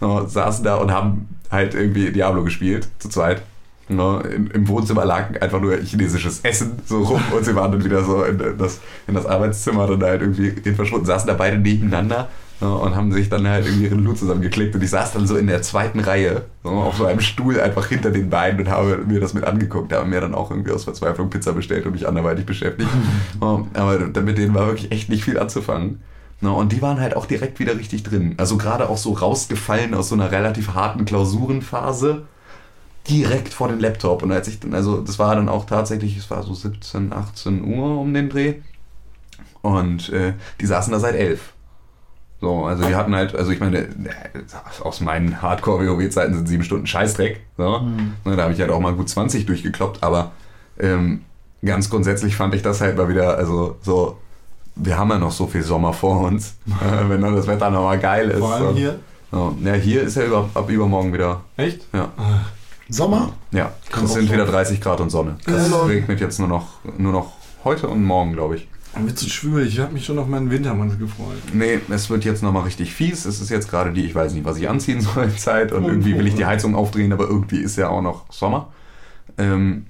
Ja, 0.00 0.26
saßen 0.26 0.64
da 0.64 0.76
und 0.76 0.90
haben 0.90 1.28
halt 1.50 1.74
irgendwie 1.74 2.10
Diablo 2.10 2.42
gespielt, 2.44 2.88
zu 2.98 3.08
zweit. 3.08 3.42
Ja, 3.88 4.20
im, 4.20 4.50
Im 4.50 4.66
Wohnzimmer 4.68 5.04
lag 5.04 5.40
einfach 5.40 5.60
nur 5.60 5.76
chinesisches 5.76 6.40
Essen 6.40 6.80
so 6.86 7.02
rum 7.02 7.22
und 7.36 7.44
sie 7.44 7.54
waren 7.54 7.70
dann 7.70 7.84
wieder 7.84 8.02
so 8.02 8.24
in 8.24 8.58
das, 8.58 8.80
in 9.06 9.14
das 9.14 9.26
Arbeitszimmer 9.26 9.86
dann 9.86 10.02
halt 10.02 10.22
irgendwie 10.22 10.50
verschwunden, 10.72 11.06
saßen 11.06 11.28
da 11.28 11.34
beide 11.34 11.56
nebeneinander, 11.58 12.28
Ja, 12.60 12.68
und 12.68 12.96
haben 12.96 13.12
sich 13.12 13.28
dann 13.28 13.46
halt 13.46 13.66
irgendwie 13.66 13.84
ihren 13.84 14.02
Loot 14.02 14.16
zusammengeklickt 14.16 14.74
und 14.74 14.82
ich 14.82 14.88
saß 14.88 15.12
dann 15.12 15.26
so 15.26 15.36
in 15.36 15.46
der 15.46 15.60
zweiten 15.60 16.00
Reihe, 16.00 16.46
so 16.64 16.70
auf 16.70 16.96
so 16.96 17.04
einem 17.04 17.20
Stuhl 17.20 17.60
einfach 17.60 17.86
hinter 17.86 18.10
den 18.10 18.30
beiden 18.30 18.60
und 18.60 18.70
habe 18.70 19.04
mir 19.06 19.20
das 19.20 19.34
mit 19.34 19.44
angeguckt. 19.44 19.92
Da 19.92 20.00
haben 20.00 20.08
mir 20.08 20.22
dann 20.22 20.34
auch 20.34 20.50
irgendwie 20.50 20.72
aus 20.72 20.84
Verzweiflung 20.84 21.28
Pizza 21.28 21.52
bestellt 21.52 21.84
und 21.84 21.92
mich 21.92 22.08
anderweitig 22.08 22.46
beschäftigt. 22.46 22.90
Ja, 23.42 23.64
aber 23.74 24.22
mit 24.22 24.38
denen 24.38 24.54
war 24.54 24.66
wirklich 24.66 24.90
echt 24.90 25.08
nicht 25.10 25.24
viel 25.24 25.38
anzufangen. 25.38 26.00
Ja, 26.40 26.50
und 26.50 26.72
die 26.72 26.82
waren 26.82 27.00
halt 27.00 27.16
auch 27.16 27.26
direkt 27.26 27.58
wieder 27.58 27.76
richtig 27.76 28.02
drin. 28.02 28.34
Also 28.38 28.56
gerade 28.56 28.88
auch 28.88 28.96
so 28.96 29.12
rausgefallen 29.12 29.94
aus 29.94 30.08
so 30.08 30.14
einer 30.14 30.30
relativ 30.30 30.74
harten 30.74 31.04
Klausurenphase 31.04 32.26
direkt 33.08 33.52
vor 33.54 33.68
den 33.68 33.80
Laptop. 33.80 34.22
Und 34.22 34.32
als 34.32 34.48
ich 34.48 34.60
dann, 34.60 34.74
also 34.74 35.00
das 35.00 35.18
war 35.18 35.34
dann 35.34 35.48
auch 35.48 35.66
tatsächlich, 35.66 36.16
es 36.16 36.30
war 36.30 36.42
so 36.42 36.54
17, 36.54 37.12
18 37.12 37.64
Uhr 37.64 38.00
um 38.00 38.12
den 38.12 38.28
Dreh. 38.28 38.56
Und 39.62 40.10
äh, 40.10 40.34
die 40.60 40.66
saßen 40.66 40.92
da 40.92 41.00
seit 41.00 41.14
11. 41.14 41.52
So, 42.40 42.64
also 42.64 42.84
die 42.84 42.94
hatten 42.94 43.14
halt, 43.14 43.34
also 43.34 43.50
ich 43.50 43.60
meine, 43.60 43.88
aus 44.82 45.00
meinen 45.00 45.40
Hardcore-WoW-Zeiten 45.40 46.34
sind 46.34 46.46
sieben 46.46 46.64
Stunden 46.64 46.86
Scheißdreck. 46.86 47.40
So. 47.56 47.80
Ne, 48.24 48.36
Da 48.36 48.42
habe 48.42 48.52
ich 48.52 48.60
halt 48.60 48.70
auch 48.70 48.80
mal 48.80 48.92
gut 48.94 49.08
20 49.08 49.46
durchgekloppt, 49.46 50.02
aber 50.02 50.32
ähm, 50.78 51.22
ganz 51.64 51.88
grundsätzlich 51.88 52.36
fand 52.36 52.54
ich 52.54 52.62
das 52.62 52.80
halt 52.82 52.98
mal 52.98 53.08
wieder, 53.08 53.38
also 53.38 53.76
so, 53.82 54.18
wir 54.74 54.98
haben 54.98 55.08
ja 55.10 55.18
noch 55.18 55.32
so 55.32 55.46
viel 55.46 55.62
Sommer 55.62 55.94
vor 55.94 56.20
uns, 56.20 56.56
äh, 56.66 57.08
wenn 57.08 57.22
dann 57.22 57.34
das 57.34 57.46
Wetter 57.46 57.70
nochmal 57.70 57.98
geil 57.98 58.28
ist. 58.28 58.38
Vor 58.40 58.52
allem 58.54 58.68
so. 58.68 58.74
hier. 58.74 58.98
So. 59.32 59.56
Ja, 59.64 59.72
hier 59.72 60.02
ist 60.02 60.16
ja 60.16 60.24
über, 60.24 60.48
ab 60.54 60.68
übermorgen 60.68 61.12
wieder, 61.12 61.40
Echt? 61.56 61.86
ja. 61.92 62.10
Sommer? 62.88 63.32
Ja, 63.50 63.72
es 64.02 64.12
sind 64.12 64.30
wieder 64.30 64.46
30 64.46 64.80
Grad 64.80 65.00
und 65.00 65.10
Sonne. 65.10 65.36
Ja. 65.48 65.82
regnet 65.84 66.20
jetzt 66.20 66.38
nur 66.38 66.48
noch, 66.48 66.66
nur 66.98 67.12
noch 67.12 67.32
heute 67.64 67.88
und 67.88 68.04
morgen, 68.04 68.32
glaube 68.34 68.56
ich. 68.56 68.68
Dann 68.96 69.06
wird 69.06 69.18
so 69.18 69.28
schwül. 69.28 69.66
Ich 69.66 69.78
habe 69.78 69.92
mich 69.92 70.04
schon 70.04 70.18
auf 70.18 70.26
meinen 70.26 70.50
Wintermantel 70.50 70.98
gefreut. 70.98 71.36
Nee, 71.52 71.78
es 71.90 72.10
wird 72.10 72.24
jetzt 72.24 72.42
nochmal 72.42 72.64
richtig 72.64 72.92
fies. 72.94 73.24
Es 73.26 73.40
ist 73.40 73.50
jetzt 73.50 73.70
gerade 73.70 73.92
die, 73.92 74.04
ich 74.04 74.14
weiß 74.14 74.32
nicht, 74.32 74.44
was 74.44 74.56
ich 74.56 74.68
anziehen 74.68 75.00
soll, 75.00 75.30
Zeit. 75.36 75.70
Und 75.72 75.84
Oh, 75.84 75.88
irgendwie 75.88 76.16
will 76.18 76.26
ich 76.26 76.34
die. 76.34 76.46
Heizung 76.46 76.74
aufdrehen, 76.74 77.12
aber 77.12 77.24
irgendwie 77.28 77.58
ist 77.58 77.76
ja 77.76 77.88
auch 77.88 78.02
noch 78.02 78.24
Sommer. 78.32 78.72
Ähm, 79.38 79.86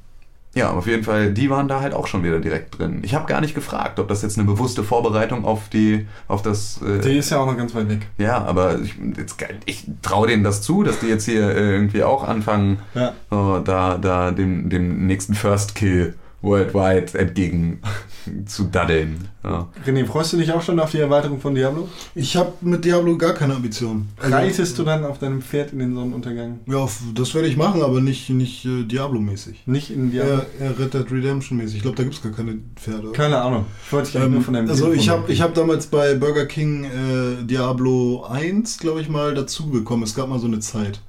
ja, 0.55 0.71
auf 0.71 0.87
jeden 0.87 1.05
Fall, 1.05 1.33
die 1.35 1.51
waren 1.51 1.69
da 1.69 1.81
halt 1.83 1.93
auch 1.93 2.07
schon 2.07 2.25
wieder 2.25 2.39
direkt 2.41 2.79
drin. 2.79 3.01
Ich 3.03 3.15
habe 3.15 3.27
gar 3.27 3.43
nicht 3.43 3.55
gefragt, 3.55 4.01
ob 4.01 4.09
das 4.09 4.23
jetzt 4.23 4.39
eine 4.39 4.47
bewusste 4.47 4.83
Vorbereitung 4.83 5.45
auf 5.45 5.69
die, 5.69 6.07
auf 6.29 6.41
das. 6.41 6.81
Äh, 6.83 7.01
Die 7.01 7.19
ist 7.19 7.29
ja 7.31 7.39
auch 7.39 7.47
noch 7.47 7.59
ganz 7.59 7.75
weit 7.75 7.91
weg. 7.91 8.07
ja, 8.17 8.43
aber 8.43 8.81
ich, 8.81 8.95
jetzt, 9.19 9.37
ich 9.67 9.85
traue 10.01 10.27
denen 10.29 10.43
das 10.45 10.63
zu, 10.63 10.83
dass 10.83 10.99
die 11.01 11.07
jetzt 11.09 11.27
hier 11.27 11.43
äh, 11.51 11.73
irgendwie 11.75 12.03
auch 12.03 12.27
anfangen, 12.27 12.79
Ja. 12.95 13.13
so, 13.31 13.59
da, 13.59 13.99
da 13.99 14.31
dem, 14.31 14.71
dem 14.71 15.07
nächsten 15.07 15.35
First 15.35 15.75
Kill 15.75 16.15
worldwide 16.47 17.19
entgegen 17.19 17.81
zu 18.47 18.65
daddeln. 18.65 19.29
Ja. 19.45 19.69
René, 19.87 20.05
freust 20.07 20.33
du 20.33 20.37
dich 20.39 20.51
auch 20.53 20.63
schon 20.63 20.81
auf 20.81 20.91
die 20.91 20.99
Erweiterung 20.99 21.41
von 21.41 21.55
Diablo? 21.55 21.89
Ich 22.15 22.37
habe 22.37 22.53
mit 22.63 22.85
Diablo 22.85 23.17
gar 23.17 23.35
keine 23.35 23.55
Ambition. 23.55 24.09
Also, 24.21 24.35
Reitest 24.35 24.79
du 24.79 24.83
dann 24.83 25.05
auf 25.05 25.19
deinem 25.19 25.41
Pferd 25.43 25.73
in 25.73 25.79
den 25.79 25.95
Sonnenuntergang? 25.95 26.61
Ja, 26.67 26.79
auf- 26.79 27.01
das 27.15 27.35
werde 27.35 27.47
ich 27.49 27.57
machen, 27.57 27.83
aber 27.83 28.01
nicht, 28.01 28.29
nicht 28.31 28.65
äh, 28.65 28.83
Diablo-mäßig. 28.85 29.63
Nicht 29.67 29.91
in 29.91 30.11
Diablo? 30.11 30.43
Eher 30.61 30.79
Red 30.79 30.95
Dead 30.95 31.11
Redemption-mäßig. 31.11 31.77
Ich 31.77 31.83
glaube, 31.83 31.97
da 31.97 32.03
gibt 32.03 32.17
es 32.17 32.23
gar 32.23 32.33
keine 32.33 32.59
Pferde. 32.75 33.13
Keine 33.13 33.39
Ahnung. 33.41 33.67
Ich 33.87 33.93
wollte 33.93 34.09
dich 34.11 34.17
eigentlich 34.17 34.29
nur 34.31 34.39
Ähm, 34.39 34.45
von 34.45 34.55
deinem 34.55 34.69
also 34.71 34.93
ich 34.93 35.09
habe 35.09 35.31
ich 35.33 35.41
hab 35.43 35.55
damals 35.55 35.87
bei 35.87 36.15
Burger 36.15 36.47
King 36.47 36.85
äh, 36.85 37.45
Diablo 37.45 38.25
1, 38.29 38.79
glaube 38.79 39.01
ich 39.01 39.09
mal, 39.09 39.35
dazu 39.35 39.71
bekommen. 39.71 40.03
Es 40.03 40.15
gab 40.15 40.29
mal 40.29 40.39
so 40.41 40.47
eine 40.47 40.59
Zeit. 40.61 41.01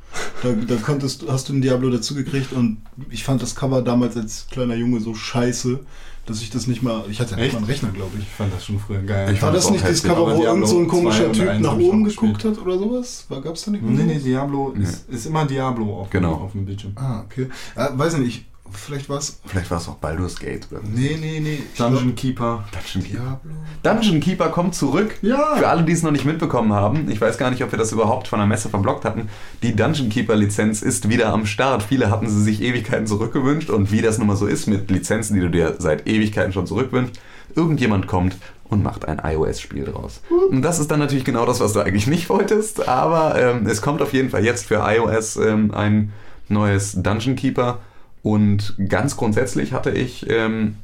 Da, 0.43 0.49
da 0.51 0.76
konntest, 0.76 1.22
du- 1.24 1.32
hast 1.32 1.49
du 1.49 1.53
ein 1.53 1.61
Diablo 1.61 1.89
dazu 1.89 2.13
gekriegt 2.15 2.53
und 2.53 2.78
ich 3.09 3.24
fand 3.24 3.41
das 3.41 3.55
Cover 3.55 3.82
damals 3.82 4.15
als 4.18 4.47
kleiner 4.51 4.76
Junge 4.76 4.99
so 4.99 5.15
scheiße, 5.15 5.80
dass 6.26 6.41
ich 6.41 6.49
das 6.49 6.68
nicht 6.68 6.84
mal. 6.84 7.05
Ich 7.09 7.20
hatte 7.20 7.32
ja 7.36 7.38
nicht 7.41 7.53
mal 7.53 7.57
einen 7.59 7.68
Rechner, 7.68 7.89
glaube 7.89 8.11
ich. 8.18 8.24
Ich 8.24 8.30
fand 8.30 8.53
das 8.53 8.65
schon 8.65 8.78
früher 8.80 9.01
geil. 9.01 9.34
Ich 9.34 9.41
War 9.41 9.47
fand 9.51 9.57
das 9.57 9.72
nicht 9.72 9.84
das 9.88 10.03
Cover, 10.03 10.36
wo 10.38 10.43
irgend 10.43 10.68
so 10.68 10.78
ein 10.80 10.88
komischer 10.88 11.24
2 11.24 11.26
und 11.28 11.34
Typ 11.34 11.49
1 11.49 11.61
nach 11.63 11.78
oben 11.78 12.03
geguckt 12.03 12.34
gespielt. 12.39 12.57
hat 12.57 12.65
oder 12.65 12.78
sowas? 12.78 13.26
War, 13.30 13.41
gab's 13.41 13.63
da 13.63 13.72
nicht 13.72 13.84
Nee, 13.84 14.03
nee? 14.03 14.20
Diablo 14.20 14.72
ist, 14.80 15.09
ist 15.09 15.26
immer 15.26 15.45
Diablo 15.45 16.01
auf, 16.01 16.09
Genau. 16.09 16.34
auf 16.34 16.51
dem 16.51 16.65
Bildschirm. 16.65 16.91
Ah, 16.95 17.22
okay. 17.22 17.47
Ja, 17.76 17.97
weiß 17.97 18.18
nicht, 18.18 18.45
vielleicht 18.72 19.09
war 19.09 19.18
es. 19.18 19.39
Vielleicht 19.45 19.72
war 19.72 19.78
es 19.78 19.88
auch 19.88 19.95
Baldur's 19.95 20.39
Gate. 20.39 20.68
Oder 20.72 20.82
so. 20.82 20.88
Nee, 20.88 21.18
nee, 21.20 21.39
nee. 21.39 21.63
Dungeon 21.78 22.15
Keeper. 22.15 22.65
Dungeon 22.72 23.03
Keeper. 23.03 23.39
Diablo. 23.43 23.51
Dungeon 23.84 24.20
Keeper 24.20 24.49
kommt 24.49 24.76
zurück. 24.76 25.18
Ja. 25.22 25.55
Für 25.57 25.68
alle, 25.68 25.84
die 25.84 25.91
es 25.91 26.03
noch 26.03 26.11
nicht 26.11 26.26
mitbekommen 26.26 26.74
haben, 26.74 27.09
ich 27.09 27.20
weiß 27.20 27.38
gar 27.38 27.49
nicht, 27.49 27.63
ob 27.63 27.72
wir 27.72 27.80
das 27.80 27.91
überhaupt 27.91 28.28
von 28.28 28.39
der 28.39 28.47
Messe 28.47 28.70
verblockt 28.70 29.05
hatten, 29.05 29.30
die 29.63 29.76
Dungeon 29.76 30.09
Keeper 30.09 30.36
Lizenz 30.36 30.82
ist 30.82 31.09
wieder 31.09 31.34
am 31.34 31.45
Start. 31.45 31.84
Viele 31.84 32.09
hatten 32.09 32.30
sie 32.30 32.41
sich 32.41 32.61
Ewigkeiten 32.61 33.07
zurückgewünscht 33.07 33.70
und 33.70 33.91
wie 33.91 34.01
das 34.01 34.18
nun 34.18 34.28
mal 34.28 34.36
so 34.36 34.47
ist 34.47 34.68
mit 34.68 34.89
Lizenzen, 34.91 35.36
die 35.36 35.41
du 35.41 35.49
dir 35.49 35.76
seit 35.80 36.07
Ewigkeiten 36.07 36.53
schon 36.53 36.68
zurückwünschst, 36.68 37.20
irgendjemand 37.55 38.07
kommt 38.07 38.38
und 38.70 38.84
macht 38.84 39.07
ein 39.07 39.22
iOS-Spiel 39.24 39.86
draus. 39.86 40.22
Und 40.49 40.61
das 40.61 40.80
ist 40.80 40.91
dann 40.91 40.99
natürlich 40.99 41.26
genau 41.26 41.45
das, 41.45 41.59
was 41.59 41.74
du 41.74 41.80
eigentlich 41.80 42.07
nicht 42.07 42.30
wolltest, 42.30 42.88
aber 42.88 43.39
ähm, 43.39 43.65
es 43.68 43.82
kommt 43.82 44.01
auf 44.01 44.13
jeden 44.13 44.30
Fall 44.30 44.43
jetzt 44.43 44.65
für 44.65 44.84
iOS 44.86 45.38
ähm, 45.38 45.74
ein 45.74 46.11
neues 46.49 46.93
Dungeon 47.01 47.36
Keeper 47.36 47.80
und 48.28 48.75
ganz 48.89 49.15
grundsätzlich 49.15 49.71
hatte 49.71 49.89
ich 49.89 50.30
ähm, 50.30 50.75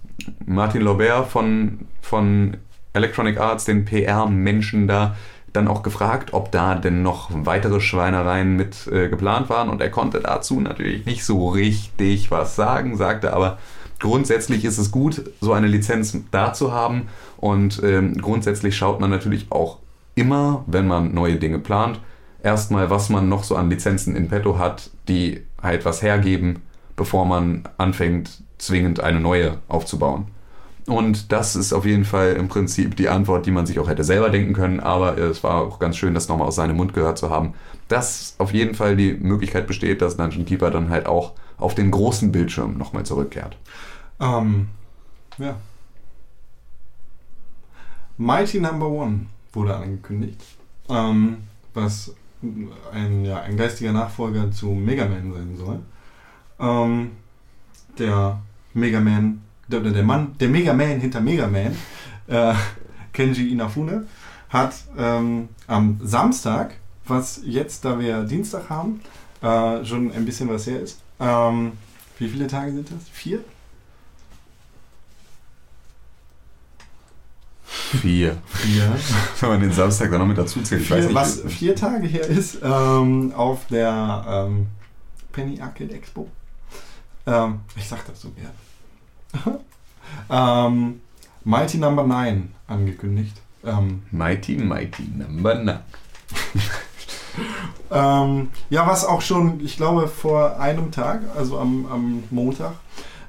Martin 0.46 0.82
Laubert 0.82 1.28
von, 1.28 1.80
von 2.02 2.56
Electronic 2.94 3.38
Arts, 3.38 3.66
den 3.66 3.84
PR-Menschen 3.84 4.88
da, 4.88 5.18
dann 5.52 5.68
auch 5.68 5.84
gefragt, 5.84 6.32
ob 6.32 6.54
da 6.54 6.76
denn 6.76 7.04
noch 7.04 7.32
weitere 7.34 7.82
Schweinereien 7.82 8.56
mit 8.56 8.88
äh, 8.88 9.10
geplant 9.10 9.50
waren. 9.50 9.68
Und 9.68 9.82
er 9.82 9.90
konnte 9.90 10.22
dazu 10.22 10.62
natürlich 10.62 11.06
nicht 11.06 11.26
so 11.26 11.50
richtig 11.50 12.32
was 12.32 12.56
sagen, 12.56 12.96
sagte 12.96 13.34
aber, 13.34 13.58
grundsätzlich 14.00 14.64
ist 14.64 14.78
es 14.78 14.90
gut, 14.90 15.30
so 15.42 15.52
eine 15.52 15.68
Lizenz 15.68 16.18
da 16.32 16.54
zu 16.54 16.72
haben. 16.72 17.10
Und 17.36 17.84
ähm, 17.84 18.14
grundsätzlich 18.22 18.78
schaut 18.78 19.02
man 19.02 19.10
natürlich 19.10 19.48
auch 19.52 19.80
immer, 20.16 20.64
wenn 20.68 20.88
man 20.88 21.14
neue 21.14 21.36
Dinge 21.36 21.60
plant, 21.60 22.00
erstmal, 22.42 22.90
was 22.90 23.10
man 23.10 23.28
noch 23.28 23.44
so 23.44 23.58
an 23.58 23.70
Lizenzen 23.70 24.16
in 24.16 24.30
petto 24.30 24.58
hat, 24.58 24.92
die 25.10 25.42
halt 25.62 25.84
was 25.84 26.02
hergeben, 26.02 26.62
bevor 26.96 27.26
man 27.26 27.64
anfängt, 27.78 28.44
zwingend 28.58 29.00
eine 29.00 29.20
neue 29.20 29.60
aufzubauen. 29.68 30.28
Und 30.86 31.32
das 31.32 31.56
ist 31.56 31.72
auf 31.72 31.86
jeden 31.86 32.04
Fall 32.04 32.34
im 32.34 32.50
Prinzip 32.50 32.98
die 32.98 33.08
Antwort, 33.08 33.46
die 33.46 33.52
man 33.52 33.66
sich 33.66 33.80
auch 33.80 33.88
hätte 33.88 34.04
selber 34.04 34.30
denken 34.30 34.54
können, 34.54 34.82
aber 34.82 35.18
es 35.18 35.44
war 35.44 35.62
auch 35.62 35.80
ganz 35.80 35.96
schön, 35.96 36.14
das 36.14 36.28
nochmal 36.28 36.48
aus 36.48 36.56
seinem 36.56 36.76
Mund 36.76 36.94
gehört 36.94 37.18
zu 37.18 37.30
haben, 37.30 37.54
dass 37.88 38.36
auf 38.38 38.54
jeden 38.54 38.76
Fall 38.76 38.98
die 38.98 39.14
Möglichkeit 39.14 39.66
besteht, 39.66 40.02
dass 40.02 40.18
Dungeon 40.18 40.46
Keeper 40.46 40.72
dann 40.72 40.90
halt 40.90 41.06
auch 41.06 41.34
auf 41.58 41.74
den 41.74 41.90
großen 41.90 42.32
Bildschirm 42.32 42.78
nochmal 42.78 43.06
zurückkehrt. 43.06 43.58
Ähm, 44.20 44.68
ja. 45.38 45.56
Mighty 48.18 48.60
Number 48.60 48.88
One 48.88 49.28
wurde 49.54 49.76
angekündigt. 49.76 50.42
Ähm, 50.90 51.38
was 51.74 52.14
ein, 52.92 53.26
ja, 53.26 53.42
ein 53.42 53.56
geistiger 53.56 53.94
Nachfolger 53.94 54.52
zu 54.52 54.68
Mega 54.68 55.06
Man 55.08 55.34
sein 55.34 55.56
soll. 55.56 55.80
Ähm, 56.64 57.12
der 58.00 58.40
Mega 58.74 59.00
Man, 59.00 59.42
der, 59.68 59.82
der 59.82 60.04
Mann, 60.04 60.36
der 60.40 60.50
Mega 60.50 60.74
Man 60.74 61.00
hinter 61.00 61.22
Mega 61.22 61.48
Man, 61.48 61.76
äh, 62.28 62.54
Kenji 63.14 63.52
Inafune, 63.52 64.06
hat 64.50 64.74
ähm, 64.98 65.50
am 65.68 66.00
Samstag, 66.02 66.76
was 67.06 67.42
jetzt, 67.44 67.84
da 67.86 68.00
wir 68.00 68.24
Dienstag 68.24 68.70
haben, 68.70 69.02
äh, 69.42 69.84
schon 69.84 70.12
ein 70.12 70.26
bisschen 70.26 70.50
was 70.50 70.66
her 70.68 70.80
ist. 70.80 71.02
Ähm, 71.20 71.74
wie 72.18 72.30
viele 72.30 72.48
Tage 72.48 72.72
sind 72.72 72.90
das? 72.90 73.10
Vier? 73.12 73.40
Vier. 77.66 78.38
Vier. 78.48 78.96
Wenn 79.40 79.50
man 79.50 79.60
den 79.60 79.72
Samstag 79.72 80.12
dann 80.12 80.20
noch 80.20 80.28
mit 80.28 80.38
dazu 80.38 80.62
zählt. 80.62 80.82
Ich 80.82 80.90
weiß 80.90 81.06
vier 81.06 81.08
nicht, 81.08 81.16
was 81.16 81.42
vier 81.54 81.76
Tage 81.76 82.08
her 82.08 82.28
ist, 82.28 82.60
ähm, 82.64 83.34
auf 83.36 83.68
der 83.68 84.26
ähm, 84.28 84.68
Penny 85.32 85.60
Arcade 85.60 85.94
Expo. 85.94 86.30
Ähm, 87.26 87.62
ich 87.76 87.88
sag 87.88 88.06
das 88.06 88.22
so 88.22 88.32
gerne. 88.32 89.60
ähm, 90.30 91.02
Mighty 91.44 91.78
Number 91.78 92.04
9 92.04 92.54
angekündigt. 92.68 93.42
Ähm, 93.64 94.04
Mighty, 94.12 94.58
Mighty 94.58 95.04
Number 95.04 95.56
9. 95.56 95.80
Ähm, 97.94 98.50
ja, 98.70 98.88
was 98.88 99.06
auch 99.06 99.22
schon, 99.22 99.64
ich 99.64 99.78
glaube, 99.78 100.08
vor 100.08 100.60
einem 100.60 100.92
Tag, 100.92 101.22
also 101.38 101.60
am, 101.60 101.86
am 101.86 102.24
Montag, 102.32 102.74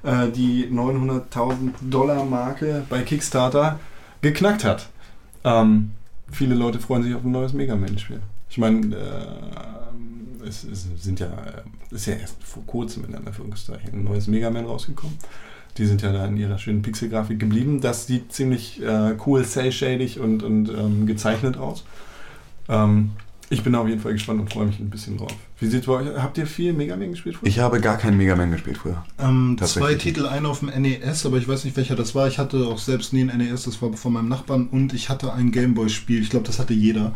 äh, 0.03 0.31
die 0.31 0.67
900.000 0.67 1.73
Dollar 1.91 2.25
Marke 2.25 2.85
bei 2.89 3.03
Kickstarter 3.03 3.79
geknackt 4.23 4.65
hat. 4.65 4.89
Ähm, 5.45 5.93
viele 6.31 6.55
Leute 6.55 6.79
freuen 6.79 7.03
sich 7.03 7.15
auf 7.15 7.25
ein 7.25 7.31
neues 7.31 7.53
Mega 7.53 7.77
Man-Spiel. 7.77 8.23
Ich 8.49 8.57
meine, 8.57 8.97
äh, 8.97 10.24
es, 10.47 10.65
es 10.65 10.87
sind 10.99 11.21
ja, 11.21 11.29
ist 11.91 12.07
ja 12.07 12.15
erst 12.15 12.43
vor 12.43 12.65
kurzem 12.67 13.05
in 13.05 13.15
Anführungszeichen 13.15 13.93
ein 13.93 14.05
neues 14.05 14.27
Mega 14.27 14.51
Man 14.51 14.65
rausgekommen. 14.67 15.17
Die 15.77 15.87
sind 15.87 16.03
ja 16.03 16.13
da 16.13 16.25
in 16.27 16.37
ihrer 16.37 16.59
schönen 16.59 16.83
Pixelgrafik 16.83 17.39
geblieben. 17.41 17.81
Das 17.81 18.07
sieht 18.07 18.33
ziemlich 18.33 18.81
äh, 18.83 19.17
cool, 19.27 19.45
cel-shadig 19.45 20.21
und, 20.21 20.43
und 20.43 20.69
ähm, 20.69 21.07
gezeichnet 21.07 21.57
aus. 21.57 21.85
Ähm, 22.69 23.11
Ich 23.51 23.63
bin 23.63 23.75
auf 23.75 23.87
jeden 23.89 24.01
Fall 24.01 24.13
gespannt 24.13 24.41
und 24.41 24.53
freue 24.53 24.67
mich 24.67 24.79
ein 24.81 24.89
bisschen 24.89 25.19
drauf. 25.19 25.33
Wie 25.61 25.67
sieht's 25.67 25.87
bei 25.87 25.93
euch? 25.93 26.09
Habt 26.17 26.39
ihr 26.39 26.47
viel 26.47 26.73
Mega 26.73 26.97
Man 26.97 27.11
gespielt? 27.11 27.37
früher? 27.37 27.49
Ich 27.49 27.59
habe 27.59 27.81
gar 27.81 27.99
keinen 27.99 28.17
Mega 28.17 28.35
Man 28.37 28.51
gespielt 28.53 28.79
früher. 28.79 29.05
Ähm, 29.19 29.57
zwei 29.63 29.95
Titel, 29.97 30.27
einer 30.27 30.49
auf 30.49 30.61
dem 30.61 30.71
NES, 30.71 31.27
aber 31.27 31.37
ich 31.39 31.47
weiß 31.47 31.65
nicht 31.65 31.77
welcher 31.77 31.95
das 31.97 32.15
war. 32.15 32.27
Ich 32.29 32.39
hatte 32.39 32.67
auch 32.67 32.79
selbst 32.79 33.13
nie 33.13 33.29
ein 33.29 33.37
NES, 33.39 33.65
das 33.65 33.83
war 33.83 33.93
von 33.95 34.13
meinem 34.13 34.29
Nachbarn 34.29 34.69
und 34.69 34.95
ich 34.95 35.09
hatte 35.11 35.33
ein 35.33 35.51
Gameboy-Spiel. 35.53 36.23
Ich 36.23 36.31
glaube, 36.31 36.47
das 36.47 36.59
hatte 36.59 36.73
jeder. 36.73 37.15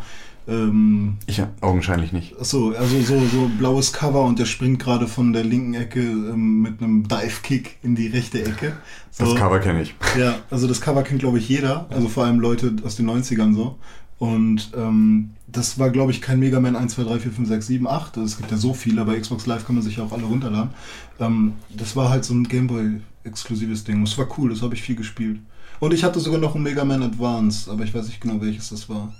Ähm, 0.49 1.17
Ich 1.27 1.41
augenscheinlich 1.61 2.11
nicht. 2.11 2.35
Achso, 2.39 2.71
also 2.71 2.99
so, 3.01 3.19
so 3.27 3.49
blaues 3.57 3.93
Cover 3.93 4.23
und 4.25 4.39
der 4.39 4.45
springt 4.45 4.79
gerade 4.79 5.07
von 5.07 5.31
der 5.31 5.43
linken 5.43 5.75
Ecke 5.75 6.01
ähm, 6.01 6.61
mit 6.61 6.81
einem 6.81 7.07
Dive-Kick 7.07 7.77
in 7.83 7.95
die 7.95 8.07
rechte 8.07 8.43
Ecke. 8.43 8.75
So, 9.11 9.25
Das 9.25 9.35
Cover 9.35 9.59
kenne 9.59 9.83
ich. 9.83 9.95
Ja, 10.17 10.39
also 10.49 10.67
das 10.67 10.81
Cover 10.81 11.03
kennt, 11.03 11.19
glaube 11.19 11.37
ich, 11.37 11.47
jeder. 11.47 11.87
Also 11.89 12.09
vor 12.09 12.25
allem 12.25 12.39
Leute 12.39 12.75
aus 12.83 12.95
den 12.95 13.09
90ern 13.09 13.53
so. 13.53 13.77
Und 14.17 14.71
ähm, 14.75 15.31
das 15.47 15.79
war, 15.79 15.91
glaube 15.91 16.11
ich, 16.11 16.21
kein 16.21 16.39
Mega 16.39 16.59
Man 16.59 16.75
1, 16.75 16.95
2, 16.95 17.03
3, 17.03 17.19
4, 17.19 17.31
5, 17.31 17.47
6, 17.47 17.67
7, 17.67 17.87
8. 17.87 18.17
Es 18.17 18.37
gibt 18.37 18.51
ja 18.51 18.57
so 18.57 18.73
viele, 18.73 19.05
bei 19.05 19.19
Xbox 19.19 19.45
Live 19.45 19.65
kann 19.65 19.75
man 19.75 19.83
sich 19.83 19.97
ja 19.97 20.03
auch 20.03 20.11
alle 20.11 20.23
runterladen. 20.23 20.71
Ähm, 21.19 21.53
das 21.69 21.95
war 21.95 22.09
halt 22.09 22.25
so 22.25 22.33
ein 22.33 22.47
Gameboy-exklusives 22.47 23.83
Ding. 23.83 24.03
Das 24.03 24.17
war 24.17 24.27
cool, 24.37 24.49
das 24.49 24.61
habe 24.61 24.73
ich 24.75 24.81
viel 24.81 24.95
gespielt. 24.95 25.39
Und 25.79 25.93
ich 25.93 26.03
hatte 26.03 26.19
sogar 26.19 26.39
noch 26.39 26.55
ein 26.55 26.63
Mega 26.63 26.83
Man 26.83 27.03
Advance, 27.03 27.71
aber 27.71 27.83
ich 27.83 27.93
weiß 27.93 28.07
nicht 28.07 28.19
genau, 28.19 28.41
welches 28.41 28.69
das 28.69 28.89
war. 28.89 29.13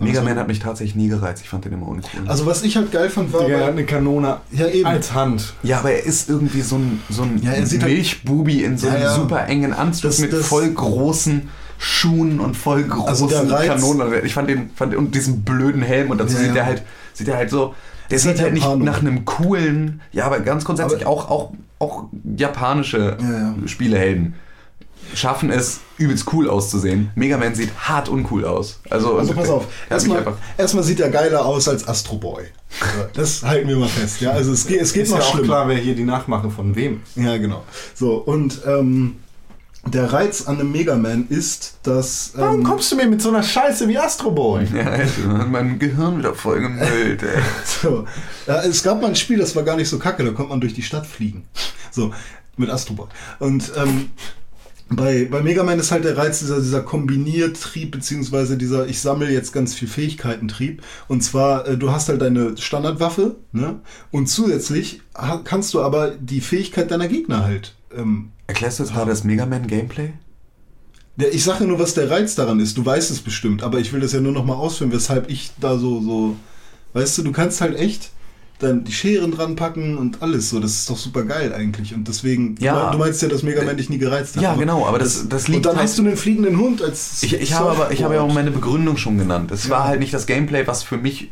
Mega 0.00 0.20
Also- 0.20 0.28
Man 0.30 0.38
hat 0.38 0.46
mich 0.48 0.60
tatsächlich 0.60 0.94
nie 0.94 1.08
gereizt. 1.08 1.42
Ich 1.42 1.48
fand 1.48 1.64
den 1.64 1.72
immer 1.72 1.88
uncool. 1.88 2.20
Also 2.28 2.46
was 2.46 2.62
ich 2.62 2.76
halt 2.76 2.92
geil 2.92 3.10
fand, 3.10 3.32
war... 3.32 3.44
Digga, 3.44 3.58
er 3.58 3.64
hat 3.66 3.72
eine 3.72 3.84
Kanone 3.84 4.36
ja, 4.52 4.66
eben. 4.68 4.86
als 4.86 5.12
Hand. 5.12 5.54
ja, 5.64 5.80
aber 5.80 5.90
er 5.90 6.04
ist 6.04 6.28
irgendwie 6.28 6.60
so 6.60 6.76
ein, 6.76 7.00
so 7.10 7.22
ein 7.22 7.40
Ja, 7.42 7.52
er 7.52 7.66
sieht 7.66 7.82
halt- 7.82 7.92
Milchbubi 7.92 8.62
in 8.62 8.78
so 8.78 8.86
Ja, 8.86 8.92
einem 8.94 9.02
ja. 9.02 9.14
super 9.14 9.46
engen 9.48 9.72
Anzug 9.72 10.02
Das- 10.10 10.18
mit 10.20 10.32
das- 10.32 10.46
voll 10.46 10.70
großen 10.70 11.48
Schuhen 11.78 12.38
und 12.40 12.56
voll 12.56 12.84
großen 12.84 13.08
Also 13.08 13.26
der 13.28 13.50
Reiz- 13.50 13.66
Kanonen. 13.68 14.12
Ich 14.24 14.34
fand 14.34 14.48
den, 14.48 14.70
fand, 14.74 14.94
und 14.94 15.14
diesen 15.14 15.42
blöden 15.42 15.82
Helm 15.82 16.10
und 16.10 16.18
dazu 16.18 16.34
Ja, 16.34 16.40
sieht 16.40 16.48
ja. 16.50 16.56
er 16.56 16.66
halt, 16.66 16.82
sieht 17.12 17.28
er 17.28 17.36
halt 17.36 17.50
so, 17.50 17.74
der 18.10 18.18
sieht 18.18 18.40
halt 18.40 18.52
nicht 18.54 18.66
nach 18.78 19.00
einem 19.00 19.24
coolen, 19.24 20.00
ja, 20.12 20.24
aber 20.26 20.40
ganz 20.40 20.64
grundsätzlich 20.64 21.02
Aber- 21.06 21.10
auch, 21.10 21.30
auch, 21.30 21.52
auch 21.80 22.04
japanische 22.36 23.16
Ja, 23.20 23.30
ja. 23.30 23.54
Spielehelden 23.66 24.34
schaffen 25.14 25.50
es, 25.50 25.80
übelst 25.96 26.32
cool 26.32 26.48
auszusehen. 26.48 27.10
Mega 27.14 27.36
Man 27.38 27.54
sieht 27.54 27.70
hart 27.78 28.08
uncool 28.08 28.44
aus. 28.44 28.80
Also, 28.90 29.18
Also 29.18 29.32
pass 29.34 29.48
auf, 29.48 29.66
er 29.88 29.94
erstmal, 29.96 30.24
erstmal 30.56 30.84
sieht 30.84 31.00
er 31.00 31.10
geiler 31.10 31.44
aus 31.44 31.68
als 31.68 31.86
Astro 31.86 32.16
Boy. 32.16 32.44
Das 33.14 33.42
halten 33.42 33.68
wir 33.68 33.76
mal 33.76 33.88
fest. 33.88 34.20
Ja, 34.20 34.30
also 34.32 34.52
es 34.52 34.66
geht, 34.66 34.80
es 34.80 34.92
geht 34.92 35.04
Ist 35.04 35.10
noch 35.10 35.18
ja 35.18 35.24
auch 35.24 35.30
schlimmer. 35.32 35.46
klar, 35.46 35.68
wer 35.68 35.76
hier 35.76 35.94
die 35.94 36.04
Nachmache 36.04 36.50
von 36.50 36.76
wem. 36.76 37.02
Ja, 37.16 37.36
genau. 37.38 37.64
So, 37.94 38.16
und 38.16 38.60
ähm, 38.66 39.16
der 39.86 40.12
Reiz 40.12 40.46
an 40.46 40.60
einem 40.60 40.70
Mega 40.70 40.96
Man 40.96 41.28
ist, 41.28 41.78
dass. 41.82 42.32
Ähm, 42.34 42.40
Warum 42.40 42.62
kommst 42.64 42.92
du 42.92 42.96
mir 42.96 43.06
mit 43.06 43.22
so 43.22 43.30
einer 43.30 43.42
Scheiße 43.42 43.88
wie 43.88 43.96
Astro 43.96 44.30
Boy? 44.30 44.66
Ja, 44.74 44.84
Alter, 44.84 45.46
mein 45.50 45.78
Gehirn 45.78 46.18
wieder 46.18 46.34
voll 46.34 46.60
gemüllt, 46.60 47.22
ey. 47.22 47.40
So, 47.64 48.04
ja, 48.46 48.62
es 48.62 48.82
gab 48.82 49.00
mal 49.00 49.08
ein 49.08 49.16
Spiel, 49.16 49.38
das 49.38 49.56
war 49.56 49.62
gar 49.62 49.76
nicht 49.76 49.88
so 49.88 49.98
kacke, 49.98 50.24
da 50.24 50.30
konnte 50.32 50.50
man 50.50 50.60
durch 50.60 50.74
die 50.74 50.82
Stadt 50.82 51.06
fliegen. 51.06 51.44
So, 51.90 52.12
mit 52.56 52.68
Astro 52.70 52.94
Boy. 52.94 53.06
Und 53.38 53.72
ähm, 53.76 54.10
bei, 54.90 55.26
bei 55.30 55.42
Mega 55.42 55.62
Man 55.64 55.78
ist 55.78 55.90
halt 55.90 56.04
der 56.04 56.16
Reiz 56.16 56.38
dieser, 56.40 56.60
dieser 56.60 56.82
Kombiniertrieb, 56.82 57.90
beziehungsweise 57.90 58.56
dieser 58.56 58.86
Ich 58.86 59.00
sammle 59.00 59.30
jetzt 59.30 59.52
ganz 59.52 59.74
viel 59.74 59.88
Fähigkeiten-Trieb. 59.88 60.82
Und 61.08 61.22
zwar, 61.22 61.66
äh, 61.66 61.76
du 61.76 61.90
hast 61.92 62.08
halt 62.08 62.22
deine 62.22 62.56
Standardwaffe, 62.56 63.36
ne? 63.52 63.80
Und 64.10 64.28
zusätzlich 64.28 65.02
kannst 65.44 65.74
du 65.74 65.82
aber 65.82 66.12
die 66.12 66.40
Fähigkeit 66.40 66.90
deiner 66.90 67.08
Gegner 67.08 67.44
halt. 67.44 67.74
Ähm, 67.94 68.30
Erklärst 68.46 68.78
du 68.78 68.84
jetzt 68.84 68.92
gerade 68.94 69.10
das 69.10 69.24
Mega 69.24 69.44
Man 69.46 69.66
Gameplay? 69.66 70.12
ja, 71.18 71.26
ich 71.32 71.42
sage 71.42 71.64
nur, 71.64 71.78
was 71.78 71.94
der 71.94 72.10
Reiz 72.10 72.34
daran 72.36 72.60
ist. 72.60 72.78
Du 72.78 72.86
weißt 72.86 73.10
es 73.10 73.20
bestimmt, 73.20 73.62
aber 73.62 73.80
ich 73.80 73.92
will 73.92 74.00
das 74.00 74.12
ja 74.12 74.20
nur 74.20 74.32
noch 74.32 74.44
mal 74.44 74.54
ausführen, 74.54 74.92
weshalb 74.92 75.28
ich 75.28 75.50
da 75.60 75.76
so, 75.76 76.00
so. 76.00 76.36
Weißt 76.92 77.18
du, 77.18 77.22
du 77.22 77.32
kannst 77.32 77.60
halt 77.60 77.76
echt 77.76 78.12
dann 78.58 78.82
die 78.84 78.92
Scheren 78.92 79.30
dran 79.30 79.54
packen 79.54 79.96
und 79.96 80.20
alles 80.20 80.50
so. 80.50 80.58
Das 80.58 80.72
ist 80.72 80.90
doch 80.90 80.96
super 80.96 81.22
geil 81.22 81.52
eigentlich. 81.52 81.94
Und 81.94 82.08
deswegen, 82.08 82.56
du 82.56 82.64
Ja. 82.64 82.90
du 82.90 82.98
meinst 82.98 83.22
ja, 83.22 83.28
dass 83.28 83.42
Mega 83.44 83.62
Man 83.62 83.76
dich 83.76 83.88
nie 83.88 83.98
gereizt 83.98 84.34
hat. 84.36 84.42
Ja, 84.42 84.54
genau, 84.54 84.84
aber 84.86 84.98
das- 84.98 85.28
das 85.28 85.46
liegt 85.46 85.58
Und 85.58 85.66
dann 85.66 85.76
halt- 85.76 85.88
hast 85.88 85.98
du 85.98 86.02
einen 86.02 86.16
fliegenden 86.16 86.58
Hund 86.58 86.82
als. 86.82 87.22
Ich, 87.22 87.34
ich 87.34 87.52
habe 87.54 87.70
aber 87.70 87.92
ich 87.92 88.02
habe 88.02 88.14
ja 88.14 88.20
auch 88.22 88.32
meine 88.34 88.50
Begründung 88.50 88.96
schon 88.96 89.16
genannt. 89.16 89.50
Es 89.52 89.70
war 89.70 89.84
halt 89.84 90.00
nicht 90.00 90.12
das 90.12 90.26
Gameplay, 90.26 90.66
was 90.66 90.82
für 90.82 90.96
mich 90.96 91.30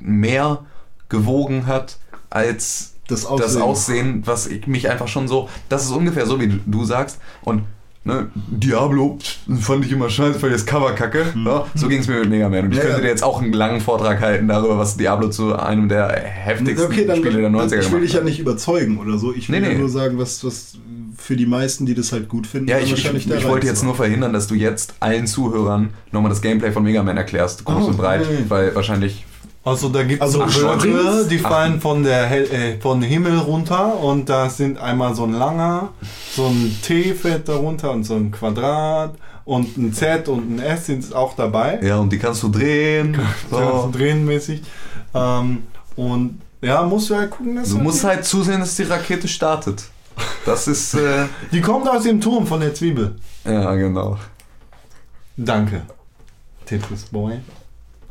mehr 0.00 0.64
gewogen 1.08 1.66
hat 1.66 1.98
als 2.30 2.94
Das 3.08 3.22
das 3.22 3.26
Aussehen. 3.26 3.62
Aussehen, 3.62 4.22
was 4.26 4.46
ich 4.46 4.66
mich 4.66 4.88
einfach 4.90 5.08
schon 5.08 5.28
so. 5.28 5.48
Das 5.68 5.84
ist 5.84 5.90
ungefähr 5.90 6.26
so, 6.26 6.40
wie 6.40 6.48
du, 6.48 6.58
du 6.66 6.84
sagst. 6.84 7.18
Und 7.42 7.62
ne, 8.04 8.28
Diablo 8.34 9.18
fand 9.60 9.84
ich 9.84 9.92
immer 9.92 10.08
scheiße, 10.10 10.44
ich 10.46 10.52
das 10.52 10.66
Cover 10.66 10.92
kacke. 10.92 11.26
Ja, 11.44 11.66
so 11.74 11.88
ging 11.88 12.00
es 12.00 12.08
mir 12.08 12.20
mit 12.20 12.30
Mega 12.30 12.48
Man. 12.48 12.64
Und 12.66 12.70
ich. 12.72 12.78
Ja, 12.78 12.82
könnte 12.84 12.96
ja. 12.98 13.02
dir 13.02 13.08
jetzt 13.08 13.22
auch 13.24 13.40
einen 13.42 13.52
langen 13.52 13.80
Vortrag 13.80 14.20
halten 14.20 14.48
darüber, 14.48 14.78
was 14.78 14.96
Diablo 14.96 15.28
zu 15.30 15.54
einem 15.56 15.88
der 15.88 16.08
heftigsten 16.12 16.86
Okay, 16.90 17.04
dann, 17.06 17.16
Spiele 17.16 17.40
der 17.40 17.50
90er 17.50 17.64
ich 17.64 17.70
will 17.72 17.80
gemacht 17.80 18.02
dich 18.02 18.12
ja 18.12 18.18
hat. 18.18 18.24
nicht 18.24 18.38
überzeugen 18.40 18.98
oder 18.98 19.18
so. 19.18 19.32
Ich 19.34 19.48
will 19.48 19.60
Nee, 19.60 19.66
ja 19.66 19.72
nee. 19.72 19.78
nur 19.78 19.88
sagen, 19.88 20.18
was, 20.18 20.44
was 20.44 20.74
für 21.16 21.36
die 21.36 21.46
meisten, 21.46 21.86
die 21.86 21.94
das 21.94 22.10
halt 22.12 22.28
gut 22.28 22.46
finden, 22.46 22.68
Ja, 22.68 22.78
ich, 22.78 22.84
ich, 22.84 22.90
wahrscheinlich 22.92 23.26
ich 23.26 23.32
der 23.32 23.42
wollte 23.44 23.66
Reiz 23.66 23.74
jetzt 23.74 23.84
nur 23.84 23.94
verhindern, 23.94 24.32
dass 24.32 24.46
du 24.48 24.54
jetzt 24.54 24.94
allen 25.00 25.26
Zuhörern 25.26 25.90
nochmal 26.10 26.30
das 26.30 26.42
Gameplay 26.42 26.72
von 26.72 26.82
Mega 26.82 27.02
Man 27.02 27.16
erklärst, 27.16 27.64
groß 27.64 27.84
Oh, 27.84 27.86
und 27.88 27.96
breit, 27.96 28.22
nee. 28.28 28.44
weil 28.48 28.74
wahrscheinlich 28.74 29.24
Also 29.64 29.88
da 29.90 30.02
gibt 30.02 30.20
es 30.22 30.34
Also 30.34 30.46
so 30.48 30.76
Blöcke, 30.76 31.26
die 31.30 31.38
fallen 31.38 31.80
von 31.80 32.02
der 32.02 32.26
Hel 32.26 32.44
äh, 32.50 32.80
von 32.80 33.00
Himmel 33.00 33.38
runter 33.38 33.96
und 34.00 34.28
da 34.28 34.50
sind 34.50 34.76
einmal 34.78 35.14
so 35.14 35.22
ein 35.24 35.32
langer, 35.34 35.90
so 36.34 36.46
ein 36.48 36.76
T 36.82 37.14
fällt 37.14 37.48
darunter 37.48 37.92
und 37.92 38.02
so 38.04 38.14
ein 38.16 38.32
Quadrat 38.32 39.14
und 39.44 39.76
ein 39.76 39.92
Z 39.92 40.28
und 40.28 40.56
ein 40.56 40.58
S 40.58 40.86
sind 40.86 41.14
auch 41.14 41.36
dabei. 41.36 41.78
Ja, 41.80 41.98
und 41.98 42.10
die 42.12 42.18
kannst 42.18 42.42
du 42.42 42.48
drehen. 42.48 43.16
So 43.50 43.56
So. 43.58 43.90
drehenmäßig. 43.92 44.62
Ähm, 45.14 45.62
und 45.94 46.40
ja, 46.60 46.82
musst 46.82 47.10
du 47.10 47.16
halt 47.16 47.30
gucken, 47.30 47.54
dass 47.56 47.70
Du 47.70 47.78
musst 47.78 48.02
halt 48.02 48.24
zusehen, 48.24 48.60
dass 48.60 48.74
die 48.76 48.84
Rakete 48.84 49.28
startet. 49.28 49.84
Das 50.44 50.66
ist, 50.68 50.94
äh, 50.94 51.26
Die 51.52 51.60
kommt 51.60 51.88
aus 51.88 52.02
dem 52.02 52.20
Turm 52.20 52.46
von 52.46 52.60
der 52.60 52.74
Zwiebel. 52.74 53.14
ja, 53.44 53.72
genau. 53.76 54.18
Danke. 55.36 55.82
Tetris 56.66 57.04
Boy. 57.04 57.38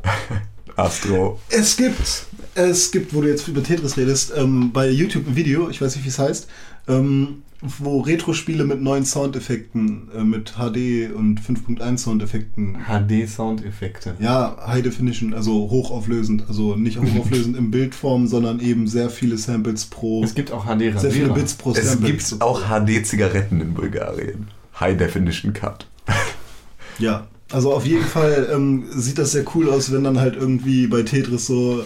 Astro. 0.76 1.38
Es 1.48 1.76
gibt, 1.76 2.26
es 2.54 2.90
gibt, 2.90 3.14
wo 3.14 3.20
du 3.20 3.28
jetzt 3.28 3.48
über 3.48 3.62
Tetris 3.62 3.96
redest, 3.96 4.32
ähm, 4.36 4.72
bei 4.72 4.88
YouTube 4.88 5.26
ein 5.26 5.36
Video, 5.36 5.68
ich 5.68 5.80
weiß 5.80 5.94
nicht, 5.96 6.04
wie 6.04 6.08
es 6.08 6.18
heißt, 6.18 6.48
ähm, 6.88 7.42
wo 7.60 8.00
Retro-Spiele 8.00 8.64
mit 8.64 8.82
neuen 8.82 9.04
Soundeffekten, 9.04 10.08
äh, 10.16 10.24
mit 10.24 10.54
HD 10.56 11.12
und 11.14 11.40
5.1 11.40 11.98
Soundeffekten, 11.98 12.76
HD-Soundeffekte. 12.88 14.16
ja, 14.18 14.56
High 14.66 14.82
Definition, 14.82 15.32
also 15.32 15.52
hochauflösend, 15.70 16.44
also 16.48 16.74
nicht 16.74 16.98
hochauflösend 17.00 17.56
in 17.56 17.70
Bildform, 17.70 18.26
sondern 18.26 18.58
eben 18.58 18.88
sehr 18.88 19.10
viele 19.10 19.38
Samples 19.38 19.84
pro, 19.84 20.24
Es 20.24 20.34
gibt 20.34 20.50
auch 20.50 20.64
HD 20.66 20.98
sehr 20.98 21.12
viele. 21.12 21.32
Bits 21.32 21.54
pro 21.54 21.70
Es 21.72 21.88
Sample. 21.88 22.10
gibt 22.10 22.42
auch 22.42 22.62
HD-Zigaretten 22.62 23.60
in 23.60 23.74
Bulgarien. 23.74 24.48
High 24.80 24.96
Definition 24.96 25.52
Cut. 25.52 25.86
Ja, 26.98 27.28
also 27.52 27.72
auf 27.72 27.84
jeden 27.86 28.04
Fall 28.04 28.48
ähm, 28.52 28.84
sieht 28.90 29.18
das 29.18 29.32
sehr 29.32 29.44
cool 29.54 29.70
aus, 29.70 29.92
wenn 29.92 30.04
dann 30.04 30.18
halt 30.20 30.36
irgendwie 30.36 30.86
bei 30.86 31.02
Tetris 31.02 31.46
so 31.46 31.84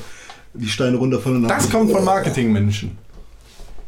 die 0.55 0.69
Steine 0.69 0.97
runterfallen. 0.97 1.37
und 1.39 1.43
dann- 1.49 1.59
Das 1.59 1.71
kommt 1.71 1.91
von 1.91 2.05
Marketingmenschen. 2.05 2.99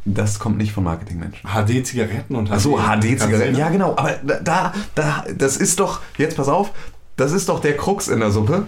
Das 0.04 0.38
kommt 0.38 0.56
nicht 0.58 0.72
von 0.72 0.84
Marketingmenschen. 0.84 1.48
HD-Zigaretten 1.50 2.34
und 2.34 2.50
Achso, 2.50 2.78
HD-Zigaretten. 2.78 3.38
Kannst 3.44 3.58
Ja, 3.58 3.68
genau. 3.68 3.92
Aber 3.96 4.12
da, 4.42 4.72
da, 4.94 5.24
das 5.36 5.56
ist 5.58 5.80
doch, 5.80 6.00
jetzt 6.16 6.36
pass 6.36 6.48
auf, 6.48 6.70
das 7.16 7.32
ist 7.32 7.48
doch 7.48 7.60
der 7.60 7.76
Krux 7.76 8.08
in 8.08 8.20
der 8.20 8.30
Suppe. 8.30 8.66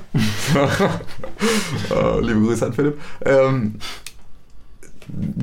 äh, 1.91 2.21
liebe 2.21 2.41
Grüße 2.41 2.67
an 2.67 2.73
Philipp. 2.73 3.01
Ähm, 3.25 3.77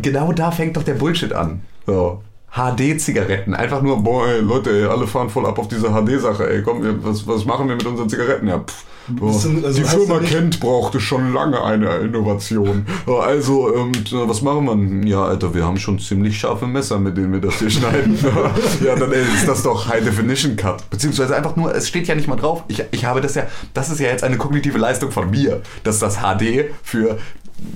genau 0.01 0.33
da 0.33 0.51
fängt 0.51 0.77
doch 0.77 0.83
der 0.83 0.93
Bullshit 0.95 1.33
an. 1.33 1.61
So. 1.85 2.21
HD-Zigaretten. 2.57 3.53
Einfach 3.53 3.81
nur, 3.81 4.01
boah, 4.03 4.27
ey, 4.27 4.39
Leute, 4.41 4.71
ey, 4.71 4.85
alle 4.85 5.07
fahren 5.07 5.29
voll 5.29 5.45
ab 5.45 5.59
auf 5.59 5.67
diese 5.67 5.87
HD-Sache, 5.89 6.49
ey, 6.49 6.63
komm, 6.63 6.83
wir, 6.83 7.03
was, 7.03 7.25
was 7.27 7.45
machen 7.45 7.67
wir 7.69 7.75
mit 7.75 7.85
unseren 7.85 8.09
Zigaretten? 8.09 8.47
Ja, 8.47 8.59
pff, 8.59 8.83
du- 9.07 9.27
also 9.27 9.49
die 9.71 9.83
Firma 9.83 10.19
Kent 10.19 10.59
brauchte 10.59 10.99
schon 10.99 11.33
lange 11.33 11.63
eine 11.63 11.97
Innovation. 11.97 12.85
Also, 13.07 13.73
ähm, 13.75 13.91
t- 13.93 14.15
was 14.15 14.41
machen 14.41 15.03
wir? 15.03 15.09
Ja, 15.09 15.23
Alter, 15.25 15.53
wir 15.53 15.63
haben 15.65 15.77
schon 15.77 15.97
ziemlich 15.99 16.37
scharfe 16.39 16.65
Messer, 16.67 16.97
mit 16.99 17.15
denen 17.17 17.31
wir 17.33 17.39
das 17.41 17.55
hier 17.59 17.69
schneiden. 17.69 18.17
ja, 18.85 18.95
dann 18.95 19.11
ey, 19.11 19.21
ist 19.35 19.47
das 19.47 19.63
doch 19.63 19.87
High 19.87 20.03
Definition 20.03 20.55
Cut. 20.55 20.89
Beziehungsweise 20.89 21.35
einfach 21.35 21.55
nur, 21.55 21.73
es 21.73 21.87
steht 21.87 22.07
ja 22.07 22.15
nicht 22.15 22.27
mal 22.27 22.35
drauf. 22.35 22.63
Ich, 22.67 22.83
ich 22.91 23.05
habe 23.05 23.21
das 23.21 23.35
ja, 23.35 23.43
das 23.73 23.89
ist 23.89 23.99
ja 23.99 24.07
jetzt 24.07 24.23
eine 24.23 24.37
kognitive 24.37 24.77
Leistung 24.77 25.11
von 25.11 25.29
mir, 25.29 25.61
dass 25.83 25.99
das 25.99 26.17
HD 26.17 26.65
für 26.83 27.17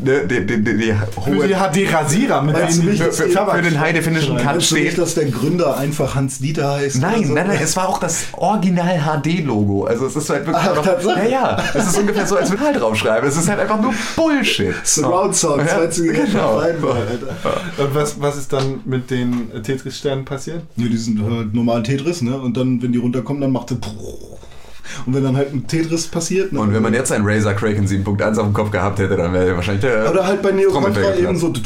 ne, 0.03 0.28
die, 0.28 0.45
die, 0.45 0.64
die, 0.64 0.78
die 0.78 0.94
Für 0.94 1.26
hohe 1.26 1.48
die 1.48 1.53
HD-Rasierer 1.53 2.41
mit 2.41 2.56
die 2.56 2.62
dass 2.62 2.78
für, 2.78 3.12
für, 3.12 3.30
für 3.30 3.62
den 3.62 3.80
High 3.80 3.94
Definition 3.94 4.38
Cut 4.38 4.53
du 4.53 4.58
nicht, 4.58 4.68
steht. 4.68 4.98
dass 4.98 5.16
der 5.16 5.26
Gründer 5.26 5.78
einfach 5.78 6.16
Hans 6.16 6.40
Dieter 6.40 6.76
heißt? 6.76 7.02
Nein, 7.02 7.26
so? 7.26 7.34
nein, 7.34 7.48
nein, 7.48 7.60
es 7.62 7.76
war 7.76 7.90
auch 7.90 7.99
das 7.99 8.26
Original 8.34 8.99
HD-Logo. 8.99 9.86
Also 9.86 10.06
es 10.08 10.16
ist 10.16 10.30
halt 10.30 10.45
wirklich 10.45 10.64
Ach, 10.66 10.76
noch, 10.76 10.84
Tatsache? 10.84 11.24
Ja, 11.24 11.58
ja. 11.58 11.64
Es 11.74 11.88
ist 11.88 11.98
ungefähr 11.98 12.26
so, 12.28 12.36
als 12.38 12.49
würde 12.49 12.64
halt 12.64 12.80
draufschreiben. 12.80 13.28
Es 13.28 13.38
ist 13.38 13.49
halt 13.49 13.60
einfach 13.60 13.82
nur 13.82 13.94
Bullshit. 14.16 14.76
Surround 14.84 15.36
Sound, 15.36 15.64
Ja, 15.68 15.80
20 15.80 16.14
genau. 16.14 16.58
Alter. 16.58 16.88
Alter. 16.95 17.84
Und 17.84 17.95
was, 17.95 18.20
was 18.22 18.38
ist 18.38 18.53
dann 18.53 18.82
mit 18.86 19.10
den 19.10 19.52
Tetris-Sternen 19.64 20.26
passiert? 20.26 20.64
Ja, 20.76 20.88
die 20.88 20.98
sind 20.98 21.22
halt 21.22 21.53
normal 21.53 21.84
Tetris, 21.84 22.22
ne? 22.22 22.38
Und 22.38 22.58
dann, 22.58 22.82
wenn 22.82 22.91
die 22.91 22.99
runterkommen, 22.99 23.41
dann 23.41 23.52
macht 23.52 23.72
er. 23.72 23.78
Und 25.05 25.13
wenn 25.13 25.23
dann 25.23 25.35
halt 25.38 25.53
ein 25.53 25.68
Tetris 25.68 26.07
passiert. 26.07 26.51
Ne? 26.53 26.59
Und 26.59 26.73
wenn 26.73 26.81
man 26.84 26.93
jetzt 26.93 27.11
einen 27.11 27.26
Razer 27.27 27.53
Kraken 27.53 27.85
7.1 27.88 28.38
auf 28.38 28.45
dem 28.45 28.53
Kopf 28.53 28.72
gehabt 28.72 28.99
hätte, 28.99 29.15
dann 29.15 29.34
wäre 29.34 29.55
wahrscheinlich 29.55 29.81
der. 29.81 30.09
Oder 30.11 30.26
halt 30.26 30.41
bei 30.41 30.51
Neo 30.51 30.72
Contra 30.72 31.15
eben 31.15 31.38
so. 31.38 31.53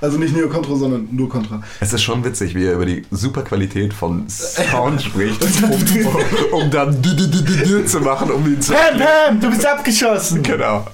Also 0.00 0.18
nicht 0.18 0.34
Neo 0.34 0.48
Contra, 0.48 0.74
sondern 0.74 1.06
nur 1.12 1.28
Contra. 1.28 1.62
Es 1.78 1.92
ist 1.92 2.02
schon 2.02 2.24
witzig, 2.24 2.56
wie 2.56 2.64
er 2.66 2.74
über 2.74 2.86
die 2.86 3.02
super 3.12 3.42
Qualität 3.42 3.94
von 3.94 4.28
Sound 4.28 5.00
spricht, 5.04 5.40
um, 5.62 6.60
um 6.60 6.70
dann 6.72 7.00
dü- 7.00 7.14
dü 7.14 7.84
zu 7.86 8.00
machen, 8.00 8.32
um 8.32 8.44
ihn 8.44 8.60
zu. 8.60 8.72
Pam, 8.72 8.98
Pam, 8.98 9.40
du 9.40 9.48
bist 9.50 9.64
abgeschossen. 9.64 10.42
Genau. 10.42 10.84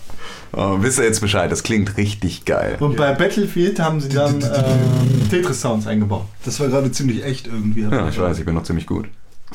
Oh, 0.52 0.76
wisst 0.80 0.98
ihr 0.98 1.04
jetzt 1.04 1.20
Bescheid? 1.20 1.52
Das 1.52 1.62
klingt 1.62 1.96
richtig 1.96 2.44
geil. 2.44 2.76
Und 2.80 2.96
bei 2.96 3.12
Battlefield 3.12 3.80
haben 3.80 4.00
sie 4.00 4.08
dann 4.08 4.42
ähm, 4.42 5.28
Tetris-Sounds 5.30 5.86
eingebaut. 5.86 6.24
Das 6.44 6.58
war 6.58 6.68
gerade 6.68 6.90
ziemlich 6.90 7.24
echt 7.24 7.46
irgendwie. 7.46 7.82
Ja, 7.82 8.08
ich 8.08 8.18
weiß, 8.18 8.38
ich 8.38 8.44
bin 8.44 8.54
noch 8.54 8.62
ziemlich 8.62 8.86
gut. 8.86 9.08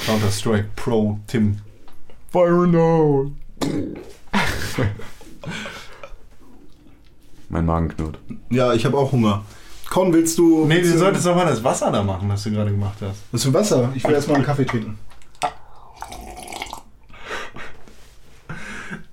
Counter-Strike 0.06 0.70
Pro 0.76 1.20
Tim. 1.28 1.57
Fire 2.32 2.68
no. 2.68 3.32
mein 7.49 7.65
Magen 7.65 7.90
knurrt. 7.90 8.20
Ja, 8.49 8.74
ich 8.74 8.86
habe 8.86 8.98
auch 8.98 9.11
Hunger. 9.11 9.45
Con, 9.90 10.11
willst 10.11 10.38
du. 10.40 10.65
Nee, 10.65 10.82
du 10.82 10.84
willst 10.84 10.98
solltest 10.98 11.26
doch 11.26 11.36
mal 11.36 11.45
das 11.45 11.64
Wasser 11.64 11.91
da 11.91 12.02
machen, 12.02 12.28
was 12.30 12.44
du 12.44 12.52
gerade 12.52 12.72
gemacht 12.72 12.98
hast. 13.02 13.22
Was 13.32 13.44
für 13.44 13.53
Wasser? 13.53 13.91
Ich 13.95 14.03
will 14.03 14.14
erstmal 14.14 14.38
einen 14.38 14.45
Kaffee 14.45 14.65
trinken. 14.65 14.98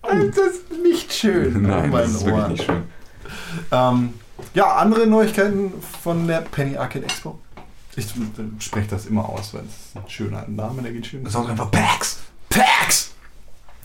Das 0.03 0.37
ist 0.37 0.70
nicht 0.70 0.70
schön. 1.21 1.63
Nein, 1.67 1.91
das 1.93 2.11
ist 2.11 2.25
wirklich 2.25 2.43
Ohr. 2.43 2.49
nicht 2.49 2.65
schön. 2.65 2.83
Ähm, 3.71 4.15
ja, 4.55 4.77
andere 4.77 5.07
Neuigkeiten 5.07 5.73
von 6.03 6.27
der 6.27 6.41
Penny 6.41 6.77
Arcade 6.77 7.05
Expo. 7.05 7.39
Ich 7.97 8.07
spreche 8.61 8.89
das 8.89 9.07
immer 9.07 9.29
aus, 9.29 9.53
weil 9.53 9.63
es 9.63 9.89
ist 9.89 9.97
ein 9.97 10.09
schöner 10.09 10.47
Name, 10.49 10.83
der 10.83 10.93
geht 10.93 11.07
schön. 11.07 11.25
Das 11.25 11.35
ist 11.35 11.39
auch 11.39 11.49
einfach 11.49 11.71
Pax. 11.71 12.21
Pax! 12.49 13.11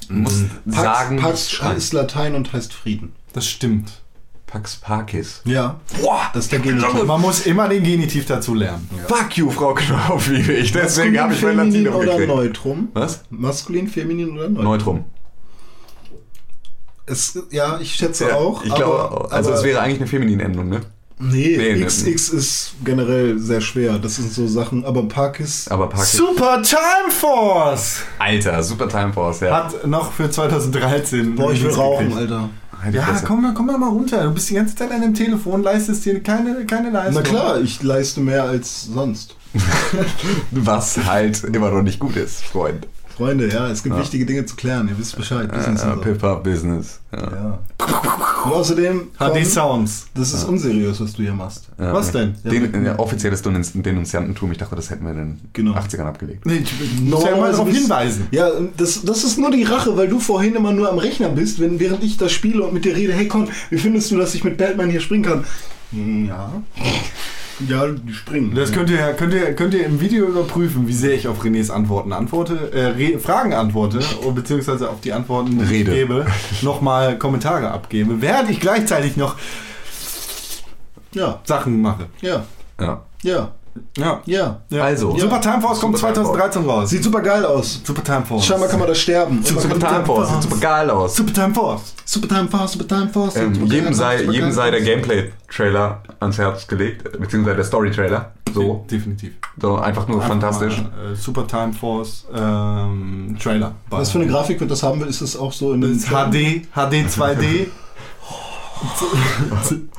Muss 0.07 0.44
sagen. 0.66 1.18
Pax 1.18 1.60
ist 1.76 1.94
Latein 1.94 2.36
und 2.36 2.53
heißt 2.53 2.74
Frieden. 2.74 3.14
Das 3.34 3.48
stimmt. 3.48 3.91
Pax 4.45 4.76
Parkis. 4.78 5.41
Ja. 5.44 5.80
Das 6.34 6.45
ist 6.45 6.52
der 6.52 6.60
Genitiv. 6.60 7.03
Man 7.03 7.20
muss 7.20 7.45
immer 7.45 7.68
den 7.68 7.84
Genitiv 7.84 8.26
dazu 8.26 8.53
lernen. 8.53 8.88
Fuck 9.07 9.38
you, 9.38 9.49
Frau 9.49 9.74
Knauf, 9.74 10.28
liebe 10.28 10.53
ich. 10.53 10.72
Deswegen 10.72 11.20
habe 11.20 11.34
ich 11.34 11.41
mein 11.41 11.57
Feminin 11.57 11.84
Latinum 11.84 11.95
oder 11.95 12.12
gekriegt. 12.12 12.28
Neutrum? 12.28 12.90
Was? 12.94 13.24
Maskulin, 13.30 13.88
feminin 13.88 14.32
oder 14.32 14.49
Neutrum? 14.49 14.64
Neutrum. 14.64 15.06
Es, 17.07 17.38
ja, 17.52 17.80
ich 17.80 17.94
schätze 17.95 18.30
Ja, 18.30 18.36
auch. 18.36 18.64
Ich 18.64 18.72
aber- 18.72 18.80
glaube, 18.84 19.32
also 19.32 19.49
aber- 19.52 19.60
es 19.60 19.64
wäre 19.65 19.80
eigentlich 19.82 19.99
eine 19.99 20.07
feminine 20.07 20.44
Endung, 20.44 20.69
ne? 20.69 20.82
Nee, 21.18 21.56
Nee, 21.57 21.76
ne- 21.76 21.86
XX 21.86 22.30
ist 22.30 22.73
generell 22.84 23.40
sehr 23.40 23.61
schwer. 23.61 23.98
Das 23.99 24.15
sind 24.18 24.34
so 24.34 24.48
Sachen. 24.48 24.84
Aber 24.84 25.07
Parkis. 25.07 25.68
Aber 25.69 25.88
Parkis. 25.88 26.11
Super 26.14 26.61
Time 26.61 27.10
Force 27.10 27.99
Alter, 28.19 28.61
super 28.64 28.90
Time 28.90 29.14
Force, 29.14 29.40
ja. 29.40 29.56
hat 29.65 29.88
noch 29.88 30.11
für 30.11 30.30
2013. 30.30 31.36
Boah, 31.36 31.53
ich 31.53 31.64
will 31.64 31.72
rauchen, 31.72 32.10
gekriegt. 32.10 32.32
Alter. 32.32 32.49
Halt 32.84 32.95
Ja, 32.95 33.22
komm, 33.26 33.41
mal- 33.44 33.53
komm 33.53 33.68
mal 33.68 33.88
runter. 33.88 34.23
Du 34.26 34.32
bist 34.34 34.49
die 34.49 34.56
ganze 34.56 34.76
Zeit 34.76 34.91
an 34.91 35.02
dem 35.02 35.14
Telefon, 35.14 35.64
leistest 35.64 36.03
dir 36.06 36.22
keine, 36.22 36.65
keine 36.65 36.90
Leistung. 36.90 37.23
Na 37.23 37.30
klar, 37.30 37.61
ich 37.61 37.82
leiste 37.82 38.19
mehr 38.19 38.44
als 38.44 38.84
sonst. 38.94 39.36
Was 40.52 40.98
halt 41.06 41.44
immer 41.45 41.69
noch 41.72 41.82
nicht 41.82 41.99
gut 41.99 42.18
ist, 42.18 42.44
Freund. 42.44 42.88
Freunde, 43.15 43.47
ja, 43.49 43.69
es 43.69 43.81
gibt 43.81 43.95
Ja. 43.95 44.01
wichtige 44.01 44.25
Dinge 44.25 44.45
zu 44.45 44.55
klären. 44.57 44.89
Ihr 44.89 44.97
wisst 44.99 45.15
Bescheid. 45.15 45.49
Business 45.51 45.83
und 45.83 45.95
so. 45.95 46.01
Pip-Up-Business. 46.01 46.99
Ja. 47.13 47.21
Ja. 47.21 47.59
Und 48.43 48.51
außerdem, 48.53 49.07
HD 49.17 49.45
Sounds. 49.45 50.07
das 50.13 50.33
ist 50.33 50.43
unseriös, 50.43 50.99
was 50.99 51.13
du 51.13 51.21
hier 51.23 51.33
machst. 51.33 51.69
Ja. 51.79 51.93
Was 51.93 52.11
denn? 52.11 52.35
Den, 52.43 52.83
ja, 52.85 52.99
offizielles 52.99 53.41
Denunz- 53.43 53.71
Denunziantentum. 53.81 54.51
Ich 54.51 54.57
dachte, 54.57 54.75
das 54.75 54.89
hätten 54.89 55.05
wir 55.05 55.11
in 55.11 55.17
den 55.17 55.41
Genau. 55.53 55.73
80ern 55.75 56.05
abgelegt. 56.05 56.45
Nee, 56.45 56.63
ich 56.63 57.01
muss 57.01 57.23
ja 57.23 57.37
mal 57.37 57.51
darauf 57.51 57.69
hinweisen. 57.69 58.27
Ja, 58.31 58.49
das, 58.75 59.01
das 59.03 59.23
ist 59.23 59.39
nur 59.39 59.49
die 59.51 59.63
Rache, 59.63 59.95
weil 59.95 60.07
du 60.09 60.19
vorhin 60.19 60.55
immer 60.55 60.73
nur 60.73 60.89
am 60.91 60.97
Rechner 60.97 61.29
bist, 61.29 61.59
wenn, 61.59 61.79
während 61.79 62.03
ich 62.03 62.17
das 62.17 62.31
spiele 62.33 62.63
und 62.63 62.73
mit 62.73 62.83
dir 62.85 62.95
rede, 62.95 63.13
hey 63.13 63.27
Con, 63.27 63.47
wie 63.69 63.77
findest 63.77 64.11
du, 64.11 64.17
dass 64.17 64.35
ich 64.35 64.43
mit 64.43 64.57
Batman 64.57 64.89
hier 64.89 64.99
springen 65.01 65.23
kann? 65.23 65.43
Hm, 65.91 66.25
Ja. 66.27 66.51
Ja, 67.69 67.88
die 67.88 68.14
springen. 68.14 68.53
Das 68.53 68.72
könnt 68.73 68.90
ihr, 68.90 69.14
könnt, 69.14 69.34
ihr, 69.34 69.53
könnt 69.53 69.73
ihr 69.73 69.86
im 69.86 70.02
Video 70.02 70.26
überprüfen, 70.26 70.88
wie 70.88 70.94
sehr 70.94 71.14
ich 71.14 71.27
auf 71.27 71.44
Renés 71.44 71.72
Antworten 71.72 72.11
antworte, 72.11 72.72
äh, 72.73 73.18
Fragen 73.18 73.53
antworte, 73.53 73.99
oder 74.23 74.32
beziehungsweise 74.32 74.90
auf 74.90 74.99
die 75.02 75.14
Antworten, 75.14 75.60
Rede. 75.61 75.91
gebe, 75.91 76.26
nochmal 76.61 77.18
Kommentare 77.18 77.72
abgebe, 77.72 78.22
während 78.22 78.49
ich 78.49 78.60
gleichzeitig 78.60 79.15
noch 79.15 79.36
ja, 81.14 81.40
Sachen 81.45 81.82
mache. 81.82 82.07
ja, 82.22 82.45
Ja. 82.80 83.06
ja, 83.23 83.52
Ja. 83.97 84.22
ja. 84.26 84.61
ja. 84.69 84.84
Also. 84.84 85.18
Super 85.18 85.41
Time 85.41 85.61
Force 85.61 85.80
kommt 85.80 85.97
Super 85.97 86.14
Time 86.14 86.26
2013 86.26 86.65
raus. 86.65 86.89
Sieht 86.89 87.03
super 87.03 87.22
geil 87.22 87.45
aus. 87.45 87.81
Super 87.84 88.03
Time 88.03 88.26
Force. 88.26 88.45
Scheinbar 88.45 88.69
kann 88.69 88.80
man 88.80 88.88
da 88.88 88.95
sterben. 88.95 89.35
Man 89.35 89.43
Super 89.45 89.80
kann- 89.80 89.93
Time 89.93 90.06
Force. 90.06 90.30
Sieht 90.30 90.41
super 90.43 90.57
geil 90.57 90.89
aus. 90.89 91.15
Super 91.15 91.34
Time 91.34 91.53
Force. 91.53 91.93
Super 92.06 92.27
Time 92.27 92.47
Force, 92.47 92.72
Super 92.73 92.88
Time 92.88 93.10
Force. 93.10 93.35
Ähm, 93.35 93.56
super 93.56 93.73
jedem 93.73 93.93
sei, 93.93 94.18
super 94.19 94.31
jedem 94.31 94.52
sei 94.52 94.72
der 94.72 94.81
Gameplay-Trailer 94.81 96.03
ans 96.19 96.38
Herz 96.38 96.68
gelegt, 96.68 97.19
beziehungsweise 97.19 97.56
der 97.56 97.65
Story-Trailer. 97.65 98.31
So, 98.53 98.85
Definitiv. 98.89 99.34
so 99.60 99.76
einfach 99.76 100.07
nur 100.07 100.18
Einfach 100.18 100.30
fantastisch. 100.30 100.77
Mal, 100.81 101.14
äh, 101.14 101.15
Super 101.15 101.45
Time 101.47 101.73
Force 101.73 102.26
ähm, 102.34 103.35
Trailer. 103.41 103.73
Was 103.89 104.11
für 104.11 104.19
eine 104.19 104.27
Grafik 104.27 104.60
wird 104.60 104.72
das 104.72 104.84
haben? 104.84 105.02
Ist 105.06 105.22
es 105.22 105.35
auch 105.35 105.52
so 105.52 105.73
in 105.73 105.81
Das 105.81 106.06
HD, 106.06 106.61
HD 106.73 107.07
2D. 107.10 107.68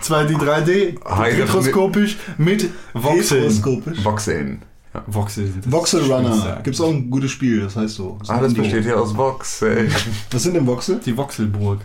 2D, 0.03 0.37
3D, 0.37 1.05
High 1.09 1.39
retroskopisch 1.39 2.17
mit 2.39 2.69
Voxeln. 2.93 4.05
Voxeln. 4.05 4.63
Ja. 4.95 5.05
Voxel 5.07 5.47
sind 5.47 5.65
das 5.67 5.73
Voxel 5.73 6.13
Runner. 6.13 6.61
Gibt 6.63 6.75
es 6.75 6.81
auch 6.81 6.91
ein 6.91 7.11
gutes 7.11 7.31
Spiel, 7.31 7.61
das 7.61 7.77
heißt 7.77 7.95
so. 7.95 8.17
Das 8.21 8.31
Alles 8.31 8.53
ein 8.53 8.63
besteht 8.63 8.85
hier 8.85 9.01
aus 9.01 9.17
Voxeln. 9.17 9.93
Was 10.31 10.43
sind 10.43 10.55
denn 10.55 10.67
Voxel? 10.67 11.01
Die 11.05 11.17
Voxelburg. 11.17 11.81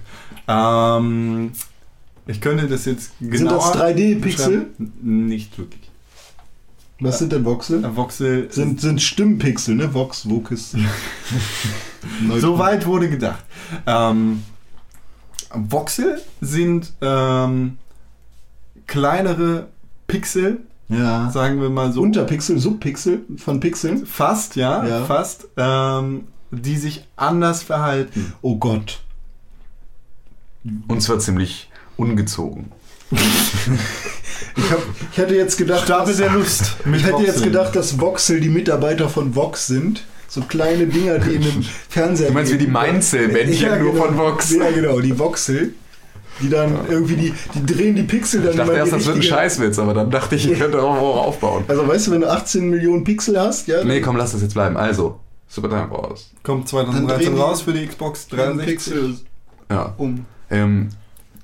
Ähm, 0.48 1.52
ich 2.28 2.40
könnte 2.40 2.68
das 2.68 2.86
jetzt 2.86 3.12
genauer... 3.20 3.38
Sind 3.38 3.52
das 3.52 3.76
3D-Pixel? 3.76 4.22
beschreiben. 4.22 5.28
Nicht 5.28 5.58
wirklich. 5.58 5.82
Was 7.00 7.20
sind 7.20 7.32
denn 7.32 7.44
Voxel? 7.44 7.84
Äh, 7.84 7.96
Voxel... 7.96 8.52
Sind, 8.52 8.80
sind 8.80 9.02
Stimmpixel, 9.02 9.76
ne? 9.76 9.94
Vox, 9.94 10.30
Vocus. 10.30 10.76
So 12.40 12.58
weit 12.58 12.86
wurde 12.88 13.10
gedacht. 13.10 13.44
Ähm, 13.86 14.42
Voxel 15.54 16.22
sind 16.42 16.94
ähm, 17.02 17.78
kleinere 18.88 19.68
Pixel, 20.08 20.60
Ja. 20.90 21.30
sagen 21.32 21.62
wir 21.62 21.70
mal 21.70 21.92
so. 21.92 22.02
Unterpixel, 22.02 22.58
Subpixel 22.60 23.22
von 23.38 23.60
Pixeln. 23.60 24.06
Fast, 24.06 24.56
ja, 24.56 24.86
Ja. 24.86 25.06
fast. 25.06 25.48
Ähm, 25.58 26.26
die 26.52 26.76
sich 26.78 27.06
anders 27.16 27.64
verhalten. 27.64 28.34
Oh 28.42 28.58
Gott. 28.58 29.00
Und 30.88 31.02
zwar 31.02 31.20
ziemlich 31.20 31.70
ungezogen. 31.98 32.72
Ich, 34.58 34.70
hab, 34.70 34.80
ich 35.12 35.18
hätte 35.18 35.36
jetzt 35.36 35.58
gedacht, 35.58 35.84
Stapel 35.86 36.08
dass, 36.08 36.18
der 36.18 36.32
Lust. 36.34 36.76
ich 36.94 37.04
hätte 37.06 37.24
jetzt 37.24 37.42
gedacht, 37.44 37.74
dass 37.76 38.00
Voxel 38.02 38.42
die 38.42 38.50
Mitarbeiter 38.50 39.08
von 39.08 39.34
Vox 39.36 39.68
sind. 39.68 40.04
So 40.34 40.40
kleine 40.40 40.88
Dinger, 40.88 41.20
die 41.20 41.36
in 41.36 41.44
einem 41.44 41.62
Fernseher. 41.90 42.30
Du 42.30 42.34
meinst 42.34 42.54
wie 42.54 42.58
die 42.58 42.62
leben. 42.64 42.72
Mainzel-Männchen 42.72 43.84
nur 43.84 43.92
genau. 43.92 44.06
von 44.06 44.18
Vox? 44.18 44.52
Ja, 44.54 44.72
genau, 44.72 45.02
die 45.02 45.20
Voxel. 45.20 45.74
Die 46.42 46.48
dann 46.48 46.88
irgendwie, 46.90 47.16
die, 47.18 47.34
die 47.54 47.66
drehen 47.66 47.96
die 47.98 48.04
Pixel 48.04 48.42
dann 48.42 48.52
Ich 48.52 48.58
dachte 48.58 48.72
erst, 48.72 48.94
das 48.94 49.06
wird 49.08 49.18
ein 49.18 49.24
Scheißwitz, 49.24 49.78
aber 49.78 49.94
dann 49.94 50.10
dachte 50.10 50.38
ich, 50.38 50.48
ich 50.50 50.58
könnte 50.58 50.82
auch 50.82 51.02
worauf 51.02 51.28
aufbauen. 51.28 51.66
Also 51.68 51.86
weißt 51.86 52.08
du, 52.08 52.12
wenn 52.12 52.22
du 52.22 52.32
18 52.32 52.70
Millionen 52.70 53.04
Pixel 53.04 53.38
hast, 53.38 53.68
ja, 53.68 53.84
Nee, 53.84 54.00
komm, 54.00 54.16
lass 54.16 54.32
das 54.32 54.42
jetzt 54.42 54.54
bleiben. 54.54 54.78
Also, 54.78 55.20
Super 55.50 55.68
Time 55.68 55.90
Force. 55.90 56.32
Kommt 56.44 56.62
Dann 56.72 56.86
2013 56.86 57.08
drehen 57.26 57.36
die- 57.36 57.42
raus 57.42 57.62
für 57.64 57.74
die 57.74 57.86
Xbox 57.86 58.30
dann 58.30 58.40
360. 58.58 58.94
Pixel 58.94 59.16
Ja. 59.70 59.94
um. 59.98 60.26
Ähm, 60.50 60.90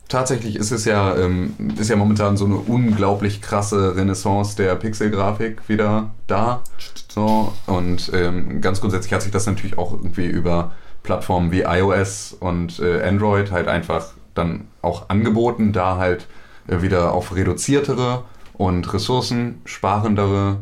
tatsächlich 0.10 0.56
ist 0.56 0.72
es 0.72 0.86
ja, 0.86 1.16
ähm, 1.16 1.54
ist 1.80 1.90
ja 1.90 1.96
momentan 1.96 2.38
so 2.38 2.46
eine 2.46 2.56
unglaublich 2.56 3.42
krasse 3.42 3.96
Renaissance 3.96 4.56
der 4.56 4.76
Pixelgrafik 4.76 5.68
wieder 5.68 6.12
da. 6.28 6.62
So, 7.10 7.54
und 7.66 8.12
ähm, 8.14 8.62
ganz 8.62 8.82
grundsätzlich 8.82 9.14
hat 9.14 9.22
sich 9.22 9.32
das 9.32 9.46
natürlich 9.46 9.78
auch 9.78 9.92
irgendwie 9.94 10.28
über 10.28 10.72
Plattformen 11.04 11.52
wie 11.52 11.62
iOS 11.62 12.36
und 12.40 12.80
äh, 12.80 13.02
Android 13.02 13.52
halt 13.52 13.68
einfach 13.68 14.08
dann 14.34 14.68
auch 14.82 15.10
angeboten, 15.10 15.74
da 15.74 15.98
halt 15.98 16.28
äh, 16.68 16.82
wieder 16.82 17.14
auf 17.14 17.36
reduziertere 17.36 18.24
und 18.54 18.94
ressourcensparendere 18.94 20.58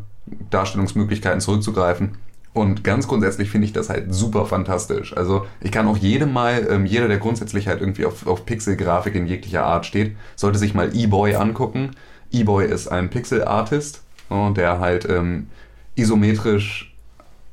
Darstellungsmöglichkeiten 0.50 1.42
zurückzugreifen. 1.42 2.18
Und 2.56 2.86
ganz 2.86 3.10
grundsätzlich 3.10 3.50
finde 3.50 3.68
ich 3.68 3.74
das 3.74 3.90
halt 3.90 4.14
super 4.14 4.46
fantastisch. 4.46 5.16
Also 5.18 5.46
ich 5.60 5.74
kann 5.74 5.88
auch 5.88 5.98
jedem 5.98 6.32
mal, 6.32 6.66
ähm, 6.70 6.86
jeder, 6.86 7.10
der 7.10 7.18
grundsätzlich 7.18 7.68
halt 7.68 7.82
irgendwie 7.82 8.06
auf, 8.06 8.26
auf 8.26 8.46
Pixel-Grafik 8.46 9.14
in 9.14 9.28
jeglicher 9.28 9.66
Art 9.66 9.86
steht, 9.86 10.16
sollte 10.38 10.58
sich 10.58 10.74
mal 10.74 10.96
E-Boy 10.96 11.36
angucken. 11.36 11.92
E-Boy 12.32 12.66
ist 12.66 12.88
ein 12.88 13.10
Pixel-Artist, 13.10 14.04
so, 14.30 14.52
der 14.52 14.80
halt 14.80 15.04
ähm, 15.10 15.48
isometrisch 15.96 16.96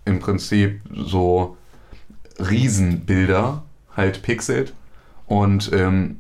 im 0.05 0.21
Prinzip 0.21 0.81
so 0.95 1.57
Riesenbilder 2.39 3.65
halt 3.97 4.23
pixelt. 4.23 4.73
Und 5.27 5.73
ähm, 5.73 6.19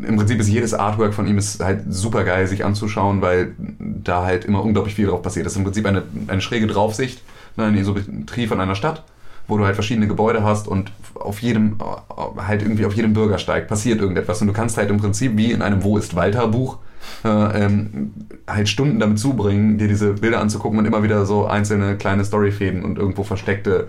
im 0.00 0.16
Prinzip 0.16 0.40
ist 0.40 0.48
jedes 0.48 0.74
Artwork 0.74 1.14
von 1.14 1.28
ihm 1.28 1.38
ist 1.38 1.62
halt 1.62 1.84
super 1.88 2.24
geil 2.24 2.48
sich 2.48 2.64
anzuschauen, 2.64 3.22
weil 3.22 3.54
da 3.78 4.24
halt 4.24 4.44
immer 4.44 4.64
unglaublich 4.64 4.96
viel 4.96 5.06
drauf 5.06 5.22
passiert. 5.22 5.46
Das 5.46 5.52
ist 5.52 5.58
im 5.58 5.64
Prinzip 5.64 5.86
eine, 5.86 6.02
eine 6.26 6.40
schräge 6.40 6.66
Draufsicht 6.66 7.22
eine 7.58 7.78
Isometrie 7.78 8.46
von 8.46 8.60
einer 8.60 8.74
Stadt, 8.74 9.04
wo 9.46 9.56
du 9.56 9.64
halt 9.64 9.74
verschiedene 9.74 10.06
Gebäude 10.06 10.42
hast 10.42 10.68
und 10.68 10.92
auf 11.14 11.40
jedem, 11.40 11.78
äh, 11.80 12.42
halt 12.42 12.62
irgendwie 12.62 12.86
auf 12.86 12.94
jedem 12.94 13.12
Bürgersteig 13.12 13.68
passiert 13.68 14.00
irgendetwas. 14.00 14.40
Und 14.40 14.48
du 14.48 14.52
kannst 14.52 14.76
halt 14.76 14.90
im 14.90 14.98
Prinzip 14.98 15.36
wie 15.36 15.52
in 15.52 15.62
einem 15.62 15.82
Wo 15.82 15.98
ist 15.98 16.14
Walter 16.14 16.48
Buch 16.48 16.78
äh, 17.24 17.64
ähm, 17.64 18.12
halt 18.46 18.68
Stunden 18.68 18.98
damit 18.98 19.18
zubringen, 19.18 19.78
dir 19.78 19.88
diese 19.88 20.14
Bilder 20.14 20.40
anzugucken 20.40 20.78
und 20.78 20.86
immer 20.86 21.02
wieder 21.02 21.26
so 21.26 21.46
einzelne 21.46 21.96
kleine 21.96 22.24
Storyfäden 22.24 22.84
und 22.84 22.98
irgendwo 22.98 23.24
versteckte 23.24 23.88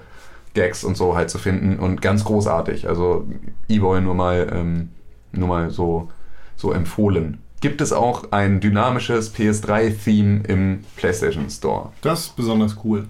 Gags 0.54 0.84
und 0.84 0.98
so 0.98 1.16
halt 1.16 1.30
zu 1.30 1.38
finden 1.38 1.80
und 1.80 2.02
ganz 2.02 2.24
großartig. 2.24 2.88
Also 2.88 3.28
E-Boy 3.68 4.02
nur 4.02 4.16
mal, 4.16 4.52
ähm, 4.54 4.90
nur 5.32 5.48
mal 5.48 5.70
so, 5.70 6.10
so 6.56 6.72
empfohlen. 6.72 7.40
Gibt 7.62 7.82
es 7.82 7.92
auch 7.92 8.32
ein 8.32 8.62
dynamisches 8.62 9.36
PS3-Theme 9.36 10.44
im 10.48 10.80
PlayStation 10.96 11.50
Store? 11.50 11.92
Das 12.02 12.28
ist 12.28 12.36
besonders 12.36 12.78
cool. 12.84 13.08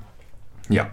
Ja. 0.70 0.90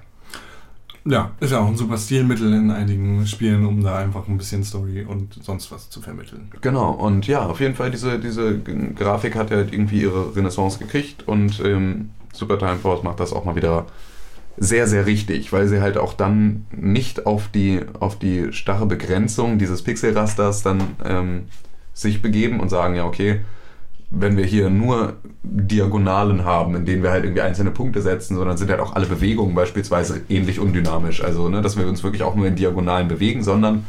Ja, 1.09 1.31
ist 1.39 1.53
ja 1.53 1.61
auch 1.61 1.69
ein 1.69 1.77
super 1.77 1.99
Stilmittel 1.99 2.53
in 2.53 2.73
einigen 2.73 3.25
Spielen, 3.29 3.65
um 3.65 3.81
da 3.81 3.97
einfach 3.97 4.27
ein 4.27 4.39
bisschen 4.39 4.65
Story 4.65 5.05
und 5.05 5.39
sonst 5.41 5.71
was 5.71 5.89
zu 5.89 6.01
vermitteln. 6.03 6.51
Genau, 6.63 6.91
und 6.91 7.29
ja, 7.29 7.47
auf 7.47 7.61
jeden 7.61 7.77
Fall, 7.77 7.93
diese, 7.93 8.19
diese 8.19 8.59
Grafik 8.59 9.37
hat 9.37 9.51
ja 9.51 9.59
halt 9.59 9.73
irgendwie 9.73 10.03
ihre 10.03 10.35
Renaissance 10.35 10.81
gekriegt 10.81 11.29
und 11.29 11.61
ähm, 11.65 12.11
Super 12.33 12.59
Time 12.59 12.79
Force 12.79 13.05
macht 13.05 13.21
das 13.21 13.33
auch 13.33 13.45
mal 13.45 13.55
wieder 13.55 13.87
sehr, 14.57 14.89
sehr 14.89 15.07
richtig, 15.07 15.53
weil 15.53 15.69
sie 15.69 15.81
halt 15.81 15.97
auch 15.97 16.13
dann 16.13 16.67
nicht 16.73 17.27
auf 17.27 17.49
die, 17.49 17.83
auf 18.01 18.19
die 18.19 18.53
starre 18.53 18.87
Begrenzung 18.87 19.59
dieses 19.59 19.83
Pixelrasters 19.83 20.63
dann 20.63 20.83
ähm, 21.05 21.45
sich 21.93 22.21
begeben 22.21 22.59
und 22.59 22.69
sagen, 22.69 22.97
ja, 22.97 23.05
okay, 23.05 23.43
wenn 24.11 24.37
wir 24.37 24.45
hier 24.45 24.71
nur 24.71 25.15
Diagonalen 25.43 26.45
haben, 26.45 26.75
in 26.77 26.85
denen 26.87 27.03
wir 27.03 27.11
halt 27.11 27.25
irgendwie 27.25 27.43
einzelne 27.43 27.71
Punkte 27.71 28.03
setzen, 28.03 28.37
sondern 28.37 28.57
sind 28.57 28.71
halt 28.71 28.81
auch 28.81 28.95
alle 28.95 29.07
Bewegungen 29.07 29.55
beispielsweise 29.55 30.21
ähnlich 30.29 30.61
undynamisch. 30.61 31.23
Also, 31.23 31.49
ne, 31.49 31.61
dass 31.63 31.77
wir 31.77 31.87
uns 31.87 32.03
wirklich 32.03 32.23
auch 32.23 32.35
nur 32.35 32.47
in 32.47 32.57
Diagonalen 32.57 33.09
bewegen, 33.09 33.43
sondern 33.43 33.85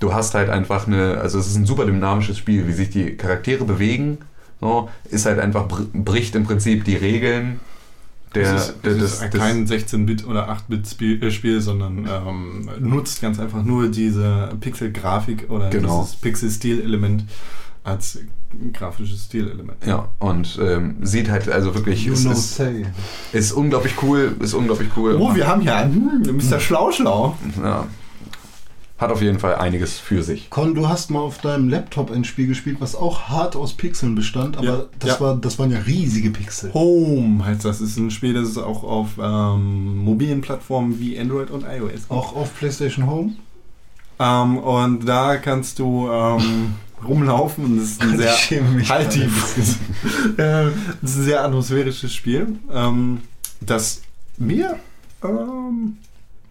du 0.00 0.12
hast 0.12 0.34
halt 0.34 0.50
einfach 0.50 0.86
eine, 0.86 1.18
also 1.18 1.38
es 1.38 1.46
ist 1.46 1.56
ein 1.56 1.66
super 1.66 1.86
dynamisches 1.86 2.38
Spiel, 2.38 2.66
wie 2.68 2.72
sich 2.72 2.90
die 2.90 3.16
Charaktere 3.16 3.64
bewegen, 3.64 4.18
so, 4.60 4.88
ist 5.10 5.26
halt 5.26 5.38
einfach, 5.38 5.66
br- 5.68 5.84
bricht 5.92 6.34
im 6.34 6.44
Prinzip 6.44 6.84
die 6.84 6.96
Regeln 6.96 7.60
der, 8.34 8.52
das 8.52 8.68
ist, 8.70 8.76
der, 8.84 8.94
das 8.94 9.12
ist 9.22 9.32
des, 9.32 9.40
kein 9.40 9.66
16-Bit 9.66 10.26
oder 10.26 10.50
8-Bit-Spiel, 10.50 11.22
äh, 11.22 11.30
Spiel, 11.30 11.60
sondern 11.62 12.06
ähm, 12.06 12.68
nutzt 12.80 13.22
ganz 13.22 13.38
einfach 13.38 13.62
nur 13.62 13.88
diese 13.88 14.50
Pixel-Grafik 14.60 15.46
oder 15.48 15.70
Genau. 15.70 16.02
dieses 16.02 16.16
Pixel-Stil-Element 16.16 17.24
als 17.84 18.18
grafisches 18.72 19.24
Stilelement. 19.24 19.78
ja, 19.86 20.08
und 20.18 20.58
ähm, 20.62 20.96
sieht 21.02 21.30
halt 21.30 21.48
also 21.48 21.74
wirklich, 21.74 22.04
You 22.04 22.12
ist, 22.14 22.22
know 22.22 22.32
ist, 22.32 22.56
say. 22.56 22.84
ist 23.32 23.52
unglaublich 23.52 23.94
cool, 24.02 24.36
ist 24.40 24.54
unglaublich 24.54 24.88
cool. 24.96 25.16
Oh, 25.20 25.34
wir 25.34 25.46
haben 25.46 25.60
hier 25.60 25.76
einen 25.76 26.24
hm, 26.26 26.36
Mr. 26.36 26.58
Schlauschlau. 26.60 27.36
ja, 27.62 27.86
hat 28.98 29.10
auf 29.12 29.20
jeden 29.20 29.38
Fall 29.38 29.56
einiges 29.56 29.98
für 29.98 30.22
sich. 30.22 30.48
Con, 30.48 30.74
du 30.74 30.88
hast 30.88 31.10
mal 31.10 31.18
auf 31.20 31.38
deinem 31.38 31.68
Laptop 31.68 32.10
ein 32.10 32.24
Spiel 32.24 32.46
gespielt, 32.46 32.78
was 32.80 32.94
auch 32.94 33.28
hart 33.28 33.54
aus 33.54 33.74
Pixeln 33.74 34.14
bestand, 34.14 34.56
aber 34.56 34.66
Ja, 34.66 34.84
das, 34.98 35.10
ja. 35.10 35.20
War, 35.20 35.36
das 35.36 35.58
waren 35.58 35.70
ja 35.70 35.80
riesige 35.80 36.30
Pixel. 36.30 36.72
Home 36.72 37.44
heißt 37.44 37.64
das. 37.66 37.82
ist 37.82 37.98
ein 37.98 38.10
Spiel, 38.10 38.32
das 38.32 38.48
ist 38.48 38.56
auch 38.58 38.84
auf 38.84 39.18
ähm, 39.20 39.98
mobilen 40.02 40.40
Plattformen 40.40 40.98
wie 40.98 41.18
Android 41.18 41.50
und 41.50 41.64
iOS. 41.64 41.92
gibt. 41.92 42.10
Auch 42.10 42.34
auf 42.34 42.56
PlayStation 42.58 43.06
Home? 43.06 43.32
Ähm, 44.18 44.56
und 44.56 45.06
da 45.06 45.36
kannst 45.36 45.78
du 45.78 46.08
ähm, 46.10 46.74
rumlaufen 47.04 47.64
und 47.64 47.78
es 47.78 47.92
ist 47.92 48.02
ein 48.02 48.16
sehr 48.16 48.32
halt. 48.88 49.14
Fresse. 49.14 49.76
Äh, 50.38 50.66
Es 51.02 51.10
ist 51.10 51.16
ein 51.18 51.24
sehr 51.24 51.44
atmosphärisches 51.44 52.12
Spiel, 52.14 52.58
ähm, 52.72 53.20
das 53.60 54.02
mir 54.38 54.78
ähm, 55.22 55.98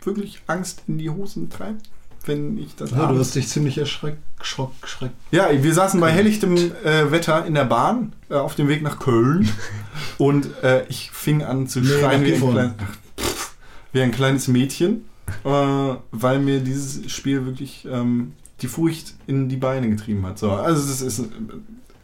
wirklich 0.04 0.42
Angst 0.48 0.84
in 0.88 0.98
die 0.98 1.10
Hosen 1.10 1.50
treibt, 1.50 1.90
wenn 2.26 2.58
ich 2.58 2.76
das 2.76 2.92
Ja, 2.92 3.12
du 3.12 3.20
hast 3.20 3.36
dich 3.36 3.48
ziemlich 3.48 3.78
erschreckt. 3.78 4.20
Schrock, 4.42 4.74
schreck. 4.86 5.12
Ja, 5.32 5.48
wir 5.52 5.74
saßen 5.74 6.00
bei 6.00 6.12
helllichtem 6.12 6.56
äh, 6.84 7.12
Wetter 7.12 7.46
in 7.46 7.54
der 7.56 7.66
Bahn 7.66 8.14
äh, 8.30 8.36
auf 8.36 8.56
dem 8.56 8.68
Weg 8.68 8.82
nach 8.84 9.00
Köln 9.00 9.50
und 10.18 10.48
äh, 10.64 10.86
ich 10.88 11.10
fing 11.12 11.44
an 11.44 11.68
zu 11.68 11.80
Nee, 11.82 11.88
schreien 11.88 12.24
wie 12.24 12.34
ein, 12.34 12.52
klein, 12.52 12.74
pff, 13.20 13.56
wie 13.94 14.02
ein 14.02 14.12
kleines 14.12 14.48
Mädchen, 14.48 15.06
äh, 15.44 15.50
weil 16.12 16.40
mir 16.40 16.60
dieses 16.60 17.12
Spiel 17.12 17.46
wirklich 17.46 17.88
ähm, 17.90 18.34
die 18.62 18.68
Furcht 18.68 19.16
in 19.28 19.50
die 19.50 19.58
Beine 19.58 19.90
getrieben 19.90 20.26
hat. 20.26 20.40
So, 20.40 20.52
also 20.52 20.82
es 20.90 21.02
ist, 21.02 21.30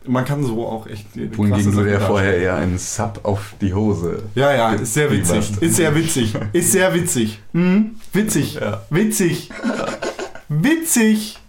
man 0.05 0.25
kann 0.25 0.43
so 0.43 0.65
auch 0.65 0.87
echt 0.87 1.07
Wohingegen 1.15 1.71
du 1.71 1.77
darstellen. 1.77 2.01
vorher 2.01 2.37
eher 2.37 2.55
einen 2.55 2.77
Sub 2.77 3.19
auf 3.23 3.53
die 3.61 3.73
Hose. 3.73 4.23
Ja, 4.35 4.53
ja, 4.53 4.73
ist 4.73 4.93
sehr 4.93 5.11
witzig. 5.11 5.51
Ist 5.61 5.75
sehr 5.75 5.95
witzig. 5.95 6.33
Ist 6.53 6.71
sehr 6.71 6.93
witzig. 6.93 7.39
Mhm. 7.53 7.91
Witzig. 8.13 8.55
Ja. 8.55 8.81
Witzig. 8.89 9.49
Witzig. 10.49 11.39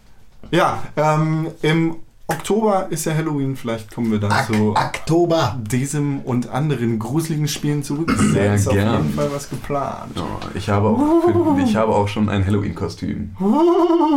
Ja, 0.50 0.82
ähm, 0.96 1.48
im 1.62 1.96
Oktober 2.26 2.86
ist 2.90 3.04
ja 3.06 3.14
Halloween. 3.14 3.56
Vielleicht 3.56 3.92
kommen 3.94 4.10
wir 4.12 4.18
da 4.20 4.46
zu 4.46 4.74
Oktober. 4.76 5.58
diesem 5.70 6.20
und 6.20 6.48
anderen 6.48 6.98
gruseligen 6.98 7.48
Spielen 7.48 7.82
zurück. 7.82 8.10
Sehr 8.16 8.54
ist 8.54 8.68
auf 8.68 8.74
gern. 8.74 9.02
jeden 9.02 9.14
Fall 9.14 9.30
was 9.32 9.48
geplant. 9.50 10.12
Ja, 10.14 10.24
ich, 10.54 10.68
habe 10.68 10.88
auch 10.88 11.22
für, 11.24 11.62
ich 11.62 11.74
habe 11.74 11.94
auch 11.94 12.08
schon 12.08 12.28
ein 12.28 12.46
Halloween-Kostüm. 12.46 13.30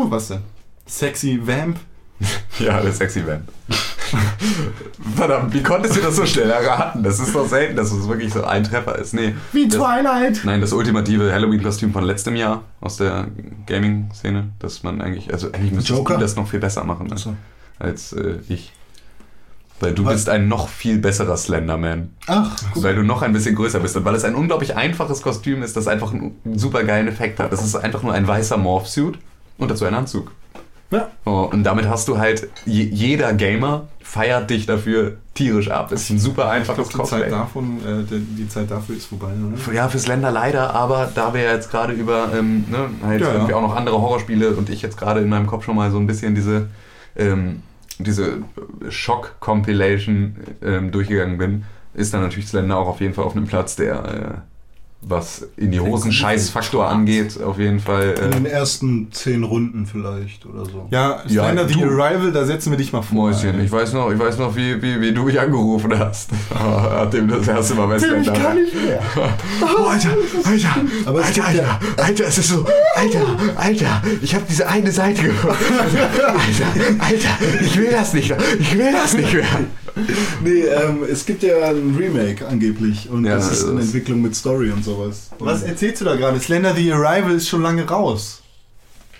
Was 0.09 0.27
denn? 0.27 0.39
Sexy 0.87 1.39
Vamp? 1.43 1.77
Ja, 2.59 2.79
der 2.79 2.93
Sexy 2.93 3.25
Van. 3.27 3.43
Verdammt, 5.15 5.53
wie 5.53 5.61
konntest 5.61 5.97
du 5.97 6.01
das 6.01 6.15
so 6.15 6.25
schnell 6.25 6.49
erraten? 6.49 7.03
Das 7.03 7.19
ist 7.19 7.35
doch 7.35 7.47
selten, 7.47 7.75
dass 7.75 7.91
es 7.91 8.07
wirklich 8.07 8.31
so 8.31 8.43
ein 8.45 8.63
Treffer 8.63 8.97
ist. 8.97 9.13
Nee. 9.13 9.35
Wie 9.51 9.67
das, 9.67 9.77
Twilight. 9.77 10.41
Nein, 10.45 10.61
das 10.61 10.71
ultimative 10.71 11.33
Halloween-Kostüm 11.33 11.91
von 11.91 12.03
letztem 12.05 12.35
Jahr 12.35 12.63
aus 12.79 12.97
der 12.97 13.27
Gaming-Szene, 13.65 14.51
dass 14.59 14.83
man 14.83 15.01
eigentlich, 15.01 15.33
also 15.33 15.51
eigentlich 15.51 15.73
müsste 15.73 15.93
Joker? 15.93 16.17
das 16.17 16.35
noch 16.35 16.47
viel 16.47 16.59
besser 16.59 16.83
machen 16.85 17.11
als, 17.11 17.27
Achso. 17.27 17.35
als 17.79 18.13
äh, 18.13 18.37
ich. 18.47 18.71
Weil 19.81 19.93
du 19.93 20.05
Was? 20.05 20.13
bist 20.13 20.29
ein 20.29 20.47
noch 20.47 20.69
viel 20.69 20.99
besserer 20.99 21.35
Slenderman. 21.35 22.11
Ach, 22.27 22.55
guck. 22.73 22.83
Weil 22.83 22.95
du 22.95 23.03
noch 23.03 23.21
ein 23.21 23.33
bisschen 23.33 23.55
größer 23.55 23.81
bist. 23.81 23.97
Und 23.97 24.05
weil 24.05 24.15
es 24.15 24.23
ein 24.23 24.35
unglaublich 24.35 24.77
einfaches 24.77 25.21
Kostüm 25.21 25.61
ist, 25.61 25.75
das 25.75 25.89
einfach 25.89 26.13
einen 26.13 26.37
super 26.55 26.85
geilen 26.85 27.09
Effekt 27.09 27.39
hat. 27.41 27.51
Das 27.51 27.61
ist 27.61 27.75
einfach 27.75 28.01
nur 28.01 28.13
ein 28.13 28.25
weißer 28.25 28.55
Morph-Suit 28.55 29.19
und 29.57 29.69
dazu 29.69 29.83
ein 29.83 29.93
Anzug. 29.93 30.31
Ja. 30.91 31.09
Oh, 31.25 31.49
und 31.51 31.63
damit 31.63 31.89
hast 31.89 32.07
du 32.07 32.17
halt, 32.17 32.47
je, 32.65 32.83
jeder 32.83 33.33
Gamer 33.33 33.87
feiert 34.01 34.49
dich 34.49 34.65
dafür 34.65 35.17
tierisch 35.33 35.69
ab. 35.69 35.89
Das 35.89 36.03
ist 36.03 36.09
ein 36.11 36.19
super 36.19 36.43
Ich 36.43 36.49
einfaches 36.49 36.89
glaube, 36.89 37.03
die 37.03 37.09
Zeit 37.09 37.31
davon, 37.31 37.77
äh, 37.79 38.03
die, 38.03 38.47
Zeit 38.47 38.69
dafür 38.71 38.95
ist 38.95 39.07
vorbei, 39.07 39.31
oder? 39.33 39.73
Ja, 39.73 39.89
fürs 39.89 40.07
Länder 40.07 40.31
leider, 40.31 40.73
aber 40.73 41.11
da 41.13 41.33
wir 41.33 41.41
ja 41.41 41.53
jetzt 41.53 41.71
gerade 41.71 41.93
über 41.93 42.29
ähm, 42.33 42.65
ne, 42.69 42.89
halt 43.03 43.21
Ja, 43.21 43.27
ja. 43.27 43.33
irgendwie 43.33 43.53
auch 43.53 43.61
noch 43.61 43.75
andere 43.75 43.99
Horrorspiele 44.01 44.51
und 44.51 44.69
ich 44.69 44.81
jetzt 44.81 44.97
gerade 44.97 45.21
in 45.21 45.29
meinem 45.29 45.47
Kopf 45.47 45.65
schon 45.65 45.75
mal 45.75 45.91
so 45.91 45.97
ein 45.97 46.07
bisschen 46.07 46.35
diese, 46.35 46.67
ähm, 47.15 47.63
diese 47.97 48.37
Schock-Compilation 48.87 50.35
ähm, 50.61 50.91
durchgegangen 50.91 51.37
bin, 51.37 51.65
ist 51.93 52.13
dann 52.13 52.21
natürlich 52.21 52.47
Slender 52.47 52.77
auch 52.77 52.87
auf 52.87 53.01
jeden 53.01 53.13
Fall 53.13 53.25
auf 53.25 53.35
einem 53.35 53.47
Platz, 53.47 53.75
der, 53.75 54.05
äh, 54.05 54.54
was 55.07 55.45
in 55.55 55.71
die 55.71 55.79
Hosen 55.79 56.11
Scheiß-Faktor 56.11 56.87
angeht, 56.87 57.41
auf 57.41 57.59
jeden 57.59 57.79
Fall. 57.79 58.15
In 58.23 58.31
den 58.31 58.45
Äh, 58.45 58.49
ersten 58.49 59.11
zehn 59.11 59.43
Runden 59.43 59.85
vielleicht 59.85 60.45
oder 60.45 60.65
so. 60.65 60.87
Ja, 60.89 61.21
Ja, 61.27 61.43
Slender 61.43 61.67
the 61.67 61.83
Arrival, 61.83 62.31
da 62.31 62.43
setzen 62.45 62.71
wir 62.71 62.77
dich 62.77 62.91
mal 62.91 63.01
vor. 63.01 63.15
Mäuschen, 63.29 63.63
ich 63.63 63.71
weiß 63.71 63.93
noch, 63.93 64.11
ich 64.11 64.19
weiß 64.19 64.37
noch 64.39 64.55
wie, 64.55 64.81
wie, 64.81 64.99
wie 64.99 65.13
du 65.13 65.23
mich 65.23 65.39
angerufen 65.39 65.97
hast, 65.97 66.31
nachdem 66.49 67.27
du 67.27 67.35
das 67.37 67.47
erste 67.47 67.75
Mal 67.75 67.97
Tim, 67.99 68.21
ich 68.21 68.33
kann 68.33 68.55
nicht 68.55 68.73
mehr. 68.73 68.99
Oh, 69.61 69.83
Alter, 69.85 70.09
Alter, 70.43 70.75
Aber 71.05 71.19
Alter, 71.19 71.31
gibt 71.31 71.37
ja- 71.37 71.43
Alter, 71.45 71.79
Alter, 72.03 72.27
es 72.27 72.37
ist 72.37 72.49
so, 72.49 72.65
Alter, 72.95 73.21
Alter, 73.55 74.01
ich 74.21 74.33
habe 74.35 74.43
diese 74.49 74.67
eine 74.67 74.91
Seite 74.91 75.21
gehört. 75.23 75.57
Alter, 76.19 76.99
Alter, 76.99 77.61
ich 77.63 77.77
will 77.77 77.91
das 77.91 78.13
nicht, 78.13 78.33
ich 78.59 78.77
will 78.77 78.91
das 78.91 79.13
nicht 79.13 79.33
mehr. 79.33 79.45
Nee, 80.43 80.61
ähm, 80.63 81.03
es 81.09 81.25
gibt 81.25 81.41
ja 81.43 81.69
ein 81.69 81.95
Remake 81.97 82.45
angeblich 82.47 83.09
und 83.09 83.25
Ja, 83.25 83.35
das 83.35 83.51
ist 83.51 83.63
in 83.63 83.77
das- 83.77 83.85
Entwicklung 83.85 84.21
mit 84.21 84.35
Story 84.35 84.69
und 84.71 84.83
sowas. 84.83 85.31
Was 85.39 85.61
Und, 85.63 85.69
erzählst 85.69 86.01
du 86.01 86.05
da 86.05 86.15
gerade? 86.15 86.39
Slender 86.39 86.73
the 86.75 86.91
Arrival 86.91 87.31
ist 87.31 87.47
schon 87.47 87.61
lange 87.61 87.87
raus. 87.87 88.41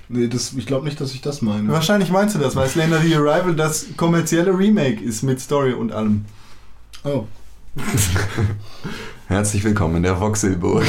nee, 0.10 0.28
das, 0.28 0.54
ich 0.54 0.66
glaube 0.66 0.86
nicht, 0.86 1.00
dass 1.00 1.14
ich 1.14 1.22
das 1.22 1.42
meine. 1.42 1.70
Wahrscheinlich 1.70 2.10
meinst 2.12 2.36
du 2.36 2.40
das, 2.40 2.56
weil 2.56 2.68
Slender 2.70 3.00
the 3.00 3.16
Arrival 3.16 3.56
das 3.56 3.86
kommerzielle 3.98 4.58
Remake 4.58 5.02
ist 5.04 5.24
mit 5.24 5.40
Story 5.40 5.74
und 5.74 5.92
allem. 5.92 6.26
Oh. 7.04 7.26
Herzlich 9.28 9.64
willkommen 9.64 9.98
in 9.98 10.04
der 10.04 10.20
Voxelburg. 10.20 10.86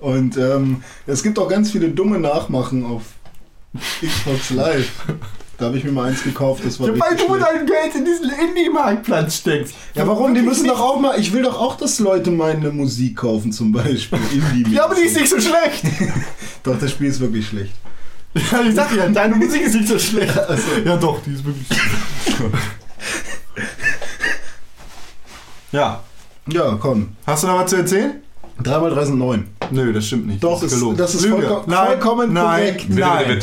Und 0.00 0.36
ähm, 0.36 0.82
es 1.06 1.22
gibt 1.22 1.38
auch 1.38 1.48
ganz 1.48 1.70
viele 1.70 1.90
dumme 1.90 2.18
Nachmachen 2.18 2.84
auf 2.84 3.02
Xbox 4.02 4.50
Live. 4.50 4.90
Da 5.60 5.66
habe 5.66 5.76
ich 5.76 5.84
mir 5.84 5.92
mal 5.92 6.08
eins 6.08 6.22
gekauft, 6.24 6.62
das 6.64 6.80
war 6.80 6.88
Ja, 6.88 6.94
weil 6.98 7.10
richtig 7.10 7.28
du 7.28 7.36
dein 7.36 7.66
Geld 7.66 7.94
in 7.94 8.04
diesen 8.06 8.30
Indie-Marktplatz 8.30 9.36
steckst. 9.36 9.74
Ja, 9.94 10.06
warum? 10.06 10.34
Die 10.34 10.40
müssen 10.40 10.66
doch 10.66 10.80
auch 10.80 10.98
mal. 10.98 11.20
Ich 11.20 11.32
will 11.34 11.42
doch 11.42 11.60
auch, 11.60 11.76
dass 11.76 11.98
Leute 11.98 12.30
meine 12.30 12.70
Musik 12.70 13.18
kaufen, 13.18 13.52
zum 13.52 13.70
Beispiel. 13.70 14.18
Indie 14.54 14.74
Ja, 14.74 14.86
aber 14.86 14.94
die 14.94 15.02
ist 15.02 15.16
nicht 15.16 15.28
so 15.28 15.38
schlecht. 15.38 15.84
Doch, 16.62 16.78
das 16.78 16.90
Spiel 16.92 17.08
ist 17.08 17.20
wirklich 17.20 17.46
schlecht. 17.46 17.72
Ja, 18.34 18.62
ich 18.62 18.74
sag 18.74 18.94
ja, 18.96 19.08
deine 19.08 19.34
Musik 19.36 19.62
ist 19.62 19.74
nicht 19.74 19.88
so 19.88 19.98
schlecht. 19.98 20.32
Ja, 20.84 20.96
doch, 20.96 21.20
die 21.22 21.32
ist 21.34 21.44
wirklich 21.44 21.66
schlecht. 21.66 22.54
Ja. 25.72 26.00
Ja, 26.50 26.76
komm. 26.80 27.16
Hast 27.26 27.42
du 27.42 27.48
noch 27.48 27.60
was 27.60 27.70
zu 27.70 27.76
erzählen? 27.76 28.22
3 28.62 28.78
mal 28.78 28.90
3 28.90 29.04
sind 29.04 29.18
9. 29.18 29.46
Nö, 29.70 29.92
das 29.92 30.06
stimmt 30.06 30.26
nicht. 30.26 30.42
Doch, 30.42 30.60
das 30.60 30.72
ist- 30.72 30.78
gelogen. 30.78 30.96
das 30.96 31.14
ist 31.14 31.22
Lüge. 31.22 31.36
vollko- 31.36 31.62
nein, 31.66 31.86
vollkommen 31.86 32.32
nein, 32.32 32.60
korrekt. 32.76 32.88
Witte, 32.90 33.00
Nein. 33.00 33.40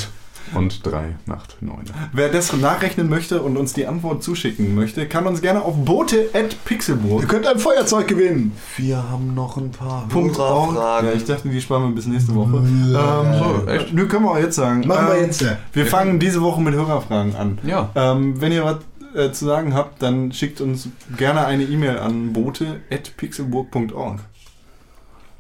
Und 0.56 0.86
drei 0.86 1.16
Nacht 1.26 1.58
neun. 1.62 1.84
Wer 2.14 2.30
das 2.30 2.54
nachrechnen 2.54 3.10
möchte 3.10 3.42
und 3.42 3.58
uns 3.58 3.74
die 3.74 3.86
Antwort 3.88 4.24
zuschicken 4.24 4.76
möchte, 4.76 5.08
kann 5.08 5.28
uns 5.28 5.42
gerne 5.42 5.62
auf 5.62 5.76
bote.pixelburg. 5.86 7.22
Ihr 7.22 7.28
könnt 7.28 7.46
ein 7.48 7.60
Feuerzeug 7.60 8.08
gewinnen. 8.08 8.54
Wir 8.78 8.98
haben 9.10 9.34
noch 9.34 9.58
ein 9.58 9.72
paar 9.72 10.08
Punkt. 10.08 10.38
Ja, 10.38 11.02
ich 11.14 11.26
dachte, 11.26 11.50
die 11.50 11.62
sparen 11.62 11.84
wir 11.90 11.96
bis 11.96 12.06
nächste 12.08 12.34
Woche. 12.36 12.58
Ähm, 12.58 13.64
So, 13.66 13.68
echt? 13.72 13.94
Nö, 13.94 14.08
können 14.08 14.26
wir 14.26 14.32
auch 14.32 14.38
jetzt 14.40 14.56
sagen. 14.56 14.88
Machen 14.88 15.08
wir 15.08 15.16
Ähm, 15.18 15.26
jetzt, 15.26 15.42
ja. 15.42 15.58
Wir 15.74 15.86
fangen 15.86 16.20
diese 16.20 16.42
Woche 16.42 16.62
mit 16.62 16.74
Hörerfragen 16.74 17.36
an. 17.36 17.58
Ja. 17.64 17.90
Ähm, 17.96 18.40
wenn 18.42 18.52
ihr 18.52 18.64
was 18.64 18.78
äh, 19.16 19.32
zu 19.32 19.46
sagen 19.46 19.74
habt, 19.74 20.02
dann 20.02 20.32
schickt 20.32 20.62
uns 20.62 20.90
gerne 21.18 21.46
eine 21.46 21.64
E-Mail 21.64 22.00
an 22.00 22.34
bote.pixelburg.org. 22.34 24.20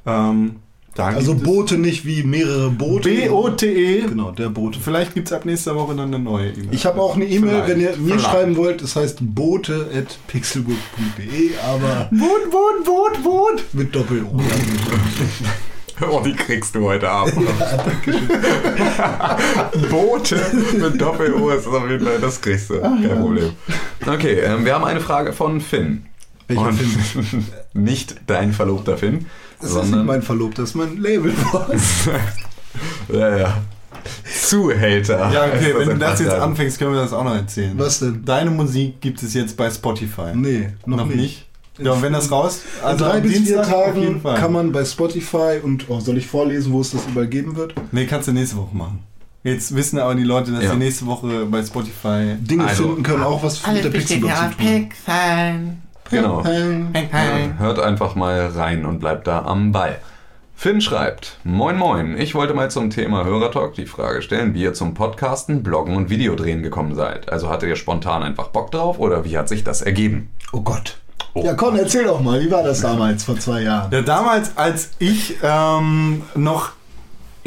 Ähm, 0.05 0.57
da 0.97 1.05
Also 1.07 1.35
Boote 1.35 1.77
nicht 1.77 2.05
wie 2.05 2.23
mehrere 2.23 2.69
Boote. 2.69 3.09
B-O-T-E. 3.09 4.01
Genau, 4.01 4.31
der 4.31 4.49
Bote. 4.49 4.79
Vielleicht 4.79 5.13
gibt 5.13 5.27
es 5.27 5.33
ab 5.33 5.45
nächster 5.45 5.75
Woche 5.75 5.95
dann 5.95 6.13
eine 6.13 6.19
neue 6.19 6.49
E-Mail. 6.49 6.67
Ich 6.71 6.85
habe 6.85 7.01
auch 7.01 7.15
eine 7.15 7.25
E-Mail, 7.25 7.63
Vielleicht, 7.63 7.69
wenn 7.69 7.79
ihr 7.81 7.89
mir 7.97 8.13
vielleicht. 8.15 8.25
schreiben 8.25 8.55
wollt, 8.57 8.81
das 8.81 8.95
heißt 8.95 9.17
bote.pixelburg.de, 9.21 11.51
aber 11.65 12.09
Boot, 12.11 12.51
Boot, 12.51 12.83
Boot, 12.85 13.23
Boot. 13.23 13.63
mit 13.73 13.93
Doppel-O. 13.95 14.39
Oh, 15.99 16.21
die 16.23 16.35
kriegst 16.35 16.75
du 16.75 16.83
heute 16.83 17.09
Abend. 17.09 17.33
Boote 19.89 20.39
mit 20.79 21.01
Doppel-O 21.01 21.49
ist 21.49 21.65
auf 21.67 21.89
jeden 21.89 22.05
Fall, 22.05 22.19
das 22.19 22.39
kriegst 22.39 22.69
du. 22.69 22.79
Kein 22.81 23.19
Problem. 23.19 23.53
Okay, 24.05 24.39
ähm, 24.41 24.63
wir 24.65 24.75
haben 24.75 24.83
eine 24.83 24.99
Frage 24.99 25.33
von 25.33 25.59
Finn. 25.61 26.05
Welcher 26.47 26.67
Und 26.67 26.73
Finn? 26.75 27.45
nicht 27.73 28.15
dein 28.27 28.53
Verlobter 28.53 28.97
Finn, 28.97 29.25
Das 29.59 29.69
ist 29.71 29.75
nicht 29.75 29.85
sondern 29.85 30.05
mein 30.05 30.21
Verlobter, 30.21 30.63
das 30.63 30.69
ist 30.71 30.75
mein 30.75 30.97
Labelboss. 30.97 32.09
ja, 33.13 33.37
ja. 33.37 33.57
Zuhälter. 34.41 35.31
Ja, 35.31 35.45
okay, 35.45 35.73
wenn 35.77 35.89
du 35.89 35.97
das 35.97 36.19
jetzt 36.19 36.29
Fachjargon. 36.29 36.49
anfängst, 36.51 36.79
können 36.79 36.93
wir 36.93 37.01
das 37.01 37.13
auch 37.13 37.23
noch 37.23 37.35
erzählen. 37.35 37.73
Was 37.77 37.99
denn? 37.99 38.23
Deine 38.23 38.51
Musik 38.51 39.01
gibt 39.01 39.21
es 39.23 39.33
jetzt 39.33 39.57
bei 39.57 39.69
Spotify. 39.69 40.33
Nee, 40.33 40.69
noch, 40.85 41.05
nicht. 41.07 41.45
Ja, 41.79 41.91
und 41.91 42.01
wenn 42.01 42.13
das 42.13 42.31
raus... 42.31 42.61
In 42.89 42.97
drei 42.97 43.19
bis 43.19 43.39
vier 43.39 43.61
Tagen 43.61 44.21
kann 44.23 44.51
man 44.51 44.71
bei 44.71 44.83
Spotify 44.85 45.59
und 45.61 45.85
oh, 45.89 45.99
soll 45.99 46.17
ich 46.17 46.27
vorlesen, 46.27 46.73
wo 46.73 46.81
es 46.81 46.91
das 46.91 47.05
überall 47.07 47.27
geben 47.27 47.55
wird? 47.55 47.73
Nee, 47.91 48.05
kannst 48.05 48.27
du 48.27 48.31
nächste 48.31 48.57
Woche 48.57 48.75
machen. 48.75 48.99
Jetzt 49.43 49.75
wissen 49.75 49.99
aber 49.99 50.15
die 50.15 50.23
Leute, 50.23 50.51
dass 50.51 50.63
Ja. 50.63 50.71
sie 50.71 50.77
nächste 50.77 51.05
Woche 51.05 51.45
bei 51.45 51.63
Spotify... 51.63 52.35
Dinge 52.39 52.65
Also, 52.65 52.83
finden 52.83 53.03
können, 53.03 53.23
auch 53.23 53.43
was 53.43 53.65
mit 53.67 53.83
der 53.83 53.89
Pixelbook 53.91 54.31
zu 54.31 54.57
tun. 54.57 54.89
Genau. 56.09 56.43
Ähm, 56.45 56.89
Ja, 56.93 57.59
hört 57.59 57.79
einfach 57.79 58.15
mal 58.15 58.47
rein 58.47 58.85
und 58.85 58.99
bleibt 58.99 59.27
da 59.27 59.43
am 59.43 59.71
Ball. 59.71 59.99
Finn 60.55 60.81
schreibt, 60.81 61.37
Moin 61.43 61.77
Moin, 61.77 62.17
ich 62.19 62.33
wollte 62.33 62.55
mal 62.55 62.71
zum 62.71 62.89
Thema 62.89 63.23
Hörertalk 63.25 63.75
die 63.75 63.85
Frage 63.85 64.23
stellen, 64.23 64.55
wie 64.55 64.63
ihr 64.63 64.73
zum 64.73 64.95
Podcasten, 64.95 65.61
Bloggen 65.61 65.95
und 65.95 66.09
Videodrehen 66.09 66.63
gekommen 66.63 66.95
seid. 66.95 67.31
Also 67.31 67.49
hattet 67.49 67.69
ihr 67.69 67.75
spontan 67.75 68.23
einfach 68.23 68.47
Bock 68.47 68.71
drauf 68.71 68.97
oder 68.97 69.23
wie 69.23 69.37
hat 69.37 69.49
sich 69.49 69.63
das 69.63 69.83
ergeben? 69.83 70.31
Oh 70.53 70.61
Gott. 70.61 70.97
Oh. 71.35 71.43
Ja, 71.43 71.53
komm, 71.53 71.75
erzähl 71.75 72.05
doch 72.05 72.21
mal, 72.21 72.41
wie 72.41 72.49
war 72.49 72.63
das 72.63 72.81
damals 72.81 73.23
vor 73.23 73.37
zwei 73.37 73.61
Jahren? 73.61 73.91
Ja, 73.91 74.01
damals, 74.01 74.57
als 74.57 74.91
ich 74.97 75.37
ähm, 75.43 76.23
noch 76.33 76.71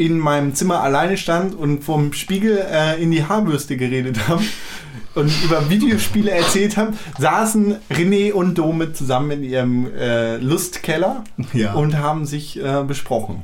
in 0.05 0.17
meinem 0.17 0.55
Zimmer 0.55 0.81
alleine 0.81 1.15
stand 1.15 1.53
und 1.53 1.83
vom 1.83 2.13
Spiegel 2.13 2.65
äh, 2.71 3.01
in 3.01 3.11
die 3.11 3.23
Haarbürste 3.25 3.77
geredet 3.77 4.27
habe 4.27 4.41
und 5.15 5.31
über 5.43 5.69
Videospiele 5.69 6.31
erzählt 6.31 6.75
habe, 6.75 6.93
saßen 7.19 7.75
René 7.91 8.31
und 8.33 8.57
Dome 8.57 8.93
zusammen 8.93 9.31
in 9.31 9.43
ihrem 9.43 9.87
äh, 9.93 10.37
Lustkeller 10.37 11.23
Ja. 11.53 11.73
und 11.73 11.97
haben 11.99 12.25
sich 12.25 12.59
äh, 12.59 12.83
besprochen. 12.83 13.43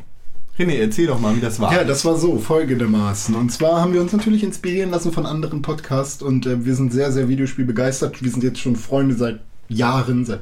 René, 0.57 0.79
erzähl 0.79 1.05
doch 1.05 1.19
mal, 1.19 1.35
wie 1.35 1.41
das 1.41 1.59
war. 1.59 1.71
Ja, 1.71 1.83
das 1.83 2.03
war 2.03 2.15
so, 2.17 2.39
folgendermaßen. 2.39 3.35
Und 3.35 3.51
zwar 3.51 3.79
haben 3.79 3.93
wir 3.93 4.01
uns 4.01 4.11
natürlich 4.11 4.43
inspirieren 4.43 4.89
lassen 4.89 5.11
von 5.11 5.27
anderen 5.27 5.61
Podcasts 5.61 6.23
und 6.23 6.47
äh, 6.47 6.65
wir 6.65 6.73
sind 6.73 6.91
sehr, 6.91 7.11
sehr 7.11 7.29
Videospielbegeistert. 7.29 8.23
Wir 8.23 8.31
sind 8.31 8.43
jetzt 8.43 8.59
schon 8.59 8.75
Freunde 8.75 9.13
seit 9.13 9.41
Jahren, 9.69 10.25
seit 10.25 10.39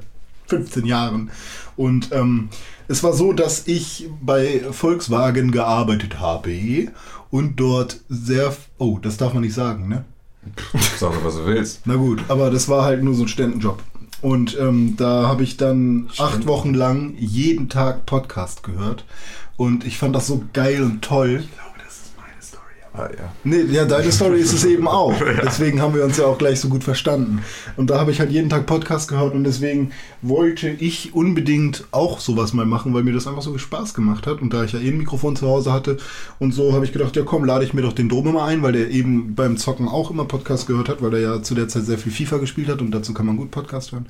15 0.47 0.85
Jahren. 0.85 1.29
Und 1.75 2.09
ähm, 2.13 2.47
es 2.87 3.03
war 3.03 3.13
so, 3.13 3.33
dass 3.33 3.67
ich 3.67 4.09
bei 4.21 4.61
Volkswagen 4.71 5.51
gearbeitet 5.51 6.19
habe 6.19 6.89
und 7.31 7.59
dort 7.59 8.01
sehr. 8.09 8.55
Oh, 8.77 8.99
das 9.01 9.17
darf 9.17 9.33
man 9.33 9.43
nicht 9.43 9.55
sagen, 9.55 9.87
ne? 9.87 10.05
Sag 10.97 11.11
doch, 11.13 11.25
was 11.25 11.35
du 11.35 11.45
willst. 11.45 11.81
Na 11.85 11.95
gut, 11.95 12.23
aber 12.27 12.51
das 12.51 12.69
war 12.69 12.83
halt 12.83 13.03
nur 13.03 13.15
so 13.15 13.23
ein 13.23 13.27
Ständenjob. 13.27 13.81
Und 14.21 14.57
ähm, 14.59 14.95
da 14.97 15.27
habe 15.27 15.43
ich 15.43 15.57
dann 15.57 16.09
acht 16.17 16.47
Wochen 16.47 16.73
lang 16.73 17.15
jeden 17.17 17.69
Tag 17.69 18.05
Podcast 18.05 18.63
gehört. 18.63 19.05
Und 19.57 19.85
ich 19.85 19.97
fand 19.97 20.15
das 20.15 20.27
so 20.27 20.43
geil 20.53 20.83
und 20.83 21.01
toll. 21.01 21.43
Ah, 22.97 23.09
ja. 23.11 23.33
Nee, 23.43 23.63
ja, 23.71 23.83
deine 23.85 24.11
Story 24.11 24.39
ist 24.39 24.53
es 24.53 24.63
eben 24.63 24.87
auch. 24.87 25.13
Deswegen 25.43 25.81
haben 25.81 25.93
wir 25.93 26.03
uns 26.05 26.17
ja 26.17 26.25
auch 26.25 26.37
gleich 26.37 26.59
so 26.61 26.69
gut 26.69 26.83
verstanden. 26.83 27.41
Und 27.75 27.89
da 27.89 27.99
habe 27.99 28.11
ich 28.11 28.19
halt 28.19 28.31
jeden 28.31 28.49
Tag 28.49 28.65
Podcast 28.65 29.09
gehört 29.09 29.33
und 29.33 29.43
deswegen 29.43 29.91
wollte 30.21 30.69
ich 30.69 31.13
unbedingt 31.13 31.85
auch 31.91 32.19
sowas 32.19 32.53
mal 32.53 32.65
machen, 32.65 32.93
weil 32.93 33.03
mir 33.03 33.13
das 33.13 33.27
einfach 33.27 33.41
so 33.41 33.51
viel 33.51 33.59
Spaß 33.59 33.93
gemacht 33.93 34.27
hat. 34.27 34.41
Und 34.41 34.53
da 34.53 34.63
ich 34.63 34.71
ja 34.71 34.79
eh 34.79 34.89
ein 34.89 34.97
Mikrofon 34.97 35.35
zu 35.35 35.47
Hause 35.47 35.73
hatte 35.73 35.97
und 36.39 36.53
so 36.53 36.73
habe 36.73 36.85
ich 36.85 36.93
gedacht, 36.93 37.15
ja 37.15 37.23
komm, 37.23 37.43
lade 37.43 37.65
ich 37.65 37.73
mir 37.73 37.81
doch 37.81 37.93
den 37.93 38.07
Dome 38.07 38.31
mal 38.31 38.45
ein, 38.45 38.61
weil 38.61 38.73
der 38.73 38.89
eben 38.89 39.35
beim 39.35 39.57
Zocken 39.57 39.87
auch 39.87 40.09
immer 40.09 40.25
Podcast 40.25 40.67
gehört 40.67 40.87
hat, 40.87 41.01
weil 41.01 41.13
er 41.15 41.19
ja 41.19 41.43
zu 41.43 41.55
der 41.55 41.67
Zeit 41.67 41.85
sehr 41.85 41.97
viel 41.97 42.11
FIFA 42.11 42.37
gespielt 42.37 42.69
hat 42.69 42.81
und 42.81 42.91
dazu 42.91 43.13
kann 43.13 43.25
man 43.25 43.35
gut 43.35 43.51
Podcast 43.51 43.91
hören. 43.91 44.05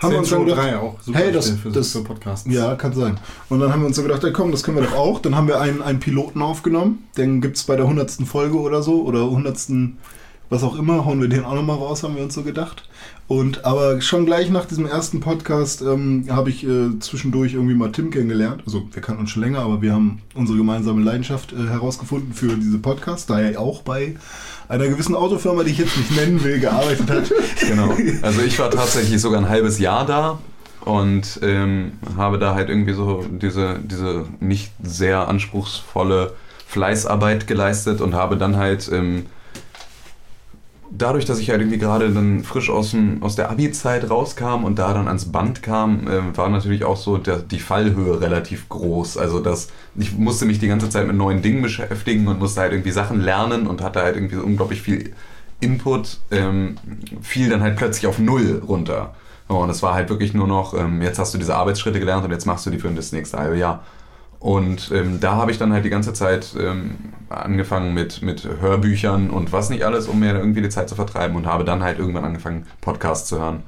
Haben 0.00 0.12
wir 0.12 0.18
uns 0.18 0.30
dann 0.30 0.44
gedacht, 0.44 0.62
3 0.62 0.76
auch 0.76 1.00
super 1.00 1.18
hey, 1.18 1.32
das, 1.32 1.50
für, 1.50 1.70
das, 1.70 1.92
für 1.92 2.04
Podcasts. 2.04 2.50
ja, 2.50 2.74
kann 2.74 2.92
sein. 2.92 3.18
Und 3.48 3.60
dann 3.60 3.72
haben 3.72 3.80
wir 3.80 3.86
uns 3.86 3.96
so 3.96 4.02
gedacht, 4.02 4.22
ey, 4.24 4.32
komm, 4.32 4.50
das 4.50 4.62
können 4.62 4.76
wir 4.76 4.84
doch 4.84 4.94
auch. 4.94 5.20
Dann 5.20 5.34
haben 5.36 5.48
wir 5.48 5.60
einen, 5.60 5.80
einen 5.80 6.00
Piloten 6.00 6.42
aufgenommen. 6.42 7.04
Den 7.16 7.40
gibt 7.40 7.56
es 7.56 7.64
bei 7.64 7.76
der 7.76 7.84
100. 7.86 8.25
Folge 8.26 8.58
oder 8.58 8.82
so. 8.82 9.02
Oder 9.02 9.22
100. 9.22 9.58
was 10.50 10.62
auch 10.62 10.78
immer. 10.78 11.04
Hauen 11.04 11.20
wir 11.20 11.28
den 11.28 11.44
auch 11.44 11.54
nochmal 11.54 11.76
raus, 11.76 12.02
haben 12.02 12.16
wir 12.16 12.22
uns 12.22 12.34
so 12.34 12.42
gedacht. 12.42 12.88
Und 13.28 13.64
aber 13.64 14.00
schon 14.00 14.24
gleich 14.24 14.50
nach 14.50 14.66
diesem 14.66 14.86
ersten 14.86 15.18
Podcast 15.18 15.82
ähm, 15.82 16.26
habe 16.30 16.50
ich 16.50 16.64
äh, 16.64 16.98
zwischendurch 17.00 17.54
irgendwie 17.54 17.74
mal 17.74 17.90
Tim 17.90 18.10
kennengelernt. 18.10 18.62
Also 18.64 18.86
wir 18.92 19.02
kannten 19.02 19.22
uns 19.22 19.30
schon 19.30 19.42
länger, 19.42 19.60
aber 19.60 19.82
wir 19.82 19.92
haben 19.92 20.22
unsere 20.34 20.56
gemeinsame 20.56 21.02
Leidenschaft 21.02 21.52
äh, 21.52 21.68
herausgefunden 21.68 22.32
für 22.32 22.54
diese 22.56 22.78
Podcasts, 22.78 23.26
da 23.26 23.40
er 23.40 23.60
auch 23.60 23.82
bei 23.82 24.14
einer 24.68 24.86
gewissen 24.86 25.16
Autofirma, 25.16 25.64
die 25.64 25.72
ich 25.72 25.78
jetzt 25.78 25.96
nicht 25.96 26.14
nennen 26.14 26.42
will, 26.44 26.60
gearbeitet 26.60 27.10
hat. 27.10 27.32
Genau. 27.68 27.96
Also 28.22 28.42
ich 28.42 28.58
war 28.60 28.70
tatsächlich 28.70 29.20
sogar 29.20 29.40
ein 29.40 29.48
halbes 29.48 29.78
Jahr 29.80 30.06
da 30.06 30.38
und 30.84 31.40
ähm, 31.42 31.92
habe 32.16 32.38
da 32.38 32.54
halt 32.54 32.68
irgendwie 32.68 32.92
so 32.92 33.24
diese, 33.28 33.80
diese 33.82 34.24
nicht 34.38 34.70
sehr 34.82 35.26
anspruchsvolle 35.26 36.34
Fleißarbeit 36.66 37.46
geleistet 37.46 38.00
und 38.00 38.14
habe 38.14 38.36
dann 38.36 38.56
halt 38.56 38.90
ähm, 38.92 39.26
dadurch, 40.90 41.24
dass 41.24 41.38
ich 41.38 41.50
halt 41.50 41.60
irgendwie 41.60 41.78
gerade 41.78 42.12
dann 42.12 42.42
frisch 42.42 42.70
aus, 42.70 42.90
dem, 42.90 43.22
aus 43.22 43.36
der 43.36 43.50
Abi-Zeit 43.50 44.10
rauskam 44.10 44.64
und 44.64 44.78
da 44.78 44.92
dann 44.92 45.08
ans 45.08 45.26
Band 45.26 45.62
kam, 45.62 46.08
äh, 46.08 46.36
war 46.36 46.48
natürlich 46.48 46.84
auch 46.84 46.96
so 46.96 47.18
der, 47.18 47.38
die 47.38 47.58
Fallhöhe 47.58 48.20
relativ 48.20 48.68
groß. 48.68 49.16
Also 49.16 49.40
dass 49.40 49.68
ich 49.96 50.16
musste 50.16 50.44
mich 50.44 50.58
die 50.58 50.68
ganze 50.68 50.88
Zeit 50.88 51.06
mit 51.06 51.16
neuen 51.16 51.42
Dingen 51.42 51.62
beschäftigen 51.62 52.26
und 52.28 52.38
musste 52.38 52.60
halt 52.60 52.72
irgendwie 52.72 52.92
Sachen 52.92 53.20
lernen 53.20 53.66
und 53.66 53.82
hatte 53.82 54.02
halt 54.02 54.16
irgendwie 54.16 54.36
so 54.36 54.42
unglaublich 54.42 54.82
viel 54.82 55.12
Input, 55.60 56.18
ähm, 56.30 56.76
fiel 57.22 57.48
dann 57.48 57.62
halt 57.62 57.76
plötzlich 57.76 58.06
auf 58.06 58.18
Null 58.18 58.62
runter. 58.66 59.14
Und 59.48 59.70
es 59.70 59.82
war 59.82 59.94
halt 59.94 60.10
wirklich 60.10 60.34
nur 60.34 60.46
noch, 60.46 60.74
ähm, 60.74 61.00
jetzt 61.02 61.18
hast 61.18 61.32
du 61.32 61.38
diese 61.38 61.54
Arbeitsschritte 61.54 62.00
gelernt 62.00 62.24
und 62.24 62.32
jetzt 62.32 62.46
machst 62.46 62.66
du 62.66 62.70
die 62.70 62.78
für 62.78 62.90
das 62.90 63.12
nächste 63.12 63.38
halbe 63.38 63.56
Jahr. 63.56 63.84
Und 64.38 64.90
ähm, 64.92 65.18
da 65.20 65.36
habe 65.36 65.50
ich 65.50 65.58
dann 65.58 65.72
halt 65.72 65.84
die 65.84 65.90
ganze 65.90 66.12
Zeit 66.12 66.54
ähm, 66.58 66.96
angefangen 67.28 67.94
mit, 67.94 68.22
mit 68.22 68.48
Hörbüchern 68.60 69.30
und 69.30 69.52
was 69.52 69.70
nicht 69.70 69.84
alles, 69.84 70.06
um 70.08 70.20
mir 70.20 70.34
irgendwie 70.34 70.62
die 70.62 70.68
Zeit 70.68 70.88
zu 70.88 70.94
vertreiben 70.94 71.36
und 71.36 71.46
habe 71.46 71.64
dann 71.64 71.82
halt 71.82 71.98
irgendwann 71.98 72.24
angefangen, 72.24 72.66
Podcasts 72.80 73.28
zu 73.28 73.38
hören. 73.38 73.62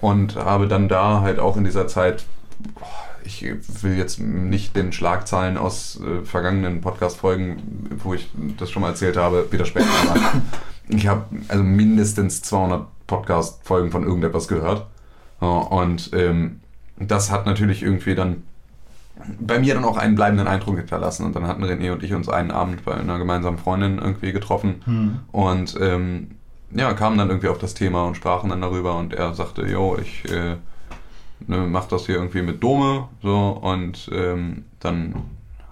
Und 0.00 0.36
habe 0.36 0.66
dann 0.68 0.88
da 0.88 1.20
halt 1.20 1.38
auch 1.38 1.56
in 1.56 1.64
dieser 1.64 1.86
Zeit, 1.86 2.24
ich 3.24 3.44
will 3.82 3.96
jetzt 3.96 4.18
nicht 4.20 4.74
den 4.76 4.92
Schlagzeilen 4.92 5.56
aus 5.56 6.00
äh, 6.00 6.24
vergangenen 6.24 6.80
Podcast-Folgen, 6.80 7.98
wo 8.02 8.14
ich 8.14 8.30
das 8.58 8.70
schon 8.70 8.82
mal 8.82 8.88
erzählt 8.88 9.16
habe, 9.16 9.46
widersprechen. 9.50 9.88
aber 10.08 10.42
ich 10.88 11.06
habe 11.06 11.24
also 11.48 11.62
mindestens 11.62 12.42
200 12.42 12.86
Podcast-Folgen 13.06 13.90
von 13.90 14.04
irgendetwas 14.04 14.48
gehört. 14.48 14.86
Und 15.38 16.10
ähm, 16.14 16.60
das 16.98 17.30
hat 17.30 17.46
natürlich 17.46 17.82
irgendwie 17.82 18.14
dann 18.14 18.42
bei 19.40 19.58
mir 19.58 19.74
dann 19.74 19.84
auch 19.84 19.96
einen 19.96 20.14
bleibenden 20.14 20.46
Eindruck 20.46 20.76
hinterlassen. 20.76 21.26
Und 21.26 21.36
dann 21.36 21.46
hatten 21.46 21.64
René 21.64 21.92
und 21.92 22.02
ich 22.02 22.14
uns 22.14 22.28
einen 22.28 22.50
Abend 22.50 22.84
bei 22.84 22.94
einer 22.94 23.18
gemeinsamen 23.18 23.58
Freundin 23.58 23.98
irgendwie 23.98 24.32
getroffen 24.32 25.22
und 25.32 25.76
ähm, 25.80 26.32
ja, 26.74 26.92
kamen 26.94 27.18
dann 27.18 27.28
irgendwie 27.28 27.48
auf 27.48 27.58
das 27.58 27.74
Thema 27.74 28.06
und 28.06 28.16
sprachen 28.16 28.50
dann 28.50 28.60
darüber 28.60 28.96
und 28.96 29.12
er 29.12 29.34
sagte, 29.34 29.62
jo, 29.66 29.96
ich 30.00 30.24
äh, 30.30 30.56
ne, 31.46 31.66
mach 31.68 31.86
das 31.86 32.06
hier 32.06 32.16
irgendwie 32.16 32.42
mit 32.42 32.62
Dome 32.62 33.08
so 33.22 33.58
und 33.60 34.10
ähm, 34.12 34.64
dann 34.80 35.14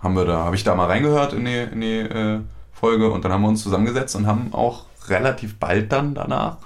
haben 0.03 0.15
wir 0.15 0.25
da, 0.25 0.45
habe 0.45 0.57
ich 0.57 0.65
da 0.65 0.75
mal 0.75 0.87
reingehört 0.87 1.33
in 1.33 1.45
die, 1.45 1.59
in 1.73 1.81
die 1.81 1.99
äh, 1.99 2.41
Folge 2.73 3.11
und 3.11 3.25
dann 3.25 3.33
haben 3.33 3.43
wir 3.43 3.49
uns 3.49 3.63
zusammengesetzt 3.63 4.17
und 4.17 4.27
haben 4.27 4.53
auch 4.53 4.85
relativ 5.09 5.59
bald 5.59 5.93
dann 5.93 6.15
danach 6.15 6.59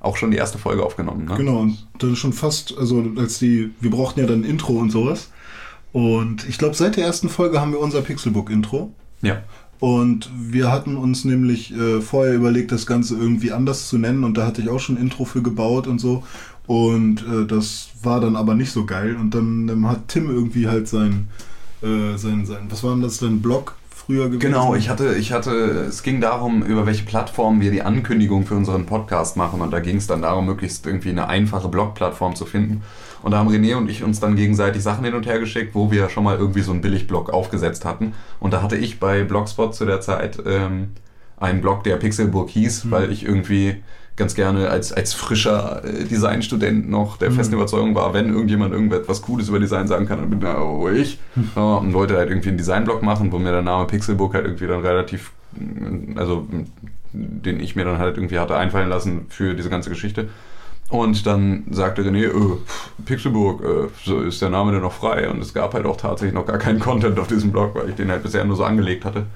auch 0.00 0.16
schon 0.16 0.30
die 0.30 0.36
erste 0.36 0.58
Folge 0.58 0.84
aufgenommen. 0.84 1.24
Ne? 1.24 1.36
Genau, 1.36 1.60
und 1.60 1.86
dann 1.98 2.14
schon 2.14 2.34
fast, 2.34 2.76
also 2.76 3.02
als 3.16 3.38
die, 3.38 3.70
wir 3.80 3.90
brauchten 3.90 4.20
ja 4.20 4.26
dann 4.26 4.40
ein 4.40 4.44
Intro 4.44 4.74
und 4.74 4.90
sowas. 4.90 5.30
Und 5.94 6.48
ich 6.48 6.58
glaube, 6.58 6.74
seit 6.74 6.96
der 6.96 7.04
ersten 7.04 7.28
Folge 7.28 7.60
haben 7.60 7.70
wir 7.70 7.78
unser 7.78 8.02
Pixelbook-Intro. 8.02 8.92
Ja. 9.22 9.44
Und 9.78 10.28
wir 10.36 10.72
hatten 10.72 10.96
uns 10.96 11.24
nämlich 11.24 11.72
äh, 11.72 12.00
vorher 12.00 12.34
überlegt, 12.34 12.72
das 12.72 12.84
Ganze 12.84 13.14
irgendwie 13.14 13.52
anders 13.52 13.88
zu 13.88 13.96
nennen. 13.96 14.24
Und 14.24 14.36
da 14.36 14.44
hatte 14.44 14.60
ich 14.60 14.68
auch 14.70 14.80
schon 14.80 14.96
ein 14.96 15.02
Intro 15.02 15.24
für 15.24 15.40
gebaut 15.40 15.86
und 15.86 16.00
so. 16.00 16.24
Und 16.66 17.24
äh, 17.28 17.46
das 17.46 17.90
war 18.02 18.20
dann 18.20 18.34
aber 18.34 18.56
nicht 18.56 18.72
so 18.72 18.86
geil. 18.86 19.14
Und 19.14 19.36
dann 19.36 19.68
ähm, 19.68 19.88
hat 19.88 20.08
Tim 20.08 20.28
irgendwie 20.30 20.66
halt 20.66 20.88
sein, 20.88 21.28
äh, 21.80 22.16
sein, 22.16 22.44
sein, 22.44 22.66
was 22.70 22.82
war 22.82 22.90
denn 22.90 23.02
das, 23.02 23.18
dein 23.18 23.40
Blog 23.40 23.76
früher 23.88 24.26
gewesen? 24.26 24.40
Genau, 24.40 24.74
ich 24.74 24.88
hatte, 24.88 25.14
ich 25.14 25.30
hatte, 25.30 25.52
es 25.88 26.02
ging 26.02 26.20
darum, 26.20 26.64
über 26.64 26.86
welche 26.86 27.04
Plattform 27.04 27.60
wir 27.60 27.70
die 27.70 27.82
Ankündigung 27.82 28.46
für 28.46 28.56
unseren 28.56 28.84
Podcast 28.84 29.36
machen. 29.36 29.60
Und 29.60 29.70
da 29.70 29.78
ging 29.78 29.98
es 29.98 30.08
dann 30.08 30.22
darum, 30.22 30.46
möglichst 30.46 30.86
irgendwie 30.86 31.10
eine 31.10 31.28
einfache 31.28 31.68
Blog-Plattform 31.68 32.34
zu 32.34 32.46
finden. 32.46 32.82
Und 33.24 33.30
da 33.30 33.38
haben 33.38 33.48
René 33.48 33.74
und 33.74 33.88
ich 33.88 34.04
uns 34.04 34.20
dann 34.20 34.36
gegenseitig 34.36 34.82
Sachen 34.82 35.02
hin 35.02 35.14
und 35.14 35.24
her 35.24 35.40
geschickt, 35.40 35.74
wo 35.74 35.90
wir 35.90 36.10
schon 36.10 36.24
mal 36.24 36.36
irgendwie 36.36 36.60
so 36.60 36.72
einen 36.72 36.82
Billig-Blog 36.82 37.30
aufgesetzt 37.30 37.86
hatten. 37.86 38.12
Und 38.38 38.52
da 38.52 38.60
hatte 38.60 38.76
ich 38.76 39.00
bei 39.00 39.24
Blogspot 39.24 39.74
zu 39.74 39.86
der 39.86 40.02
Zeit 40.02 40.42
ähm, 40.44 40.88
einen 41.38 41.62
Blog, 41.62 41.84
der 41.84 41.96
Pixelburg 41.96 42.50
hieß, 42.50 42.90
weil 42.90 43.10
ich 43.10 43.24
irgendwie 43.24 43.76
ganz 44.16 44.34
gerne 44.34 44.68
als, 44.68 44.92
als 44.92 45.14
frischer 45.14 45.82
äh, 45.86 46.04
Designstudent 46.04 46.90
noch 46.90 47.16
der 47.16 47.30
festen 47.30 47.54
Überzeugung 47.54 47.94
war, 47.94 48.12
wenn 48.12 48.28
irgendjemand 48.28 48.74
irgendetwas 48.74 49.22
Cooles 49.22 49.48
über 49.48 49.58
Design 49.58 49.88
sagen 49.88 50.04
kann, 50.04 50.18
dann 50.18 50.28
bin 50.28 50.40
da 50.40 50.60
oh, 50.60 50.90
ich. 50.90 51.18
Ja, 51.56 51.76
und 51.76 51.94
wollte 51.94 52.18
halt 52.18 52.28
irgendwie 52.28 52.50
einen 52.50 52.58
Designblog 52.58 53.02
machen, 53.02 53.32
wo 53.32 53.38
mir 53.38 53.52
der 53.52 53.62
Name 53.62 53.86
Pixelbook 53.86 54.34
halt 54.34 54.44
irgendwie 54.44 54.66
dann 54.66 54.82
relativ, 54.82 55.32
also 56.14 56.46
den 57.14 57.58
ich 57.58 57.74
mir 57.74 57.86
dann 57.86 57.96
halt 57.96 58.18
irgendwie 58.18 58.38
hatte 58.38 58.54
einfallen 58.54 58.90
lassen 58.90 59.24
für 59.30 59.54
diese 59.54 59.70
ganze 59.70 59.88
Geschichte. 59.88 60.28
Und 60.90 61.26
dann 61.26 61.64
sagte 61.70 62.02
René, 62.02 62.24
äh, 62.26 62.32
Pixelburg, 63.04 63.62
äh, 63.64 63.88
so 64.04 64.20
ist 64.20 64.40
der 64.42 64.50
Name 64.50 64.72
denn 64.72 64.82
noch 64.82 64.92
frei? 64.92 65.28
Und 65.28 65.40
es 65.42 65.52
gab 65.54 65.74
halt 65.74 65.86
auch 65.86 65.96
tatsächlich 65.96 66.34
noch 66.34 66.46
gar 66.46 66.58
keinen 66.58 66.78
Content 66.78 67.18
auf 67.18 67.26
diesem 67.26 67.50
Blog, 67.52 67.74
weil 67.74 67.88
ich 67.88 67.94
den 67.96 68.10
halt 68.10 68.22
bisher 68.22 68.44
nur 68.44 68.56
so 68.56 68.64
angelegt 68.64 69.04
hatte. 69.04 69.26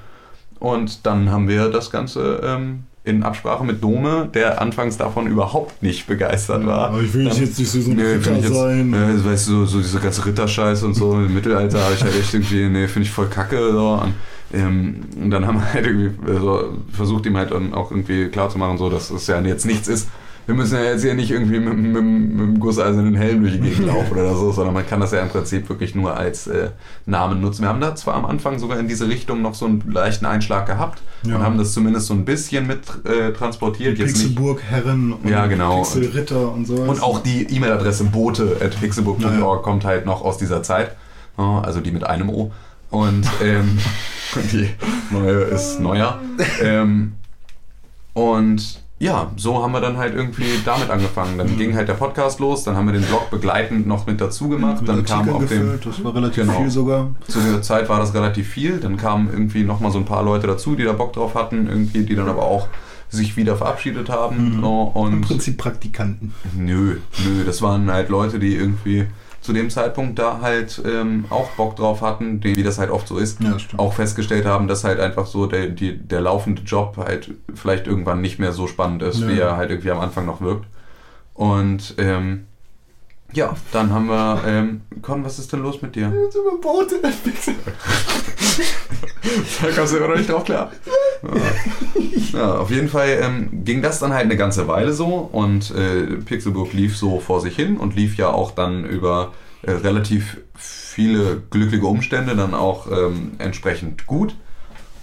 Und 0.61 1.07
dann 1.07 1.31
haben 1.31 1.49
wir 1.49 1.69
das 1.70 1.91
Ganze 1.91 2.41
ähm, 2.45 2.85
in 3.05 3.23
Absprache 3.23 3.65
mit 3.65 3.83
Dome, 3.83 4.29
der 4.35 4.61
anfangs 4.61 4.97
davon 4.99 5.27
überhaupt 5.27 5.83
nicht 5.83 6.07
begeistert 6.07 6.66
war. 6.66 6.89
Aber 6.91 7.01
ich 7.01 7.15
will 7.15 7.25
Dann- 7.25 7.37
jetzt 7.39 7.59
nicht 7.59 7.70
so 7.70 7.79
ein 7.91 7.97
Nee, 7.97 8.03
Ritter 8.03 8.37
jetzt, 8.37 8.53
sein. 8.55 8.93
äh, 8.93 9.25
weißt 9.25 9.49
du, 9.49 9.53
so, 9.53 9.66
so 9.66 9.79
diese 9.79 9.99
ganze 10.01 10.27
Ritterscheiße 10.27 10.85
und 10.85 10.95
so 10.95 11.12
im 11.15 11.33
Mittelalter 11.35 11.81
habe 11.83 11.95
ich 11.95 12.03
halt 12.03 12.15
echt 12.15 12.35
irgendwie, 12.35 12.69
nee, 12.69 12.87
finde 12.89 13.07
ich 13.07 13.12
voll 13.12 13.29
kacke. 13.29 13.73
So. 13.73 14.01
Und, 14.03 14.15
ähm, 14.53 14.97
und 15.23 15.31
dann 15.31 15.47
haben 15.47 15.59
wir 15.61 15.73
halt 15.73 15.87
irgendwie 15.87 16.31
äh, 16.31 16.39
so 16.39 16.75
versucht, 16.93 17.25
ihm 17.27 17.37
halt 17.37 17.53
dann 17.53 17.73
auch 17.73 17.91
irgendwie 17.91 18.27
klarzumachen, 18.29 18.77
so, 18.79 18.91
dass 18.91 19.11
es 19.11 19.27
ja 19.29 19.41
jetzt 19.41 19.65
nichts 19.65 19.89
ist. 19.89 20.09
Wir 20.49 20.55
müssen 20.55 20.77
ja 20.79 20.85
jetzt 20.85 21.03
hier 21.03 21.12
nicht 21.12 21.31
irgendwie 21.31 21.61
mit, 21.61 21.77
mit, 21.77 21.93
mit 21.93 22.41
dem 22.41 22.59
gusseisernen 22.59 23.15
Helm 23.16 23.43
durch 23.43 23.53
die 23.53 23.61
Gegend 23.61 23.87
laufen 23.87 24.12
oder 24.12 24.35
so, 24.35 24.51
sondern 24.51 24.73
man 24.73 24.87
kann 24.87 24.99
das 24.99 25.12
ja 25.12 25.20
im 25.20 25.29
Prinzip 25.29 25.69
wirklich 25.69 25.95
nur 25.95 26.16
als 26.16 26.47
äh, 26.47 26.70
Namen 27.05 27.43
nutzen. 27.43 27.61
Wir 27.62 27.69
haben 27.69 27.83
da 27.83 27.95
zwar 27.95 28.15
am 28.15 28.25
Anfang 28.25 28.59
sogar 28.59 28.79
in 28.79 28.89
diese 28.89 29.09
Richtung 29.09 29.43
noch 29.43 29.55
so 29.55 29.66
einen 29.66 29.85
leichten 29.93 30.25
Einschlag 30.25 30.65
gehabt 30.65 31.03
Ja. 31.25 31.37
und 31.37 31.43
haben 31.43 31.59
das 31.59 31.75
zumindest 31.75 32.07
so 32.07 32.15
ein 32.15 32.25
bisschen 32.25 32.66
mit 32.66 32.81
äh, 33.05 33.35
transportiert. 33.35 33.99
Pixelburg 33.99 34.62
Herren 34.62 35.12
und 35.12 35.29
Ja, 35.29 35.45
genau. 35.49 35.83
Pixelritter 35.83 36.51
und 36.51 36.66
so. 36.66 36.77
und 36.77 37.03
auch 37.03 37.23
die 37.23 37.43
E-Mail-Adresse 37.55 38.05
bote.pixelbook.org 38.05 39.31
Ja, 39.31 39.39
ja. 39.39 39.57
kommt 39.57 39.85
halt 39.85 40.07
noch 40.07 40.23
aus 40.25 40.39
dieser 40.39 40.62
Zeit. 40.62 40.97
Also 41.37 41.81
die 41.81 41.91
mit 41.91 42.05
einem 42.05 42.31
O. 42.31 42.53
Und 42.91 43.27
ähm, 43.45 43.77
die 44.53 44.70
neue 45.11 45.41
ist 45.43 45.79
neuer. 45.79 46.19
Ähm, 46.62 47.12
und 48.15 48.81
ja, 49.01 49.31
so 49.37 49.62
haben 49.62 49.73
wir 49.73 49.81
dann 49.81 49.97
halt 49.97 50.15
irgendwie 50.15 50.59
damit 50.65 50.91
angefangen. 50.91 51.39
Dann 51.39 51.57
ging 51.57 51.75
halt 51.77 51.89
der 51.89 51.95
Podcast 51.95 52.41
los, 52.41 52.65
dann 52.65 52.77
haben 52.77 52.87
wir 52.87 52.93
den 52.95 53.03
Blog 53.05 53.31
begleitend 53.31 53.87
noch 53.87 54.07
mit 54.07 54.20
dazu 54.20 54.49
gemacht. 54.49 54.81
mit 54.81 54.89
Dann 54.89 55.05
kam 55.05 55.29
auf 55.29 55.47
dem, 55.47 55.79
das 55.85 56.03
war 56.03 56.15
relativ 56.15 56.45
Genau. 56.47 56.61
viel 56.61 56.70
sogar. 56.70 57.09
zu 57.29 57.39
der 57.41 57.62
Zeit 57.62 57.89
war 57.89 58.01
das 58.01 58.12
relativ 58.15 58.49
viel. 58.49 58.79
Dann 58.81 58.97
kamen 58.97 59.29
irgendwie 59.33 59.62
nochmal 59.62 59.93
so 59.93 59.99
ein 59.99 60.05
paar 60.05 60.23
Leute 60.25 60.47
dazu, 60.49 60.75
die 60.75 60.83
da 60.85 60.93
Bock 60.93 61.12
drauf 61.12 61.35
hatten, 61.35 61.69
irgendwie, 61.69 62.03
die 62.05 62.16
dann 62.16 62.29
aber 62.29 62.43
auch 62.43 62.66
sich 63.11 63.37
wieder 63.37 63.57
verabschiedet 63.57 64.09
haben. 64.11 64.59
So, 64.61 64.93
Im 64.95 65.01
und 65.03 65.20
Prinzip 65.23 65.57
Praktikanten. 65.59 66.35
Nö, 66.57 66.97
nö, 67.25 67.45
das 67.47 67.62
waren 67.62 67.91
halt 67.91 68.09
Leute, 68.09 68.39
die 68.39 68.55
irgendwie 68.55 69.07
zu 69.49 69.55
dem 69.55 69.70
Zeitpunkt 69.70 70.19
da 70.19 70.43
halt 70.43 70.83
ähm, 70.85 71.25
auch 71.31 71.49
Bock 71.53 71.75
drauf 71.75 72.03
hatten, 72.03 72.39
die, 72.39 72.55
wie 72.55 72.62
das 72.62 72.79
halt 72.79 72.91
oft 72.91 73.09
so 73.09 73.16
ist, 73.16 73.43
Ja, 73.43 73.57
auch 73.79 73.95
festgestellt 73.95 74.45
haben, 74.45 74.69
dass 74.69 74.85
halt 74.85 75.01
einfach 75.01 75.25
so 75.25 75.47
der, 75.47 75.69
die, 75.69 75.97
der 75.97 76.20
laufende 76.20 76.61
Job 76.61 76.99
halt 76.99 77.31
vielleicht 77.55 77.87
irgendwann 77.87 78.20
nicht 78.20 78.39
mehr 78.39 78.53
so 78.53 78.66
spannend 78.66 79.01
ist, 79.03 79.20
Ja. 79.23 79.29
wie 79.29 79.39
er 79.39 79.57
halt 79.57 79.70
irgendwie 79.70 79.91
am 79.91 80.01
Anfang 80.01 80.27
noch 80.27 80.43
wirkt. 80.43 80.66
Und 81.33 81.95
ähm, 81.97 82.45
ja, 83.33 83.55
dann 83.73 83.93
haben 83.93 84.07
wir, 84.07 84.43
ähm, 84.47 84.81
Con, 85.03 85.25
was 85.25 85.39
ist 85.39 85.53
denn 85.53 85.63
los 85.63 85.83
mit 85.83 85.95
dir? 85.95 86.13
Da 89.61 89.71
kommst 89.73 89.93
du 89.93 89.99
immer 89.99 90.09
noch 90.09 90.17
nicht 90.17 90.31
drauf 90.31 90.45
klar. 90.45 90.73
Ja. 91.23 92.39
ja, 92.39 92.55
auf 92.57 92.71
jeden 92.71 92.89
Fall 92.89 93.19
ähm, 93.21 93.65
ging 93.65 93.83
das 93.83 93.99
dann 93.99 94.13
halt 94.13 94.25
eine 94.25 94.37
ganze 94.37 94.69
Weile 94.69 94.93
so 94.93 95.29
und 95.33 95.71
äh, 95.73 96.07
Pixelburg 96.25 96.73
lief 96.73 96.97
so 96.97 97.21
vor 97.21 97.41
sich 97.41 97.55
hin 97.55 97.77
und 97.77 97.95
lief 97.95 98.17
ja 98.17 98.31
auch 98.31 98.53
dann 98.53 98.85
über 98.85 99.33
äh, 99.63 99.73
relativ 99.73 100.39
viele 100.57 101.43
glückliche 101.51 101.85
Umstände 101.85 102.37
dann 102.37 102.55
auch 102.55 102.91
ähm, 102.91 103.33
entsprechend 103.39 104.07
gut. 104.07 104.35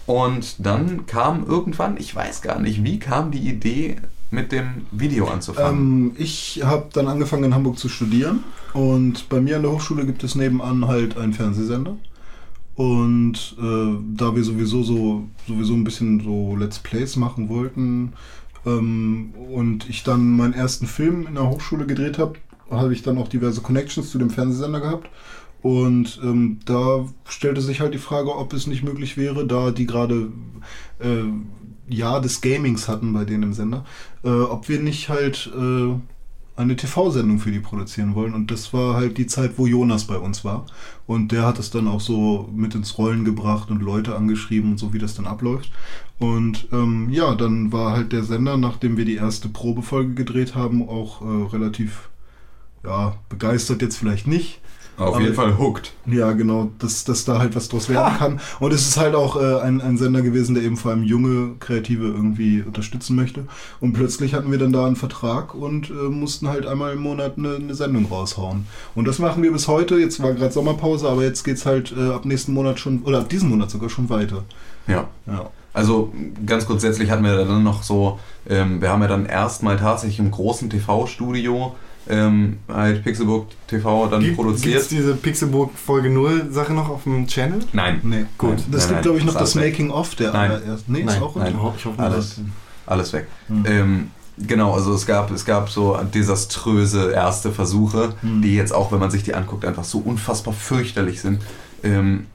Und 0.05 0.65
dann 0.65 1.07
kam 1.07 1.45
irgendwann, 1.45 1.97
ich 1.97 2.15
weiß 2.15 2.41
gar 2.41 2.59
nicht, 2.59 2.83
wie 2.83 2.99
kam 2.99 3.31
die 3.31 3.49
Idee, 3.49 3.97
mit 4.35 4.51
dem 4.51 4.85
Video 4.91 5.27
anzufangen? 5.27 6.09
Ähm, 6.09 6.11
ich 6.17 6.61
habe 6.63 6.89
dann 6.93 7.07
angefangen 7.07 7.45
in 7.45 7.55
Hamburg 7.55 7.79
zu 7.79 7.89
studieren 7.89 8.43
und 8.73 9.29
bei 9.29 9.41
mir 9.41 9.55
an 9.55 9.63
der 9.63 9.71
Hochschule 9.71 10.05
gibt 10.05 10.23
es 10.23 10.35
nebenan 10.35 10.87
halt 10.87 11.17
einen 11.17 11.33
Fernsehsender. 11.33 11.95
Und 12.75 13.55
äh, 13.57 14.17
da 14.17 14.35
wir 14.35 14.43
sowieso 14.43 14.83
so 14.83 15.23
sowieso 15.47 15.73
ein 15.73 15.85
bisschen 15.85 16.19
so 16.19 16.57
Let's 16.57 16.79
Plays 16.79 17.15
machen 17.15 17.47
wollten 17.47 18.13
ähm, 18.65 19.33
und 19.49 19.89
ich 19.89 20.03
dann 20.03 20.35
meinen 20.35 20.53
ersten 20.53 20.85
Film 20.85 21.25
in 21.25 21.35
der 21.35 21.49
Hochschule 21.49 21.85
gedreht 21.85 22.17
habe, 22.17 22.33
habe 22.69 22.93
ich 22.93 23.01
dann 23.01 23.17
auch 23.17 23.29
diverse 23.29 23.61
Connections 23.61 24.11
zu 24.11 24.17
dem 24.17 24.29
Fernsehsender 24.29 24.81
gehabt. 24.81 25.09
Und 25.61 26.19
ähm, 26.23 26.59
da 26.65 27.05
stellte 27.27 27.61
sich 27.61 27.81
halt 27.81 27.93
die 27.93 27.99
Frage, 27.99 28.35
ob 28.35 28.53
es 28.53 28.67
nicht 28.67 28.83
möglich 28.83 29.17
wäre, 29.17 29.47
da 29.47 29.71
die 29.71 29.87
gerade 29.87 30.31
äh, 30.99 31.23
Jahr 31.87 32.21
des 32.21 32.41
Gamings 32.41 32.87
hatten 32.87 33.13
bei 33.13 33.25
denen 33.25 33.43
im 33.43 33.53
Sender, 33.53 33.85
äh, 34.23 34.29
ob 34.29 34.69
wir 34.69 34.79
nicht 34.79 35.09
halt 35.09 35.51
äh, 35.55 35.95
eine 36.57 36.75
TV-Sendung 36.75 37.39
für 37.39 37.51
die 37.51 37.59
produzieren 37.59 38.15
wollen. 38.15 38.33
Und 38.33 38.49
das 38.49 38.73
war 38.73 38.95
halt 38.95 39.17
die 39.17 39.27
Zeit, 39.27 39.57
wo 39.57 39.67
Jonas 39.67 40.05
bei 40.05 40.17
uns 40.17 40.45
war. 40.45 40.65
Und 41.05 41.31
der 41.31 41.45
hat 41.45 41.59
es 41.59 41.69
dann 41.69 41.87
auch 41.87 41.99
so 41.99 42.49
mit 42.55 42.75
ins 42.75 42.97
Rollen 42.97 43.25
gebracht 43.25 43.69
und 43.69 43.81
Leute 43.81 44.15
angeschrieben 44.15 44.71
und 44.71 44.77
so, 44.77 44.93
wie 44.93 44.99
das 44.99 45.15
dann 45.15 45.27
abläuft. 45.27 45.71
Und 46.17 46.67
ähm, 46.71 47.09
ja, 47.09 47.35
dann 47.35 47.71
war 47.73 47.91
halt 47.91 48.13
der 48.13 48.23
Sender, 48.23 48.57
nachdem 48.57 48.95
wir 48.97 49.05
die 49.05 49.15
erste 49.15 49.49
Probefolge 49.49 50.13
gedreht 50.13 50.55
haben, 50.55 50.87
auch 50.87 51.21
äh, 51.21 51.47
relativ 51.51 52.09
ja, 52.85 53.17
begeistert 53.27 53.81
jetzt 53.81 53.97
vielleicht 53.97 54.27
nicht. 54.27 54.61
Auf 54.97 55.15
aber- 55.15 55.21
jeden 55.21 55.35
Fall 55.35 55.57
hooked. 55.57 55.93
Ja, 56.05 56.31
genau, 56.31 56.71
dass, 56.79 57.03
dass 57.03 57.25
da 57.25 57.39
halt 57.39 57.55
was 57.55 57.67
draus 57.67 57.89
werden 57.89 58.17
kann. 58.17 58.39
Und 58.59 58.73
es 58.73 58.87
ist 58.87 58.97
halt 58.97 59.15
auch 59.15 59.35
äh, 59.35 59.61
ein, 59.61 59.81
ein 59.81 59.97
Sender 59.97 60.21
gewesen, 60.21 60.55
der 60.55 60.63
eben 60.63 60.77
vor 60.77 60.91
allem 60.91 61.03
junge 61.03 61.55
Kreative 61.59 62.05
irgendwie 62.05 62.61
unterstützen 62.61 63.15
möchte. 63.15 63.45
Und 63.81 63.93
plötzlich 63.93 64.33
hatten 64.33 64.51
wir 64.51 64.57
dann 64.57 64.71
da 64.71 64.85
einen 64.85 64.95
Vertrag 64.95 65.53
und 65.53 65.89
äh, 65.89 65.93
mussten 65.93 66.47
halt 66.47 66.65
einmal 66.65 66.93
im 66.93 66.99
Monat 66.99 67.37
eine, 67.37 67.55
eine 67.55 67.75
Sendung 67.75 68.05
raushauen. 68.05 68.67
Und 68.95 69.07
das 69.07 69.19
machen 69.19 69.43
wir 69.43 69.51
bis 69.51 69.67
heute. 69.67 69.97
Jetzt 69.97 70.21
war 70.21 70.33
gerade 70.33 70.53
Sommerpause, 70.53 71.09
aber 71.09 71.23
jetzt 71.23 71.43
geht's 71.43 71.65
halt 71.65 71.93
äh, 71.97 72.11
ab 72.11 72.25
nächsten 72.25 72.53
Monat 72.53 72.79
schon, 72.79 73.03
oder 73.03 73.19
ab 73.19 73.29
diesem 73.29 73.49
Monat 73.49 73.71
sogar 73.71 73.89
schon 73.89 74.09
weiter. 74.09 74.43
Ja. 74.87 75.07
Ja. 75.27 75.49
Also 75.73 76.13
ganz 76.45 76.65
grundsätzlich 76.65 77.11
hatten 77.11 77.25
wir 77.25 77.35
dann 77.35 77.63
noch 77.63 77.83
so, 77.83 78.17
ähm, 78.47 78.79
wir 78.79 78.89
haben 78.89 79.01
ja 79.01 79.09
dann 79.09 79.25
erstmal 79.25 79.75
tatsächlich 79.75 80.19
im 80.19 80.31
großen 80.31 80.69
TV-Studio 80.69 81.75
ähm, 82.07 82.57
halt 82.67 83.03
Pixelburg 83.03 83.47
TV 83.67 84.07
dann 84.07 84.21
Gibt 84.21 84.35
produziert. 84.35 84.81
es 84.81 84.87
diese 84.89 85.15
Pixelburg 85.15 85.71
Folge 85.77 86.09
0 86.09 86.51
Sache 86.51 86.73
noch 86.73 86.89
auf 86.89 87.03
dem 87.03 87.25
Channel? 87.27 87.59
Nein, 87.73 87.99
Nee, 88.03 88.25
Gut. 88.37 88.51
Nein, 88.51 88.63
Das 88.71 88.83
nein, 88.85 88.89
gibt, 88.89 89.01
glaube 89.03 89.17
ich, 89.17 89.23
noch 89.25 89.33
ist 89.33 89.41
das 89.41 89.55
weg. 89.55 89.71
Making-of 89.71 90.15
der 90.15 90.31
Nein. 90.33 90.51
allerersten. 90.51 90.91
Nee, 90.91 90.99
ist 90.99 91.05
Nein, 91.05 91.21
auch 91.23 91.35
nein. 91.35 91.55
Ich 91.77 91.85
hoffe, 91.85 92.01
alles, 92.03 92.39
alles 92.85 93.13
weg. 93.13 93.27
Hm. 93.47 93.63
Ähm, 93.67 94.11
genau, 94.37 94.73
also 94.73 94.93
es 94.93 95.05
gab, 95.05 95.31
es 95.31 95.45
gab 95.45 95.69
so 95.69 95.97
desaströse 96.13 97.11
erste 97.11 97.51
Versuche, 97.51 98.13
Hm. 98.21 98.41
die 98.41 98.55
jetzt 98.55 98.73
auch, 98.73 98.91
wenn 98.91 98.99
man 98.99 99.09
sich 99.11 99.23
die 99.23 99.33
anguckt, 99.33 99.65
einfach 99.65 99.83
so 99.83 99.99
unfassbar 99.99 100.53
fürchterlich 100.53 101.21
sind. 101.21 101.41
Ähm, 101.83 102.27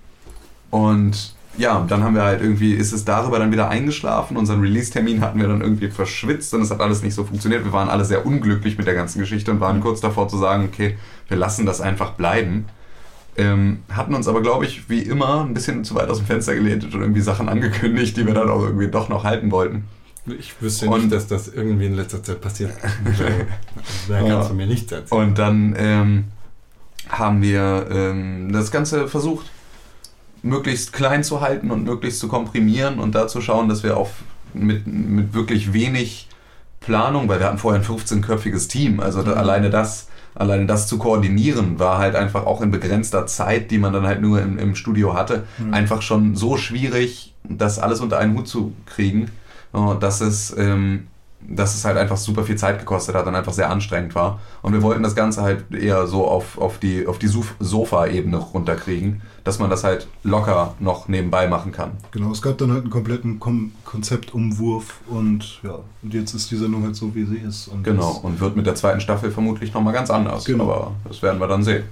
und 0.70 1.34
ja, 1.56 1.84
dann 1.88 2.02
haben 2.02 2.14
wir 2.14 2.22
halt 2.22 2.40
irgendwie, 2.40 2.74
ist 2.74 2.92
es 2.92 3.04
darüber 3.04 3.38
dann 3.38 3.52
wieder 3.52 3.68
eingeschlafen. 3.68 4.36
Unseren 4.36 4.60
Release-Termin 4.60 5.20
hatten 5.20 5.40
wir 5.40 5.48
dann 5.48 5.60
irgendwie 5.60 5.88
verschwitzt 5.88 6.54
und 6.54 6.62
es 6.62 6.70
hat 6.70 6.80
alles 6.80 7.02
nicht 7.02 7.14
so 7.14 7.24
funktioniert. 7.24 7.64
Wir 7.64 7.72
waren 7.72 7.88
alle 7.88 8.04
sehr 8.04 8.24
unglücklich 8.24 8.78
mit 8.78 8.86
der 8.86 8.94
ganzen 8.94 9.18
Geschichte 9.18 9.50
und 9.50 9.60
waren 9.60 9.80
kurz 9.80 10.00
davor 10.00 10.28
zu 10.28 10.38
sagen, 10.38 10.68
okay, 10.72 10.96
wir 11.28 11.36
lassen 11.36 11.66
das 11.66 11.80
einfach 11.80 12.12
bleiben. 12.12 12.66
Ähm, 13.36 13.80
hatten 13.90 14.14
uns 14.14 14.28
aber, 14.28 14.42
glaube 14.42 14.64
ich, 14.64 14.88
wie 14.88 15.00
immer 15.00 15.44
ein 15.44 15.54
bisschen 15.54 15.84
zu 15.84 15.94
weit 15.94 16.08
aus 16.08 16.18
dem 16.18 16.26
Fenster 16.26 16.54
gelehnt 16.54 16.84
und 16.84 16.94
irgendwie 16.94 17.20
Sachen 17.20 17.48
angekündigt, 17.48 18.16
die 18.16 18.26
wir 18.26 18.34
dann 18.34 18.48
auch 18.48 18.62
irgendwie 18.62 18.88
doch 18.88 19.08
noch 19.08 19.24
halten 19.24 19.50
wollten. 19.50 19.84
Ich 20.26 20.60
wüsste 20.60 20.88
Und- 20.88 21.00
nicht, 21.00 21.12
dass 21.12 21.26
das 21.26 21.48
irgendwie 21.48 21.86
in 21.86 21.94
letzter 21.94 22.22
Zeit 22.22 22.40
passiert. 22.40 22.72
da 24.08 24.22
kannst 24.22 24.50
du 24.50 24.54
mir 24.54 24.66
nichts 24.66 24.92
erzählen. 24.92 25.28
Und 25.28 25.38
dann 25.38 25.74
ähm, 25.78 26.24
haben 27.08 27.42
wir 27.42 27.86
ähm, 27.90 28.52
das 28.52 28.70
Ganze 28.70 29.08
versucht, 29.08 29.46
möglichst 30.42 30.92
klein 30.92 31.22
zu 31.24 31.40
halten 31.40 31.70
und 31.70 31.84
möglichst 31.84 32.20
zu 32.20 32.28
komprimieren 32.28 32.98
und 32.98 33.14
da 33.14 33.28
zu 33.28 33.40
schauen, 33.40 33.68
dass 33.68 33.82
wir 33.82 33.96
auf 33.96 34.10
mit, 34.54 34.86
mit 34.86 35.34
wirklich 35.34 35.72
wenig 35.72 36.28
Planung, 36.80 37.28
weil 37.28 37.38
wir 37.40 37.46
hatten 37.46 37.58
vorher 37.58 37.80
ein 37.80 37.86
15-köpfiges 37.86 38.68
Team, 38.68 39.00
also 39.00 39.22
da, 39.22 39.32
alleine 39.34 39.70
das 39.70 40.08
alleine 40.34 40.64
das 40.64 40.86
zu 40.86 40.96
koordinieren 40.96 41.80
war 41.80 41.98
halt 41.98 42.14
einfach 42.14 42.46
auch 42.46 42.60
in 42.60 42.70
begrenzter 42.70 43.26
Zeit, 43.26 43.70
die 43.72 43.78
man 43.78 43.92
dann 43.92 44.06
halt 44.06 44.20
nur 44.22 44.40
im, 44.40 44.58
im 44.58 44.76
Studio 44.76 45.12
hatte, 45.14 45.44
einfach 45.72 46.02
schon 46.02 46.36
so 46.36 46.56
schwierig, 46.56 47.34
das 47.42 47.80
alles 47.80 48.00
unter 48.00 48.18
einen 48.18 48.36
Hut 48.36 48.46
zu 48.46 48.72
kriegen, 48.86 49.28
äh, 49.74 49.98
dass 49.98 50.20
es 50.20 50.56
ähm, 50.56 51.08
dass 51.42 51.74
es 51.74 51.84
halt 51.84 51.96
einfach 51.96 52.18
super 52.18 52.44
viel 52.44 52.56
Zeit 52.56 52.78
gekostet 52.78 53.14
hat 53.14 53.26
und 53.26 53.34
einfach 53.34 53.52
sehr 53.54 53.70
anstrengend 53.70 54.14
war. 54.14 54.40
Und 54.62 54.74
wir 54.74 54.82
wollten 54.82 55.02
das 55.02 55.14
Ganze 55.14 55.40
halt 55.42 55.64
eher 55.72 56.06
so 56.06 56.26
auf, 56.28 56.58
auf 56.58 56.78
die, 56.78 57.06
auf 57.06 57.18
die 57.18 57.28
Sof- 57.28 57.54
Sofa-Ebene 57.58 58.36
runterkriegen, 58.36 59.22
dass 59.44 59.58
man 59.58 59.70
das 59.70 59.84
halt 59.84 60.06
locker 60.22 60.74
noch 60.78 61.08
nebenbei 61.08 61.48
machen 61.48 61.72
kann. 61.72 61.92
Genau, 62.10 62.30
es 62.30 62.42
gab 62.42 62.58
dann 62.58 62.72
halt 62.72 62.82
einen 62.82 62.90
kompletten 62.90 63.40
Kom 63.40 63.72
Konzeptumwurf 63.84 65.00
und 65.08 65.60
ja, 65.62 65.78
und 66.02 66.14
jetzt 66.14 66.34
ist 66.34 66.50
die 66.50 66.56
Sendung 66.56 66.84
halt 66.84 66.96
so, 66.96 67.14
wie 67.14 67.24
sie 67.24 67.38
ist. 67.38 67.68
Und 67.68 67.82
Genau, 67.82 68.20
und 68.22 68.40
wird 68.40 68.56
mit 68.56 68.66
der 68.66 68.74
zweiten 68.74 69.00
Staffel 69.00 69.30
vermutlich 69.30 69.72
nochmal 69.72 69.92
ganz 69.92 70.10
anders. 70.10 70.44
Genau. 70.44 70.64
Aber 70.64 70.92
das 71.04 71.22
werden 71.22 71.40
wir 71.40 71.48
dann 71.48 71.62
sehen. 71.62 71.84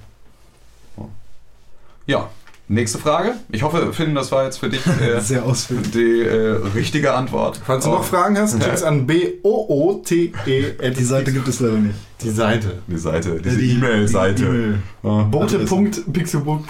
Ja, 2.06 2.30
nächste 2.68 2.98
Frage. 2.98 3.32
Ich 3.50 3.62
hoffe, 3.62 3.92
Finn, 3.92 4.14
das 4.14 4.30
war 4.32 4.44
jetzt 4.44 4.58
für 4.58 4.68
dich 4.68 4.80
äh, 4.86 5.20
Sehr 5.20 5.44
ausführlich. 5.44 5.90
die 5.90 6.20
äh, 6.22 6.56
richtige 6.74 7.14
Antwort. 7.14 7.60
Falls 7.64 7.84
du 7.84 7.90
noch 7.90 8.04
Fragen 8.04 8.36
hast, 8.38 8.62
schick's 8.62 8.82
an 8.82 9.06
B-O-O-T-E. 9.06 10.90
Die 10.90 11.04
Seite 11.04 11.32
gibt 11.32 11.48
es 11.48 11.60
leider 11.60 11.76
nicht. 11.78 11.94
Die 12.22 12.30
Seite. 12.30 12.82
Die 12.88 12.96
Seite, 12.98 13.40
diese 13.44 13.56
Die- 13.58 13.72
E-Mail-Seite. 13.72 14.42
die 14.42 14.48
E-Mail. 14.48 14.78
Ja. 15.02 15.22
Bote.pixelbook. 15.22 16.64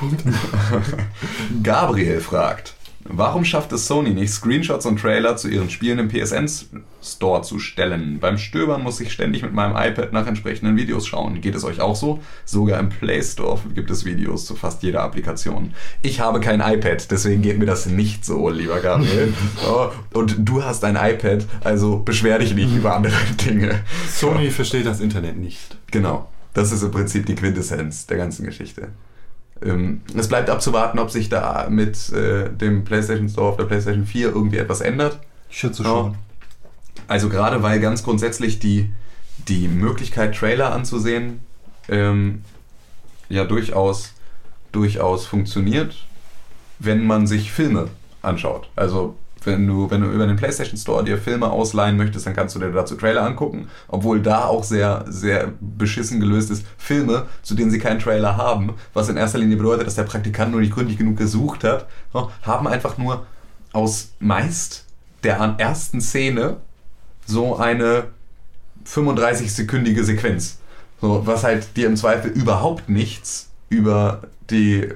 Gabriel 1.63 2.21
fragt, 2.21 2.75
warum 3.09 3.45
schafft 3.45 3.73
es 3.73 3.87
Sony 3.87 4.11
nicht, 4.11 4.33
Screenshots 4.33 4.87
und 4.87 5.01
Trailer 5.01 5.37
zu 5.37 5.49
ihren 5.49 5.71
Spielen 5.71 5.99
im 5.99 6.09
PSN-Store 6.09 7.43
zu 7.43 7.59
stellen? 7.59 8.19
Beim 8.21 8.39
Stöbern 8.39 8.83
muss 8.83 9.01
ich 9.01 9.13
ständig 9.13 9.43
mit 9.43 9.53
meinem 9.53 9.77
iPad 9.77 10.13
nach 10.13 10.27
entsprechenden 10.27 10.77
Videos 10.77 11.07
schauen. 11.07 11.41
Geht 11.41 11.55
es 11.55 11.65
euch 11.65 11.81
auch 11.81 11.97
so? 11.97 12.21
Sogar 12.45 12.79
im 12.81 12.89
Play 12.89 13.23
Store 13.23 13.59
gibt 13.75 13.91
es 13.91 14.05
Videos 14.05 14.47
zu 14.47 14.55
fast 14.55 14.83
jeder 14.83 15.03
Applikation. 15.03 15.75
Ich 16.03 16.21
habe 16.21 16.41
kein 16.41 16.61
iPad, 16.61 17.11
deswegen 17.11 17.43
geht 17.43 17.59
mir 17.59 17.67
das 17.67 17.87
nicht 17.87 18.25
so, 18.25 18.49
lieber 18.49 18.81
Gabriel. 18.81 19.33
Oh, 19.69 19.91
und 20.15 20.37
du 20.39 20.63
hast 20.63 20.85
ein 20.85 20.97
iPad, 20.97 21.45
also 21.65 21.99
beschwer 21.99 22.39
dich 22.39 22.55
nicht 22.55 22.75
über 22.75 22.95
andere 22.95 23.17
Dinge. 23.47 23.81
Sony 24.09 24.51
versteht 24.51 24.87
das 24.87 25.01
Internet 25.01 25.37
nicht. 25.37 25.77
Genau. 25.91 26.29
Das 26.55 26.73
ist 26.73 26.83
im 26.83 26.91
Prinzip 26.91 27.27
die 27.27 27.35
Quintessenz 27.35 28.07
der 28.07 28.17
ganzen 28.17 28.45
Geschichte. 28.45 28.89
Ähm, 29.63 30.03
es 30.17 30.29
bleibt 30.29 30.51
abzuwarten, 30.51 30.99
ob 30.99 31.11
sich 31.11 31.29
da 31.29 31.67
mit 31.69 32.13
äh, 32.13 32.49
dem 32.51 32.85
PlayStation 32.85 33.29
Store 33.29 33.49
auf 33.49 33.57
der 33.57 33.65
PlayStation 33.65 34.07
4 34.07 34.29
irgendwie 34.29 34.59
etwas 34.59 34.81
ändert. 34.81 35.19
Ich 35.51 35.59
schätze 35.59 35.83
schon. 35.83 36.17
Also 37.07 37.29
gerade 37.29 37.63
weil 37.63 37.81
ganz 37.81 38.03
grundsätzlich 38.03 38.59
die, 38.59 38.91
die 39.49 39.69
Möglichkeit, 39.69 40.37
Trailer 40.37 40.73
anzusehen, 40.73 41.41
ähm, 41.89 42.43
ja 43.29 43.45
durchaus, 43.45 44.13
durchaus 44.73 45.27
funktioniert, 45.27 45.95
wenn 46.79 47.07
man 47.07 47.27
sich 47.27 47.51
Filme 47.51 47.89
anschaut. 48.23 48.69
Also 48.77 49.17
wenn 49.49 49.67
du, 49.67 49.91
wenn 49.91 50.01
du 50.03 50.11
über 50.11 50.27
den 50.27 50.37
PlayStation 50.37 50.79
Store 50.79 51.05
dir 51.05 51.19
Filme 51.19 51.51
ausleihen 51.51 51.97
möchtest, 51.97 52.27
dann 52.27 52.35
kannst 52.35 52.55
du 52.55 52.61
dir 52.61 52.71
dazu 52.71 52.95
Trailer 52.95 53.25
angucken, 53.25 53.69
obwohl 53.89 54.21
da 54.21 54.45
auch 54.45 54.63
sehr, 54.63 55.05
sehr 55.09 55.53
beschissen 55.61 56.21
gelöst 56.21 56.51
ist. 56.51 56.65
Filme, 56.77 57.27
zu 57.43 57.55
denen 57.55 57.71
sie 57.71 57.79
keinen 57.79 57.99
Trailer 57.99 58.37
haben, 58.37 58.75
was 58.95 59.09
in 59.09 59.17
erster 59.17 59.39
Linie 59.39 59.57
bedeutet, 59.57 59.87
dass 59.87 59.97
der 59.97 60.05
Praktikant 60.05 60.53
nur 60.53 60.61
nicht 60.61 60.73
gründlich 60.73 60.99
genug 60.99 61.17
gesucht 61.17 61.65
hat, 61.65 61.87
haben 62.43 62.69
einfach 62.69 62.99
nur 62.99 63.27
aus 63.73 64.13
meist 64.21 64.85
der 65.25 65.57
ersten 65.59 66.01
Szene 66.01 66.59
so 67.27 67.57
eine 67.57 68.05
35-sekündige 68.87 70.05
Sequenz. 70.05 70.59
So, 71.01 71.27
was 71.27 71.45
halt 71.45 71.77
dir 71.77 71.87
im 71.87 71.97
Zweifel 71.97 72.31
überhaupt 72.31 72.89
nichts 72.89 73.51
über 73.69 74.23
die 74.51 74.89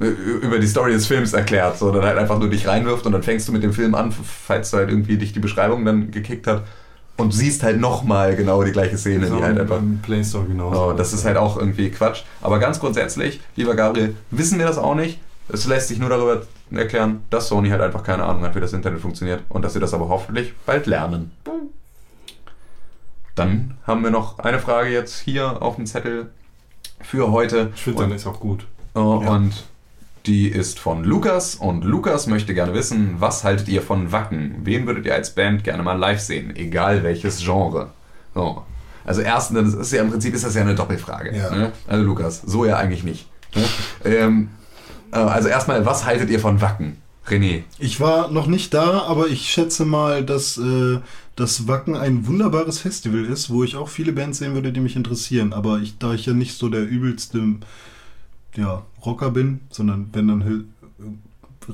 über 0.00 0.58
die 0.58 0.66
Story 0.66 0.92
des 0.92 1.06
Films 1.06 1.34
erklärt, 1.34 1.78
sondern 1.78 2.04
halt 2.04 2.16
einfach 2.16 2.38
nur 2.38 2.48
dich 2.48 2.66
reinwirft 2.66 3.04
und 3.04 3.12
dann 3.12 3.22
fängst 3.22 3.46
du 3.48 3.52
mit 3.52 3.62
dem 3.62 3.72
Film 3.72 3.94
an, 3.94 4.12
falls 4.12 4.70
du 4.70 4.78
halt 4.78 4.88
irgendwie 4.88 5.18
dich 5.18 5.32
die 5.32 5.40
Beschreibung 5.40 5.84
dann 5.84 6.10
gekickt 6.10 6.46
hat 6.46 6.64
und 7.18 7.32
siehst 7.32 7.62
halt 7.62 7.78
nochmal 7.78 8.34
genau 8.34 8.62
die 8.64 8.72
gleiche 8.72 8.96
Szene, 8.96 9.26
die 9.26 9.42
halt 9.42 9.60
einfach 9.60 9.78
im 9.78 9.98
Play 9.98 10.24
Store 10.24 10.44
genau. 10.46 10.90
Oh, 10.90 10.92
das 10.94 11.12
ist 11.12 11.26
halt 11.26 11.36
auch 11.36 11.58
irgendwie 11.58 11.90
Quatsch. 11.90 12.22
Aber 12.40 12.58
ganz 12.58 12.80
grundsätzlich, 12.80 13.40
lieber 13.56 13.74
Gabriel, 13.74 14.16
wissen 14.30 14.58
wir 14.58 14.66
das 14.66 14.78
auch 14.78 14.94
nicht. 14.94 15.20
Es 15.48 15.66
lässt 15.66 15.88
sich 15.88 15.98
nur 15.98 16.08
darüber 16.08 16.42
erklären, 16.70 17.22
dass 17.28 17.48
Sony 17.48 17.68
halt 17.68 17.82
einfach 17.82 18.02
keine 18.02 18.24
Ahnung 18.24 18.42
hat, 18.42 18.54
wie 18.54 18.60
das 18.60 18.72
Internet 18.72 19.00
funktioniert 19.00 19.42
und 19.50 19.62
dass 19.62 19.74
sie 19.74 19.80
das 19.80 19.92
aber 19.92 20.08
hoffentlich 20.08 20.54
bald 20.64 20.86
lernen. 20.86 21.32
Dann 23.34 23.76
haben 23.86 24.02
wir 24.02 24.10
noch 24.10 24.38
eine 24.38 24.58
Frage 24.58 24.90
jetzt 24.90 25.18
hier 25.20 25.60
auf 25.60 25.76
dem 25.76 25.86
Zettel 25.86 26.30
für 27.02 27.30
heute. 27.32 27.70
Ich 27.74 27.82
finde, 27.82 28.02
dann 28.02 28.12
ist 28.12 28.26
auch 28.26 28.40
gut. 28.40 28.66
Oh, 28.94 29.20
Ja. 29.22 29.30
Und 29.30 29.64
die 30.26 30.48
ist 30.48 30.78
von 30.78 31.04
Lukas 31.04 31.54
und 31.54 31.84
Lukas 31.84 32.26
möchte 32.26 32.54
gerne 32.54 32.74
wissen, 32.74 33.16
was 33.18 33.44
haltet 33.44 33.68
ihr 33.68 33.82
von 33.82 34.12
Wacken? 34.12 34.56
Wen 34.64 34.86
würdet 34.86 35.06
ihr 35.06 35.14
als 35.14 35.34
Band 35.34 35.64
gerne 35.64 35.82
mal 35.82 35.98
live 35.98 36.20
sehen? 36.20 36.54
Egal 36.56 37.02
welches 37.02 37.40
Genre. 37.40 37.90
So. 38.34 38.62
Also 39.04 39.22
erstens, 39.22 39.74
das 39.74 39.86
ist 39.86 39.92
ja 39.92 40.02
im 40.02 40.10
Prinzip 40.10 40.34
ist 40.34 40.44
das 40.44 40.54
ja 40.54 40.60
eine 40.60 40.74
Doppelfrage. 40.74 41.36
Ja. 41.36 41.50
Ne? 41.50 41.72
Also 41.86 42.04
Lukas, 42.04 42.42
so 42.44 42.64
ja 42.64 42.76
eigentlich 42.76 43.02
nicht. 43.02 43.28
Ne? 43.54 43.64
ähm, 44.04 44.48
äh, 45.12 45.16
also 45.16 45.48
erstmal, 45.48 45.84
was 45.86 46.04
haltet 46.04 46.30
ihr 46.30 46.40
von 46.40 46.60
Wacken? 46.60 46.98
René. 47.26 47.62
Ich 47.78 48.00
war 48.00 48.30
noch 48.30 48.46
nicht 48.46 48.74
da, 48.74 49.02
aber 49.02 49.28
ich 49.28 49.50
schätze 49.50 49.84
mal, 49.84 50.24
dass 50.24 50.58
äh, 50.58 50.98
das 51.36 51.68
Wacken 51.68 51.96
ein 51.96 52.26
wunderbares 52.26 52.80
Festival 52.80 53.24
ist, 53.24 53.50
wo 53.50 53.62
ich 53.62 53.76
auch 53.76 53.88
viele 53.88 54.12
Bands 54.12 54.38
sehen 54.38 54.54
würde, 54.54 54.72
die 54.72 54.80
mich 54.80 54.96
interessieren. 54.96 55.52
Aber 55.52 55.78
ich, 55.78 55.98
da 55.98 56.12
ich 56.12 56.26
ja 56.26 56.32
nicht 56.32 56.58
so 56.58 56.68
der 56.68 56.82
übelste 56.82 57.56
ja, 58.56 58.82
Rocker 59.04 59.30
bin, 59.30 59.60
sondern 59.70 60.08
wenn 60.12 60.28
dann 60.28 60.66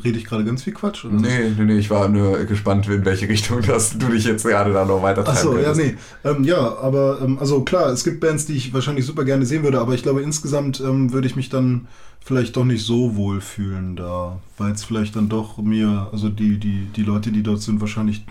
rede 0.05 0.19
ich 0.19 0.25
gerade 0.25 0.45
ganz 0.45 0.63
viel 0.63 0.73
Quatsch. 0.73 1.05
Oder? 1.05 1.15
Nee, 1.15 1.51
nee, 1.57 1.65
nee, 1.65 1.79
ich 1.79 1.91
war 1.91 2.09
nur 2.09 2.45
gespannt, 2.45 2.89
in 2.89 3.05
welche 3.05 3.29
Richtung 3.29 3.63
das 3.63 3.97
du 3.97 4.09
dich 4.09 4.25
jetzt 4.25 4.45
gerade 4.45 4.73
da 4.73 4.85
noch 4.85 5.03
weiter 5.03 5.25
treiben 5.25 5.37
Achso, 5.37 5.59
ja, 5.59 5.75
nee. 5.75 5.97
Ähm, 6.25 6.45
ja, 6.45 6.79
aber 6.79 7.21
ähm, 7.23 7.39
also 7.39 7.63
klar, 7.63 7.91
es 7.91 8.05
gibt 8.05 8.21
Bands, 8.21 8.47
die 8.47 8.55
ich 8.55 8.75
wahrscheinlich 8.75 9.07
super 9.07 9.25
gerne 9.25 9.47
sehen 9.47 9.63
würde, 9.63 9.81
aber 9.81 9.95
ich 9.95 10.03
glaube, 10.03 10.23
insgesamt 10.23 10.81
ähm, 10.81 11.13
würde 11.13 11.27
ich 11.27 11.37
mich 11.37 11.49
dann 11.49 11.89
vielleicht 12.25 12.57
doch 12.57 12.65
nicht 12.65 12.85
so 12.85 13.17
wohl 13.17 13.41
fühlen 13.41 13.97
da, 13.97 14.41
weil 14.59 14.73
es 14.73 14.85
vielleicht 14.85 15.17
dann 15.17 15.29
doch 15.29 15.59
mir, 15.59 16.09
also 16.13 16.29
die, 16.29 16.59
die, 16.59 16.87
die 16.95 17.03
Leute, 17.03 17.31
die 17.31 17.43
dort 17.43 17.63
sind, 17.63 17.81
wahrscheinlich, 17.81 18.25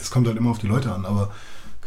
es 0.00 0.10
kommt 0.10 0.26
halt 0.26 0.38
immer 0.38 0.50
auf 0.50 0.58
die 0.58 0.68
Leute 0.68 0.92
an, 0.92 1.04
aber 1.04 1.30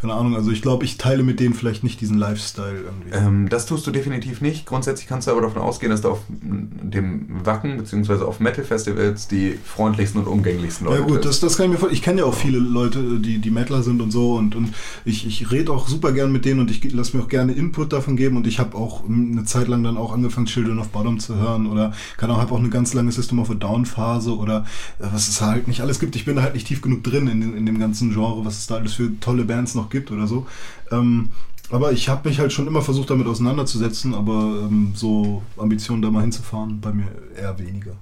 keine 0.04 0.16
Ahnung, 0.16 0.36
also 0.36 0.52
ich 0.52 0.62
glaube, 0.62 0.84
ich 0.84 0.98
teile 0.98 1.24
mit 1.24 1.40
denen 1.40 1.54
vielleicht 1.54 1.82
nicht 1.82 2.02
diesen 2.02 2.18
Lifestyle 2.18 2.82
irgendwie. 2.84 3.12
Ähm, 3.14 3.48
das 3.48 3.66
tust 3.66 3.88
du 3.88 3.92
definitiv 3.92 4.42
nicht. 4.42 4.66
Grundsätzlich 4.66 5.08
kannst 5.08 5.28
du 5.28 5.32
aber 5.32 5.40
davon 5.40 5.62
ausgehen, 5.62 5.92
dass 5.92 6.02
du 6.02 6.10
auf 6.10 6.20
dem 6.30 7.46
Wacken 7.46 7.78
bzw. 7.78 8.26
auf 8.26 8.42
Metal-Festivals 8.42 9.30
die 9.30 9.58
freundlichsten 9.64 10.20
und 10.20 10.28
umgänglichsten 10.28 10.88
Leute 10.88 11.00
Ja 11.00 11.08
gut, 11.08 11.24
das, 11.24 11.40
das 11.40 11.56
kann 11.56 11.68
ich 11.68 11.72
mir 11.72 11.78
vorstellen. 11.78 11.96
Ich 11.96 12.02
kenne 12.02 12.20
ja 12.20 12.26
auch 12.26 12.34
viele 12.34 12.58
Leute, 12.58 13.18
die, 13.22 13.38
die 13.38 13.50
Metaler 13.50 13.82
sind 13.82 14.02
und 14.02 14.12
so 14.12 14.34
und, 14.34 14.56
und 14.58 14.74
ich, 15.06 15.26
ich 15.26 15.50
rede 15.52 15.72
auch 15.72 15.88
super 15.88 16.12
gern 16.12 16.34
mit 16.34 16.44
denen 16.44 16.60
und 16.60 16.70
ich 16.70 16.92
lasse 16.92 17.16
mir 17.16 17.24
auch 17.24 17.30
gerne 17.30 17.54
Input 17.54 17.94
davon 17.94 18.18
geben 18.18 18.36
und 18.36 18.46
ich 18.46 18.60
habe 18.60 18.76
auch 18.76 19.08
eine 19.08 19.46
Zeit 19.46 19.70
lang 19.70 19.84
dann 19.84 19.96
auch 19.96 20.12
angefangen, 20.12 20.48
Children 20.48 20.80
of 20.80 20.90
Bottom 20.90 21.22
zu 21.22 21.38
hören 21.38 21.66
oder 21.66 21.94
kann 22.18 22.30
auch, 22.30 22.40
habe 22.40 22.52
auch 22.52 22.60
eine 22.60 22.68
ganz 22.68 22.94
lange 22.94 23.14
System 23.14 23.40
of 23.40 23.50
a 23.50 23.54
Down 23.54 23.86
Phase 23.86 24.36
oder 24.36 24.66
äh, 25.00 25.06
was 25.14 25.30
es 25.30 25.40
halt 25.40 25.70
nicht 25.70 25.80
alles 25.80 26.02
gibt. 26.02 26.18
Ich 26.18 26.26
bin 26.26 26.36
da 26.36 26.42
halt 26.42 26.56
nicht 26.56 26.68
tief 26.68 26.82
genug 26.82 27.06
drin 27.06 27.28
in, 27.28 27.56
in 27.56 27.66
dem 27.66 27.80
ganzen 27.80 28.12
Genre, 28.12 28.44
was 28.44 28.58
es 28.58 28.68
da 28.68 28.76
alles 28.76 28.96
für 28.96 29.18
tolle 29.22 29.46
Bands 29.46 29.76
noch 29.76 29.93
gibt 29.94 30.12
oder 30.12 30.28
so. 30.28 30.46
Ähm, 30.92 31.30
aber 31.70 31.94
ich 31.94 32.10
habe 32.10 32.28
mich 32.28 32.40
halt 32.40 32.52
schon 32.52 32.68
immer 32.68 32.82
versucht, 32.82 33.10
damit 33.10 33.26
auseinanderzusetzen, 33.26 34.14
aber 34.14 34.68
ähm, 34.70 34.92
so 34.96 35.42
Ambitionen 35.58 36.02
da 36.02 36.12
mal 36.12 36.22
hinzufahren, 36.22 36.82
bei 36.82 36.92
mir 36.92 37.08
eher 37.38 37.58
weniger. 37.58 37.94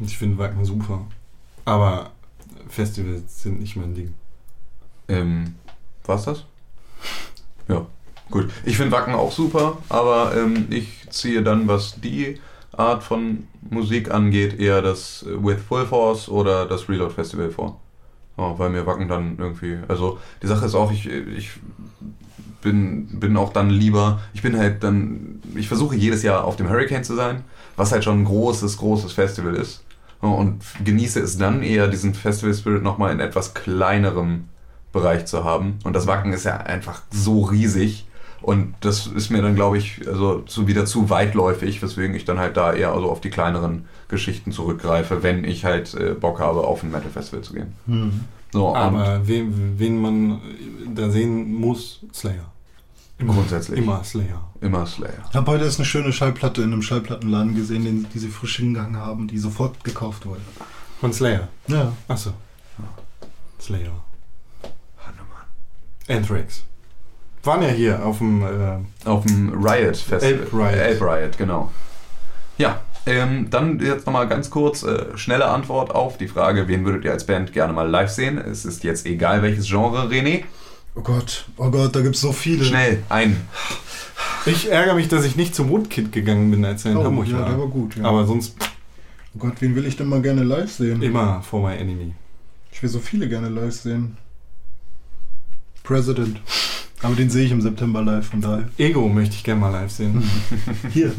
Ich 0.00 0.18
finde 0.18 0.36
Wacken 0.38 0.64
super. 0.64 1.06
Aber 1.64 2.10
Festivals 2.68 3.42
sind 3.42 3.60
nicht 3.60 3.76
mein 3.76 3.94
Ding. 3.94 4.14
Ähm, 5.08 5.54
war's 6.04 6.24
das? 6.24 6.44
Ja, 7.68 7.86
gut. 8.30 8.50
Ich 8.64 8.76
finde 8.76 8.92
Wacken 8.92 9.14
auch 9.14 9.32
super, 9.32 9.78
aber 9.88 10.36
ähm, 10.36 10.66
ich 10.70 11.08
ziehe 11.10 11.42
dann, 11.42 11.68
was 11.68 12.00
die 12.00 12.40
Art 12.72 13.02
von 13.02 13.46
Musik 13.70 14.10
angeht, 14.10 14.58
eher 14.58 14.82
das 14.82 15.22
äh, 15.22 15.42
With 15.42 15.60
Full 15.66 15.86
Force 15.86 16.28
oder 16.28 16.66
das 16.66 16.88
Reload 16.88 17.14
Festival 17.14 17.50
vor. 17.50 17.80
Ja, 18.38 18.58
weil 18.58 18.70
mir 18.70 18.86
Wacken 18.86 19.08
dann 19.08 19.38
irgendwie, 19.38 19.78
also 19.88 20.18
die 20.42 20.46
Sache 20.46 20.66
ist 20.66 20.74
auch, 20.74 20.92
ich, 20.92 21.08
ich 21.08 21.52
bin, 22.60 23.20
bin 23.20 23.36
auch 23.36 23.52
dann 23.52 23.70
lieber, 23.70 24.20
ich 24.34 24.42
bin 24.42 24.58
halt 24.58 24.82
dann, 24.82 25.40
ich 25.54 25.68
versuche 25.68 25.96
jedes 25.96 26.22
Jahr 26.22 26.44
auf 26.44 26.56
dem 26.56 26.68
Hurricane 26.68 27.04
zu 27.04 27.14
sein, 27.14 27.44
was 27.76 27.92
halt 27.92 28.04
schon 28.04 28.20
ein 28.20 28.24
großes, 28.24 28.76
großes 28.76 29.12
Festival 29.12 29.54
ist. 29.54 29.84
Und 30.20 30.62
genieße 30.84 31.20
es 31.20 31.38
dann 31.38 31.62
eher, 31.62 31.88
diesen 31.88 32.14
Festival 32.14 32.54
Spirit 32.54 32.82
nochmal 32.82 33.12
in 33.12 33.20
etwas 33.20 33.54
kleinerem 33.54 34.48
Bereich 34.92 35.26
zu 35.26 35.44
haben. 35.44 35.78
Und 35.84 35.94
das 35.94 36.06
Wacken 36.06 36.32
ist 36.32 36.44
ja 36.44 36.56
einfach 36.56 37.02
so 37.10 37.42
riesig. 37.42 38.06
Und 38.42 38.74
das 38.80 39.06
ist 39.06 39.30
mir 39.30 39.42
dann, 39.42 39.54
glaube 39.54 39.78
ich, 39.78 40.06
also 40.06 40.40
zu, 40.40 40.66
wieder 40.66 40.86
zu 40.86 41.10
weitläufig, 41.10 41.82
weswegen 41.82 42.14
ich 42.16 42.24
dann 42.24 42.38
halt 42.38 42.56
da 42.56 42.72
eher 42.72 42.92
also 42.92 43.10
auf 43.10 43.20
die 43.20 43.30
kleineren 43.30 43.86
Geschichten 44.08 44.52
zurückgreife, 44.52 45.22
wenn 45.22 45.44
ich 45.44 45.64
halt 45.64 45.94
äh, 45.94 46.14
Bock 46.14 46.38
habe, 46.40 46.60
auf 46.66 46.82
ein 46.82 46.90
Metal 46.90 47.10
Festival 47.10 47.42
zu 47.42 47.54
gehen. 47.54 47.72
Hm. 47.86 48.20
So, 48.52 48.74
Aber 48.74 49.26
wen, 49.26 49.78
wen 49.78 50.00
man 50.00 50.40
da 50.94 51.10
sehen 51.10 51.52
muss, 51.54 52.00
Slayer. 52.14 52.52
Immer, 53.18 53.34
Grundsätzlich. 53.34 53.78
Immer 53.78 54.04
Slayer. 54.04 54.50
immer 54.60 54.86
Slayer. 54.86 55.24
Ich 55.30 55.36
habe 55.36 55.50
heute 55.50 55.64
erst 55.64 55.78
eine 55.78 55.86
schöne 55.86 56.12
Schallplatte 56.12 56.62
in 56.62 56.72
einem 56.72 56.82
Schallplattenladen 56.82 57.54
gesehen, 57.54 57.84
den, 57.84 58.06
die 58.12 58.18
sie 58.18 58.28
frisch 58.28 58.56
hingegangen 58.56 58.96
haben, 58.96 59.26
die 59.26 59.38
sofort 59.38 59.82
gekauft 59.84 60.26
wurde. 60.26 60.40
Von 61.00 61.12
Slayer. 61.12 61.48
Ja. 61.66 61.92
Achso. 62.08 62.32
Slayer. 63.60 63.92
Anthrax. 66.08 66.62
Waren 67.42 67.62
ja 67.62 67.68
hier 67.68 68.04
auf 68.04 68.18
dem. 68.18 68.42
Äh, 68.42 68.78
Auf 69.08 69.24
dem 69.26 69.52
Riot 69.52 69.96
Festival. 69.96 70.42
Ape 70.46 70.52
Riot. 70.56 70.96
Ape 70.96 71.00
Riot, 71.00 71.38
genau. 71.38 71.70
Ja, 72.58 72.80
ähm, 73.06 73.48
dann 73.50 73.78
jetzt 73.80 74.04
nochmal 74.06 74.28
ganz 74.28 74.50
kurz 74.50 74.82
äh, 74.82 75.16
schnelle 75.16 75.46
Antwort 75.46 75.94
auf 75.94 76.18
die 76.18 76.28
Frage, 76.28 76.68
wen 76.68 76.84
würdet 76.84 77.04
ihr 77.04 77.12
als 77.12 77.24
Band 77.26 77.52
gerne 77.52 77.72
mal 77.72 77.88
live 77.88 78.10
sehen? 78.10 78.38
Es 78.38 78.64
ist 78.64 78.84
jetzt 78.84 79.06
egal 79.06 79.42
welches 79.42 79.66
Genre, 79.68 80.08
René. 80.08 80.42
Oh 80.94 81.00
Gott, 81.02 81.44
oh 81.56 81.70
Gott, 81.70 81.94
da 81.94 82.00
gibt 82.00 82.14
es 82.16 82.20
so 82.20 82.32
viele. 82.32 82.64
Schnell, 82.64 83.02
ein. 83.08 83.36
ich 84.46 84.70
ärgere 84.70 84.94
mich, 84.94 85.08
dass 85.08 85.24
ich 85.24 85.36
nicht 85.36 85.54
zum 85.54 85.68
Woodkid 85.68 86.10
gegangen 86.10 86.50
bin, 86.50 86.64
als 86.64 86.84
er 86.84 86.92
in 86.92 86.96
Oh, 86.98 87.04
Hamburg 87.04 87.28
ja, 87.28 87.38
war. 87.40 87.48
der 87.48 87.58
war 87.58 87.66
gut. 87.68 87.96
Ja. 87.96 88.04
Aber 88.04 88.26
sonst 88.26 88.56
oh 89.34 89.38
Gott, 89.38 89.54
wen 89.60 89.74
will 89.76 89.86
ich 89.86 89.96
denn 89.96 90.08
mal 90.08 90.22
gerne 90.22 90.42
live 90.42 90.70
sehen? 90.72 91.02
immer 91.02 91.42
For 91.42 91.62
My 91.66 91.76
Enemy. 91.76 92.12
Ich 92.72 92.82
will 92.82 92.88
so 92.90 92.98
viele 92.98 93.28
gerne 93.28 93.48
live 93.48 93.72
sehen. 93.74 94.16
President. 95.84 96.40
Aber 97.02 97.14
den 97.14 97.30
sehe 97.30 97.44
ich 97.44 97.52
im 97.52 97.60
September 97.60 98.02
live, 98.02 98.26
von 98.26 98.40
daher. 98.40 98.68
Ego 98.78 99.08
möchte 99.08 99.34
ich 99.34 99.44
gerne 99.44 99.60
mal 99.60 99.70
live 99.70 99.90
sehen. 99.90 100.22
Hier, 100.92 101.12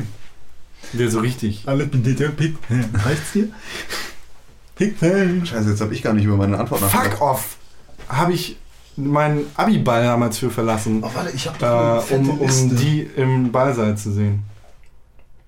Der 0.93 1.09
so 1.09 1.19
richtig. 1.19 1.63
alle 1.65 1.85
mit 1.85 2.19
der 2.19 2.29
Pick. 2.29 2.55
Reicht's 2.93 3.33
hier? 3.33 3.49
Pickfan. 4.75 5.45
Scheiße, 5.45 5.71
jetzt 5.71 5.81
habe 5.81 5.93
ich 5.93 6.03
gar 6.03 6.13
nicht 6.13 6.25
über 6.25 6.37
meine 6.37 6.57
Antwort 6.57 6.81
Fuck 6.81 7.21
off! 7.21 7.57
Habe 8.07 8.33
ich 8.33 8.57
meinen 8.95 9.45
Abi-Ball 9.55 10.03
damals 10.03 10.37
für 10.37 10.49
verlassen, 10.49 11.03
Oh, 11.03 11.09
warte, 11.13 11.31
ich 11.35 11.47
hab 11.47 11.57
doch 11.59 12.03
eine 12.09 12.23
äh, 12.23 12.29
um, 12.29 12.41
um 12.41 12.75
die 12.75 13.01
im 13.15 13.51
Ballsaal 13.51 13.97
zu 13.97 14.11
sehen. 14.11 14.43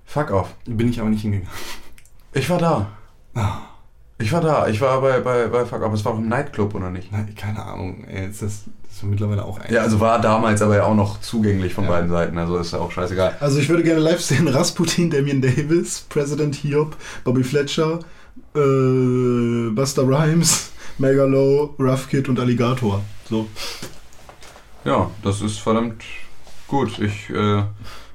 Fuck 0.05 0.31
off. 0.31 0.49
Bin 0.65 0.89
ich 0.89 0.99
aber 0.99 1.09
nicht 1.09 1.21
hingegangen. 1.21 1.49
Ich 2.33 2.49
war 2.49 2.57
da. 2.57 2.87
Ah, 3.35 3.59
Ich 4.21 4.31
war 4.33 4.41
da. 4.41 4.67
Ich 4.67 4.81
war 4.81 4.99
bei, 5.01 5.19
bei, 5.21 5.47
bei 5.47 5.65
Fuck 5.65 5.81
off. 5.81 5.93
Es 5.93 6.03
war 6.03 6.13
auch 6.13 6.17
im 6.17 6.27
Nightclub, 6.27 6.75
oder 6.75 6.89
nicht? 6.89 7.07
na, 7.11 7.25
keine 7.35 7.63
Ahnung. 7.63 8.03
Ey, 8.05 8.27
ist 8.29 8.41
das, 8.41 8.63
das 8.83 8.97
ist 8.97 9.03
mittlerweile 9.03 9.45
auch 9.45 9.59
ein. 9.59 9.73
Ja, 9.73 9.81
also 9.81 9.99
war 10.01 10.19
damals 10.19 10.61
aber 10.61 10.75
ja 10.75 10.83
auch 10.83 10.93
noch 10.95 11.21
zugänglich 11.21 11.73
von 11.73 11.85
Ja. 11.85 11.91
beiden 11.91 12.09
Seiten. 12.09 12.37
Also 12.37 12.57
ist 12.57 12.73
ja 12.73 12.79
auch 12.79 12.91
scheißegal. 12.91 13.37
Also 13.39 13.59
ich 13.59 13.69
würde 13.69 13.83
gerne 13.83 14.01
live 14.01 14.19
sehen 14.21 14.47
Rasputin, 14.49 15.09
Damien 15.09 15.41
Davis, 15.41 16.01
President 16.09 16.55
Hiob, 16.55 16.97
Bobby 17.23 17.43
Fletcher, 17.45 17.99
äh, 18.55 19.69
Buster 19.71 20.03
Rhymes, 20.03 20.71
Megalo, 20.97 21.75
Rough 21.79 22.09
Kid 22.09 22.27
und 22.27 22.39
Alligator. 22.41 23.01
So. 23.29 23.47
Ja, 24.83 25.09
das 25.23 25.41
ist 25.41 25.59
verdammt 25.59 26.03
gut. 26.67 26.99
Ich 26.99 27.29
äh, 27.29 27.63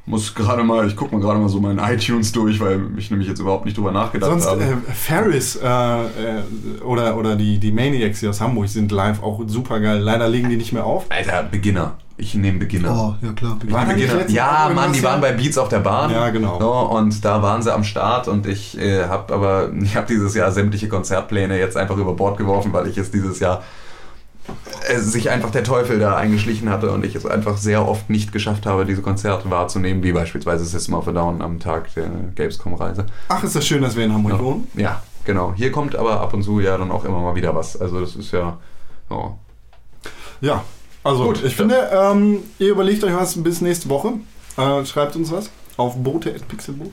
muss 0.06 0.34
gerade 0.34 0.62
mal, 0.62 0.86
ich 0.86 0.96
gucke 0.96 1.14
mal 1.14 1.20
gerade 1.20 1.38
mal 1.38 1.48
so 1.48 1.60
meinen 1.60 1.78
iTunes 1.78 2.30
durch, 2.32 2.60
weil 2.60 2.80
ich 2.96 3.10
nämlich 3.10 3.28
jetzt 3.28 3.40
überhaupt 3.40 3.64
nicht 3.64 3.76
drüber 3.76 3.90
nachgedacht 3.90 4.30
Sonst 4.30 4.46
habe. 4.46 4.62
äh, 4.62 4.92
Ferris 4.92 5.56
äh, 5.56 5.66
äh, 5.66 6.42
oder, 6.84 7.16
oder 7.16 7.36
die, 7.36 7.58
die 7.58 7.72
Maniacs 7.72 8.20
hier 8.20 8.30
aus 8.30 8.40
Hamburg 8.40 8.68
sind 8.68 8.92
live 8.92 9.22
auch 9.22 9.40
super 9.46 9.80
geil. 9.80 10.00
Leider 10.00 10.28
legen 10.28 10.50
die 10.50 10.56
nicht 10.56 10.72
mehr 10.72 10.84
auf. 10.84 11.06
Alter, 11.08 11.44
Beginner. 11.44 11.94
Ich 12.16 12.34
nehme 12.34 12.58
Beginner. 12.58 13.16
Oh, 13.20 13.26
ja 13.26 13.32
klar. 13.32 13.56
Beginner. 13.58 13.86
letzten 13.86 14.34
Ja, 14.34 14.70
Mann, 14.72 14.92
die 14.92 15.02
waren 15.02 15.20
bei 15.20 15.32
Beats 15.32 15.58
auf 15.58 15.68
der 15.68 15.80
Bahn. 15.80 16.12
Ja, 16.12 16.30
genau. 16.30 16.60
So, 16.60 16.96
und 16.96 17.24
da 17.24 17.42
waren 17.42 17.60
sie 17.62 17.74
am 17.74 17.82
Start 17.82 18.28
und 18.28 18.46
ich 18.46 18.78
äh, 18.78 19.04
habe 19.04 19.34
aber, 19.34 19.70
ich 19.82 19.96
habe 19.96 20.06
dieses 20.06 20.34
Jahr 20.34 20.52
sämtliche 20.52 20.88
Konzertpläne 20.88 21.58
jetzt 21.58 21.76
einfach 21.76 21.96
über 21.96 22.12
Bord 22.12 22.36
geworfen, 22.36 22.72
weil 22.72 22.86
ich 22.86 22.98
es 22.98 23.10
dieses 23.10 23.40
Jahr 23.40 23.62
sich 24.98 25.30
einfach 25.30 25.50
der 25.50 25.64
Teufel 25.64 25.98
da 25.98 26.16
eingeschlichen 26.16 26.68
hatte 26.68 26.90
und 26.90 27.04
ich 27.04 27.14
es 27.14 27.24
einfach 27.24 27.56
sehr 27.56 27.86
oft 27.88 28.10
nicht 28.10 28.32
geschafft 28.32 28.66
habe, 28.66 28.84
diese 28.84 29.00
Konzerte 29.02 29.50
wahrzunehmen, 29.50 30.02
wie 30.02 30.12
beispielsweise 30.12 30.64
System 30.64 30.94
of 30.94 31.08
a 31.08 31.12
Down 31.12 31.40
am 31.42 31.58
Tag 31.60 31.92
der 31.94 32.08
Gamescom-Reise. 32.34 33.06
Ach, 33.28 33.42
ist 33.42 33.56
das 33.56 33.66
schön, 33.66 33.82
dass 33.82 33.96
wir 33.96 34.04
in 34.04 34.12
Hamburg 34.12 34.34
Ja. 34.34 34.38
wohnen. 34.40 34.68
Ja, 34.74 35.02
genau. 35.24 35.52
Hier 35.56 35.72
kommt 35.72 35.96
aber 35.96 36.20
ab 36.20 36.34
und 36.34 36.42
zu 36.42 36.60
ja 36.60 36.76
dann 36.76 36.90
auch 36.90 37.04
immer 37.04 37.20
mal 37.20 37.34
wieder 37.34 37.54
was. 37.54 37.80
Also 37.80 38.00
das 38.00 38.14
ist 38.16 38.32
ja. 38.32 38.58
Oh. 39.10 39.30
Ja, 40.40 40.62
also 41.02 41.24
Gut, 41.24 41.42
ich 41.44 41.56
finde, 41.56 41.88
ähm, 41.92 42.40
ihr 42.58 42.70
überlegt 42.70 43.04
euch 43.04 43.14
was 43.14 43.42
bis 43.42 43.60
nächste 43.62 43.88
Woche. 43.88 44.14
Äh, 44.56 44.84
schreibt 44.84 45.16
uns 45.16 45.32
was 45.32 45.50
auf 45.76 45.96
bote.pixelbook. 45.96 46.92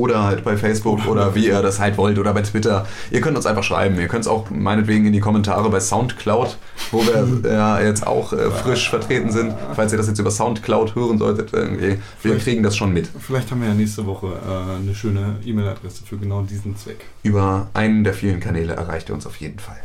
Oder 0.00 0.22
halt 0.24 0.44
bei 0.44 0.56
Facebook 0.56 1.06
oder 1.06 1.34
wie 1.34 1.46
ihr 1.48 1.60
das 1.60 1.78
halt 1.78 1.98
wollt 1.98 2.18
oder 2.18 2.32
bei 2.32 2.40
Twitter. 2.40 2.86
Ihr 3.10 3.20
könnt 3.20 3.36
uns 3.36 3.44
einfach 3.44 3.62
schreiben. 3.62 3.98
Ihr 4.00 4.08
könnt 4.08 4.22
es 4.24 4.28
auch 4.28 4.48
meinetwegen 4.48 5.04
in 5.04 5.12
die 5.12 5.20
Kommentare 5.20 5.68
bei 5.68 5.78
Soundcloud, 5.78 6.56
wo 6.90 7.02
wir 7.04 7.50
ja 7.52 7.80
jetzt 7.82 8.06
auch 8.06 8.32
äh, 8.32 8.50
frisch 8.50 8.88
vertreten 8.88 9.30
sind. 9.30 9.52
Falls 9.76 9.92
ihr 9.92 9.98
das 9.98 10.06
jetzt 10.08 10.18
über 10.18 10.30
Soundcloud 10.30 10.94
hören 10.94 11.18
solltet, 11.18 11.52
irgendwie. 11.52 11.88
Wir 11.88 11.98
Vielleicht- 12.18 12.44
kriegen 12.44 12.62
das 12.62 12.76
schon 12.78 12.92
mit. 12.94 13.08
Vielleicht 13.18 13.50
haben 13.50 13.60
wir 13.60 13.68
ja 13.68 13.74
nächste 13.74 14.06
Woche 14.06 14.28
äh, 14.28 14.76
eine 14.76 14.94
schöne 14.94 15.36
E-Mail-Adresse 15.44 16.04
für 16.06 16.16
genau 16.16 16.40
diesen 16.42 16.76
Zweck. 16.78 17.04
Über 17.22 17.68
einen 17.74 18.02
der 18.02 18.14
vielen 18.14 18.40
Kanäle 18.40 18.72
erreicht 18.72 19.10
ihr 19.10 19.14
uns 19.14 19.26
auf 19.26 19.36
jeden 19.36 19.58
Fall. 19.58 19.76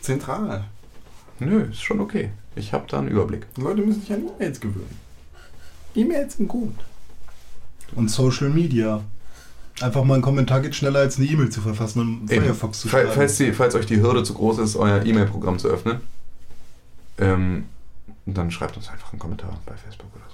Zentral. 0.00 0.64
Nö, 1.38 1.62
ist 1.70 1.82
schon 1.82 2.00
okay. 2.00 2.30
Ich 2.56 2.72
habe 2.72 2.84
da 2.88 2.98
einen 2.98 3.08
Überblick. 3.08 3.46
Die 3.56 3.60
Leute 3.60 3.82
müssen 3.82 4.00
sich 4.00 4.12
an 4.12 4.22
E-Mails 4.36 4.60
gewöhnen. 4.60 4.96
E-Mails 5.94 6.36
sind 6.36 6.48
gut. 6.48 6.74
Und 7.94 8.10
Social 8.10 8.48
Media. 8.48 9.02
Einfach 9.80 10.04
mal 10.04 10.14
ein 10.16 10.22
Kommentar 10.22 10.60
geht 10.60 10.74
schneller 10.74 11.00
als 11.00 11.16
eine 11.18 11.26
E-Mail 11.26 11.50
zu 11.50 11.60
verfassen 11.60 12.00
und. 12.00 12.28
Firefox 12.28 12.80
zu 12.80 12.88
schreiben. 12.88 13.10
falls, 13.14 13.36
die, 13.36 13.52
falls 13.52 13.74
euch 13.74 13.86
die 13.86 14.00
Hürde 14.00 14.22
zu 14.22 14.34
groß 14.34 14.58
ist, 14.58 14.76
euer 14.76 15.04
E-Mail-Programm 15.04 15.58
zu 15.58 15.68
öffnen, 15.68 16.00
ähm, 17.18 17.64
dann 18.26 18.50
schreibt 18.50 18.76
uns 18.76 18.88
einfach 18.88 19.12
einen 19.12 19.18
Kommentar 19.18 19.58
bei 19.66 19.74
Facebook 19.74 20.08
oder 20.14 20.24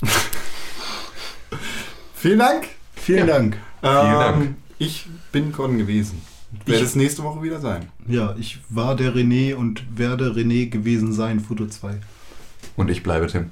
so. 0.00 0.06
Vielen 2.14 2.38
Dank. 2.38 2.68
Vielen 2.94 3.26
Dank. 3.26 3.56
Ähm, 3.82 3.90
Dank. 3.90 4.54
Ich 4.78 5.06
bin 5.32 5.52
Con 5.52 5.78
gewesen. 5.78 6.22
Ich- 6.60 6.66
Werde 6.72 6.84
es 6.84 6.94
nächste 6.94 7.22
Woche 7.24 7.42
wieder 7.42 7.60
sein. 7.60 7.88
Ja, 8.06 8.34
ich 8.38 8.60
war 8.68 8.94
der 8.96 9.12
René 9.14 9.54
und 9.54 9.82
werde 9.98 10.30
René 10.30 10.70
gewesen 10.70 11.12
sein, 11.12 11.40
Foto 11.40 11.66
2. 11.66 11.96
Und 12.76 12.90
ich 12.90 13.02
bleibe 13.02 13.26
Tim. 13.26 13.50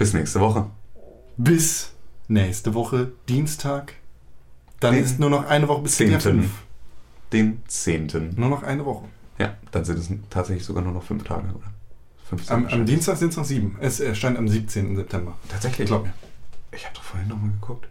Bis 0.00 0.14
nächste 0.14 0.40
Woche. 0.40 0.64
Bis 1.36 1.92
nächste 2.26 2.72
Woche, 2.72 3.12
Dienstag. 3.28 3.92
Dann 4.80 4.94
Den 4.94 5.04
ist 5.04 5.20
nur 5.20 5.28
noch 5.28 5.46
eine 5.46 5.68
Woche 5.68 5.82
bis 5.82 5.96
zehnten. 5.96 6.18
5. 6.18 6.50
Den 7.34 7.60
10. 7.68 8.32
Nur 8.34 8.48
noch 8.48 8.62
eine 8.62 8.86
Woche. 8.86 9.04
Ja, 9.38 9.58
dann 9.72 9.84
sind 9.84 9.98
es 9.98 10.08
tatsächlich 10.30 10.64
sogar 10.64 10.82
nur 10.82 10.94
noch 10.94 11.02
fünf 11.02 11.24
Tage, 11.24 11.48
oder? 11.48 11.70
15 12.30 12.56
Am, 12.56 12.66
am. 12.68 12.86
Dienstag 12.86 13.18
sind 13.18 13.28
es 13.28 13.36
noch 13.36 13.44
sieben. 13.44 13.76
Es 13.78 14.00
erscheint 14.00 14.38
am 14.38 14.48
17. 14.48 14.96
September. 14.96 15.36
Tatsächlich? 15.50 15.88
Glaub 15.88 16.04
mir. 16.04 16.14
Ich 16.72 16.86
habe 16.86 16.94
doch 16.94 17.02
vorhin 17.02 17.28
nochmal 17.28 17.50
geguckt. 17.60 17.86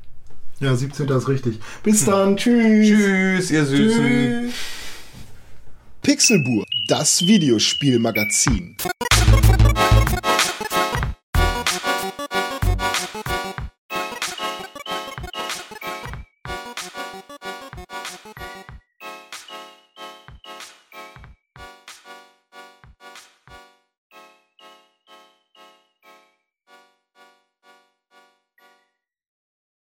Ja, 0.60 0.76
17. 0.76 1.08
ist 1.10 1.28
richtig. 1.28 1.60
Bis 1.84 2.06
dann. 2.06 2.38
Tschüss. 2.38 2.88
Tschüss, 2.88 3.52
ihr 3.52 3.66
Süßen. 3.68 4.04
Tschüss. 4.04 4.54
Pixelburg, 6.02 6.66
das 6.88 7.28
Videospielmagazin. 7.28 8.78